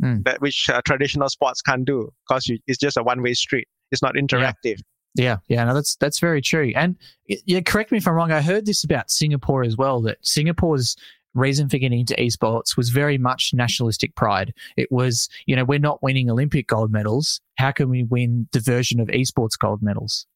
Mm. 0.00 0.22
That 0.22 0.40
which 0.40 0.70
uh, 0.70 0.80
traditional 0.86 1.28
sports 1.28 1.60
can't 1.62 1.84
do 1.84 2.12
because 2.28 2.48
it's 2.68 2.78
just 2.78 2.96
a 2.96 3.02
one 3.02 3.22
way 3.22 3.34
street. 3.34 3.66
It's 3.92 4.02
not 4.02 4.14
interactive. 4.14 4.80
Yeah, 5.14 5.36
yeah, 5.48 5.64
no, 5.64 5.74
that's 5.74 5.94
that's 5.96 6.18
very 6.18 6.40
true. 6.40 6.72
And 6.74 6.96
yeah, 7.26 7.60
correct 7.60 7.92
me 7.92 7.98
if 7.98 8.08
I'm 8.08 8.14
wrong. 8.14 8.32
I 8.32 8.40
heard 8.40 8.64
this 8.66 8.82
about 8.82 9.10
Singapore 9.10 9.62
as 9.62 9.76
well. 9.76 10.00
That 10.02 10.16
Singapore's 10.22 10.96
reason 11.34 11.68
for 11.68 11.78
getting 11.78 12.00
into 12.00 12.14
esports 12.14 12.76
was 12.76 12.88
very 12.90 13.18
much 13.18 13.52
nationalistic 13.54 14.14
pride. 14.14 14.52
It 14.76 14.90
was, 14.90 15.28
you 15.46 15.54
know, 15.56 15.64
we're 15.64 15.78
not 15.78 16.02
winning 16.02 16.30
Olympic 16.30 16.66
gold 16.66 16.90
medals. 16.92 17.40
How 17.56 17.72
can 17.72 17.88
we 17.90 18.02
win 18.04 18.48
the 18.52 18.60
version 18.60 19.00
of 19.00 19.08
esports 19.08 19.58
gold 19.58 19.82
medals? 19.82 20.26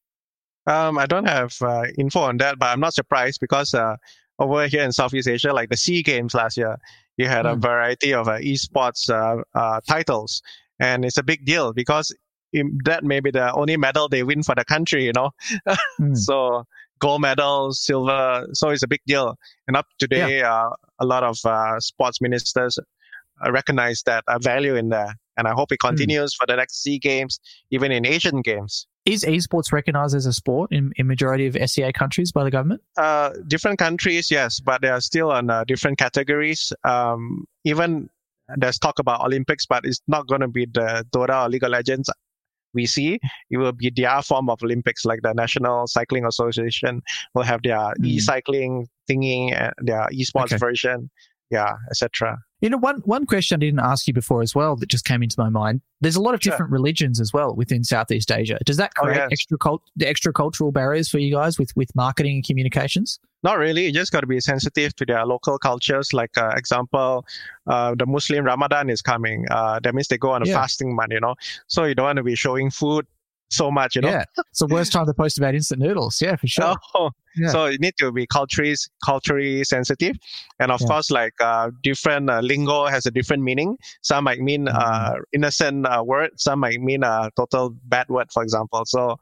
Um, 0.67 0.97
I 0.97 1.05
don't 1.05 1.27
have 1.27 1.55
uh, 1.61 1.85
info 1.97 2.19
on 2.21 2.37
that, 2.37 2.59
but 2.59 2.67
I'm 2.67 2.79
not 2.79 2.93
surprised 2.93 3.39
because 3.39 3.73
uh, 3.73 3.95
over 4.37 4.67
here 4.67 4.83
in 4.83 4.91
Southeast 4.91 5.27
Asia, 5.27 5.53
like 5.53 5.69
the 5.69 5.77
Sea 5.77 6.03
Games 6.03 6.33
last 6.33 6.57
year, 6.57 6.77
you 7.15 7.27
had 7.27 7.45
a 7.47 7.55
Mm. 7.55 7.61
variety 7.61 8.13
of 8.13 8.27
uh, 8.27 8.37
esports 8.39 9.09
uh, 9.09 9.41
uh, 9.57 9.81
titles, 9.87 10.41
and 10.79 11.03
it's 11.05 11.17
a 11.17 11.23
big 11.23 11.45
deal 11.45 11.73
because 11.73 12.13
that 12.85 13.03
may 13.03 13.19
be 13.19 13.31
the 13.31 13.53
only 13.53 13.77
medal 13.77 14.09
they 14.09 14.23
win 14.23 14.43
for 14.43 14.55
the 14.55 14.65
country, 14.65 15.05
you 15.05 15.13
know. 15.13 15.31
Mm. 15.99 16.17
So 16.27 16.65
gold 16.99 17.21
medal, 17.21 17.73
silver, 17.73 18.47
so 18.53 18.69
it's 18.69 18.83
a 18.83 18.87
big 18.87 19.01
deal. 19.05 19.35
And 19.67 19.77
up 19.77 19.85
to 19.99 20.07
today, 20.07 20.41
uh, 20.41 20.69
a 20.99 21.05
lot 21.05 21.23
of 21.23 21.37
uh, 21.45 21.79
sports 21.79 22.21
ministers 22.21 22.79
uh, 23.45 23.51
recognize 23.51 24.03
that 24.05 24.23
uh, 24.27 24.39
value 24.39 24.75
in 24.75 24.89
there, 24.89 25.13
and 25.37 25.47
I 25.47 25.51
hope 25.53 25.71
it 25.71 25.79
continues 25.79 26.33
for 26.33 26.45
the 26.47 26.55
next 26.55 26.81
Sea 26.81 26.97
Games, 26.97 27.39
even 27.71 27.91
in 27.91 28.05
Asian 28.05 28.41
Games. 28.41 28.87
Is 29.05 29.23
esports 29.23 29.71
recognized 29.71 30.15
as 30.15 30.25
a 30.25 30.33
sport 30.33 30.71
in, 30.71 30.91
in 30.97 31.07
majority 31.07 31.47
of 31.47 31.55
SEA 31.69 31.93
countries 31.93 32.31
by 32.31 32.43
the 32.43 32.51
government? 32.51 32.81
Uh, 32.97 33.31
different 33.47 33.79
countries, 33.79 34.29
yes, 34.29 34.59
but 34.59 34.81
they 34.81 34.89
are 34.89 34.99
still 34.99 35.31
on 35.31 35.49
uh, 35.49 35.63
different 35.63 35.97
categories. 35.97 36.73
Um, 36.83 37.45
even 37.63 38.09
there's 38.55 38.79
talk 38.79 38.99
about 38.99 39.21
Olympics, 39.21 39.65
but 39.65 39.85
it's 39.85 40.01
not 40.07 40.27
going 40.27 40.41
to 40.41 40.47
be 40.47 40.65
the 40.65 41.05
Dota 41.11 41.45
or 41.45 41.49
League 41.49 41.63
of 41.63 41.69
Legends 41.69 42.09
we 42.77 42.85
see. 42.85 43.19
It 43.53 43.57
will 43.57 43.73
be 43.83 43.89
their 43.89 44.21
form 44.29 44.47
of 44.53 44.61
Olympics, 44.63 45.03
like 45.09 45.21
the 45.23 45.33
National 45.33 45.87
Cycling 45.87 46.25
Association 46.25 47.01
will 47.33 47.47
have 47.51 47.61
their 47.67 47.85
Mm. 47.99 48.05
e-cycling 48.13 48.73
thingy, 49.09 49.41
and 49.61 49.73
their 49.89 50.05
esports 50.19 50.53
Okay. 50.53 50.57
version, 50.67 51.09
yeah, 51.49 51.75
etc. 51.89 52.37
You 52.61 52.69
know, 52.71 52.77
one 52.77 53.01
one 53.05 53.25
question 53.27 53.55
I 53.55 53.59
didn't 53.59 53.81
ask 53.81 54.07
you 54.07 54.13
before 54.13 54.41
as 54.41 54.55
well 54.55 54.75
that 54.77 54.89
just 54.89 55.05
came 55.05 55.21
into 55.21 55.35
my 55.37 55.49
mind. 55.49 55.81
There's 56.01 56.15
a 56.15 56.21
lot 56.21 56.33
of 56.33 56.39
different 56.39 56.71
religions 56.71 57.19
as 57.19 57.31
well 57.31 57.55
within 57.55 57.83
Southeast 57.83 58.31
Asia. 58.31 58.57
Does 58.65 58.77
that 58.77 58.91
Oh, 58.99 59.03
create 59.03 59.17
yes. 59.17 59.29
extra 59.31 59.57
cult, 59.59 59.83
the 59.95 60.07
extra 60.07 60.33
cultural 60.33 60.71
barriers 60.71 61.07
for 61.07 61.19
you 61.19 61.31
guys 61.35 61.59
with 61.59 61.71
with 61.75 61.95
marketing 61.95 62.35
and 62.37 62.43
communications? 62.45 63.19
Not 63.43 63.59
really. 63.59 63.85
You 63.85 63.91
just 63.93 64.11
got 64.11 64.21
to 64.21 64.27
be 64.27 64.39
sensitive 64.39 64.95
to 64.95 65.05
their 65.05 65.23
local 65.23 65.59
cultures. 65.59 66.11
Like, 66.13 66.35
uh, 66.37 66.49
example, 66.57 67.23
uh, 67.67 67.93
the 67.95 68.07
Muslim 68.07 68.43
Ramadan 68.43 68.89
is 68.89 69.03
coming. 69.03 69.45
Uh, 69.51 69.79
that 69.83 69.93
means 69.93 70.07
they 70.07 70.17
go 70.17 70.31
on 70.31 70.41
a 70.41 70.47
Yeah. 70.47 70.55
fasting 70.55 70.95
month, 70.95 71.13
you 71.13 71.19
know. 71.19 71.35
So 71.67 71.83
you 71.83 71.93
don't 71.93 72.05
want 72.05 72.17
to 72.17 72.23
be 72.23 72.33
showing 72.35 72.71
food 72.71 73.05
so 73.49 73.71
much, 73.71 73.95
you 73.95 74.01
know. 74.01 74.09
Yeah, 74.09 74.23
it's 74.51 74.59
the 74.59 74.67
worst 74.67 74.91
time 74.91 75.05
to 75.05 75.13
post 75.13 75.37
about 75.37 75.55
instant 75.55 75.81
noodles. 75.81 76.19
Yeah, 76.21 76.35
for 76.35 76.47
sure. 76.47 76.75
Oh, 76.95 77.11
Yeah. 77.35 77.49
so 77.49 77.65
you 77.67 77.77
need 77.77 77.93
to 77.99 78.11
be 78.11 78.25
culturally 78.27 78.75
culturally 79.05 79.63
sensitive, 79.63 80.15
and 80.59 80.71
of 80.71 80.81
Yeah. 80.81 80.87
course, 80.87 81.11
like 81.11 81.33
uh, 81.39 81.71
different 81.83 82.29
uh, 82.29 82.39
lingo 82.41 82.85
has 82.87 83.05
a 83.05 83.11
different 83.11 83.43
meaning. 83.43 83.77
Some 84.01 84.23
might 84.25 84.39
mean 84.39 84.65
Mm. 84.65 84.73
uh, 84.75 85.13
innocent 85.33 85.85
uh, 85.85 86.03
word, 86.05 86.31
some 86.37 86.59
might 86.59 86.81
mean 86.81 87.03
a 87.03 87.29
total 87.35 87.75
bad 87.85 88.07
word, 88.09 88.27
for 88.33 88.43
example. 88.43 88.83
So 88.85 89.17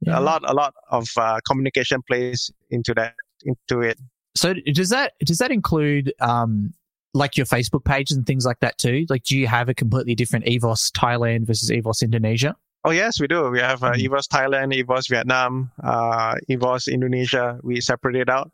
Yeah. 0.00 0.18
a 0.18 0.20
lot, 0.20 0.42
a 0.46 0.52
lot 0.54 0.74
of 0.90 1.08
uh, 1.16 1.40
communication 1.48 2.02
plays 2.06 2.50
into 2.70 2.92
that, 2.94 3.14
into 3.44 3.80
it. 3.80 3.98
So 4.36 4.52
does 4.52 4.90
that 4.90 5.14
does 5.24 5.38
that 5.38 5.50
include 5.50 6.12
um 6.20 6.72
like 7.14 7.36
your 7.38 7.46
Facebook 7.46 7.82
pages 7.84 8.14
and 8.16 8.26
things 8.26 8.44
like 8.44 8.60
that 8.60 8.76
too? 8.76 9.06
Like, 9.08 9.22
do 9.24 9.36
you 9.38 9.46
have 9.46 9.70
a 9.70 9.74
completely 9.74 10.14
different 10.14 10.44
EVOS 10.44 10.90
Thailand 10.92 11.46
versus 11.46 11.70
EVOS 11.70 12.02
Indonesia? 12.02 12.54
Oh 12.86 12.92
yes, 12.92 13.20
we 13.20 13.26
do. 13.26 13.50
We 13.50 13.58
have 13.58 13.82
uh, 13.82 13.92
Mm. 13.92 14.06
EVOS 14.06 14.28
Thailand, 14.28 14.70
EVOS 14.72 15.10
Vietnam, 15.10 15.72
uh, 15.82 16.36
EVOS 16.48 16.86
Indonesia. 16.86 17.58
We 17.64 17.80
separate 17.80 18.14
it 18.16 18.30
out. 18.30 18.50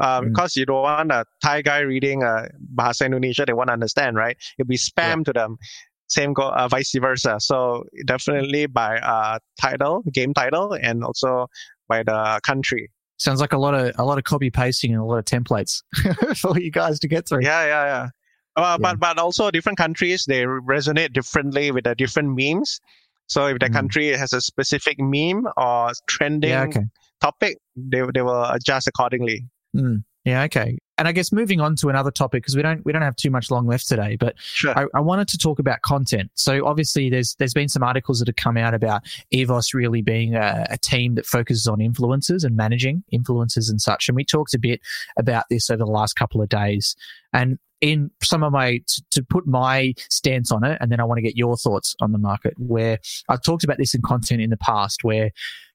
Uh, 0.00 0.20
Mm. 0.20 0.28
Because 0.28 0.54
you 0.56 0.64
don't 0.64 0.82
want 0.82 1.10
a 1.10 1.24
Thai 1.42 1.62
guy 1.62 1.80
reading 1.80 2.22
uh, 2.22 2.46
Bahasa 2.74 3.04
Indonesia, 3.04 3.44
they 3.44 3.52
won't 3.52 3.68
understand, 3.68 4.16
right? 4.16 4.36
It'll 4.58 4.68
be 4.68 4.78
spam 4.78 5.24
to 5.24 5.32
them. 5.32 5.58
Same 6.06 6.32
go 6.32 6.48
uh, 6.54 6.68
vice 6.68 6.94
versa. 6.98 7.36
So 7.40 7.84
definitely 8.06 8.66
by 8.66 8.98
uh, 9.00 9.40
title, 9.60 10.02
game 10.14 10.32
title, 10.32 10.72
and 10.72 11.02
also 11.04 11.48
by 11.88 12.02
the 12.04 12.40
country. 12.46 12.88
Sounds 13.18 13.40
like 13.40 13.52
a 13.52 13.58
lot 13.58 13.74
of 13.74 13.92
a 13.98 14.04
lot 14.04 14.16
of 14.18 14.24
copy 14.24 14.48
pasting 14.50 14.92
and 14.94 15.02
a 15.02 15.04
lot 15.04 15.18
of 15.18 15.24
templates 15.26 15.82
for 16.38 16.56
you 16.58 16.70
guys 16.70 17.00
to 17.00 17.08
get 17.08 17.26
through. 17.28 17.42
Yeah, 17.42 17.66
yeah, 17.66 17.84
yeah. 17.92 18.08
Uh, 18.56 18.78
But 18.78 19.00
but 19.00 19.18
also 19.18 19.50
different 19.50 19.76
countries 19.78 20.24
they 20.26 20.44
resonate 20.46 21.12
differently 21.12 21.72
with 21.72 21.84
the 21.84 21.94
different 21.94 22.38
memes. 22.38 22.80
So 23.28 23.46
if 23.46 23.58
the 23.58 23.68
Mm. 23.68 23.72
country 23.74 24.08
has 24.16 24.32
a 24.32 24.40
specific 24.40 24.96
meme 24.98 25.46
or 25.56 25.92
trending 26.08 26.50
Yeah, 26.50 26.64
okay. 26.64 26.84
topic, 27.20 27.58
they 27.76 28.02
they 28.14 28.22
will 28.22 28.44
adjust 28.44 28.88
accordingly. 28.88 29.46
Mm. 29.76 30.04
Yeah, 30.24 30.42
okay. 30.44 30.78
And 30.98 31.06
I 31.06 31.12
guess 31.12 31.32
moving 31.32 31.60
on 31.60 31.76
to 31.76 31.88
another 31.88 32.10
topic 32.10 32.42
because 32.42 32.56
we 32.56 32.62
don't 32.62 32.84
we 32.84 32.92
don't 32.92 33.02
have 33.02 33.16
too 33.16 33.30
much 33.30 33.50
long 33.50 33.66
left 33.66 33.88
today, 33.88 34.16
but 34.16 34.34
Sure. 34.38 34.76
I, 34.76 34.86
I 34.94 35.00
wanted 35.00 35.28
to 35.28 35.38
talk 35.38 35.58
about 35.58 35.82
content. 35.82 36.30
So 36.34 36.66
obviously, 36.66 37.08
there's 37.08 37.34
there's 37.36 37.54
been 37.54 37.68
some 37.68 37.82
articles 37.82 38.18
that 38.18 38.28
have 38.28 38.36
come 38.36 38.56
out 38.56 38.74
about 38.74 39.02
Evos 39.32 39.72
really 39.74 40.02
being 40.02 40.34
a, 40.34 40.66
a 40.70 40.76
team 40.78 41.14
that 41.14 41.24
focuses 41.24 41.66
on 41.66 41.78
influencers 41.78 42.44
and 42.44 42.56
managing 42.56 43.04
influencers 43.12 43.70
and 43.70 43.80
such. 43.80 44.08
And 44.08 44.16
we 44.16 44.24
talked 44.24 44.54
a 44.54 44.58
bit 44.58 44.80
about 45.16 45.44
this 45.50 45.70
over 45.70 45.84
the 45.84 45.90
last 45.90 46.14
couple 46.14 46.42
of 46.42 46.48
days. 46.48 46.96
And 47.32 47.58
in 47.80 48.10
some 48.22 48.42
of 48.42 48.52
my 48.52 48.80
to, 48.86 49.02
to 49.12 49.22
put 49.22 49.46
my 49.46 49.94
stance 50.10 50.50
on 50.50 50.64
it, 50.64 50.78
and 50.80 50.90
then 50.90 51.00
I 51.00 51.04
want 51.04 51.18
to 51.18 51.22
get 51.22 51.36
your 51.36 51.56
thoughts 51.56 51.94
on 52.00 52.12
the 52.12 52.18
market. 52.18 52.54
Where 52.56 52.98
I've 53.28 53.42
talked 53.42 53.64
about 53.64 53.78
this 53.78 53.94
in 53.94 54.02
content 54.02 54.40
in 54.40 54.50
the 54.50 54.56
past, 54.56 55.04
where 55.04 55.30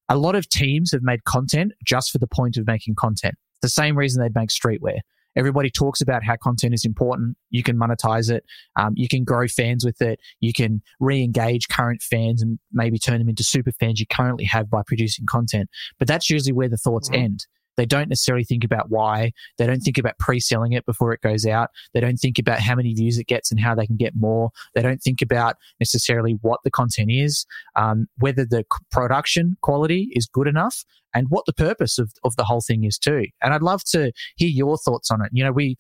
a 0.10 0.18
lot 0.18 0.36
of 0.36 0.50
teams 0.50 0.92
have 0.92 1.02
made 1.02 1.24
content 1.24 1.72
just 1.84 2.12
for 2.12 2.18
the 2.18 2.28
point 2.28 2.58
of 2.58 2.68
making 2.68 2.96
content. 2.96 3.36
The 3.64 3.70
same 3.70 3.98
reason 3.98 4.22
they'd 4.22 4.36
make 4.36 4.50
streetwear. 4.50 5.00
Everybody 5.36 5.72
talks 5.72 6.00
about 6.00 6.24
how 6.24 6.36
content 6.36 6.76
is 6.76 6.86
important. 6.86 7.38
You 7.50 7.64
can 7.64 7.76
monetize 7.76 8.30
it. 8.30 8.44
Um, 8.76 8.94
you 8.96 9.08
can 9.08 9.24
grow 9.24 9.48
fans 9.48 9.84
with 9.84 10.00
it. 10.00 10.20
You 10.42 10.54
can 10.54 10.84
re-engage 11.00 11.70
current 11.70 12.04
fans 12.04 12.44
and 12.44 12.60
maybe 12.72 13.00
turn 13.00 13.18
them 13.18 13.30
into 13.30 13.44
super 13.44 13.72
fans 13.72 14.00
you 14.00 14.06
currently 14.06 14.46
have 14.46 14.70
by 14.70 14.84
producing 14.86 15.26
content. 15.26 15.70
But 15.98 16.08
that's 16.08 16.30
usually 16.30 16.54
where 16.54 16.70
the 16.70 16.78
thoughts 16.78 17.10
Mhm. 17.10 17.18
end. 17.18 17.48
They 17.78 17.86
don't 17.86 18.10
necessarily 18.10 18.44
think 18.44 18.64
about 18.64 18.90
why. 18.90 19.32
They 19.58 19.66
don't 19.66 19.80
think 19.80 19.98
about 19.98 20.18
pre-selling 20.20 20.74
it 20.74 20.86
before 20.86 21.14
it 21.14 21.22
goes 21.22 21.46
out. 21.46 21.70
They 21.94 22.00
don't 22.00 22.18
think 22.18 22.40
about 22.40 22.60
how 22.60 22.76
many 22.76 22.94
views 22.94 23.18
it 23.18 23.28
gets 23.28 23.52
and 23.52 23.60
how 23.60 23.76
they 23.76 23.88
can 23.88 23.98
get 23.98 24.16
more. 24.16 24.52
They 24.76 24.82
don't 24.82 25.02
think 25.02 25.22
about 25.22 25.58
necessarily 25.80 26.38
what 26.42 26.60
the 26.64 26.72
content 26.72 27.12
is, 27.12 27.46
um, 27.76 28.08
whether 28.18 28.46
the 28.46 28.64
production 28.92 29.58
quality 29.62 30.10
is 30.14 30.28
good 30.28 30.48
enough, 30.48 30.84
and 31.14 31.28
what 31.30 31.46
the 31.46 31.54
purpose 31.54 32.00
of, 32.00 32.12
of 32.24 32.36
the 32.36 32.44
whole 32.44 32.62
thing 32.62 32.84
is 32.84 32.98
too. 32.98 33.26
And 33.42 33.54
I'd 33.54 33.62
love 33.62 33.84
to 33.86 34.12
hear 34.36 34.50
your 34.50 34.78
thoughts 34.78 35.12
on 35.12 35.22
it. 35.22 35.30
You 35.32 35.44
know, 35.44 35.52
we 35.52 35.78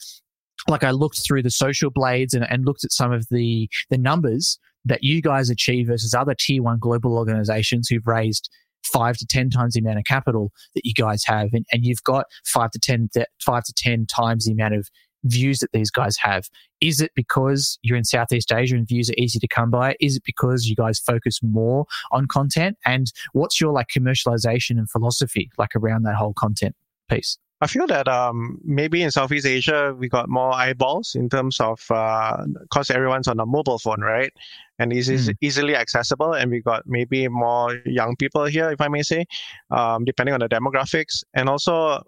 like 0.67 0.83
I 0.83 0.91
looked 0.91 1.21
through 1.25 1.43
the 1.43 1.51
social 1.51 1.89
blades 1.89 2.33
and, 2.33 2.49
and 2.49 2.65
looked 2.65 2.83
at 2.83 2.91
some 2.91 3.11
of 3.11 3.27
the 3.29 3.69
the 3.89 3.97
numbers 3.97 4.59
that 4.85 5.03
you 5.03 5.21
guys 5.21 5.49
achieve 5.49 5.87
versus 5.87 6.13
other 6.13 6.35
tier 6.37 6.61
one 6.61 6.79
global 6.79 7.17
organizations 7.17 7.87
who've 7.87 8.05
raised 8.05 8.49
five 8.83 9.17
to 9.17 9.25
ten 9.25 9.49
times 9.49 9.73
the 9.73 9.79
amount 9.79 9.99
of 9.99 10.05
capital 10.05 10.51
that 10.75 10.85
you 10.85 10.93
guys 10.93 11.23
have, 11.25 11.49
and, 11.53 11.65
and 11.71 11.85
you've 11.85 12.03
got 12.03 12.25
five 12.45 12.71
to 12.71 12.79
ten 12.79 13.09
th- 13.13 13.27
five 13.41 13.63
to 13.63 13.73
ten 13.73 14.05
times 14.05 14.45
the 14.45 14.51
amount 14.51 14.75
of 14.75 14.89
views 15.25 15.59
that 15.59 15.71
these 15.71 15.89
guys 15.89 16.17
have. 16.17 16.49
Is 16.81 16.99
it 16.99 17.11
because 17.15 17.79
you're 17.81 17.97
in 17.97 18.03
Southeast 18.03 18.51
Asia 18.51 18.75
and 18.75 18.87
views 18.87 19.09
are 19.09 19.15
easy 19.17 19.39
to 19.39 19.47
come 19.47 19.71
by? 19.71 19.95
Is 19.99 20.17
it 20.17 20.23
because 20.25 20.67
you 20.67 20.75
guys 20.75 20.99
focus 20.99 21.39
more 21.41 21.85
on 22.11 22.27
content? 22.27 22.77
And 22.85 23.11
what's 23.31 23.61
your 23.61 23.71
like 23.71 23.87
commercialization 23.87 24.71
and 24.71 24.89
philosophy 24.89 25.49
like 25.57 25.75
around 25.75 26.03
that 26.03 26.15
whole 26.15 26.33
content 26.33 26.75
piece? 27.09 27.37
I 27.63 27.67
feel 27.67 27.87
that 27.87 28.07
um, 28.07 28.59
maybe 28.79 29.01
in 29.05 29.09
Southeast 29.11 29.45
Asia 29.45 29.95
we 29.97 30.07
got 30.17 30.27
more 30.39 30.53
eyeballs 30.53 31.15
in 31.15 31.29
terms 31.29 31.55
of 31.69 31.79
because 32.63 32.87
everyone's 32.97 33.27
on 33.27 33.39
a 33.39 33.45
mobile 33.45 33.79
phone, 33.79 34.01
right? 34.01 34.31
And 34.79 34.91
it's 34.91 35.09
eas- 35.09 35.29
Mm. 35.29 35.37
easily 35.47 35.75
accessible, 35.83 36.31
and 36.39 36.51
we 36.51 36.59
got 36.61 36.81
maybe 36.85 37.27
more 37.45 37.69
young 37.99 38.15
people 38.21 38.43
here, 38.55 38.69
if 38.75 38.81
I 38.81 38.89
may 38.95 39.03
say, 39.11 39.21
um, 39.77 39.99
depending 40.09 40.33
on 40.33 40.41
the 40.41 40.49
demographics. 40.49 41.15
And 41.37 41.45
also, 41.53 42.01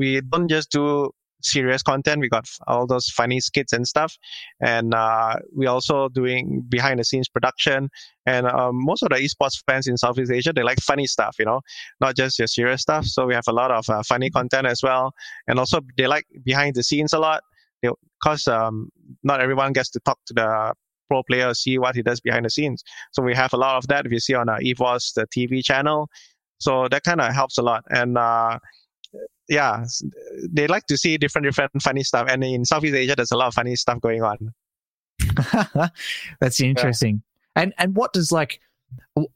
we 0.00 0.20
don't 0.32 0.48
just 0.56 0.70
do 0.70 1.10
serious 1.44 1.82
content. 1.82 2.20
We 2.20 2.28
got 2.28 2.48
all 2.66 2.86
those 2.86 3.08
funny 3.08 3.40
skits 3.40 3.72
and 3.72 3.86
stuff, 3.86 4.16
and 4.60 4.94
uh, 4.94 5.36
we 5.54 5.66
also 5.66 6.08
doing 6.08 6.64
behind 6.68 7.00
the 7.00 7.04
scenes 7.04 7.28
production. 7.28 7.88
And 8.26 8.46
um, 8.46 8.84
most 8.84 9.02
of 9.02 9.08
the 9.08 9.16
esports 9.16 9.62
fans 9.66 9.86
in 9.86 9.96
Southeast 9.96 10.30
Asia 10.30 10.52
they 10.52 10.62
like 10.62 10.78
funny 10.80 11.06
stuff, 11.06 11.36
you 11.38 11.44
know 11.44 11.60
not 12.00 12.16
just 12.16 12.38
your 12.38 12.48
serious 12.48 12.82
stuff. 12.82 13.04
So 13.06 13.26
we 13.26 13.34
have 13.34 13.48
a 13.48 13.52
lot 13.52 13.70
of 13.70 13.88
uh, 13.88 14.02
funny 14.02 14.30
content 14.30 14.66
as 14.66 14.82
well, 14.82 15.12
and 15.46 15.58
also 15.58 15.80
they 15.96 16.06
like 16.06 16.26
behind 16.44 16.74
the 16.74 16.82
scenes 16.82 17.12
a 17.12 17.18
lot. 17.18 17.42
Because 17.82 18.46
um, 18.46 18.90
not 19.24 19.40
everyone 19.40 19.72
gets 19.72 19.90
to 19.90 20.00
talk 20.00 20.18
to 20.26 20.34
the 20.34 20.72
pro 21.08 21.24
player, 21.24 21.52
see 21.52 21.78
what 21.78 21.96
he 21.96 22.02
does 22.02 22.20
behind 22.20 22.44
the 22.44 22.50
scenes. 22.50 22.84
So 23.10 23.22
we 23.24 23.34
have 23.34 23.52
a 23.52 23.56
lot 23.56 23.76
of 23.76 23.88
that. 23.88 24.08
You 24.08 24.20
see 24.20 24.34
on 24.34 24.48
our 24.48 24.60
EVOS, 24.60 25.14
the 25.14 25.26
TV 25.26 25.64
channel, 25.64 26.08
so 26.62 26.86
that 26.88 27.02
kind 27.02 27.20
of 27.20 27.34
helps 27.34 27.58
a 27.58 27.62
lot. 27.62 27.82
And 27.90 28.16
uh, 28.16 28.60
yeah, 29.52 29.84
they 30.50 30.66
like 30.66 30.86
to 30.86 30.96
see 30.96 31.18
different, 31.18 31.44
different 31.44 31.70
funny 31.82 32.02
stuff. 32.02 32.26
And 32.28 32.42
in 32.42 32.64
Southeast 32.64 32.94
Asia, 32.94 33.14
there's 33.14 33.32
a 33.32 33.36
lot 33.36 33.48
of 33.48 33.54
funny 33.54 33.76
stuff 33.76 34.00
going 34.00 34.22
on. 34.22 34.54
That's 36.40 36.60
interesting. 36.60 37.22
And 37.54 37.74
and 37.76 37.94
what 37.94 38.14
does 38.14 38.32
like 38.32 38.60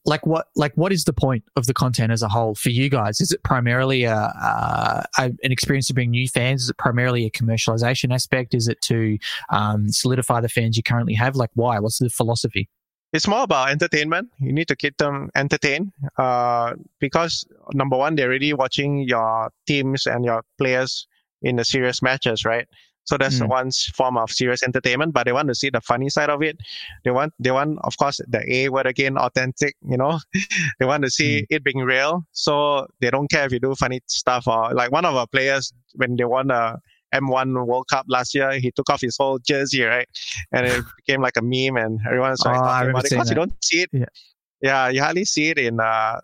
like 0.06 0.24
what 0.26 0.46
like 0.56 0.72
what 0.74 0.90
is 0.92 1.04
the 1.04 1.12
point 1.12 1.44
of 1.54 1.66
the 1.66 1.74
content 1.74 2.12
as 2.12 2.22
a 2.22 2.28
whole 2.28 2.54
for 2.54 2.70
you 2.70 2.88
guys? 2.88 3.20
Is 3.20 3.30
it 3.30 3.42
primarily 3.42 4.04
a, 4.04 4.16
a, 4.16 5.04
a 5.18 5.24
an 5.24 5.52
experience 5.52 5.86
to 5.88 5.94
bring 5.94 6.10
new 6.10 6.28
fans? 6.28 6.62
Is 6.62 6.70
it 6.70 6.78
primarily 6.78 7.26
a 7.26 7.30
commercialization 7.30 8.12
aspect? 8.12 8.54
Is 8.54 8.68
it 8.68 8.80
to 8.82 9.18
um, 9.50 9.90
solidify 9.90 10.40
the 10.40 10.48
fans 10.48 10.78
you 10.78 10.82
currently 10.82 11.14
have? 11.14 11.36
Like 11.36 11.50
why? 11.54 11.78
What's 11.78 11.98
the 11.98 12.08
philosophy? 12.08 12.70
It's 13.16 13.26
more 13.26 13.44
about 13.44 13.70
entertainment. 13.70 14.28
You 14.38 14.52
need 14.52 14.68
to 14.68 14.76
keep 14.76 14.96
them 14.98 15.30
entertained 15.34 15.92
uh, 16.18 16.74
because 17.00 17.46
number 17.72 17.96
one, 17.96 18.14
they're 18.14 18.28
already 18.28 18.52
watching 18.52 18.98
your 19.08 19.50
teams 19.66 20.06
and 20.06 20.24
your 20.24 20.42
players 20.58 21.06
in 21.42 21.56
the 21.56 21.64
serious 21.64 22.02
matches, 22.02 22.44
right? 22.44 22.68
So 23.04 23.16
that's 23.16 23.38
Mm. 23.40 23.48
one 23.48 23.70
form 23.94 24.16
of 24.18 24.30
serious 24.30 24.62
entertainment, 24.62 25.14
but 25.14 25.24
they 25.24 25.32
want 25.32 25.48
to 25.48 25.54
see 25.54 25.70
the 25.70 25.80
funny 25.80 26.10
side 26.10 26.28
of 26.28 26.42
it. 26.42 26.56
They 27.04 27.12
want, 27.12 27.32
they 27.38 27.52
want, 27.52 27.78
of 27.84 27.96
course, 27.96 28.20
the 28.28 28.42
A 28.52 28.68
word 28.68 28.86
again, 28.86 29.16
authentic. 29.16 29.76
You 29.88 29.96
know, 29.96 30.18
they 30.78 30.86
want 30.86 31.04
to 31.04 31.10
see 31.10 31.46
it 31.48 31.62
being 31.64 31.78
real. 31.78 32.24
So 32.32 32.86
they 33.00 33.10
don't 33.10 33.30
care 33.30 33.46
if 33.46 33.52
you 33.52 33.60
do 33.60 33.74
funny 33.76 34.00
stuff 34.06 34.46
or 34.48 34.74
like 34.74 34.90
one 34.90 35.04
of 35.06 35.14
our 35.14 35.28
players 35.28 35.72
when 35.94 36.16
they 36.16 36.24
won 36.24 36.50
a 36.50 36.78
M1 37.16 37.66
World 37.66 37.86
Cup 37.90 38.06
last 38.08 38.34
year, 38.34 38.52
he 38.58 38.70
took 38.72 38.90
off 38.90 39.00
his 39.00 39.16
whole 39.18 39.38
jersey, 39.38 39.82
right? 39.82 40.08
And 40.52 40.66
it 40.66 40.84
became 40.96 41.22
like 41.22 41.36
a 41.36 41.42
meme, 41.42 41.76
and 41.76 42.00
everyone's 42.06 42.44
like 42.44 42.56
Oh, 42.56 42.62
talking 42.62 42.88
about 42.88 43.06
it 43.06 43.12
because 43.12 43.30
you 43.30 43.36
don't 43.36 43.52
see 43.62 43.82
it. 43.82 43.90
Yeah. 43.92 44.06
Yeah, 44.62 44.88
you 44.88 45.02
hardly 45.02 45.24
see 45.24 45.50
it 45.50 45.58
in. 45.58 45.80
Uh, 45.80 46.20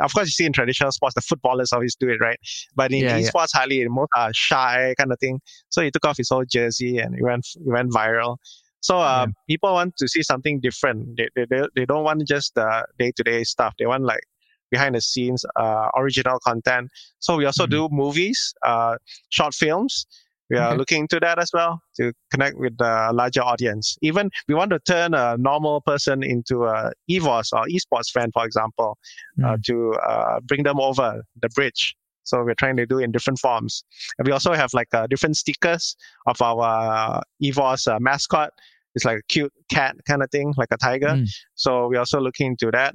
of 0.00 0.12
course, 0.14 0.26
you 0.28 0.32
see 0.32 0.44
in 0.46 0.52
traditional 0.52 0.92
sports, 0.92 1.14
the 1.14 1.20
footballers 1.22 1.72
always 1.72 1.96
do 1.96 2.08
it, 2.08 2.20
right? 2.20 2.38
But 2.76 2.92
in 2.92 3.06
Yeah, 3.06 3.16
yeah. 3.16 3.30
esports, 3.30 3.48
hardly. 3.52 3.86
Most 3.88 4.10
are 4.16 4.30
shy 4.32 4.94
kind 4.98 5.12
of 5.12 5.18
thing. 5.18 5.40
So 5.70 5.82
he 5.82 5.90
took 5.90 6.04
off 6.04 6.16
his 6.16 6.28
whole 6.28 6.44
jersey, 6.50 6.98
and 6.98 7.14
it 7.14 7.22
went 7.22 7.46
it 7.56 7.62
went 7.66 7.92
viral. 7.92 8.36
So 8.80 9.00
uh, 9.00 9.26
Yeah. 9.26 9.32
people 9.48 9.72
want 9.72 9.96
to 9.98 10.08
see 10.08 10.22
something 10.22 10.60
different. 10.60 11.16
They 11.16 11.28
they 11.34 11.46
they, 11.50 11.62
they 11.74 11.84
don't 11.86 12.04
want 12.04 12.26
just 12.28 12.54
the 12.54 12.86
day 12.98 13.12
to 13.16 13.22
day 13.24 13.42
stuff. 13.44 13.74
They 13.78 13.86
want 13.86 14.04
like 14.04 14.22
behind 14.70 14.94
the 14.94 15.00
scenes, 15.00 15.44
uh, 15.56 15.88
original 15.96 16.38
content. 16.40 16.90
So 17.18 17.36
we 17.36 17.44
also 17.46 17.66
Mhm. 17.66 17.70
do 17.70 17.88
movies, 17.90 18.54
uh, 18.66 18.96
short 19.30 19.54
films. 19.54 20.06
We 20.50 20.56
are 20.56 20.68
Okay. 20.68 20.78
looking 20.78 21.00
into 21.02 21.20
that 21.20 21.38
as 21.38 21.50
well 21.52 21.80
to 21.96 22.12
connect 22.30 22.56
with 22.56 22.78
the 22.78 23.10
larger 23.12 23.42
audience. 23.42 23.96
Even 24.00 24.30
we 24.48 24.54
want 24.54 24.70
to 24.70 24.78
turn 24.78 25.12
a 25.12 25.36
normal 25.36 25.82
person 25.82 26.22
into 26.22 26.64
a 26.64 26.92
EVOS 27.10 27.52
or 27.52 27.66
esports 27.66 28.10
fan, 28.10 28.30
for 28.32 28.44
example, 28.46 28.96
uh, 29.44 29.56
Mm. 29.56 29.62
to 29.64 29.92
uh, 30.08 30.40
bring 30.40 30.62
them 30.62 30.80
over 30.80 31.22
the 31.42 31.48
bridge. 31.50 31.94
So 32.24 32.42
we're 32.44 32.54
trying 32.54 32.76
to 32.76 32.86
do 32.86 32.98
in 32.98 33.10
different 33.12 33.38
forms. 33.38 33.84
And 34.18 34.26
we 34.26 34.32
also 34.32 34.52
have 34.54 34.72
like 34.74 34.92
uh, 34.94 35.06
different 35.06 35.36
stickers 35.36 35.96
of 36.26 36.40
our 36.42 37.22
EVOS 37.42 37.86
uh, 37.86 37.98
mascot. 38.00 38.50
It's 38.94 39.04
like 39.04 39.18
a 39.18 39.22
cute 39.28 39.52
cat 39.70 39.96
kind 40.06 40.22
of 40.22 40.30
thing, 40.30 40.54
like 40.56 40.68
a 40.70 40.76
tiger. 40.78 41.14
Mm. 41.14 41.26
So 41.54 41.88
we're 41.88 41.98
also 42.00 42.20
looking 42.20 42.48
into 42.48 42.70
that 42.70 42.94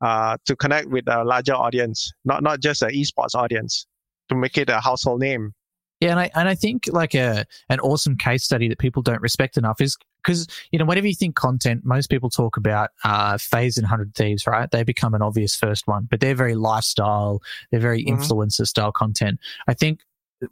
uh, 0.00 0.36
to 0.46 0.56
connect 0.56 0.88
with 0.88 1.08
a 1.08 1.24
larger 1.24 1.54
audience, 1.54 2.12
not 2.24 2.42
not 2.42 2.60
just 2.60 2.82
an 2.82 2.90
esports 2.90 3.34
audience, 3.34 3.86
to 4.28 4.34
make 4.34 4.56
it 4.58 4.68
a 4.70 4.80
household 4.80 5.20
name. 5.20 5.52
Yeah, 6.00 6.10
and 6.10 6.20
I 6.20 6.30
and 6.34 6.48
I 6.48 6.54
think 6.54 6.84
like 6.92 7.14
a 7.14 7.44
an 7.68 7.80
awesome 7.80 8.16
case 8.16 8.44
study 8.44 8.68
that 8.68 8.78
people 8.78 9.02
don't 9.02 9.20
respect 9.20 9.56
enough 9.56 9.80
is 9.80 9.96
because 10.22 10.46
you 10.70 10.78
know 10.78 10.84
whenever 10.84 11.08
you 11.08 11.14
think 11.14 11.34
content, 11.34 11.82
most 11.84 12.08
people 12.08 12.30
talk 12.30 12.56
about 12.56 12.90
uh, 13.02 13.36
FaZe 13.38 13.78
and 13.78 13.86
Hundred 13.86 14.14
Thieves, 14.14 14.46
right? 14.46 14.70
They 14.70 14.84
become 14.84 15.14
an 15.14 15.22
obvious 15.22 15.56
first 15.56 15.88
one, 15.88 16.06
but 16.08 16.20
they're 16.20 16.36
very 16.36 16.54
lifestyle, 16.54 17.40
they're 17.70 17.80
very 17.80 18.04
Mhm. 18.04 18.18
influencer 18.18 18.66
style 18.66 18.92
content. 18.92 19.40
I 19.66 19.74
think 19.74 20.00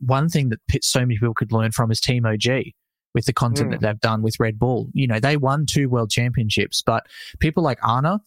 one 0.00 0.28
thing 0.28 0.48
that 0.48 0.58
so 0.82 1.00
many 1.00 1.14
people 1.14 1.34
could 1.34 1.52
learn 1.52 1.70
from 1.70 1.92
is 1.92 2.00
Team 2.00 2.26
OG 2.26 2.74
with 3.14 3.26
the 3.26 3.32
content 3.32 3.68
Mm. 3.68 3.70
that 3.72 3.80
they've 3.82 4.00
done 4.00 4.22
with 4.22 4.40
Red 4.40 4.58
Bull. 4.58 4.88
You 4.94 5.06
know, 5.06 5.20
they 5.20 5.36
won 5.36 5.64
two 5.64 5.88
world 5.88 6.10
championships, 6.10 6.82
but 6.84 7.06
people 7.38 7.62
like 7.62 7.78
Ana, 7.86 8.20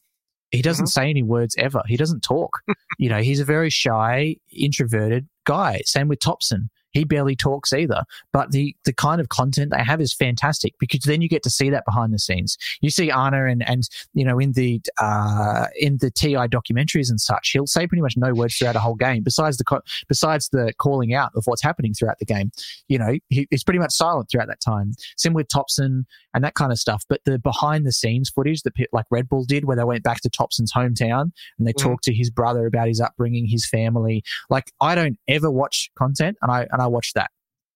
he 0.52 0.62
doesn't 0.62 0.86
Mhm. 0.86 0.90
say 0.92 1.10
any 1.10 1.24
words 1.24 1.56
ever. 1.58 1.82
He 1.88 1.98
doesn't 1.98 2.22
talk. 2.24 2.60
you 2.98 3.10
know, 3.10 3.22
he's 3.22 3.40
a 3.40 3.46
very 3.46 3.70
shy, 3.70 4.36
introverted 4.52 5.28
guy. 5.46 5.82
Same 5.86 6.08
with 6.08 6.20
Topson 6.20 6.70
he 6.92 7.04
barely 7.04 7.36
talks 7.36 7.74
either. 7.74 8.04
But 8.34 8.52
the 8.52 8.76
the 8.86 8.94
kind 8.94 9.22
of 9.22 9.30
content 9.30 9.72
they 9.72 9.84
have 9.84 10.02
is 10.02 10.14
fantastic 10.14 10.74
because 10.80 11.02
then 11.02 11.22
you 11.22 11.30
get 11.30 11.44
to 11.44 11.50
see 11.50 11.70
that 11.70 11.86
behind 11.86 12.14
the 12.14 12.20
scenes. 12.20 12.58
You 12.82 12.90
see 12.90 13.12
Ana 13.12 13.46
and 13.46 13.68
and 13.68 13.84
you 14.14 14.26
know 14.26 14.40
in 14.40 14.54
the 14.54 14.82
uh, 15.00 15.68
in 15.80 15.98
the 15.98 16.12
TI 16.12 16.48
documentaries 16.48 17.10
and 17.10 17.20
such, 17.20 17.52
he'll 17.52 17.68
say 17.68 17.88
pretty 17.88 18.02
much 18.02 18.16
no 18.18 18.34
words 18.34 18.56
throughout 18.56 18.76
a 18.76 18.80
whole 18.80 18.96
game. 18.96 19.24
Besides 19.24 19.58
the 19.58 19.64
co- 19.64 19.82
besides 20.08 20.50
the 20.50 20.74
calling 20.78 21.14
out 21.14 21.32
of 21.36 21.44
what's 21.46 21.64
happening 21.64 21.94
throughout 21.94 22.20
the 22.20 22.26
game, 22.26 22.52
you 22.88 22.98
know, 22.98 23.16
he, 23.30 23.48
he's 23.50 23.64
pretty 23.64 23.80
much 23.80 23.92
silent 23.92 24.30
throughout 24.30 24.48
that 24.48 24.62
time. 24.62 24.94
Same 25.18 25.34
with 25.34 25.48
Topson 25.48 26.06
and 26.34 26.44
that 26.44 26.56
kind 26.56 26.72
of 26.72 26.80
stuff. 26.80 27.04
But 27.10 27.22
the 27.26 27.40
behind 27.40 27.86
the 27.86 27.92
scenes 27.92 28.30
footage 28.30 28.64
that 28.64 28.74
like 28.92 29.06
Red 29.12 29.30
Bull 29.30 29.46
did, 29.46 29.66
where 29.66 29.78
they 29.78 29.84
went 29.84 30.04
back 30.04 30.22
to 30.22 30.30
Topson's 30.30 30.72
hometown 30.74 31.32
and 31.58 31.68
they 31.68 31.74
mm. 31.74 31.82
talked 31.82 32.04
to 32.06 32.14
his 32.14 32.30
brother 32.30 32.66
about 32.66 32.88
his 32.88 33.02
upbringing, 33.02 33.48
his 33.48 33.68
family. 33.68 34.24
Like 34.50 34.72
I 34.82 34.96
don't 34.96 35.18
ever 35.28 35.50
watch 35.52 35.90
content, 35.98 36.38
and 36.42 36.52
I 36.52 36.68
and 36.72 36.79
I 36.82 36.88
watched 36.88 37.16
that. 37.16 37.32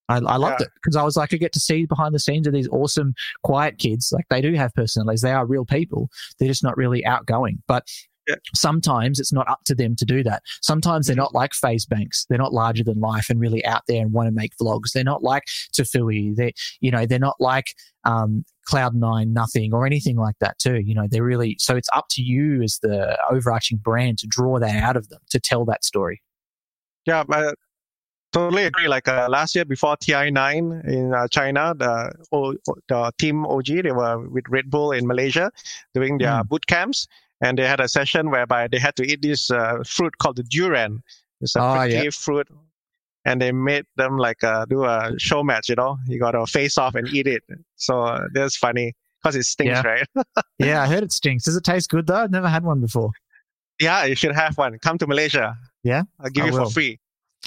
I, 0.08 0.16
I 0.16 0.36
loved 0.36 0.60
yeah. 0.60 0.66
it 0.66 0.72
because 0.74 0.96
I 0.96 1.02
was 1.02 1.16
like, 1.16 1.32
I 1.32 1.38
get 1.38 1.52
to 1.54 1.60
see 1.60 1.86
behind 1.86 2.14
the 2.14 2.18
scenes 2.18 2.46
of 2.46 2.52
these 2.52 2.68
awesome, 2.68 3.14
quiet 3.42 3.78
kids. 3.78 4.10
Like 4.12 4.26
they 4.28 4.42
do 4.42 4.52
have 4.54 4.74
personalities; 4.74 5.22
they 5.22 5.32
are 5.32 5.46
real 5.46 5.64
people. 5.64 6.08
They're 6.38 6.48
just 6.48 6.62
not 6.62 6.76
really 6.76 7.04
outgoing. 7.06 7.62
But 7.66 7.88
yeah. 8.28 8.36
Sometimes 8.54 9.20
it's 9.20 9.32
not 9.32 9.48
up 9.48 9.60
to 9.66 9.74
them 9.74 9.96
to 9.96 10.04
do 10.04 10.22
that. 10.22 10.42
Sometimes 10.62 11.06
they're 11.06 11.14
mm-hmm. 11.14 11.22
not 11.22 11.34
like 11.34 11.52
FaZe 11.52 11.84
Banks. 11.86 12.24
They're 12.28 12.38
not 12.38 12.52
larger 12.52 12.82
than 12.82 13.00
life 13.00 13.28
and 13.28 13.38
really 13.38 13.64
out 13.66 13.82
there 13.86 14.00
and 14.00 14.12
want 14.12 14.28
to 14.28 14.32
make 14.32 14.56
vlogs. 14.56 14.92
They're 14.92 15.04
not 15.04 15.22
like 15.22 15.44
Tfue. 15.74 16.34
They, 16.34 16.52
you 16.80 16.90
know, 16.90 17.06
they're 17.06 17.18
not 17.18 17.36
like 17.38 17.66
um, 18.04 18.44
Cloud 18.66 18.94
Nine, 18.94 19.32
nothing 19.32 19.74
or 19.74 19.84
anything 19.86 20.16
like 20.16 20.36
that 20.40 20.58
too. 20.58 20.80
You 20.80 20.94
know, 20.94 21.06
they're 21.10 21.24
really 21.24 21.56
so 21.58 21.76
it's 21.76 21.88
up 21.92 22.06
to 22.10 22.22
you 22.22 22.62
as 22.62 22.78
the 22.82 23.18
overarching 23.30 23.78
brand 23.78 24.18
to 24.18 24.26
draw 24.26 24.58
that 24.58 24.82
out 24.82 24.96
of 24.96 25.08
them 25.08 25.20
to 25.30 25.40
tell 25.40 25.64
that 25.66 25.84
story. 25.84 26.22
Yeah, 27.06 27.24
but 27.24 27.56
totally 28.34 28.64
agree. 28.64 28.88
Like 28.88 29.08
uh, 29.08 29.28
last 29.30 29.54
year 29.54 29.64
before 29.64 29.96
TI9 29.96 30.84
in 30.86 31.14
uh, 31.14 31.28
China, 31.28 31.74
the 31.76 32.12
o, 32.32 32.54
the 32.88 33.12
team 33.18 33.46
OG 33.46 33.66
they 33.66 33.92
were 33.92 34.28
with 34.28 34.44
Red 34.48 34.70
Bull 34.70 34.92
in 34.92 35.06
Malaysia 35.06 35.50
doing 35.94 36.18
their 36.18 36.42
mm. 36.42 36.48
boot 36.48 36.66
camps, 36.66 37.06
and 37.40 37.58
they 37.58 37.66
had 37.66 37.80
a 37.80 37.88
session 37.88 38.30
whereby 38.30 38.68
they 38.68 38.78
had 38.78 38.96
to 38.96 39.04
eat 39.04 39.22
this 39.22 39.50
uh, 39.50 39.82
fruit 39.86 40.18
called 40.18 40.36
the 40.36 40.42
durian. 40.42 41.02
It's 41.40 41.56
a 41.56 41.62
oh, 41.62 41.74
prickly 41.74 42.04
yeah. 42.04 42.10
fruit, 42.10 42.48
and 43.24 43.40
they 43.40 43.52
made 43.52 43.86
them 43.96 44.18
like 44.18 44.42
uh, 44.44 44.64
do 44.66 44.84
a 44.84 45.14
show 45.18 45.42
match. 45.42 45.68
You 45.68 45.76
know, 45.76 45.98
you 46.06 46.18
got 46.18 46.32
to 46.32 46.46
face 46.46 46.76
off 46.76 46.94
and 46.94 47.08
eat 47.08 47.26
it. 47.26 47.44
So 47.76 48.02
uh, 48.02 48.26
that's 48.32 48.56
funny 48.56 48.94
because 49.22 49.36
it 49.36 49.44
stinks, 49.44 49.80
yeah. 49.82 49.86
right? 49.86 50.06
yeah, 50.58 50.82
I 50.82 50.86
heard 50.86 51.02
it 51.02 51.12
stinks. 51.12 51.44
Does 51.44 51.56
it 51.56 51.64
taste 51.64 51.88
good 51.88 52.06
though? 52.06 52.16
I've 52.16 52.30
never 52.30 52.48
had 52.48 52.64
one 52.64 52.80
before. 52.80 53.10
Yeah, 53.80 54.04
you 54.04 54.14
should 54.14 54.34
have 54.34 54.56
one. 54.56 54.78
Come 54.78 54.98
to 54.98 55.06
Malaysia. 55.06 55.56
Yeah, 55.82 56.02
I'll 56.20 56.30
give 56.30 56.44
I 56.44 56.46
you 56.48 56.52
will. 56.52 56.64
for 56.66 56.70
free. 56.70 57.00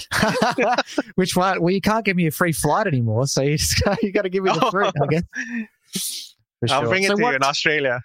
Which 1.14 1.36
one? 1.36 1.60
Well, 1.60 1.72
you 1.72 1.80
can't 1.80 2.04
give 2.04 2.16
me 2.16 2.26
a 2.26 2.30
free 2.30 2.52
flight 2.52 2.86
anymore, 2.86 3.26
so 3.26 3.42
you 3.42 3.56
just 3.58 3.82
you 4.02 4.12
got 4.12 4.22
to 4.22 4.28
give 4.28 4.44
me 4.44 4.52
the 4.52 4.60
fruit, 4.70 4.92
I 5.02 5.06
guess. 5.06 6.34
I'll 6.70 6.88
bring 6.88 7.04
it 7.04 7.08
so 7.08 7.16
to 7.16 7.22
what, 7.22 7.30
you 7.30 7.36
in 7.36 7.42
Australia. 7.42 8.00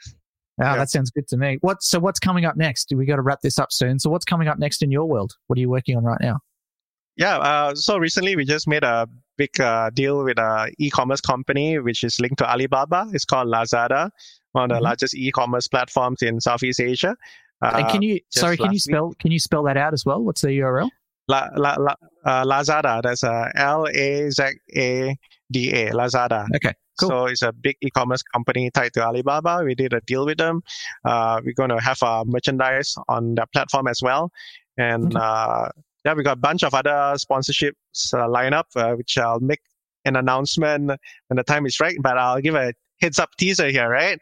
Ah, 0.61 0.74
yeah. 0.74 0.78
that 0.78 0.90
sounds 0.90 1.10
good 1.10 1.28
to 1.30 1.38
me. 1.38 1.57
What? 1.61 1.82
So, 1.82 1.99
what's 1.99 2.20
coming 2.20 2.45
up 2.45 2.56
next? 2.56 2.86
Do 2.86 2.98
we 2.98 3.06
got 3.06 3.15
to 3.15 3.22
wrap 3.22 3.41
this 3.41 3.57
up 3.57 3.72
soon. 3.72 3.99
So, 3.99 4.10
what's 4.10 4.26
coming 4.26 4.48
up 4.48 4.60
next 4.60 4.84
in 4.84 4.91
your 4.91 5.06
world? 5.06 5.34
What 5.48 5.57
are 5.57 5.61
you 5.61 5.70
working 5.70 5.98
on 5.98 6.03
right 6.03 6.22
now? 6.22 6.40
Yeah. 7.15 7.38
Uh, 7.38 7.76
so 7.76 7.98
recently, 7.98 8.36
we 8.36 8.45
just 8.45 8.68
made 8.68 8.84
a 8.84 9.07
big 9.38 9.60
uh, 9.60 9.90
deal 9.91 10.24
with 10.24 10.38
a 10.38 10.72
e-commerce 10.80 11.22
company 11.22 11.80
which 11.80 12.03
is 12.03 12.20
linked 12.20 12.38
to 12.38 12.49
Alibaba. 12.49 13.07
It's 13.14 13.26
called 13.26 13.48
Lazada, 13.48 14.11
one 14.52 14.65
of 14.65 14.70
the 14.70 14.76
mm-hmm. 14.76 14.84
largest 14.84 15.15
e-commerce 15.15 15.68
platforms 15.68 16.22
in 16.22 16.40
Southeast 16.40 16.80
Asia. 16.80 17.15
Uh, 17.64 17.72
and 17.78 17.90
can 17.90 18.02
you? 18.02 18.20
Sorry, 18.30 18.57
can 18.57 18.74
you 18.74 18.80
spell? 18.80 19.10
Week. 19.10 19.20
Can 19.20 19.32
you 19.32 19.40
spell 19.40 19.64
that 19.64 19.78
out 19.78 19.94
as 19.94 20.06
well? 20.06 20.22
What's 20.22 20.41
the 20.41 20.49
URL? 20.49 20.90
La, 21.28 21.50
la, 21.56 21.76
la, 21.80 21.95
uh, 22.26 22.44
Lazada. 22.44 23.02
That's 23.02 23.24
a 23.24 23.52
L 23.56 23.88
A 23.88 24.30
Z 24.30 24.44
A 24.76 25.16
D 25.52 25.72
A. 25.72 25.91
Lazada. 25.91 26.48
Okay. 26.56 26.74
Cool. 27.00 27.10
So 27.10 27.26
it's 27.26 27.41
a 27.41 27.52
big 27.52 27.76
e-commerce 27.82 28.22
company 28.22 28.70
tied 28.72 28.94
to 28.94 29.04
Alibaba. 29.04 29.64
We 29.66 29.74
did 29.74 29.94
a 29.94 30.02
deal 30.02 30.26
with 30.26 30.38
them. 30.38 30.62
Uh, 31.04 31.41
we're 31.44 31.54
going 31.54 31.70
to 31.70 31.80
have 31.80 31.98
a 32.04 32.24
merchandise 32.26 32.95
on 33.10 33.34
their 33.34 33.48
platform 33.52 33.88
as 33.88 34.00
well, 34.04 34.32
and 34.78 35.06
okay. 35.08 35.26
uh, 35.26 35.70
yeah, 36.06 36.14
we 36.14 36.24
got 36.24 36.34
a 36.34 36.41
bunch 36.41 36.64
of 36.64 36.74
other 36.74 37.16
sponsorships 37.16 38.14
uh, 38.14 38.30
line 38.30 38.54
up, 38.54 38.68
uh, 38.76 38.94
which 38.94 39.18
I'll 39.18 39.40
make 39.40 39.62
an 40.06 40.16
announcement 40.16 40.88
when 41.28 41.38
the 41.38 41.44
time 41.44 41.66
is 41.66 41.80
right. 41.80 41.98
But 42.00 42.20
I'll 42.20 42.41
give 42.41 42.56
a 42.56 42.74
heads 43.02 43.18
up 43.20 43.30
teaser 43.40 43.70
here, 43.70 43.90
right? 43.90 44.20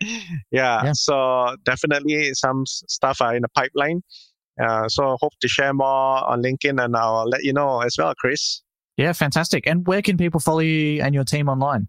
Yeah. 0.51 0.83
yeah. 0.83 0.91
So 0.93 1.55
definitely 1.65 2.33
some 2.33 2.65
stuff 2.65 3.21
are 3.21 3.35
in 3.35 3.41
the 3.41 3.49
pipeline. 3.49 4.01
Uh, 4.61 4.87
so 4.87 5.17
hope 5.21 5.33
to 5.41 5.47
share 5.47 5.73
more 5.73 6.23
on 6.29 6.41
LinkedIn 6.43 6.83
and 6.83 6.95
I'll 6.95 7.27
let 7.27 7.43
you 7.43 7.53
know 7.53 7.81
as 7.81 7.95
well, 7.97 8.13
Chris. 8.15 8.61
Yeah, 8.97 9.13
fantastic. 9.13 9.65
And 9.67 9.87
where 9.87 10.01
can 10.01 10.17
people 10.17 10.39
follow 10.39 10.59
you 10.59 11.01
and 11.01 11.15
your 11.15 11.23
team 11.23 11.49
online? 11.49 11.87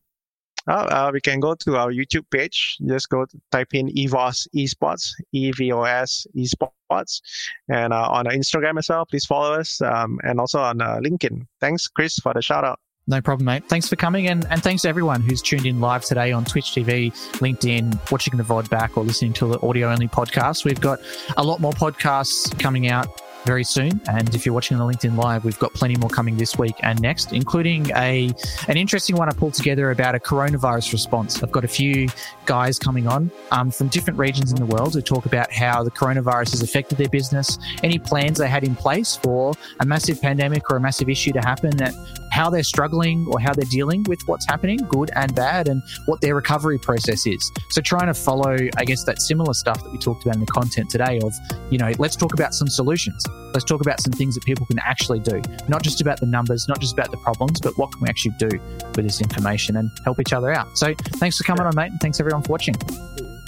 Oh, 0.68 0.74
uh, 0.74 1.10
we 1.12 1.20
can 1.20 1.40
go 1.40 1.54
to 1.56 1.76
our 1.76 1.90
YouTube 1.90 2.24
page. 2.30 2.76
Just 2.86 3.08
go 3.08 3.26
type 3.50 3.74
in 3.74 3.88
EVOS 3.88 4.46
Esports, 4.54 5.10
E 5.32 5.50
V 5.50 5.72
O 5.72 5.82
S 5.82 6.24
Esports, 6.36 7.20
and 7.68 7.92
uh, 7.92 8.08
on 8.08 8.26
Instagram 8.26 8.78
as 8.78 8.88
well. 8.88 9.04
Please 9.04 9.24
follow 9.24 9.54
us, 9.58 9.80
um, 9.82 10.20
and 10.22 10.38
also 10.38 10.60
on 10.60 10.80
uh, 10.80 10.98
LinkedIn. 11.04 11.44
Thanks, 11.60 11.88
Chris, 11.88 12.16
for 12.18 12.32
the 12.32 12.42
shout 12.42 12.64
out. 12.64 12.78
No 13.08 13.20
problem, 13.20 13.46
mate. 13.46 13.68
Thanks 13.68 13.88
for 13.88 13.96
coming, 13.96 14.28
and, 14.28 14.46
and 14.48 14.62
thanks 14.62 14.82
to 14.82 14.88
everyone 14.88 15.22
who's 15.22 15.42
tuned 15.42 15.66
in 15.66 15.80
live 15.80 16.04
today 16.04 16.30
on 16.30 16.44
Twitch 16.44 16.66
TV, 16.66 17.12
LinkedIn, 17.38 18.10
watching 18.12 18.36
the 18.36 18.44
VOD 18.44 18.70
back, 18.70 18.96
or 18.96 19.02
listening 19.02 19.32
to 19.34 19.46
the 19.46 19.60
audio 19.60 19.90
only 19.90 20.06
podcast. 20.06 20.64
We've 20.64 20.80
got 20.80 21.00
a 21.36 21.42
lot 21.42 21.60
more 21.60 21.72
podcasts 21.72 22.56
coming 22.60 22.88
out 22.88 23.08
very 23.44 23.64
soon. 23.64 24.00
And 24.08 24.34
if 24.34 24.46
you're 24.46 24.54
watching 24.54 24.78
the 24.78 24.84
LinkedIn 24.84 25.16
Live, 25.16 25.44
we've 25.44 25.58
got 25.58 25.72
plenty 25.74 25.96
more 25.96 26.10
coming 26.10 26.36
this 26.36 26.56
week 26.56 26.74
and 26.82 27.00
next, 27.00 27.32
including 27.32 27.90
a 27.96 28.32
an 28.68 28.76
interesting 28.76 29.16
one 29.16 29.28
I 29.28 29.32
pulled 29.32 29.54
together 29.54 29.90
about 29.90 30.14
a 30.14 30.18
coronavirus 30.18 30.92
response. 30.92 31.42
I've 31.42 31.52
got 31.52 31.64
a 31.64 31.68
few 31.68 32.08
guys 32.46 32.78
coming 32.78 33.06
on 33.06 33.30
um, 33.50 33.70
from 33.70 33.88
different 33.88 34.18
regions 34.18 34.50
in 34.52 34.56
the 34.56 34.66
world 34.66 34.92
to 34.92 35.02
talk 35.02 35.26
about 35.26 35.52
how 35.52 35.82
the 35.82 35.90
coronavirus 35.90 36.52
has 36.52 36.62
affected 36.62 36.98
their 36.98 37.08
business, 37.08 37.58
any 37.82 37.98
plans 37.98 38.38
they 38.38 38.48
had 38.48 38.64
in 38.64 38.74
place 38.74 39.16
for 39.16 39.54
a 39.80 39.86
massive 39.86 40.20
pandemic 40.20 40.70
or 40.70 40.76
a 40.76 40.80
massive 40.80 41.08
issue 41.08 41.32
to 41.32 41.40
happen, 41.40 41.76
that 41.76 41.94
how 42.30 42.48
they're 42.48 42.62
struggling 42.62 43.26
or 43.28 43.38
how 43.38 43.52
they're 43.52 43.64
dealing 43.70 44.02
with 44.04 44.20
what's 44.26 44.46
happening, 44.46 44.78
good 44.88 45.10
and 45.14 45.34
bad, 45.34 45.68
and 45.68 45.82
what 46.06 46.20
their 46.20 46.34
recovery 46.34 46.78
process 46.78 47.26
is. 47.26 47.52
So 47.70 47.80
trying 47.82 48.06
to 48.06 48.14
follow, 48.14 48.56
I 48.76 48.84
guess, 48.84 49.04
that 49.04 49.20
similar 49.20 49.52
stuff 49.52 49.82
that 49.82 49.92
we 49.92 49.98
talked 49.98 50.24
about 50.24 50.36
in 50.36 50.40
the 50.40 50.46
content 50.46 50.90
today 50.90 51.20
of, 51.22 51.32
you 51.70 51.78
know, 51.78 51.92
let's 51.98 52.16
talk 52.16 52.32
about 52.32 52.54
some 52.54 52.68
solutions. 52.68 53.24
Let's 53.52 53.64
talk 53.64 53.80
about 53.82 54.00
some 54.00 54.12
things 54.12 54.34
that 54.34 54.44
people 54.44 54.64
can 54.66 54.78
actually 54.78 55.20
do, 55.20 55.42
not 55.68 55.82
just 55.82 56.00
about 56.00 56.20
the 56.20 56.26
numbers, 56.26 56.66
not 56.68 56.80
just 56.80 56.94
about 56.94 57.10
the 57.10 57.18
problems, 57.18 57.60
but 57.60 57.76
what 57.76 57.92
can 57.92 58.00
we 58.00 58.08
actually 58.08 58.34
do 58.38 58.48
with 58.48 59.04
this 59.04 59.20
information 59.20 59.76
and 59.76 59.90
help 60.04 60.20
each 60.20 60.32
other 60.32 60.52
out. 60.52 60.78
So 60.78 60.94
thanks 61.16 61.36
for 61.36 61.44
coming 61.44 61.66
on, 61.66 61.74
mate, 61.76 61.90
and 61.90 62.00
thanks 62.00 62.18
everyone 62.18 62.42
for 62.42 62.52
watching. 62.52 62.74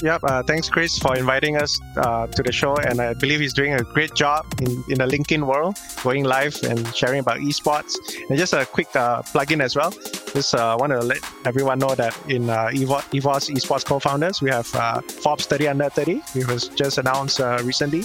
Yep. 0.02 0.20
Uh, 0.24 0.42
thanks, 0.42 0.68
Chris, 0.68 0.98
for 0.98 1.16
inviting 1.16 1.56
us 1.56 1.80
uh, 1.96 2.26
to 2.26 2.42
the 2.42 2.52
show. 2.52 2.76
And 2.76 3.00
I 3.00 3.14
believe 3.14 3.40
he's 3.40 3.52
doing 3.54 3.74
a 3.74 3.82
great 3.82 4.14
job 4.14 4.44
in, 4.60 4.70
in 4.88 4.98
the 4.98 5.06
LinkedIn 5.06 5.46
world, 5.46 5.78
going 6.02 6.24
live 6.24 6.60
and 6.64 6.94
sharing 6.94 7.20
about 7.20 7.38
esports. 7.38 7.96
And 8.28 8.36
just 8.38 8.52
a 8.52 8.66
quick 8.66 8.94
uh, 8.96 9.22
plug 9.22 9.52
in 9.52 9.60
as 9.60 9.76
well. 9.76 9.92
Just 10.34 10.54
uh, 10.54 10.76
want 10.78 10.92
to 10.92 10.98
let 10.98 11.18
everyone 11.46 11.78
know 11.78 11.94
that 11.94 12.18
in 12.28 12.50
uh, 12.50 12.66
EVOS, 12.72 13.02
EVOS 13.12 13.50
Esports 13.50 13.84
co 13.84 13.98
founders, 14.00 14.42
we 14.42 14.50
have 14.50 14.72
uh, 14.74 15.00
Forbes 15.00 15.46
30 15.46 15.68
Under 15.68 15.88
30, 15.88 16.16
which 16.34 16.46
was 16.48 16.68
just 16.68 16.98
announced 16.98 17.40
uh, 17.40 17.60
recently. 17.62 18.02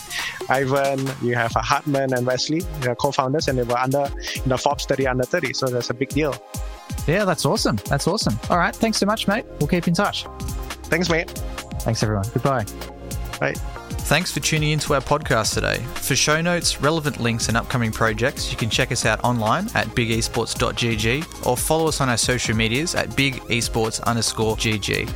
Ivan, 0.47 0.99
you 1.23 1.33
have 1.35 1.55
uh, 1.55 1.61
Hartman 1.61 2.13
and 2.13 2.25
Wesley, 2.25 2.61
co 2.99 3.11
founders, 3.11 3.47
and 3.47 3.57
they 3.57 3.63
were 3.63 3.77
under 3.77 4.07
in 4.35 4.49
the 4.49 4.57
Forbes 4.57 4.85
30 4.85 5.07
Under 5.07 5.23
30. 5.23 5.53
So 5.53 5.65
that's 5.67 5.89
a 5.89 5.93
big 5.93 6.09
deal. 6.09 6.35
Yeah, 7.07 7.25
that's 7.25 7.45
awesome. 7.45 7.77
That's 7.85 8.07
awesome. 8.07 8.39
All 8.49 8.57
right. 8.57 8.75
Thanks 8.75 8.99
so 8.99 9.07
much, 9.07 9.27
mate. 9.27 9.45
We'll 9.59 9.67
keep 9.67 9.87
in 9.87 9.95
touch. 9.95 10.25
Thanks, 10.83 11.09
mate. 11.09 11.41
Thanks, 11.79 12.03
everyone. 12.03 12.25
Goodbye. 12.33 12.65
Bye. 13.39 13.53
Thanks 14.09 14.31
for 14.31 14.39
tuning 14.39 14.71
into 14.71 14.95
our 14.95 15.01
podcast 15.01 15.53
today. 15.53 15.77
For 15.95 16.15
show 16.15 16.41
notes, 16.41 16.81
relevant 16.81 17.19
links, 17.19 17.47
and 17.47 17.55
upcoming 17.55 17.91
projects, 17.91 18.49
you 18.51 18.57
can 18.57 18.69
check 18.69 18.91
us 18.91 19.05
out 19.05 19.23
online 19.23 19.65
at 19.75 19.87
bigesports.gg 19.89 21.45
or 21.45 21.55
follow 21.55 21.87
us 21.87 22.01
on 22.01 22.09
our 22.09 22.17
social 22.17 22.55
medias 22.55 22.95
at 22.95 23.09
bigesports 23.09 24.03
underscore 24.05 24.55
gg. 24.55 25.07